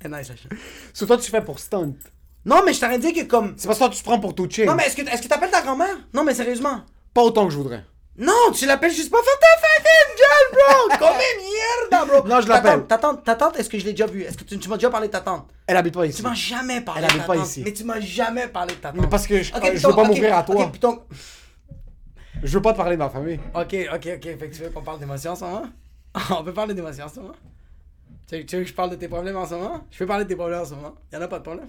C'est 0.00 0.08
nice, 0.08 0.28
la 0.28 0.36
chaîne. 0.36 0.50
C'est 0.94 1.06
toi, 1.06 1.16
tu 1.18 1.30
fais 1.30 1.42
pour 1.44 1.58
stunt. 1.58 1.94
Non, 2.44 2.62
mais 2.64 2.72
je 2.72 2.80
t'aurais 2.80 2.98
dit 2.98 3.12
que 3.12 3.22
comme. 3.24 3.54
C'est 3.56 3.66
parce 3.68 3.78
que 3.78 3.84
toi, 3.84 3.90
tu 3.92 3.98
te 4.00 4.04
prends 4.04 4.18
pour 4.18 4.34
tout 4.34 4.48
Non, 4.66 4.74
mais 4.74 4.86
est-ce 4.86 4.96
que 4.96 5.02
est-ce 5.02 5.22
que 5.22 5.28
t'appelles 5.28 5.50
ta 5.50 5.62
grand-mère? 5.62 5.96
Non, 6.12 6.24
mais 6.24 6.34
sérieusement. 6.34 6.82
Pas 7.14 7.22
autant 7.22 7.44
que 7.46 7.52
je 7.52 7.56
voudrais. 7.58 7.84
Non, 8.23 8.53
tu 8.55 8.66
l'appelles 8.66 8.93
juste 8.93 9.11
pour 9.11 9.20
faire 9.20 9.39
ta 9.41 9.47
fucking 9.66 10.16
job, 10.18 10.59
bro! 10.59 10.99
Comme 10.99 11.16
merde, 11.18 12.09
bro! 12.09 12.29
Non, 12.29 12.41
je 12.41 12.49
l'appelle. 12.49 12.87
Ta 12.87 12.99
tante, 12.99 13.25
ta 13.25 13.35
tante, 13.35 13.59
est-ce 13.59 13.68
que 13.68 13.79
je 13.79 13.85
l'ai 13.85 13.93
déjà 13.93 14.07
vu? 14.07 14.23
Est-ce 14.23 14.39
que 14.39 14.45
tu, 14.45 14.59
tu 14.59 14.68
m'as 14.68 14.77
déjà 14.77 14.91
parlé 14.91 15.09
de 15.09 15.12
ta 15.12 15.20
tante? 15.20 15.49
Elle 15.66 15.77
habite 15.77 15.95
pas 15.95 16.07
ici. 16.07 16.18
Tu 16.18 16.23
m'as 16.23 16.35
jamais 16.35 16.81
parlé 16.83 17.01
Elle 17.03 17.09
de 17.09 17.11
habite 17.12 17.23
ta 17.23 17.27
pas 17.27 17.37
tante. 17.39 17.47
ici. 17.49 17.62
Mais 17.64 17.73
tu 17.73 17.85
m'as 17.85 18.01
jamais 18.01 18.47
parlé 18.49 18.75
de 18.75 18.81
ta 18.81 18.93
tante. 18.93 19.01
Mais 19.01 19.09
parce 19.09 19.27
que 19.27 19.43
je- 19.43 19.53
Ok, 19.53 19.61
je 19.64 19.70
puis 19.70 19.79
veux 19.79 19.95
pas 19.95 20.03
ok, 20.03 20.07
m'ouvrir 20.09 20.37
à 20.37 20.43
toi. 20.45 20.64
Ok, 20.66 20.79
ton- 20.81 21.03
Je 22.43 22.53
veux 22.57 22.62
pas 22.62 22.73
te 22.73 22.77
parler 22.79 22.97
de 22.97 23.03
ma 23.03 23.11
famille. 23.11 23.41
ok, 23.55 23.77
ok, 23.95 24.09
ok. 24.16 24.23
Fait 24.23 24.37
que 24.51 24.55
tu 24.55 24.62
veux 24.62 24.70
qu'on 24.70 24.83
parle 24.83 24.99
d'émotions 25.01 25.33
en 25.33 25.37
ce 25.37 25.45
moment? 25.45 25.64
On 26.31 26.45
peut 26.45 26.53
parler 26.55 26.75
d'émotions 26.75 27.05
en 27.07 27.09
ce 27.09 27.20
moment? 27.20 27.35
Tu 28.29 28.37
veux, 28.37 28.47
tu 28.47 28.57
veux 28.57 28.62
que 28.62 28.68
je 28.68 28.75
parle 28.75 28.91
de 28.91 28.97
tes 28.97 29.09
problèmes 29.09 29.37
en 29.37 29.47
ce 29.47 29.55
moment? 29.55 29.85
Je 29.91 29.99
peux 29.99 30.07
parler 30.07 30.25
de 30.25 30.29
tes 30.29 30.37
problèmes 30.37 30.61
en 30.61 30.64
ce 30.64 30.75
moment. 30.75 30.95
Y'en 31.12 31.20
a 31.20 31.29
pas 31.29 31.39
de 31.39 31.45
problème? 31.45 31.68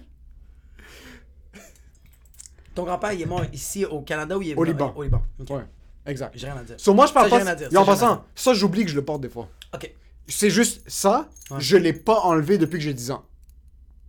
Ton 2.76 2.84
grand-père, 2.84 3.14
il 3.14 3.22
est 3.22 3.26
mort 3.26 3.44
ici 3.54 3.86
au 3.86 4.02
Canada 4.02 4.38
ou 4.38 4.42
il 4.42 4.52
est 4.52 4.56
Au 4.56 4.62
venu- 4.62 4.72
Liban. 4.72 4.94
Au 4.96 5.04
Liban. 5.04 5.22
Ok. 5.40 5.50
Ouais, 5.52 5.64
exact. 6.06 6.34
J'ai 6.36 6.48
rien 6.48 6.58
à 6.58 6.64
dire. 6.64 6.76
Sur 6.78 6.94
moi, 6.96 7.06
je 7.08 7.14
parle 7.14 7.30
Ça, 7.30 7.38
j'ai 7.38 7.44
pas. 7.44 7.46
rien 7.46 7.54
à 7.54 7.56
dire, 7.56 7.70
Et 7.72 7.78
en 7.78 7.86
passant, 7.86 8.26
ça, 8.36 8.54
j'oublie 8.54 8.84
que 8.86 8.92
je 8.92 8.96
le 8.96 9.04
porte 9.06 9.22
des 9.22 9.30
fois. 9.30 9.48
Ok. 9.74 9.92
C'est 10.28 10.50
juste 10.50 10.82
ça, 10.88 11.28
Ouais. 11.52 11.58
je 11.60 11.76
l'ai 11.78 11.94
pas 11.94 12.20
enlevé 12.22 12.58
depuis 12.58 12.78
que 12.78 12.84
j'ai 12.84 12.94
10 12.94 13.12
ans. 13.12 13.24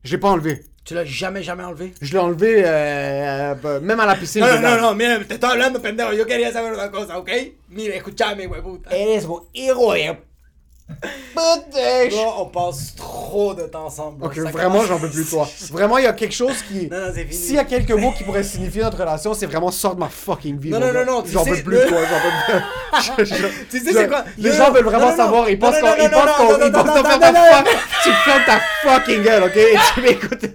Je 0.05 0.13
l'ai 0.13 0.19
pas 0.19 0.29
enlevé. 0.29 0.65
Tu 0.85 0.93
l'as 0.95 1.05
jamais, 1.07 1.43
jamais 1.43 1.65
enlevé? 1.65 1.95
Je 2.03 2.13
l'ai 2.13 2.19
enlevé 2.19 2.63
euh, 2.65 3.55
euh, 3.65 3.81
même 3.81 3.99
à 4.01 4.07
la 4.07 4.15
piscine. 4.17 4.43
No, 4.43 4.59
no, 4.61 4.77
no, 4.77 4.81
no, 4.83 4.95
mira, 4.95 5.19
te 5.25 5.35
estoy 5.35 5.51
hablando, 5.51 5.81
pendejo. 5.81 6.13
Yo 6.13 6.27
quería 6.27 6.53
saber 6.53 6.73
una 6.75 6.91
cosa, 6.91 7.19
¿ok? 7.19 7.31
Mira, 7.71 7.95
escúchame, 7.97 8.47
huevuta. 8.47 8.91
Eres 8.95 9.25
un 9.25 9.41
héroe. 9.55 10.19
Bro, 11.35 12.35
on 12.41 12.45
passe 12.47 12.95
trop 12.95 13.55
de 13.55 13.62
temps 13.62 13.87
ensemble. 13.87 14.22
Ok, 14.24 14.35
Ça 14.35 14.43
vraiment, 14.43 14.74
commence- 14.74 14.87
j'en 14.87 14.99
peux 14.99 15.09
plus 15.09 15.24
de 15.24 15.30
toi. 15.30 15.49
Vraiment, 15.72 15.99
il 15.99 16.05
y 16.05 16.07
a 16.07 16.12
quelque 16.12 16.35
chose 16.35 16.57
qui. 16.68 16.89
Non, 16.91 16.99
non, 17.07 17.12
c'est 17.14 17.24
fini. 17.24 17.32
S'il 17.43 17.55
y 17.55 17.59
a 17.59 17.64
quelques 17.64 17.91
mots 17.93 18.12
qui 18.12 18.22
pourraient 18.22 18.43
signifier 18.43 18.82
notre 18.82 18.99
relation, 18.99 19.32
c'est 19.35 19.47
vraiment 19.47 19.70
sort 19.70 19.95
de 19.95 20.01
ma 20.01 20.09
fucking 20.09 20.59
vie. 20.59 20.70
Non, 20.70 20.80
mon 20.80 20.87
non, 20.87 20.93
gars. 20.93 21.05
non, 21.05 21.12
non, 21.14 21.22
tu 21.22 21.30
J'en 21.32 21.45
sais, 21.45 21.51
peux 21.51 21.62
plus 21.62 21.76
de 21.78 21.85
toi, 21.85 21.99
j'en 22.03 22.20
peux 22.20 23.24
plus. 23.24 23.24
Je- 23.28 23.35
je- 23.35 23.47
Tu 23.70 23.80
sais, 23.85 23.93
c'est 23.93 24.09
quoi? 24.09 24.24
Les 24.39 24.51
Non, 24.51 24.57
gens 24.57 24.66
non, 24.68 24.72
veulent 24.74 24.85
vraiment 24.85 25.07
non, 25.07 25.11
non, 25.11 25.16
savoir. 25.16 25.43
non. 25.43 25.49
Ils 25.49 25.59
pensent 25.59 25.74
Non, 25.74 25.80
qu'on. 25.80 25.87
non, 25.87 25.95
Ils 25.97 26.03
non, 26.05 26.11
pensent 26.11 26.26
non, 26.26 26.47
qu'on. 26.47 26.59
non, 26.59 26.66
Ils 26.66 26.72
pensent 26.72 26.87
non, 26.87 26.93
qu'on 27.03 27.18
ta 27.18 27.32
non, 27.32 27.41
fuck. 27.64 27.68
Tu 28.03 28.11
fermes 28.12 28.43
ta 28.47 28.61
fucking 28.82 29.22
gueule, 29.22 29.43
ok? 29.45 29.57
Et 29.57 29.76
tu 29.95 30.01
m'écoutes. 30.03 30.47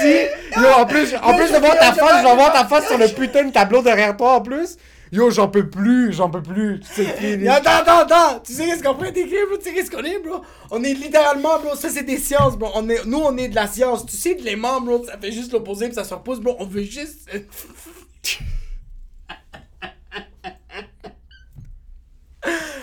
Si. 0.00 0.60
Yo, 0.60 0.68
en 0.78 0.86
plus, 0.86 1.14
en 1.22 1.32
Non, 1.32 1.36
plus 1.38 1.52
de 1.52 1.58
voir 1.58 1.74
ta 1.78 1.92
face, 1.92 2.22
je 2.22 2.26
vais 2.28 2.34
voir 2.34 2.52
ta 2.52 2.64
face 2.64 2.86
sur 2.86 2.96
le 2.98 3.08
putain 3.08 3.44
de 3.44 3.52
tableau 3.52 3.82
derrière 3.82 4.16
toi 4.16 4.34
en 4.36 4.40
plus. 4.40 4.76
Yo, 5.12 5.30
j'en 5.30 5.48
peux 5.48 5.68
plus, 5.68 6.12
j'en 6.12 6.28
peux 6.28 6.42
plus. 6.42 6.80
C'est 6.92 7.04
fini. 7.18 7.36
Mais 7.44 7.48
Attends, 7.48 7.70
attends, 7.70 7.98
attends! 8.00 8.40
Tu 8.44 8.52
sais 8.52 8.66
qu'est-ce 8.66 8.82
qu'on 8.82 8.94
pourrait 8.94 9.12
t'écrire, 9.12 9.46
bro? 9.48 9.56
Tu 9.56 9.64
sais 9.64 9.74
qu'est-ce 9.74 9.90
qu'on 9.90 10.02
est, 10.02 10.18
bro? 10.18 10.40
On 10.70 10.82
est 10.82 10.94
littéralement, 10.94 11.58
bro, 11.60 11.74
ça 11.76 11.88
c'est 11.90 12.02
des 12.02 12.18
sciences, 12.18 12.56
bro. 12.58 12.70
On 12.74 12.88
est, 12.88 13.04
nous, 13.04 13.18
on 13.18 13.36
est 13.36 13.48
de 13.48 13.54
la 13.54 13.66
science. 13.66 14.04
Tu 14.06 14.16
sais, 14.16 14.34
de 14.34 14.42
l'aimant, 14.42 14.80
bro, 14.80 15.04
ça 15.04 15.16
fait 15.18 15.32
juste 15.32 15.52
l'opposé, 15.52 15.86
puis 15.86 15.94
ça 15.94 16.04
se 16.04 16.12
repousse, 16.14 16.40
bro. 16.40 16.56
On 16.58 16.66
veut 16.66 16.82
juste. 16.82 17.28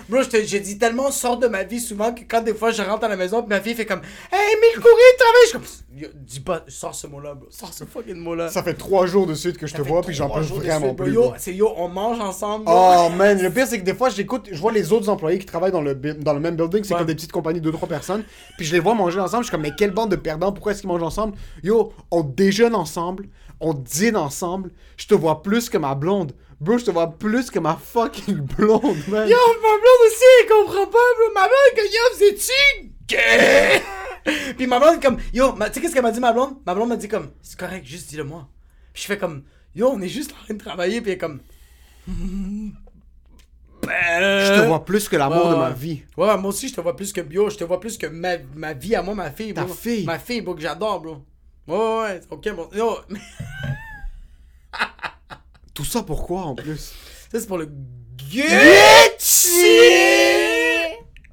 Bro, 0.10 0.22
je 0.24 0.43
j'ai 0.45 0.60
dit 0.60 0.78
tellement 0.78 1.12
sors 1.12 1.38
de 1.38 1.47
ma 1.47 1.64
vie 1.64 1.80
souvent 1.80 2.14
que 2.14 2.22
quand 2.28 2.41
des 2.41 2.54
fois 2.54 2.72
je 2.72 2.82
rentre 2.82 3.06
à 3.06 3.08
la 3.08 3.16
maison, 3.16 3.45
ma 3.47 3.62
fille 3.62 3.74
fait 3.76 3.86
comme 3.86 4.01
Hey, 4.32 4.39
Emile 4.54 4.82
Coury, 4.82 5.01
travaille! 5.18 5.43
Je 5.43 5.47
suis 5.49 5.54
comme 5.60 5.68
Yo, 5.95 6.08
dis 6.16 6.39
pas, 6.39 6.64
sors 6.68 6.95
ce 6.95 7.06
mot-là, 7.08 7.36
bro. 7.36 7.47
Sors 7.51 7.72
ce 7.74 7.84
fucking 7.84 8.16
mot-là. 8.16 8.49
Ça 8.49 8.64
fait 8.64 8.74
trois 8.74 9.06
jours 9.06 9.28
de 9.28 9.36
suite 9.36 9.58
que 9.60 9.68
je 9.68 9.76
te 9.76 9.82
vois, 9.82 10.01
puis 10.01 10.14
j'en 10.16 10.28
peux 10.30 10.39
de 10.41 10.45
vraiment 10.45 10.88
suite, 10.88 10.97
plus. 10.97 11.14
Yo, 11.14 11.34
c'est 11.38 11.54
yo, 11.54 11.72
on 11.78 11.88
mange 11.88 12.20
ensemble, 12.20 12.66
bro. 12.66 12.74
Oh 12.76 13.10
man, 13.16 13.39
le 13.41 13.49
pire 13.51 13.68
c'est 13.68 13.80
que 13.80 13.86
des 13.86 13.93
fois 13.93 14.10
j'écoute, 14.10 14.49
je 14.51 14.60
vois 14.60 14.72
les 14.72 14.91
autres 14.91 15.08
employés 15.10 15.38
qui 15.39 15.45
travaillent 15.45 15.72
dans 15.72 15.82
le, 15.82 15.93
dans 15.95 16.34
le 16.34 16.39
même 16.39 16.56
building, 16.56 16.84
c'est 16.84 16.93
Ouais. 16.93 16.99
comme 16.99 17.08
des 17.08 17.16
petites 17.16 17.32
compagnies 17.32 17.62
de 17.62 17.72
2-3 17.72 17.88
personnes, 17.88 18.24
puis 18.58 18.66
je 18.66 18.74
les 18.74 18.80
vois 18.80 18.95
manger 18.95 19.20
ensemble, 19.20 19.43
je 19.43 19.47
suis 19.47 19.51
comme 19.51 19.62
mais 19.62 19.74
quelle 19.78 19.91
bande 19.91 20.10
de 20.12 20.16
perdants, 20.16 20.51
pourquoi 20.51 20.72
est-ce 20.72 20.82
qu'ils 20.82 20.89
mangent 20.89 21.04
ensemble? 21.04 21.38
Yo, 21.64 21.93
on 22.12 22.22
déjeune 22.24 22.76
ensemble, 22.76 23.28
on 23.60 23.74
dîne 23.74 24.18
ensemble, 24.18 24.72
je 24.97 25.06
te 25.08 25.14
vois 25.14 25.43
plus 25.43 25.70
que 25.70 25.78
ma 25.78 25.93
blonde. 25.95 26.34
Bro, 26.64 26.78
je 26.78 26.86
te 26.86 26.91
vois 26.91 27.11
plus 27.11 27.51
que 27.51 27.59
ma 27.59 27.76
fucking 27.76 28.38
blonde, 28.38 29.05
man. 29.07 29.28
Yo, 29.28 29.36
ma 29.61 29.78
blonde 29.78 30.07
aussi, 30.07 30.24
elle 30.41 30.47
comprend 30.49 30.86
pas, 30.86 30.91
bro. 30.91 31.34
Ma 31.36 31.41
blonde, 31.47 31.76
comme, 31.76 31.86
yo, 31.86 32.28
êtes-tu 32.28 32.91
gay? 33.07 33.82
Puis 34.57 34.66
ma 34.68 34.80
blonde, 34.80 35.01
comme, 35.01 35.18
yo, 35.34 35.51
ma- 35.53 35.70
tu 35.70 35.76
sais 35.76 35.82
qu'est-ce 35.82 35.93
qu'elle 35.93 36.03
m'a 36.03 36.11
dit, 36.11 36.22
ma 36.22 36.32
blonde? 36.32 36.55
Ma 36.66 36.74
blonde 36.74 36.88
m'a 36.89 36.95
dit, 36.95 37.09
comme, 37.09 37.32
c'est 37.41 37.59
correct, 37.59 37.86
juste 37.86 38.09
dis-le 38.09 38.24
moi. 38.24 38.47
Puis 38.93 39.03
je 39.03 39.07
fais 39.07 39.18
comme, 39.18 39.43
yo, 39.76 39.89
on 39.89 39.99
est 40.01 40.07
juste 40.07 40.32
en 40.32 40.45
train 40.45 40.53
de 40.53 40.59
travailler, 40.59 41.01
puis 41.01 41.11
elle 41.11 41.16
est 41.16 41.20
comme. 41.20 41.41
Je 43.86 44.61
te 44.61 44.66
vois 44.66 44.86
plus 44.86 45.09
que 45.09 45.18
l'amour 45.18 45.43
Ouais, 45.45 45.49
de 45.51 45.55
ma 45.55 45.72
vie. 45.72 46.03
Ouais, 46.16 46.38
moi 46.38 46.49
aussi, 46.51 46.70
je 46.70 46.76
te 46.76 46.80
vois 46.82 46.95
plus 46.95 47.11
que, 47.11 47.20
yo, 47.30 47.49
je 47.49 47.57
te 47.57 47.66
vois 47.66 47.82
plus 47.82 47.97
que 47.97 48.07
ma, 48.07 48.38
ma 48.55 48.72
vie 48.74 48.95
à 48.95 49.01
moi, 49.01 49.14
ma 49.16 49.32
fille, 49.32 49.53
Ta 49.53 49.66
bro. 49.66 49.74
fille. 49.74 50.05
Ma 50.05 50.18
fille, 50.20 50.39
bro, 50.41 50.55
que 50.55 50.61
j'adore, 50.61 51.01
bro. 51.01 51.18
Ouais, 51.68 51.76
ouais, 51.78 52.01
ouais, 52.03 52.22
ok, 52.30 52.49
bon. 52.55 52.70
Yo, 52.74 52.97
Tout 55.74 55.86
ça 55.86 56.03
pourquoi 56.03 56.41
en 56.43 56.55
plus? 56.55 56.93
Ça, 57.32 57.39
c'est 57.39 57.47
pour 57.47 57.57
le 57.57 57.65
Gucci! 57.65 59.47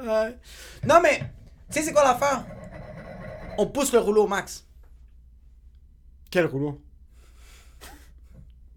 Ouais. 0.01 0.39
Non, 0.87 1.01
mais, 1.03 1.19
tu 1.19 1.79
sais, 1.79 1.83
c'est 1.83 1.93
quoi 1.93 2.05
l'affaire? 2.05 2.45
On 3.59 3.67
pousse 3.67 3.93
le 3.93 3.99
rouleau 3.99 4.25
au 4.25 4.29
max. 4.29 4.65
Quel 6.31 6.47
rouleau? 6.47 6.81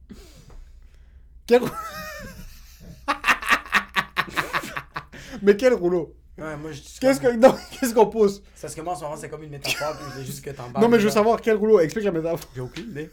Quel 1.47 1.61
rouleau 1.61 1.73
Mais 5.41 5.57
quel 5.57 5.73
rouleau? 5.73 6.15
Ouais, 6.37 6.55
moi, 6.57 6.71
je 6.71 6.81
dis 6.81 6.97
Qu'est-ce 6.99 7.19
que 7.19 7.35
non, 7.35 7.55
qu'est-ce 7.71 7.93
qu'on 7.93 8.07
pousse? 8.07 8.41
C'est 8.55 8.61
parce 8.63 8.75
que 8.75 8.81
moi, 8.81 8.93
en 8.93 8.95
ce 8.95 9.03
moment, 9.03 9.17
c'est 9.17 9.29
comme 9.29 9.43
une 9.43 9.49
métaphore, 9.51 9.95
puis 9.95 10.05
je 10.13 10.19
veux 10.19 10.25
juste 10.25 10.43
que 10.43 10.49
t'en 10.51 10.69
parles. 10.71 10.83
Non 10.83 10.89
mais 10.89 10.97
je 10.97 11.03
veux 11.03 11.09
là. 11.09 11.13
savoir 11.13 11.41
quel 11.41 11.57
rouleau, 11.57 11.79
explique 11.79 12.05
la 12.05 12.11
métaphore. 12.11 12.39
J'ai 12.55 12.61
aucune 12.61 12.89
idée. 12.89 13.09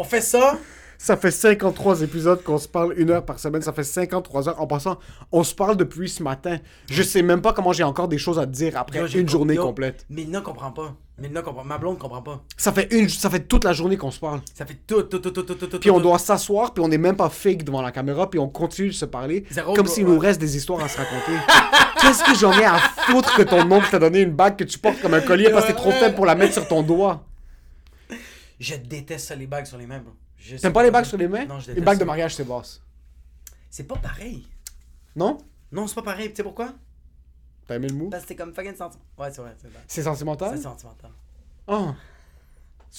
On 0.00 0.04
fait 0.04 0.20
ça? 0.20 0.56
Ça 0.96 1.16
fait 1.16 1.32
53 1.32 2.02
épisodes 2.02 2.42
qu'on 2.44 2.58
se 2.58 2.68
parle 2.68 2.94
une 2.98 3.10
heure 3.10 3.24
par 3.24 3.40
semaine. 3.40 3.62
Ça 3.62 3.72
fait 3.72 3.82
53 3.82 4.48
heures. 4.48 4.60
En 4.60 4.68
passant, 4.68 4.96
on 5.32 5.42
se 5.42 5.52
parle 5.52 5.76
depuis 5.76 6.08
ce 6.08 6.22
matin. 6.22 6.58
Je 6.88 7.02
sais 7.02 7.20
même 7.22 7.40
pas 7.42 7.52
comment 7.52 7.72
j'ai 7.72 7.82
encore 7.82 8.06
des 8.06 8.16
choses 8.18 8.38
à 8.38 8.46
te 8.46 8.52
dire 8.52 8.76
après 8.76 9.00
Yo, 9.00 9.06
j'ai 9.08 9.18
une 9.18 9.26
com- 9.26 9.32
journée 9.32 9.54
yo, 9.54 9.62
complète. 9.64 10.06
Milna 10.08 10.40
comprend 10.40 10.70
pas. 10.70 10.94
Milna 11.18 11.42
comprend. 11.42 11.64
Ma 11.64 11.78
blonde 11.78 11.98
comprend 11.98 12.22
pas. 12.22 12.44
Ça 12.56 12.72
fait 12.72 12.92
une, 12.92 13.08
ça 13.08 13.28
fait 13.28 13.40
toute 13.40 13.64
la 13.64 13.72
journée 13.72 13.96
qu'on 13.96 14.12
se 14.12 14.20
parle. 14.20 14.40
Ça 14.54 14.64
fait 14.66 14.78
tout, 14.86 15.02
tout, 15.02 15.18
tout, 15.18 15.30
tout, 15.32 15.42
tout, 15.42 15.54
tout. 15.66 15.78
Puis 15.80 15.90
on 15.90 15.96
tout. 15.96 16.02
doit 16.02 16.18
s'asseoir, 16.20 16.72
puis 16.74 16.84
on 16.84 16.88
n'est 16.88 16.96
même 16.98 17.16
pas 17.16 17.28
fake 17.28 17.64
devant 17.64 17.82
la 17.82 17.90
caméra, 17.90 18.30
puis 18.30 18.38
on 18.38 18.48
continue 18.48 18.88
de 18.90 18.94
se 18.94 19.04
parler 19.04 19.44
Zéro, 19.50 19.74
comme 19.74 19.88
s'il 19.88 20.06
nous 20.06 20.18
reste 20.18 20.40
des 20.40 20.56
histoires 20.56 20.82
à 20.84 20.88
se 20.88 20.96
raconter. 20.96 21.32
Qu'est-ce 22.00 22.22
que 22.22 22.36
j'en 22.38 22.52
ai 22.52 22.64
à 22.64 22.78
foutre 22.78 23.34
que 23.36 23.42
ton 23.42 23.68
oncle 23.72 23.88
t'a 23.90 23.98
donné 23.98 24.20
une 24.20 24.32
bague 24.32 24.54
que 24.56 24.64
tu 24.64 24.78
portes 24.78 25.00
comme 25.00 25.14
un 25.14 25.20
collier 25.20 25.50
parce 25.50 25.64
que 25.66 25.72
t'es 25.72 25.76
trop 25.76 25.90
faible 25.90 26.14
pour 26.14 26.26
la 26.26 26.36
mettre 26.36 26.54
sur 26.54 26.66
ton 26.68 26.82
doigt? 26.82 27.24
Je 28.58 28.74
déteste 28.74 29.28
ça, 29.28 29.34
les 29.36 29.46
bagues 29.46 29.66
sur 29.66 29.78
les 29.78 29.86
mains, 29.86 30.00
bro. 30.00 30.12
T'aimes 30.60 30.72
pas 30.72 30.82
les 30.82 30.90
bagues 30.90 31.04
sur 31.04 31.18
les 31.18 31.28
mains? 31.28 31.44
Non, 31.46 31.60
je 31.60 31.66
déteste 31.66 31.84
bague 31.84 31.98
de 31.98 32.02
ça. 32.02 32.06
mariage, 32.06 32.34
c'est 32.34 32.44
basse. 32.44 32.82
C'est 33.70 33.84
pas 33.84 33.96
pareil. 33.96 34.46
Non? 35.14 35.38
Non, 35.70 35.86
c'est 35.86 35.94
pas 35.94 36.02
pareil. 36.02 36.30
Tu 36.30 36.36
sais 36.36 36.42
pourquoi? 36.42 36.74
T'as 37.66 37.76
aimé 37.76 37.88
le 37.88 37.94
mot? 37.94 38.08
Parce 38.08 38.22
que 38.22 38.28
c'est 38.28 38.36
comme 38.36 38.54
fucking 38.54 38.74
sentiment. 38.74 39.04
Ouais, 39.18 39.30
c'est 39.30 39.42
vrai, 39.42 39.54
c'est 39.60 39.68
vrai. 39.68 39.80
C'est 39.86 40.02
sentimental? 40.02 40.56
C'est 40.56 40.62
sentimental. 40.62 41.10
Ah. 41.66 41.94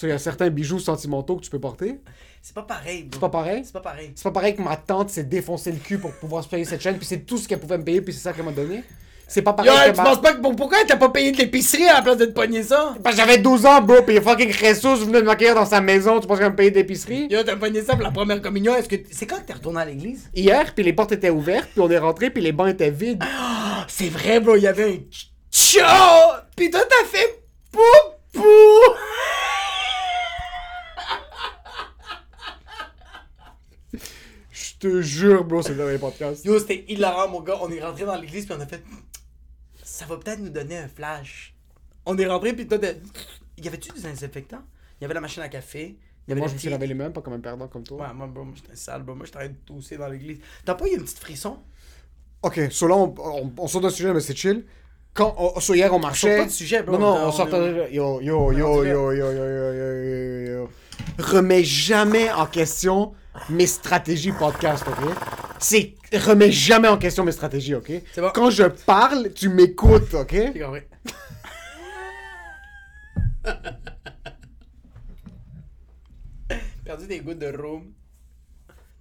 Il 0.02 0.08
y 0.08 0.12
a 0.12 0.18
certains 0.18 0.48
bijoux 0.50 0.78
sentimentaux 0.78 1.36
que 1.36 1.42
tu 1.42 1.50
peux 1.50 1.58
porter. 1.58 2.00
C'est 2.40 2.54
pas 2.54 2.62
pareil, 2.62 3.02
bro. 3.04 3.14
C'est 3.14 3.20
pas 3.20 3.28
pareil? 3.28 3.64
C'est 3.64 3.72
pas 3.72 3.80
pareil. 3.80 4.12
C'est 4.14 4.22
pas 4.22 4.30
pareil 4.30 4.54
que 4.54 4.62
ma 4.62 4.76
tante 4.76 5.10
s'est 5.10 5.24
défoncé 5.24 5.72
le 5.72 5.78
cul 5.78 5.98
pour 5.98 6.12
pouvoir 6.12 6.44
se 6.44 6.48
payer 6.48 6.64
cette 6.64 6.80
chaîne, 6.80 6.96
puis 6.96 7.06
c'est 7.06 7.20
tout 7.20 7.36
ce 7.36 7.48
qu'elle 7.48 7.58
pouvait 7.60 7.76
me 7.76 7.84
payer, 7.84 8.00
puis 8.00 8.14
c'est 8.14 8.20
ça 8.20 8.32
qu'elle 8.32 8.44
m'a 8.44 8.52
donné? 8.52 8.84
C'est 9.32 9.42
pas 9.42 9.52
pareil 9.52 9.70
Yo, 9.70 9.92
que 9.92 9.96
tu 9.96 10.02
penses 10.02 10.20
pas 10.20 10.32
que 10.32 10.40
pour- 10.40 10.56
pourquoi 10.56 10.78
t'as 10.84 10.96
pas 10.96 11.08
payé 11.08 11.30
de 11.30 11.36
l'épicerie 11.36 11.86
à 11.86 11.94
la 11.94 12.02
place 12.02 12.16
de 12.16 12.24
te 12.24 12.32
pogner 12.32 12.64
ça? 12.64 12.96
Parce 13.00 13.14
que 13.14 13.20
j'avais 13.22 13.38
12 13.38 13.64
ans, 13.64 13.80
bro, 13.80 14.02
puis 14.02 14.20
fucking 14.20 14.50
Jesus 14.52 15.04
venait 15.04 15.20
de 15.20 15.26
m'accueillir 15.26 15.54
dans 15.54 15.64
sa 15.66 15.80
maison, 15.80 16.18
tu 16.18 16.26
penses 16.26 16.40
qu'elle 16.40 16.50
me 16.50 16.56
payait 16.56 16.72
d'épicerie? 16.72 17.28
Yo, 17.30 17.44
t'as 17.44 17.54
pogné 17.54 17.80
ça 17.80 17.94
pour 17.94 18.02
la 18.02 18.10
première 18.10 18.42
communion. 18.42 18.74
Est-ce 18.74 18.88
que 18.88 18.96
c'est 19.12 19.26
quand 19.26 19.36
que 19.36 19.46
t'es 19.46 19.52
retourné 19.52 19.82
à 19.82 19.84
l'église? 19.84 20.28
Hier, 20.34 20.74
puis 20.74 20.82
les 20.82 20.92
portes 20.92 21.12
étaient 21.12 21.30
ouvertes, 21.30 21.68
puis 21.72 21.80
on 21.80 21.88
est 21.88 21.98
rentré, 21.98 22.30
puis 22.30 22.42
les 22.42 22.50
bancs 22.50 22.70
étaient 22.70 22.90
vides. 22.90 23.22
Ah, 23.22 23.84
c'est 23.86 24.08
vrai, 24.08 24.40
bro, 24.40 24.56
il 24.56 24.64
y 24.64 24.66
avait 24.66 24.94
un 24.94 24.98
tchao! 25.52 26.32
Pis 26.56 26.68
toi, 26.72 26.80
t'as 26.90 27.06
fait 27.06 27.40
poupou! 27.70 28.44
Je 34.52 34.74
te 34.88 35.00
jure, 35.02 35.44
bro, 35.44 35.62
c'est 35.62 35.76
dans 35.76 35.86
les 35.88 35.98
podcasts. 35.98 36.44
Yo, 36.44 36.58
c'était 36.58 36.84
hilarant, 36.88 37.28
mon 37.28 37.40
gars. 37.40 37.58
On 37.60 37.70
est 37.70 37.80
rentré 37.82 38.04
dans 38.04 38.16
l'église, 38.20 38.46
puis 38.46 38.54
on 38.58 38.60
a 38.60 38.66
fait. 38.66 38.82
Ça 39.90 40.06
va 40.06 40.16
peut-être 40.18 40.38
nous 40.38 40.50
donner 40.50 40.78
un 40.78 40.86
flash. 40.86 41.52
On 42.06 42.16
est 42.16 42.24
rentré, 42.26 42.52
puis 42.52 42.64
toi, 42.68 42.78
y 43.58 43.66
avait-tu 43.66 43.90
des 43.90 44.00
désinfectants? 44.00 44.62
Il 45.00 45.02
y 45.02 45.04
avait 45.04 45.14
la 45.14 45.20
machine 45.20 45.42
à 45.42 45.48
café. 45.48 45.98
Il 46.26 46.30
y 46.30 46.32
avait 46.32 46.40
Moi, 46.42 46.48
je 46.48 46.54
me 46.54 46.58
suis 46.60 46.70
lavé 46.70 46.86
les 46.86 46.94
mains, 46.94 47.10
pas 47.10 47.20
comme 47.22 47.32
un 47.32 47.40
perdant 47.40 47.66
comme 47.66 47.82
toi. 47.82 48.06
Ouais, 48.06 48.14
moi, 48.14 48.28
bro, 48.28 48.44
moi, 48.44 48.54
j'étais 48.54 48.76
sale, 48.76 49.02
bro. 49.02 49.16
Moi, 49.16 49.26
j'étais 49.26 49.48
de 49.48 49.54
tousser 49.66 49.96
dans 49.96 50.06
l'église. 50.06 50.38
T'as 50.64 50.76
pas 50.76 50.86
eu 50.86 50.94
une 50.94 51.02
petite 51.02 51.18
frisson? 51.18 51.58
Ok, 52.40 52.60
so 52.70 52.86
là, 52.86 52.94
on, 52.94 53.12
on, 53.18 53.52
on 53.58 53.66
sort 53.66 53.80
d'un 53.80 53.90
sujet, 53.90 54.14
mais 54.14 54.20
c'est 54.20 54.36
chill. 54.36 54.64
Quand, 55.12 55.34
on, 55.36 55.58
so 55.58 55.74
hier, 55.74 55.88
on 55.92 55.96
sort 55.96 56.00
marchait. 56.00 56.38
pas 56.38 56.44
du 56.44 56.50
sujet, 56.50 56.82
bro. 56.84 56.92
Non, 56.96 57.00
non, 57.00 57.24
On- 57.24 57.26
on 57.26 57.32
sortait. 57.32 57.92
Yo, 57.92 58.20
yo, 58.20 58.20
yo, 58.20 58.38
On 58.38 58.52
yo, 58.52 58.84
yo, 58.84 59.12
yo, 59.12 59.12
yo, 59.12 59.32
yo, 59.32 59.72
yo, 59.72 60.04
yo, 60.04 60.52
yo. 60.52 60.68
Remets 61.18 61.64
jamais 61.64 62.30
en 62.30 62.46
question 62.46 63.12
mes 63.48 63.66
stratégies 63.66 64.32
podcast, 64.32 64.84
ok? 64.86 65.49
C'est. 65.60 65.94
Remets 66.12 66.50
jamais 66.50 66.88
en 66.88 66.96
question 66.98 67.24
mes 67.24 67.32
stratégies, 67.32 67.74
ok? 67.74 67.92
C'est 68.12 68.20
bon. 68.20 68.30
Quand 68.34 68.50
je 68.50 68.64
parle, 68.64 69.32
tu 69.32 69.48
m'écoutes, 69.48 70.14
ok? 70.14 70.32
J'ai 70.54 70.60
compris. 70.60 70.82
Perdu 76.84 77.06
des 77.06 77.20
gouttes 77.20 77.38
de 77.38 77.46
rhum. 77.56 77.92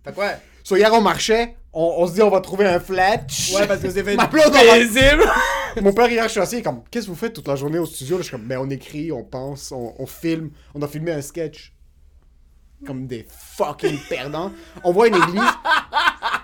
Fait 0.03 0.14
quoi? 0.14 0.32
So 0.64 0.76
hier, 0.76 0.93
on 0.93 1.01
marchait, 1.01 1.55
on, 1.74 1.95
on 1.99 2.07
se 2.07 2.14
dit, 2.14 2.22
on 2.22 2.30
va 2.30 2.41
trouver 2.41 2.66
un 2.68 2.80
flat. 2.80 3.26
Ouais, 3.55 3.68
parce 3.68 3.82
que 3.82 3.89
c'est 3.89 4.03
fait 4.03 4.16
Ma 4.16 4.28
blonde, 4.28 4.45
on 4.49 4.51
va- 4.51 4.74
paisible. 4.74 5.24
Mon 5.82 5.93
père, 5.93 6.10
hier, 6.10 6.24
je 6.26 6.30
suis 6.30 6.39
assis, 6.39 6.55
il 6.57 6.60
est 6.60 6.64
comme, 6.64 6.84
qu'est-ce 6.91 7.05
que 7.05 7.12
vous 7.12 7.18
faites 7.18 7.34
toute 7.34 7.47
la 7.47 7.55
journée 7.55 7.80
au 7.80 7.86
studio? 7.86 8.18
Là, 8.18 8.22
je 8.22 8.28
suis 8.28 8.38
comme, 8.38 8.45
ben, 8.47 8.60
on 8.60 8.70
écrit, 8.70 9.12
on 9.12 9.24
pense, 9.24 9.72
on, 9.72 9.93
on 9.97 10.05
filme, 10.05 10.51
on 10.74 10.82
a 10.82 10.88
filmé 10.88 11.12
un 11.12 11.22
sketch. 11.22 11.74
Comme 12.86 13.07
des 13.07 13.28
fucking 13.57 13.97
perdants. 14.07 14.53
On 14.86 14.93
voit 14.93 15.07
une 15.10 15.16
église. 15.16 15.41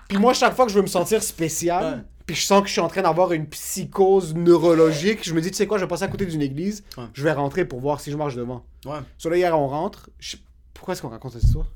Puis 0.07 0.17
moi, 0.17 0.33
chaque 0.33 0.55
fois 0.55 0.65
que 0.65 0.71
je 0.71 0.77
veux 0.77 0.83
me 0.83 0.87
sentir 0.87 1.21
spécial, 1.23 2.05
puis 2.25 2.35
je 2.35 2.41
sens 2.45 2.61
que 2.61 2.67
je 2.67 2.73
suis 2.73 2.81
en 2.81 2.87
train 2.87 3.01
d'avoir 3.01 3.31
une 3.33 3.47
psychose 3.47 4.33
neurologique, 4.35 5.23
je 5.23 5.33
me 5.33 5.41
dis, 5.41 5.49
tu 5.51 5.57
sais 5.57 5.67
quoi, 5.67 5.77
je 5.77 5.83
vais 5.83 5.87
passer 5.87 6.03
à 6.03 6.07
côté 6.07 6.25
d'une 6.25 6.41
église, 6.41 6.83
Ouais. 6.97 7.05
je 7.13 7.23
vais 7.23 7.31
rentrer 7.33 7.65
pour 7.65 7.79
voir 7.79 7.99
si 8.01 8.11
je 8.11 8.17
marche 8.17 8.35
devant. 8.35 8.63
Ouais. 8.85 8.99
So 9.17 9.29
là, 9.29 9.37
hier, 9.37 9.57
on 9.59 9.67
rentre. 9.67 10.09
Je- 10.19 10.37
Pourquoi 10.73 10.93
est-ce 10.93 11.01
qu'on 11.01 11.09
raconte 11.09 11.33
cette 11.33 11.43
histoire? 11.43 11.67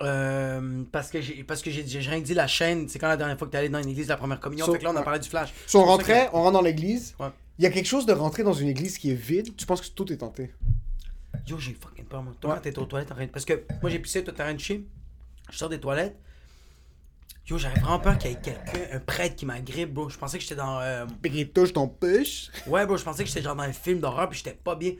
Euh, 0.00 0.84
parce 0.92 1.10
que 1.10 1.20
j'ai 1.20 1.42
parce 1.42 1.60
que 1.60 1.70
j'ai 1.72 1.98
rien 1.98 2.20
dit 2.20 2.34
la 2.34 2.46
chaîne, 2.46 2.88
c'est 2.88 3.00
quand 3.00 3.08
la 3.08 3.16
dernière 3.16 3.36
fois 3.36 3.48
que 3.48 3.52
t'es 3.52 3.58
allé 3.58 3.68
dans 3.68 3.82
une 3.82 3.88
église 3.88 4.06
la 4.06 4.16
première 4.16 4.38
communion, 4.38 4.64
So- 4.64 4.72
fait 4.72 4.78
que 4.78 4.84
là 4.84 4.90
on 4.90 4.94
a 4.94 4.98
ouais. 5.00 5.04
parlé 5.04 5.18
du 5.18 5.28
flash. 5.28 5.52
So, 5.66 5.80
on 5.80 5.84
rentrait, 5.86 6.30
on 6.32 6.42
rentre 6.42 6.52
dans 6.52 6.62
l'église. 6.62 7.16
Ouais. 7.18 7.26
Il 7.58 7.64
y 7.64 7.66
a 7.66 7.70
quelque 7.70 7.86
chose 7.86 8.06
de 8.06 8.12
rentrer 8.12 8.44
dans 8.44 8.52
une 8.52 8.68
église 8.68 8.96
qui 8.96 9.10
est 9.10 9.14
vide. 9.16 9.56
Tu 9.56 9.66
penses 9.66 9.80
que 9.80 9.88
tout 9.88 10.12
est 10.12 10.18
tenté? 10.18 10.52
Yo, 11.48 11.58
j'ai 11.58 11.72
fucking 11.72 12.04
peur 12.04 12.22
moi. 12.22 12.32
Toi 12.40 12.50
Ouais. 12.50 12.56
quand 12.56 12.62
t'es 12.62 12.78
aux 12.78 12.84
toilettes, 12.84 13.10
en 13.10 13.16
train 13.16 13.26
de- 13.26 13.30
parce 13.32 13.44
que 13.44 13.64
moi 13.82 13.90
j'ai 13.90 13.98
pissé, 13.98 14.22
toi 14.22 14.32
t'es 14.32 14.40
en 14.42 14.46
train 14.46 14.54
de 14.54 14.60
chier. 14.60 14.86
Je 15.50 15.58
sors 15.58 15.68
des 15.68 15.80
toilettes. 15.80 16.16
Yo, 17.48 17.56
j'avais 17.56 17.80
vraiment 17.80 17.98
peur 17.98 18.18
qu'il 18.18 18.30
y 18.30 18.34
ait 18.34 18.38
quelqu'un, 18.42 18.96
un 18.96 18.98
prêtre 19.00 19.36
qui 19.36 19.46
m'agrippe, 19.46 19.94
bro. 19.94 20.08
Je 20.10 20.18
pensais 20.18 20.36
que 20.36 20.42
j'étais 20.42 20.54
dans. 20.56 20.80
euh, 20.80 21.06
Puis 21.22 21.30
qu'il 21.30 21.48
touche 21.50 21.72
ton 21.72 21.88
push. 21.88 22.50
Ouais, 22.66 22.84
bro, 22.86 22.96
je 22.96 23.04
pensais 23.04 23.22
que 23.22 23.28
j'étais 23.28 23.42
genre 23.42 23.56
dans 23.56 23.62
un 23.62 23.72
film 23.72 24.00
d'horreur, 24.00 24.28
puis 24.28 24.38
j'étais 24.38 24.56
pas 24.62 24.74
bien. 24.74 24.92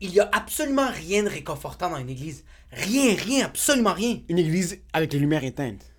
Il 0.00 0.10
y 0.12 0.20
a 0.20 0.28
absolument 0.32 0.90
rien 0.90 1.22
de 1.22 1.28
réconfortant 1.28 1.88
dans 1.88 1.96
une 1.98 2.10
église. 2.10 2.44
Rien, 2.72 3.14
rien, 3.14 3.46
absolument 3.46 3.92
rien. 3.92 4.18
Une 4.28 4.38
église 4.38 4.78
avec 4.92 5.12
les 5.12 5.18
lumières 5.20 5.44
éteintes. 5.44 5.90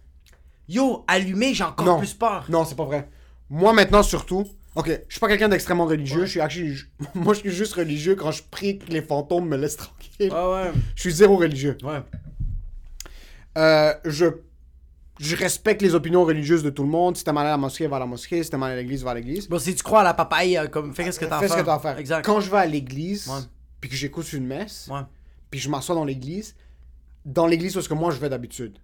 Yo, 0.68 1.04
allumé, 1.08 1.54
j'ai 1.54 1.64
encore 1.64 1.86
non. 1.86 1.98
plus 2.00 2.14
peur. 2.14 2.46
Non, 2.50 2.66
c'est 2.66 2.76
pas 2.76 2.86
vrai. 2.86 3.10
Moi 3.50 3.74
maintenant 3.74 4.04
surtout. 4.04 4.46
Ok, 4.76 4.88
je 5.08 5.14
suis 5.14 5.20
pas 5.20 5.28
quelqu'un 5.28 5.50
d'extrêmement 5.50 5.86
religieux. 5.86 6.26
Je 6.26 6.32
suis 6.32 6.42
actually- 6.42 6.74
je- 6.74 6.86
moi 7.16 7.34
je 7.34 7.40
suis 7.42 7.52
juste 7.52 7.74
religieux 7.74 8.16
quand 8.16 8.32
je 8.32 8.42
prie 8.44 8.80
que 8.80 8.92
les 8.92 9.02
fantômes 9.02 9.48
me 9.48 9.58
laissent 9.58 9.78
tranquille. 9.78 10.32
Ouais, 10.32 10.52
ouais. 10.54 10.72
Je 10.96 11.02
suis 11.02 11.12
zéro 11.12 11.38
religieux. 11.38 11.78
Ouais. 11.84 12.02
Euh, 13.58 13.94
je 14.06 14.26
je 15.20 15.36
respecte 15.36 15.82
les 15.82 15.94
opinions 15.96 16.24
religieuses 16.26 16.64
de 16.64 16.70
tout 16.70 16.84
le 16.84 16.90
monde. 16.90 17.16
Si 17.18 17.24
t'es 17.24 17.32
mal 17.34 17.46
à 17.48 17.52
la 17.52 17.58
mosquée, 17.58 17.88
va 17.88 17.98
à 17.98 18.00
la 18.00 18.06
mosquée. 18.06 18.44
Si 18.44 18.50
t'es 18.50 18.58
mal 18.58 18.72
à 18.72 18.76
l'église, 18.76 19.04
va 19.04 19.12
à 19.12 19.14
l'église. 19.16 19.48
Bon, 19.48 19.60
si 19.60 19.76
tu 19.76 19.84
crois 19.84 20.02
à 20.02 20.04
la 20.04 20.14
papaye, 20.14 20.60
comme 20.72 20.94
fais 20.94 21.12
ce 21.12 21.20
que 21.20 21.26
t'as 21.26 21.38
à 21.38 21.40
Fais 21.40 21.48
faire. 21.48 21.58
ce 21.58 21.62
que 21.62 21.66
t'as 21.66 21.76
à 21.76 21.80
faire. 21.80 21.98
Exact. 21.98 22.26
Quand 22.26 22.40
je 22.40 22.50
vais 22.50 22.58
à 22.58 22.66
l'église, 22.66 23.28
Ouais. 23.28 23.42
puis 23.80 23.90
que 23.90 23.96
j'écoute 23.96 24.32
une 24.34 24.46
messe, 24.48 24.90
Ouais. 24.92 25.02
puis 25.52 25.60
je 25.60 25.70
m'assois 25.70 25.96
dans 25.96 26.06
l'église, 26.06 26.56
dans 27.26 27.48
l'église 27.48 27.74
parce 27.74 27.88
que 27.88 27.94
moi 27.94 28.12
je 28.12 28.20
vais 28.20 28.30
d'habitude, 28.30 28.80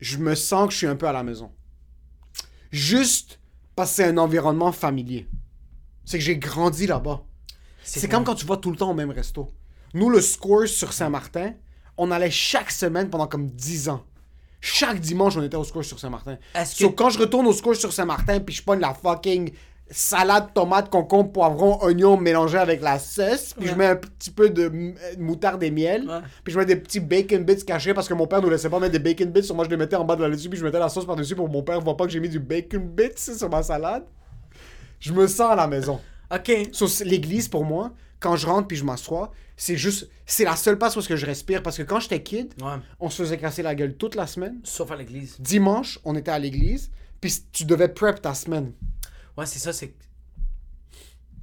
je 0.00 0.18
me 0.18 0.34
sens 0.34 0.66
que 0.66 0.72
je 0.72 0.78
suis 0.78 0.86
un 0.86 0.96
peu 0.96 1.06
à 1.08 1.12
la 1.12 1.22
maison. 1.22 1.50
Juste 2.72 3.38
parce 3.74 3.90
que 3.90 3.96
c'est 3.96 4.04
un 4.04 4.18
environnement 4.18 4.72
familier. 4.72 5.28
C'est 6.04 6.18
que 6.18 6.24
j'ai 6.24 6.36
grandi 6.36 6.86
là-bas. 6.86 7.22
C'est 7.82 8.08
comme 8.08 8.24
quand 8.24 8.34
tu 8.34 8.46
vas 8.46 8.56
tout 8.56 8.70
le 8.70 8.76
temps 8.76 8.90
au 8.90 8.94
même 8.94 9.10
resto. 9.10 9.52
Nous, 9.94 10.10
le 10.10 10.20
Scores 10.20 10.66
sur 10.68 10.92
Saint-Martin, 10.92 11.54
on 11.96 12.10
allait 12.10 12.30
chaque 12.30 12.70
semaine 12.70 13.08
pendant 13.08 13.26
comme 13.28 13.48
10 13.48 13.88
ans. 13.88 14.04
Chaque 14.60 15.00
dimanche, 15.00 15.36
on 15.36 15.42
était 15.42 15.56
au 15.56 15.64
Scores 15.64 15.84
sur 15.84 15.98
Saint-Martin. 15.98 16.38
Est-ce 16.54 16.76
So, 16.76 16.90
que- 16.90 16.94
quand 16.96 17.10
je 17.10 17.18
retourne 17.18 17.46
au 17.46 17.52
Scores 17.52 17.76
sur 17.76 17.92
Saint-Martin, 17.92 18.40
puis 18.40 18.54
je 18.54 18.62
pogne 18.62 18.80
la 18.80 18.94
fucking 18.94 19.52
salade, 19.88 20.48
tomate, 20.52 20.90
concombre, 20.90 21.30
poivron, 21.30 21.78
oignon 21.84 22.16
mélangé 22.16 22.58
avec 22.58 22.80
la 22.82 22.98
sauce, 22.98 23.54
puis 23.56 23.68
je 23.68 23.74
mets 23.76 23.86
un 23.86 23.94
petit 23.96 24.32
peu 24.32 24.50
de 24.50 24.62
euh, 24.64 24.92
moutarde 25.18 25.62
et 25.62 25.70
miel, 25.70 26.08
Ouais. 26.08 26.18
puis 26.42 26.52
je 26.52 26.58
mets 26.58 26.64
des 26.66 26.74
petits 26.74 26.98
bacon 26.98 27.44
bits 27.44 27.64
cachés 27.64 27.94
parce 27.94 28.08
que 28.08 28.14
mon 28.14 28.26
père 28.26 28.42
nous 28.42 28.50
laissait 28.50 28.68
pas 28.70 28.80
mettre 28.80 28.92
des 28.92 28.98
bacon 28.98 29.30
bits, 29.30 29.48
moi 29.54 29.64
je 29.64 29.70
les 29.70 29.76
mettais 29.76 29.94
en 29.94 30.04
bas 30.04 30.16
de 30.16 30.22
la 30.22 30.28
laitue, 30.28 30.48
puis 30.48 30.58
je 30.58 30.64
mettais 30.64 30.80
la 30.80 30.88
sauce 30.88 31.06
par-dessus 31.06 31.36
pour 31.36 31.46
que 31.46 31.52
mon 31.52 31.62
père 31.62 31.80
voit 31.80 31.96
pas 31.96 32.04
que 32.06 32.10
j'ai 32.10 32.18
mis 32.18 32.28
du 32.28 32.40
bacon 32.40 32.88
bits 32.88 33.10
sur 33.16 33.48
ma 33.48 33.62
salade. 33.62 34.04
Je 34.98 35.12
me 35.12 35.28
sens 35.28 35.52
à 35.52 35.54
la 35.54 35.68
maison. 35.68 36.00
Ok. 36.34 36.50
So, 36.72 36.86
l'église, 37.04 37.46
pour 37.46 37.64
moi, 37.64 37.92
quand 38.20 38.36
je 38.36 38.46
rentre 38.46 38.68
puis 38.68 38.76
je 38.76 38.84
m'assois, 38.84 39.32
c'est 39.56 39.76
juste. 39.76 40.08
C'est 40.26 40.44
la 40.44 40.56
seule 40.56 40.78
place 40.78 40.96
où 40.96 41.02
que 41.02 41.16
je 41.16 41.26
respire. 41.26 41.62
Parce 41.62 41.76
que 41.76 41.82
quand 41.82 42.00
j'étais 42.00 42.22
kid, 42.22 42.52
Ouais. 42.62 42.76
on 43.00 43.10
se 43.10 43.22
faisait 43.22 43.38
casser 43.38 43.62
la 43.62 43.74
gueule 43.74 43.96
toute 43.96 44.14
la 44.14 44.26
semaine. 44.26 44.60
Sauf 44.64 44.90
à 44.90 44.96
l'église. 44.96 45.36
Dimanche, 45.40 45.98
on 46.04 46.14
était 46.16 46.30
à 46.30 46.38
l'église. 46.38 46.90
Puis 47.20 47.32
tu 47.52 47.64
devais 47.64 47.88
prep 47.88 48.20
ta 48.20 48.34
semaine. 48.34 48.72
Ouais, 49.36 49.46
c'est 49.46 49.58
ça, 49.58 49.72
c'est. 49.72 49.88
que- 49.88 50.04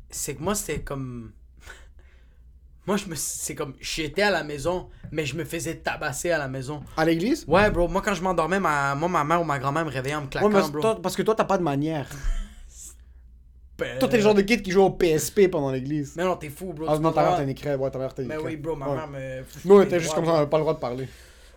C'est 0.09 0.35
que 0.35 0.41
moi, 0.43 0.53
c'était 0.55 0.81
comme. 0.81 1.31
Moi, 2.85 2.97
je 2.97 3.05
me. 3.07 3.15
C'est 3.15 3.55
comme. 3.55 3.73
J'étais 3.79 4.21
à 4.23 4.29
la 4.31 4.43
maison, 4.43 4.89
mais 5.11 5.25
je 5.25 5.35
me 5.35 5.45
faisais 5.45 5.77
tabasser 5.77 6.31
à 6.31 6.37
la 6.37 6.47
maison. 6.47 6.83
À 6.97 7.05
l'église? 7.05 7.45
Ouais, 7.47 7.71
bro, 7.71 7.87
moi, 7.87 8.01
quand 8.01 8.13
je 8.13 8.21
m'endormais, 8.21 8.59
ma... 8.59 8.93
moi, 8.93 9.07
ma 9.09 9.23
mère 9.23 9.41
ou 9.41 9.45
ma 9.45 9.57
grand-mère 9.57 9.85
me 9.85 9.89
réveillait 9.89 10.15
en 10.15 10.19
me 10.21 10.25
Ouais, 10.25 10.29
claquant, 10.31 10.49
mais 10.49 10.69
bro. 10.69 10.81
toi- 10.81 11.01
parce 11.01 11.15
que 11.15 11.21
toi, 11.23 11.33
t'as 11.33 11.45
pas 11.45 11.57
de 11.57 11.63
manière. 11.63 12.07
Toi, 13.77 14.07
t'es 14.07 14.17
le 14.17 14.23
genre 14.23 14.35
de 14.35 14.41
kid 14.41 14.61
qui 14.61 14.71
joue 14.71 14.81
au 14.83 14.91
PSP 14.91 15.47
pendant 15.49 15.71
l'église. 15.71 16.13
Mais 16.15 16.23
non, 16.23 16.35
t'es 16.35 16.49
fou, 16.49 16.73
bro. 16.73 16.85
Ah 16.87 16.99
non, 16.99 17.11
ta 17.11 17.23
mère 17.23 17.37
t'as 17.37 17.43
une 17.43 17.55
crème. 17.55 17.81
Ouais, 17.81 17.89
ta 17.89 17.97
mère 17.97 18.13
une 18.17 18.27
Mais 18.27 18.37
oui, 18.37 18.55
bro, 18.55 18.75
ma 18.75 18.93
mère 18.93 19.07
me. 19.07 19.43
Nous, 19.65 19.75
on 19.75 19.81
était 19.81 19.99
juste 19.99 20.13
comme 20.13 20.25
ça, 20.25 20.31
on 20.31 20.35
avait 20.35 20.49
pas 20.49 20.57
le 20.57 20.63
droit 20.63 20.73
de 20.75 20.79
parler. 20.79 21.07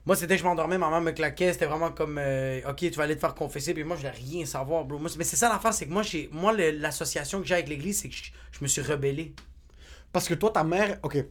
Moi, 0.07 0.15
c'était 0.15 0.37
que 0.37 0.41
je 0.41 0.47
m'endormais, 0.47 0.79
ma 0.79 0.89
mère 0.89 1.01
me 1.01 1.11
claquait, 1.11 1.53
c'était 1.53 1.67
vraiment 1.67 1.91
comme, 1.91 2.17
euh, 2.23 2.61
ok, 2.69 2.77
tu 2.77 2.91
vas 2.93 3.03
aller 3.03 3.17
te 3.17 3.21
faire 3.21 3.35
confesser, 3.35 3.75
puis 3.75 3.83
moi, 3.83 3.97
je 3.97 4.03
voulais 4.03 4.15
rien 4.15 4.47
savoir, 4.47 4.85
bro. 4.85 4.99
Moi, 5.01 5.11
mais 5.19 5.25
c'est 5.25 5.35
ça 5.37 5.49
l'affaire, 5.49 5.75
c'est 5.75 5.87
que 5.87 5.93
moi, 5.93 6.03
j'ai, 6.03 6.29
moi, 6.33 6.53
l'association 6.53 7.41
que 7.41 7.47
j'ai 7.47 7.55
avec 7.55 7.69
l'église, 7.69 8.01
c'est 8.03 8.09
que 8.09 8.15
je, 8.15 8.23
je 8.53 8.59
me 8.63 8.69
suis 8.69 8.83
rebellé. 8.83 9.35
Parce 10.13 10.29
que 10.29 10.35
toi, 10.35 10.51
ta 10.51 10.63
mère. 10.63 10.99
Ok. 11.03 11.25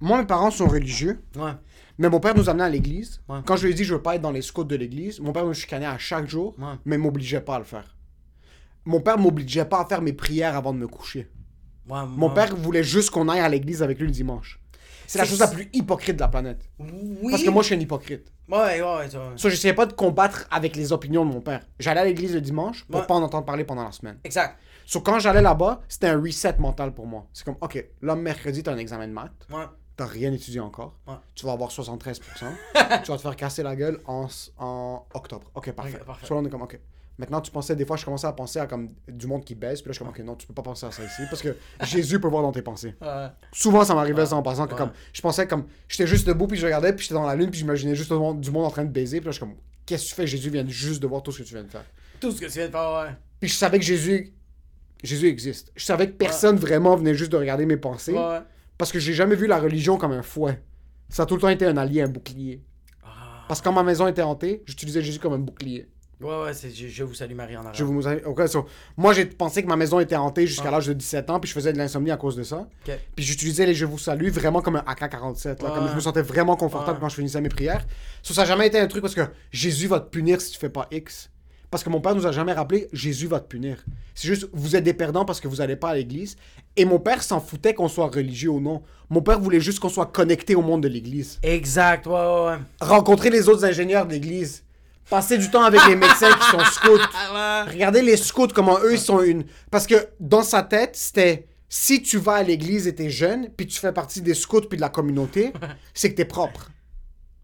Moi, 0.00 0.18
mes 0.18 0.26
parents 0.26 0.50
sont 0.50 0.66
religieux. 0.66 1.20
Ouais. 1.36 1.52
Mais 1.96 2.08
mon 2.08 2.20
père 2.20 2.34
nous 2.36 2.48
amenait 2.48 2.64
à 2.64 2.68
l'église. 2.68 3.20
Ouais. 3.28 3.38
Quand 3.46 3.56
je 3.56 3.64
lui 3.66 3.72
ai 3.72 3.74
dit 3.74 3.82
je 3.84 3.94
veux 3.94 4.02
pas 4.02 4.14
être 4.16 4.22
dans 4.22 4.30
les 4.30 4.42
scouts 4.42 4.64
de 4.64 4.76
l'église, 4.76 5.18
mon 5.20 5.32
père 5.32 5.44
me 5.46 5.52
chicanait 5.52 5.86
à 5.86 5.98
chaque 5.98 6.28
jour, 6.28 6.54
Ouais. 6.58 6.74
mais 6.84 6.98
m'obligeait 6.98 7.40
pas 7.40 7.56
à 7.56 7.58
le 7.58 7.64
faire. 7.64 7.96
Mon 8.88 9.00
père 9.02 9.18
m'obligeait 9.18 9.66
pas 9.66 9.80
à 9.82 9.84
faire 9.84 10.00
mes 10.00 10.14
prières 10.14 10.56
avant 10.56 10.72
de 10.72 10.78
me 10.78 10.88
coucher. 10.88 11.30
Ouais, 11.90 12.00
Mon 12.08 12.30
père 12.30 12.56
voulait 12.56 12.82
juste 12.82 13.10
qu'on 13.10 13.28
aille 13.28 13.40
à 13.40 13.48
l'église 13.50 13.82
avec 13.82 13.98
lui 13.98 14.06
le 14.06 14.12
dimanche. 14.12 14.60
C'est 15.06 15.18
la 15.18 15.26
chose 15.26 15.40
la 15.40 15.48
plus 15.48 15.68
hypocrite 15.74 16.16
de 16.16 16.20
la 16.20 16.28
planète. 16.28 16.66
Oui. 16.78 17.30
Parce 17.30 17.42
que 17.42 17.50
moi, 17.50 17.60
je 17.62 17.66
suis 17.66 17.74
un 17.74 17.80
hypocrite. 17.80 18.32
Ouais, 18.48 18.80
ouais, 18.80 18.82
ouais. 18.82 19.08
j'essayais 19.36 19.74
pas 19.74 19.84
de 19.84 19.92
combattre 19.92 20.46
avec 20.50 20.74
les 20.74 20.90
opinions 20.90 21.26
de 21.26 21.30
mon 21.30 21.42
père. 21.42 21.66
J'allais 21.78 22.00
à 22.00 22.04
l'église 22.06 22.32
le 22.32 22.40
dimanche 22.40 22.86
pour 22.86 23.00
Ouais. 23.02 23.06
pas 23.06 23.12
en 23.14 23.22
entendre 23.22 23.44
parler 23.44 23.64
pendant 23.64 23.84
la 23.84 23.92
semaine. 23.92 24.18
Exact. 24.24 24.58
So, 24.86 25.00
quand 25.02 25.18
j'allais 25.18 25.42
là-bas, 25.42 25.82
c'était 25.86 26.06
un 26.08 26.18
reset 26.18 26.54
mental 26.58 26.94
pour 26.94 27.06
moi. 27.06 27.26
C'est 27.34 27.44
comme, 27.44 27.56
ok, 27.60 27.84
là, 28.00 28.16
mercredi, 28.16 28.62
t'as 28.62 28.72
un 28.72 28.78
examen 28.78 29.06
de 29.06 29.12
maths. 29.12 29.46
Ouais. 29.50 29.64
T'as 29.98 30.06
rien 30.06 30.32
étudié 30.32 30.60
encore. 30.60 30.94
Ouais. 31.06 31.14
Tu 31.34 31.44
vas 31.44 31.52
avoir 31.52 31.68
73%. 31.70 32.20
tu 33.04 33.10
vas 33.10 33.16
te 33.16 33.20
faire 33.20 33.36
casser 33.36 33.62
la 33.62 33.76
gueule 33.76 34.00
en, 34.06 34.28
en 34.56 35.04
octobre. 35.12 35.50
Ok, 35.54 35.72
parfait. 35.72 35.98
Ok, 36.00 36.06
parfait. 36.06 36.26
So 36.26 36.34
là, 36.34 36.40
on 36.40 36.46
est 36.46 36.50
comme, 36.50 36.62
ok. 36.62 36.78
Maintenant, 37.18 37.40
tu 37.40 37.50
pensais, 37.50 37.74
des 37.74 37.84
fois, 37.84 37.96
je 37.96 38.04
commençais 38.04 38.28
à 38.28 38.32
penser 38.32 38.60
à 38.60 38.66
comme 38.68 38.90
du 39.08 39.26
monde 39.26 39.44
qui 39.44 39.56
baisse. 39.56 39.82
Puis 39.82 39.88
là, 39.88 39.92
je 39.92 39.96
suis 39.96 40.04
comme, 40.04 40.14
ok, 40.14 40.20
non, 40.20 40.36
tu 40.36 40.46
peux 40.46 40.54
pas 40.54 40.62
penser 40.62 40.86
à 40.86 40.92
ça 40.92 41.02
ici. 41.02 41.22
Parce 41.28 41.42
que 41.42 41.56
Jésus 41.82 42.20
peut 42.20 42.28
voir 42.28 42.42
dans 42.42 42.52
tes 42.52 42.62
pensées. 42.62 42.94
Ouais. 43.00 43.26
Souvent, 43.52 43.84
ça 43.84 43.94
m'arrivait 43.94 44.24
ça 44.24 44.36
en 44.36 44.42
passant. 44.42 44.68
Que, 44.68 44.74
comme, 44.74 44.92
je 45.12 45.20
pensais 45.20 45.48
comme, 45.48 45.66
j'étais 45.88 46.06
juste 46.06 46.28
debout, 46.28 46.46
puis 46.46 46.56
je 46.56 46.64
regardais, 46.64 46.92
puis 46.92 47.02
j'étais 47.02 47.14
dans 47.14 47.26
la 47.26 47.34
lune, 47.34 47.50
puis 47.50 47.58
j'imaginais 47.58 47.96
juste 47.96 48.12
du 48.12 48.18
monde, 48.18 48.40
du 48.40 48.50
monde 48.52 48.66
en 48.66 48.70
train 48.70 48.84
de 48.84 48.90
baiser. 48.90 49.18
Puis 49.18 49.26
là, 49.26 49.32
je 49.32 49.36
suis 49.36 49.40
comme, 49.40 49.56
qu'est-ce 49.84 50.04
que 50.04 50.08
tu 50.10 50.14
fais? 50.14 50.26
Jésus 50.28 50.50
vient 50.50 50.64
juste 50.68 51.02
de 51.02 51.08
voir 51.08 51.22
tout 51.22 51.32
ce 51.32 51.38
que 51.38 51.48
tu 51.48 51.54
viens 51.54 51.64
de 51.64 51.70
faire. 51.70 51.84
Tout 52.20 52.30
ce 52.30 52.40
que 52.40 52.46
tu 52.46 52.52
viens 52.52 52.66
de 52.66 52.72
faire, 52.72 52.92
ouais. 52.92 53.14
Puis 53.40 53.48
je 53.48 53.54
savais 53.54 53.78
que 53.78 53.84
Jésus. 53.84 54.32
Jésus 55.02 55.28
existe. 55.28 55.72
Je 55.76 55.84
savais 55.84 56.08
que 56.08 56.16
personne 56.16 56.56
vraiment 56.56 56.96
venait 56.96 57.14
juste 57.14 57.32
de 57.32 57.36
regarder 57.36 57.66
mes 57.66 57.76
pensées. 57.76 58.12
Ouais. 58.12 58.40
Parce 58.76 58.92
que 58.92 59.00
j'ai 59.00 59.12
jamais 59.12 59.34
vu 59.34 59.46
la 59.46 59.58
religion 59.58 59.96
comme 59.96 60.12
un 60.12 60.22
fouet. 60.22 60.62
Ça 61.08 61.24
a 61.24 61.26
tout 61.26 61.34
le 61.34 61.40
temps 61.40 61.48
été 61.48 61.64
un 61.66 61.76
allié, 61.76 62.02
un 62.02 62.08
bouclier. 62.08 62.62
Ah. 63.02 63.44
Parce 63.48 63.60
que 63.60 63.64
quand 63.64 63.72
ma 63.72 63.82
maison 63.82 64.06
était 64.06 64.22
hantée, 64.22 64.62
j'utilisais 64.66 65.02
Jésus 65.02 65.18
comme 65.18 65.32
un 65.32 65.38
bouclier. 65.38 65.88
Ouais, 66.20 66.42
ouais, 66.42 66.52
c'est, 66.52 66.70
je, 66.70 66.88
je 66.88 67.04
vous 67.04 67.14
salue 67.14 67.34
Marie 67.34 67.56
en 67.56 67.60
arabe. 67.60 67.74
Je 67.76 67.84
vous... 67.84 68.06
ok, 68.26 68.48
so, 68.48 68.66
moi, 68.96 69.12
j'ai 69.12 69.24
pensé 69.24 69.62
que 69.62 69.68
ma 69.68 69.76
maison 69.76 70.00
était 70.00 70.16
hantée 70.16 70.46
jusqu'à 70.48 70.68
Ah. 70.68 70.72
l'âge 70.72 70.86
de 70.88 70.92
17 70.92 71.30
ans, 71.30 71.38
puis 71.38 71.48
je 71.48 71.54
faisais 71.54 71.72
de 71.72 71.78
l'insomnie 71.78 72.10
à 72.10 72.16
cause 72.16 72.34
de 72.34 72.42
ça. 72.42 72.66
Puis 73.14 73.24
j'utilisais 73.24 73.66
les 73.66 73.74
Je 73.74 73.84
vous 73.84 73.98
salue 73.98 74.28
vraiment 74.30 74.60
comme 74.60 74.76
un 74.76 74.84
AK-47. 74.86 75.62
là, 75.62 75.68
Ouais. 75.68 75.74
Comme 75.76 75.88
je 75.88 75.94
me 75.94 76.00
sentais 76.00 76.22
vraiment 76.22 76.56
confortable 76.56 76.96
Ouais. 76.96 77.00
quand 77.02 77.08
je 77.08 77.14
finissais 77.16 77.40
mes 77.40 77.48
prières. 77.48 77.86
So, 78.22 78.34
ça 78.34 78.42
n'a 78.42 78.48
jamais 78.48 78.66
été 78.66 78.80
un 78.80 78.86
truc 78.88 79.02
parce 79.02 79.14
que 79.14 79.22
Jésus 79.52 79.86
va 79.86 80.00
te 80.00 80.08
punir 80.10 80.40
si 80.40 80.50
tu 80.52 80.58
fais 80.58 80.68
pas 80.70 80.88
X. 80.90 81.30
Parce 81.70 81.84
que 81.84 81.90
mon 81.90 82.00
père 82.00 82.14
nous 82.14 82.26
a 82.26 82.32
jamais 82.32 82.54
rappelé 82.54 82.88
Jésus 82.94 83.26
va 83.26 83.40
te 83.40 83.46
punir. 83.46 83.84
C'est 84.14 84.26
juste 84.26 84.48
vous 84.54 84.74
êtes 84.74 84.84
des 84.84 84.94
perdants 84.94 85.26
parce 85.26 85.38
que 85.38 85.48
vous 85.48 85.56
n'allez 85.56 85.76
pas 85.76 85.90
à 85.90 85.94
l'église. 85.96 86.36
Et 86.76 86.86
mon 86.86 86.98
père 86.98 87.22
s'en 87.22 87.40
foutait 87.40 87.74
qu'on 87.74 87.88
soit 87.88 88.06
religieux 88.08 88.48
ou 88.48 88.58
non. 88.60 88.82
Mon 89.10 89.20
père 89.20 89.38
voulait 89.38 89.60
juste 89.60 89.78
qu'on 89.78 89.90
soit 89.90 90.06
connecté 90.06 90.54
au 90.54 90.62
monde 90.62 90.82
de 90.82 90.88
l'église. 90.88 91.38
Exact, 91.42 92.06
ouais, 92.06 92.12
ouais, 92.14 92.46
ouais. 92.46 92.56
rencontrer 92.80 93.28
les 93.28 93.50
autres 93.50 93.66
ingénieurs 93.66 94.06
d'église, 94.06 94.64
passer 95.10 95.38
du 95.38 95.50
temps 95.50 95.62
avec 95.62 95.80
les 95.86 95.96
médecins 95.96 96.32
qui 96.32 96.50
sont 96.50 96.64
scouts, 96.64 96.98
regarder 97.70 98.02
les 98.02 98.16
scouts 98.16 98.48
comment 98.54 98.78
eux 98.80 98.92
ils 98.92 99.00
sont 99.00 99.22
une 99.22 99.44
parce 99.70 99.86
que 99.86 100.08
dans 100.20 100.42
sa 100.42 100.62
tête, 100.62 100.96
c'était 100.96 101.46
si 101.68 102.02
tu 102.02 102.18
vas 102.18 102.34
à 102.34 102.42
l'église 102.42 102.86
et 102.86 102.94
t'es 102.94 103.10
jeune, 103.10 103.50
puis 103.54 103.66
tu 103.66 103.78
fais 103.78 103.92
partie 103.92 104.22
des 104.22 104.34
scouts 104.34 104.62
puis 104.62 104.76
de 104.76 104.80
la 104.80 104.88
communauté, 104.88 105.52
c'est 105.92 106.10
que 106.10 106.16
t'es 106.16 106.24
propre. 106.24 106.70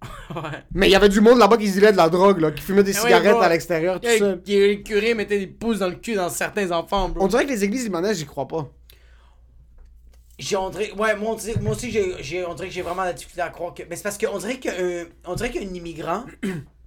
ouais. 0.34 0.42
Mais 0.72 0.88
il 0.88 0.92
y 0.92 0.94
avait 0.94 1.08
du 1.08 1.20
monde 1.20 1.38
là-bas 1.38 1.56
qui 1.56 1.68
se 1.68 1.76
dealait 1.76 1.92
de 1.92 1.96
la 1.96 2.08
drogue, 2.08 2.40
là, 2.40 2.50
qui 2.50 2.62
fumait 2.62 2.82
des 2.82 2.94
ouais, 2.94 3.00
cigarettes 3.00 3.36
à 3.36 3.48
l'extérieur, 3.48 4.00
tout 4.00 4.08
Yeah, 4.08 4.18
seul. 4.18 4.42
Les 4.46 4.82
curés 4.82 5.14
mettaient 5.14 5.38
des 5.38 5.46
pouces 5.46 5.78
dans 5.78 5.88
le 5.88 5.96
cul 5.96 6.14
dans 6.14 6.28
certains 6.28 6.70
enfants, 6.72 7.08
bro. 7.08 7.24
On 7.24 7.28
dirait 7.28 7.44
que 7.44 7.50
les 7.50 7.64
églises 7.64 7.84
libanaises, 7.84 8.18
j'y 8.18 8.26
crois 8.26 8.48
pas. 8.48 8.70
J'ai 10.38 10.56
on 10.56 10.68
dirait, 10.68 10.92
ouais, 10.92 11.14
moi, 11.16 11.36
moi 11.60 11.72
aussi, 11.72 11.90
j'ai, 11.90 12.44
on 12.44 12.54
dirait 12.54 12.68
que 12.68 12.74
j'ai 12.74 12.82
vraiment 12.82 13.04
la 13.04 13.12
difficulté 13.12 13.40
à 13.40 13.50
croire 13.50 13.72
que. 13.72 13.84
Mais 13.88 13.94
c'est 13.94 14.02
parce 14.02 14.18
qu'on 14.18 14.38
dirait 14.38 14.58
qu'un, 14.58 15.04
on 15.26 15.34
dirait 15.34 15.50
qu'un 15.50 15.60
immigrant, 15.60 16.24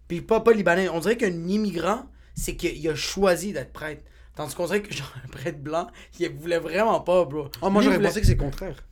puis 0.08 0.22
pas, 0.22 0.40
pas 0.42 0.54
libanais, 0.54 0.90
on 0.90 1.00
dirait 1.00 1.18
qu'un 1.18 1.48
immigrant, 1.48 2.10
c'est 2.36 2.56
qu'il 2.56 2.88
a 2.90 2.96
choisi 2.96 3.54
d'être 3.54 3.74
prêtre. 3.74 4.04
Tandis 4.36 4.54
qu'on 4.56 4.66
dirait 4.68 4.82
que 4.84 4.94
genre 4.94 5.12
un 5.26 5.28
prêtre 5.28 5.60
blanc, 5.60 5.88
il 6.20 6.30
voulait 6.32 6.60
vraiment 6.60 7.00
pas, 7.02 7.26
bro. 7.26 7.50
Ah, 7.62 7.70
moi 7.70 7.82
j'aurais 7.82 7.96
voulait- 7.98 8.08
pensé 8.10 8.22
que 8.22 8.28
c'est 8.28 8.36
le 8.36 8.40
contraire. 8.40 8.84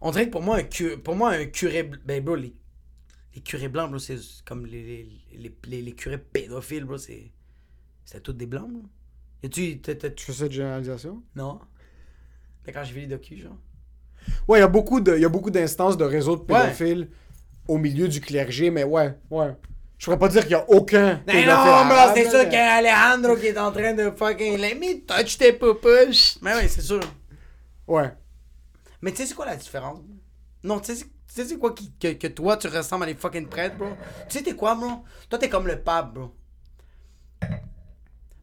On 0.00 0.10
dirait 0.10 0.26
que 0.26 0.30
pour 0.32 0.42
moi, 0.42 0.56
un, 0.58 0.62
cu- 0.62 0.98
pour 0.98 1.16
moi, 1.16 1.32
un 1.32 1.46
curé. 1.46 1.82
Ben, 2.04 2.22
bro, 2.22 2.36
les, 2.36 2.54
les 3.34 3.40
curés 3.40 3.68
blancs, 3.68 3.90
bro, 3.90 3.98
c'est 3.98 4.18
comme 4.44 4.66
les, 4.66 5.08
les, 5.32 5.82
les, 5.82 5.92
curés 5.92 6.18
pédophiles, 6.18 6.84
bro, 6.84 6.98
c'est. 6.98 7.32
C'était 8.04 8.20
tous 8.20 8.32
des 8.34 8.46
blancs, 8.46 8.70
bro. 8.70 8.82
Et 9.42 9.48
tu. 9.48 9.80
Tu 9.80 9.96
fais 10.26 10.32
cette 10.32 10.52
généralisation? 10.52 11.22
Non. 11.34 11.60
Mais 12.66 12.72
quand 12.72 12.84
j'ai 12.84 12.92
vu 12.92 13.00
les 13.00 13.06
docus, 13.06 13.40
genre. 13.42 13.56
Ouais, 14.48 14.58
il 14.58 14.60
y 14.60 14.64
a 14.64 14.68
beaucoup 14.68 15.00
de, 15.00 15.14
il 15.16 15.22
y 15.22 15.24
a 15.24 15.28
beaucoup 15.28 15.50
d'instances 15.50 15.96
de 15.96 16.04
réseaux 16.04 16.36
de 16.36 16.52
Ouais. 16.52 16.72
Au 17.68 17.78
milieu 17.78 18.08
du 18.08 18.20
clergé, 18.20 18.70
mais 18.70 18.84
ouais, 18.84 19.14
ouais. 19.30 19.52
Je 19.98 20.04
pourrais 20.04 20.18
pas 20.18 20.28
dire 20.28 20.42
qu'il 20.42 20.50
y 20.52 20.54
a 20.54 20.68
aucun. 20.68 21.22
Mais 21.26 21.32
pédophile 21.32 21.48
non, 21.48 21.86
bro, 21.86 21.96
c'est 22.14 22.28
sûr 22.28 22.38
mais- 22.40 22.44
qu'il 22.44 22.52
y 22.52 22.56
a 22.56 22.74
Alejandro 22.74 23.36
qui 23.36 23.46
est 23.46 23.58
en 23.58 23.72
train 23.72 23.94
de 23.94 24.10
fucking. 24.10 24.58
Let 24.58 24.74
me 24.74 25.00
touch 25.06 25.38
tes 25.38 25.52
poupouches. 25.54 26.36
Mais 26.42 26.54
oui, 26.54 26.68
c'est 26.68 26.82
sûr. 26.82 27.00
Ouais. 27.86 28.12
Mais 29.00 29.10
tu 29.12 29.18
sais, 29.18 29.26
c'est 29.26 29.34
quoi 29.34 29.46
la 29.46 29.56
différence? 29.56 30.00
Non, 30.62 30.80
tu 30.80 30.86
sais, 30.86 30.96
c'est- 30.96 31.06
Tu 31.28 31.42
sais 31.42 31.48
c'est 31.48 31.58
quoi 31.58 31.72
qui- 31.74 31.92
que, 32.00 32.12
que 32.14 32.28
toi 32.28 32.56
tu 32.56 32.66
ressembles 32.68 33.02
à 33.04 33.06
des 33.08 33.14
fucking 33.14 33.46
prêtres, 33.48 33.76
bro? 33.76 33.88
Tu 34.28 34.38
sais 34.38 34.42
t'es 34.44 34.54
quoi, 34.54 34.74
bro? 34.74 35.04
Toi 35.28 35.38
t'es 35.38 35.48
comme 35.50 35.66
le 35.66 35.78
pape, 35.82 36.14
bro. 36.14 36.32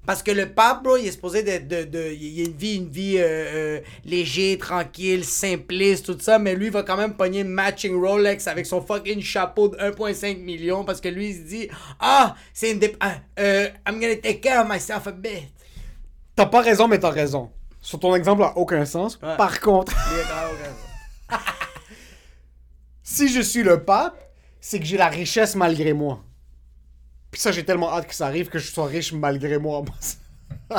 Parce 0.06 0.22
que 0.22 0.32
le 0.32 0.50
pape, 0.54 0.84
bro, 0.84 0.98
il 0.98 1.08
est 1.08 1.12
supposé 1.12 1.44
d'être 1.44 1.68
de, 1.68 1.84
de, 1.84 2.12
il 2.12 2.42
a 2.42 2.46
une 2.48 2.58
vie, 2.58 2.76
une 2.76 2.90
vie 2.90 3.18
euh, 3.18 3.22
euh, 3.24 3.80
léger, 4.04 4.58
tranquille, 4.58 5.24
simpliste, 5.24 6.06
tout 6.08 6.18
ça, 6.20 6.40
mais 6.40 6.56
lui 6.56 6.66
il 6.66 6.72
va 6.74 6.84
quand 6.84 6.98
même 6.98 7.14
pogner 7.16 7.46
matching 7.46 7.96
Rolex 7.98 8.48
avec 8.48 8.66
son 8.66 8.82
fucking 8.82 9.22
chapeau 9.22 9.70
de 9.70 9.78
1.5 9.78 10.40
million 10.40 10.84
parce 10.84 11.00
que 11.00 11.08
lui 11.08 11.30
il 11.30 11.36
se 11.36 11.42
dit 11.48 11.68
ah 12.02 12.36
c'est 12.54 12.72
une 12.72 12.80
dép- 12.80 12.98
ah, 13.00 13.16
euh, 13.40 13.70
I'm 13.88 14.00
gonna 14.02 14.16
take 14.18 14.42
care 14.42 14.62
of 14.62 14.70
myself 14.70 15.08
a 15.08 15.12
bit. 15.12 15.50
T'as 16.36 16.48
pas 16.48 16.62
raison, 16.62 16.88
mais 16.90 17.00
t'as 17.00 17.10
raison. 17.12 17.52
Sur 17.80 18.00
ton 18.00 18.14
exemple 18.16 18.44
a 18.44 18.58
aucun 18.58 18.84
sens. 18.86 19.18
Ouais. 19.24 19.38
Par 19.38 19.60
contre, 19.62 19.94
si 23.04 23.30
je 23.30 23.42
suis 23.42 23.64
le 23.64 23.84
pape, 23.84 24.18
c'est 24.60 24.80
que 24.80 24.86
j'ai 24.86 24.98
la 24.98 25.08
richesse 25.08 25.56
malgré 25.56 25.94
moi. 25.94 26.22
Puis 27.34 27.42
ça, 27.42 27.52
j'ai 27.52 27.66
tellement 27.66 27.92
hâte 27.92 28.08
que 28.08 28.14
ça 28.14 28.28
arrive 28.28 28.48
que 28.48 28.60
je 28.60 28.72
sois 28.72 28.86
riche 28.86 29.12
malgré 29.12 29.58
moi. 29.58 29.84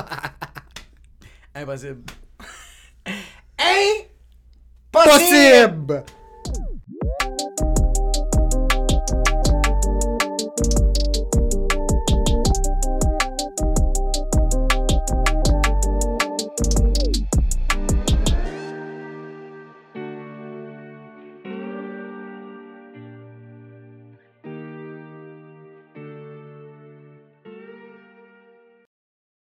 Impossible. 1.57 2.05
Impossible! 3.59 4.05
Possible! 4.93 6.05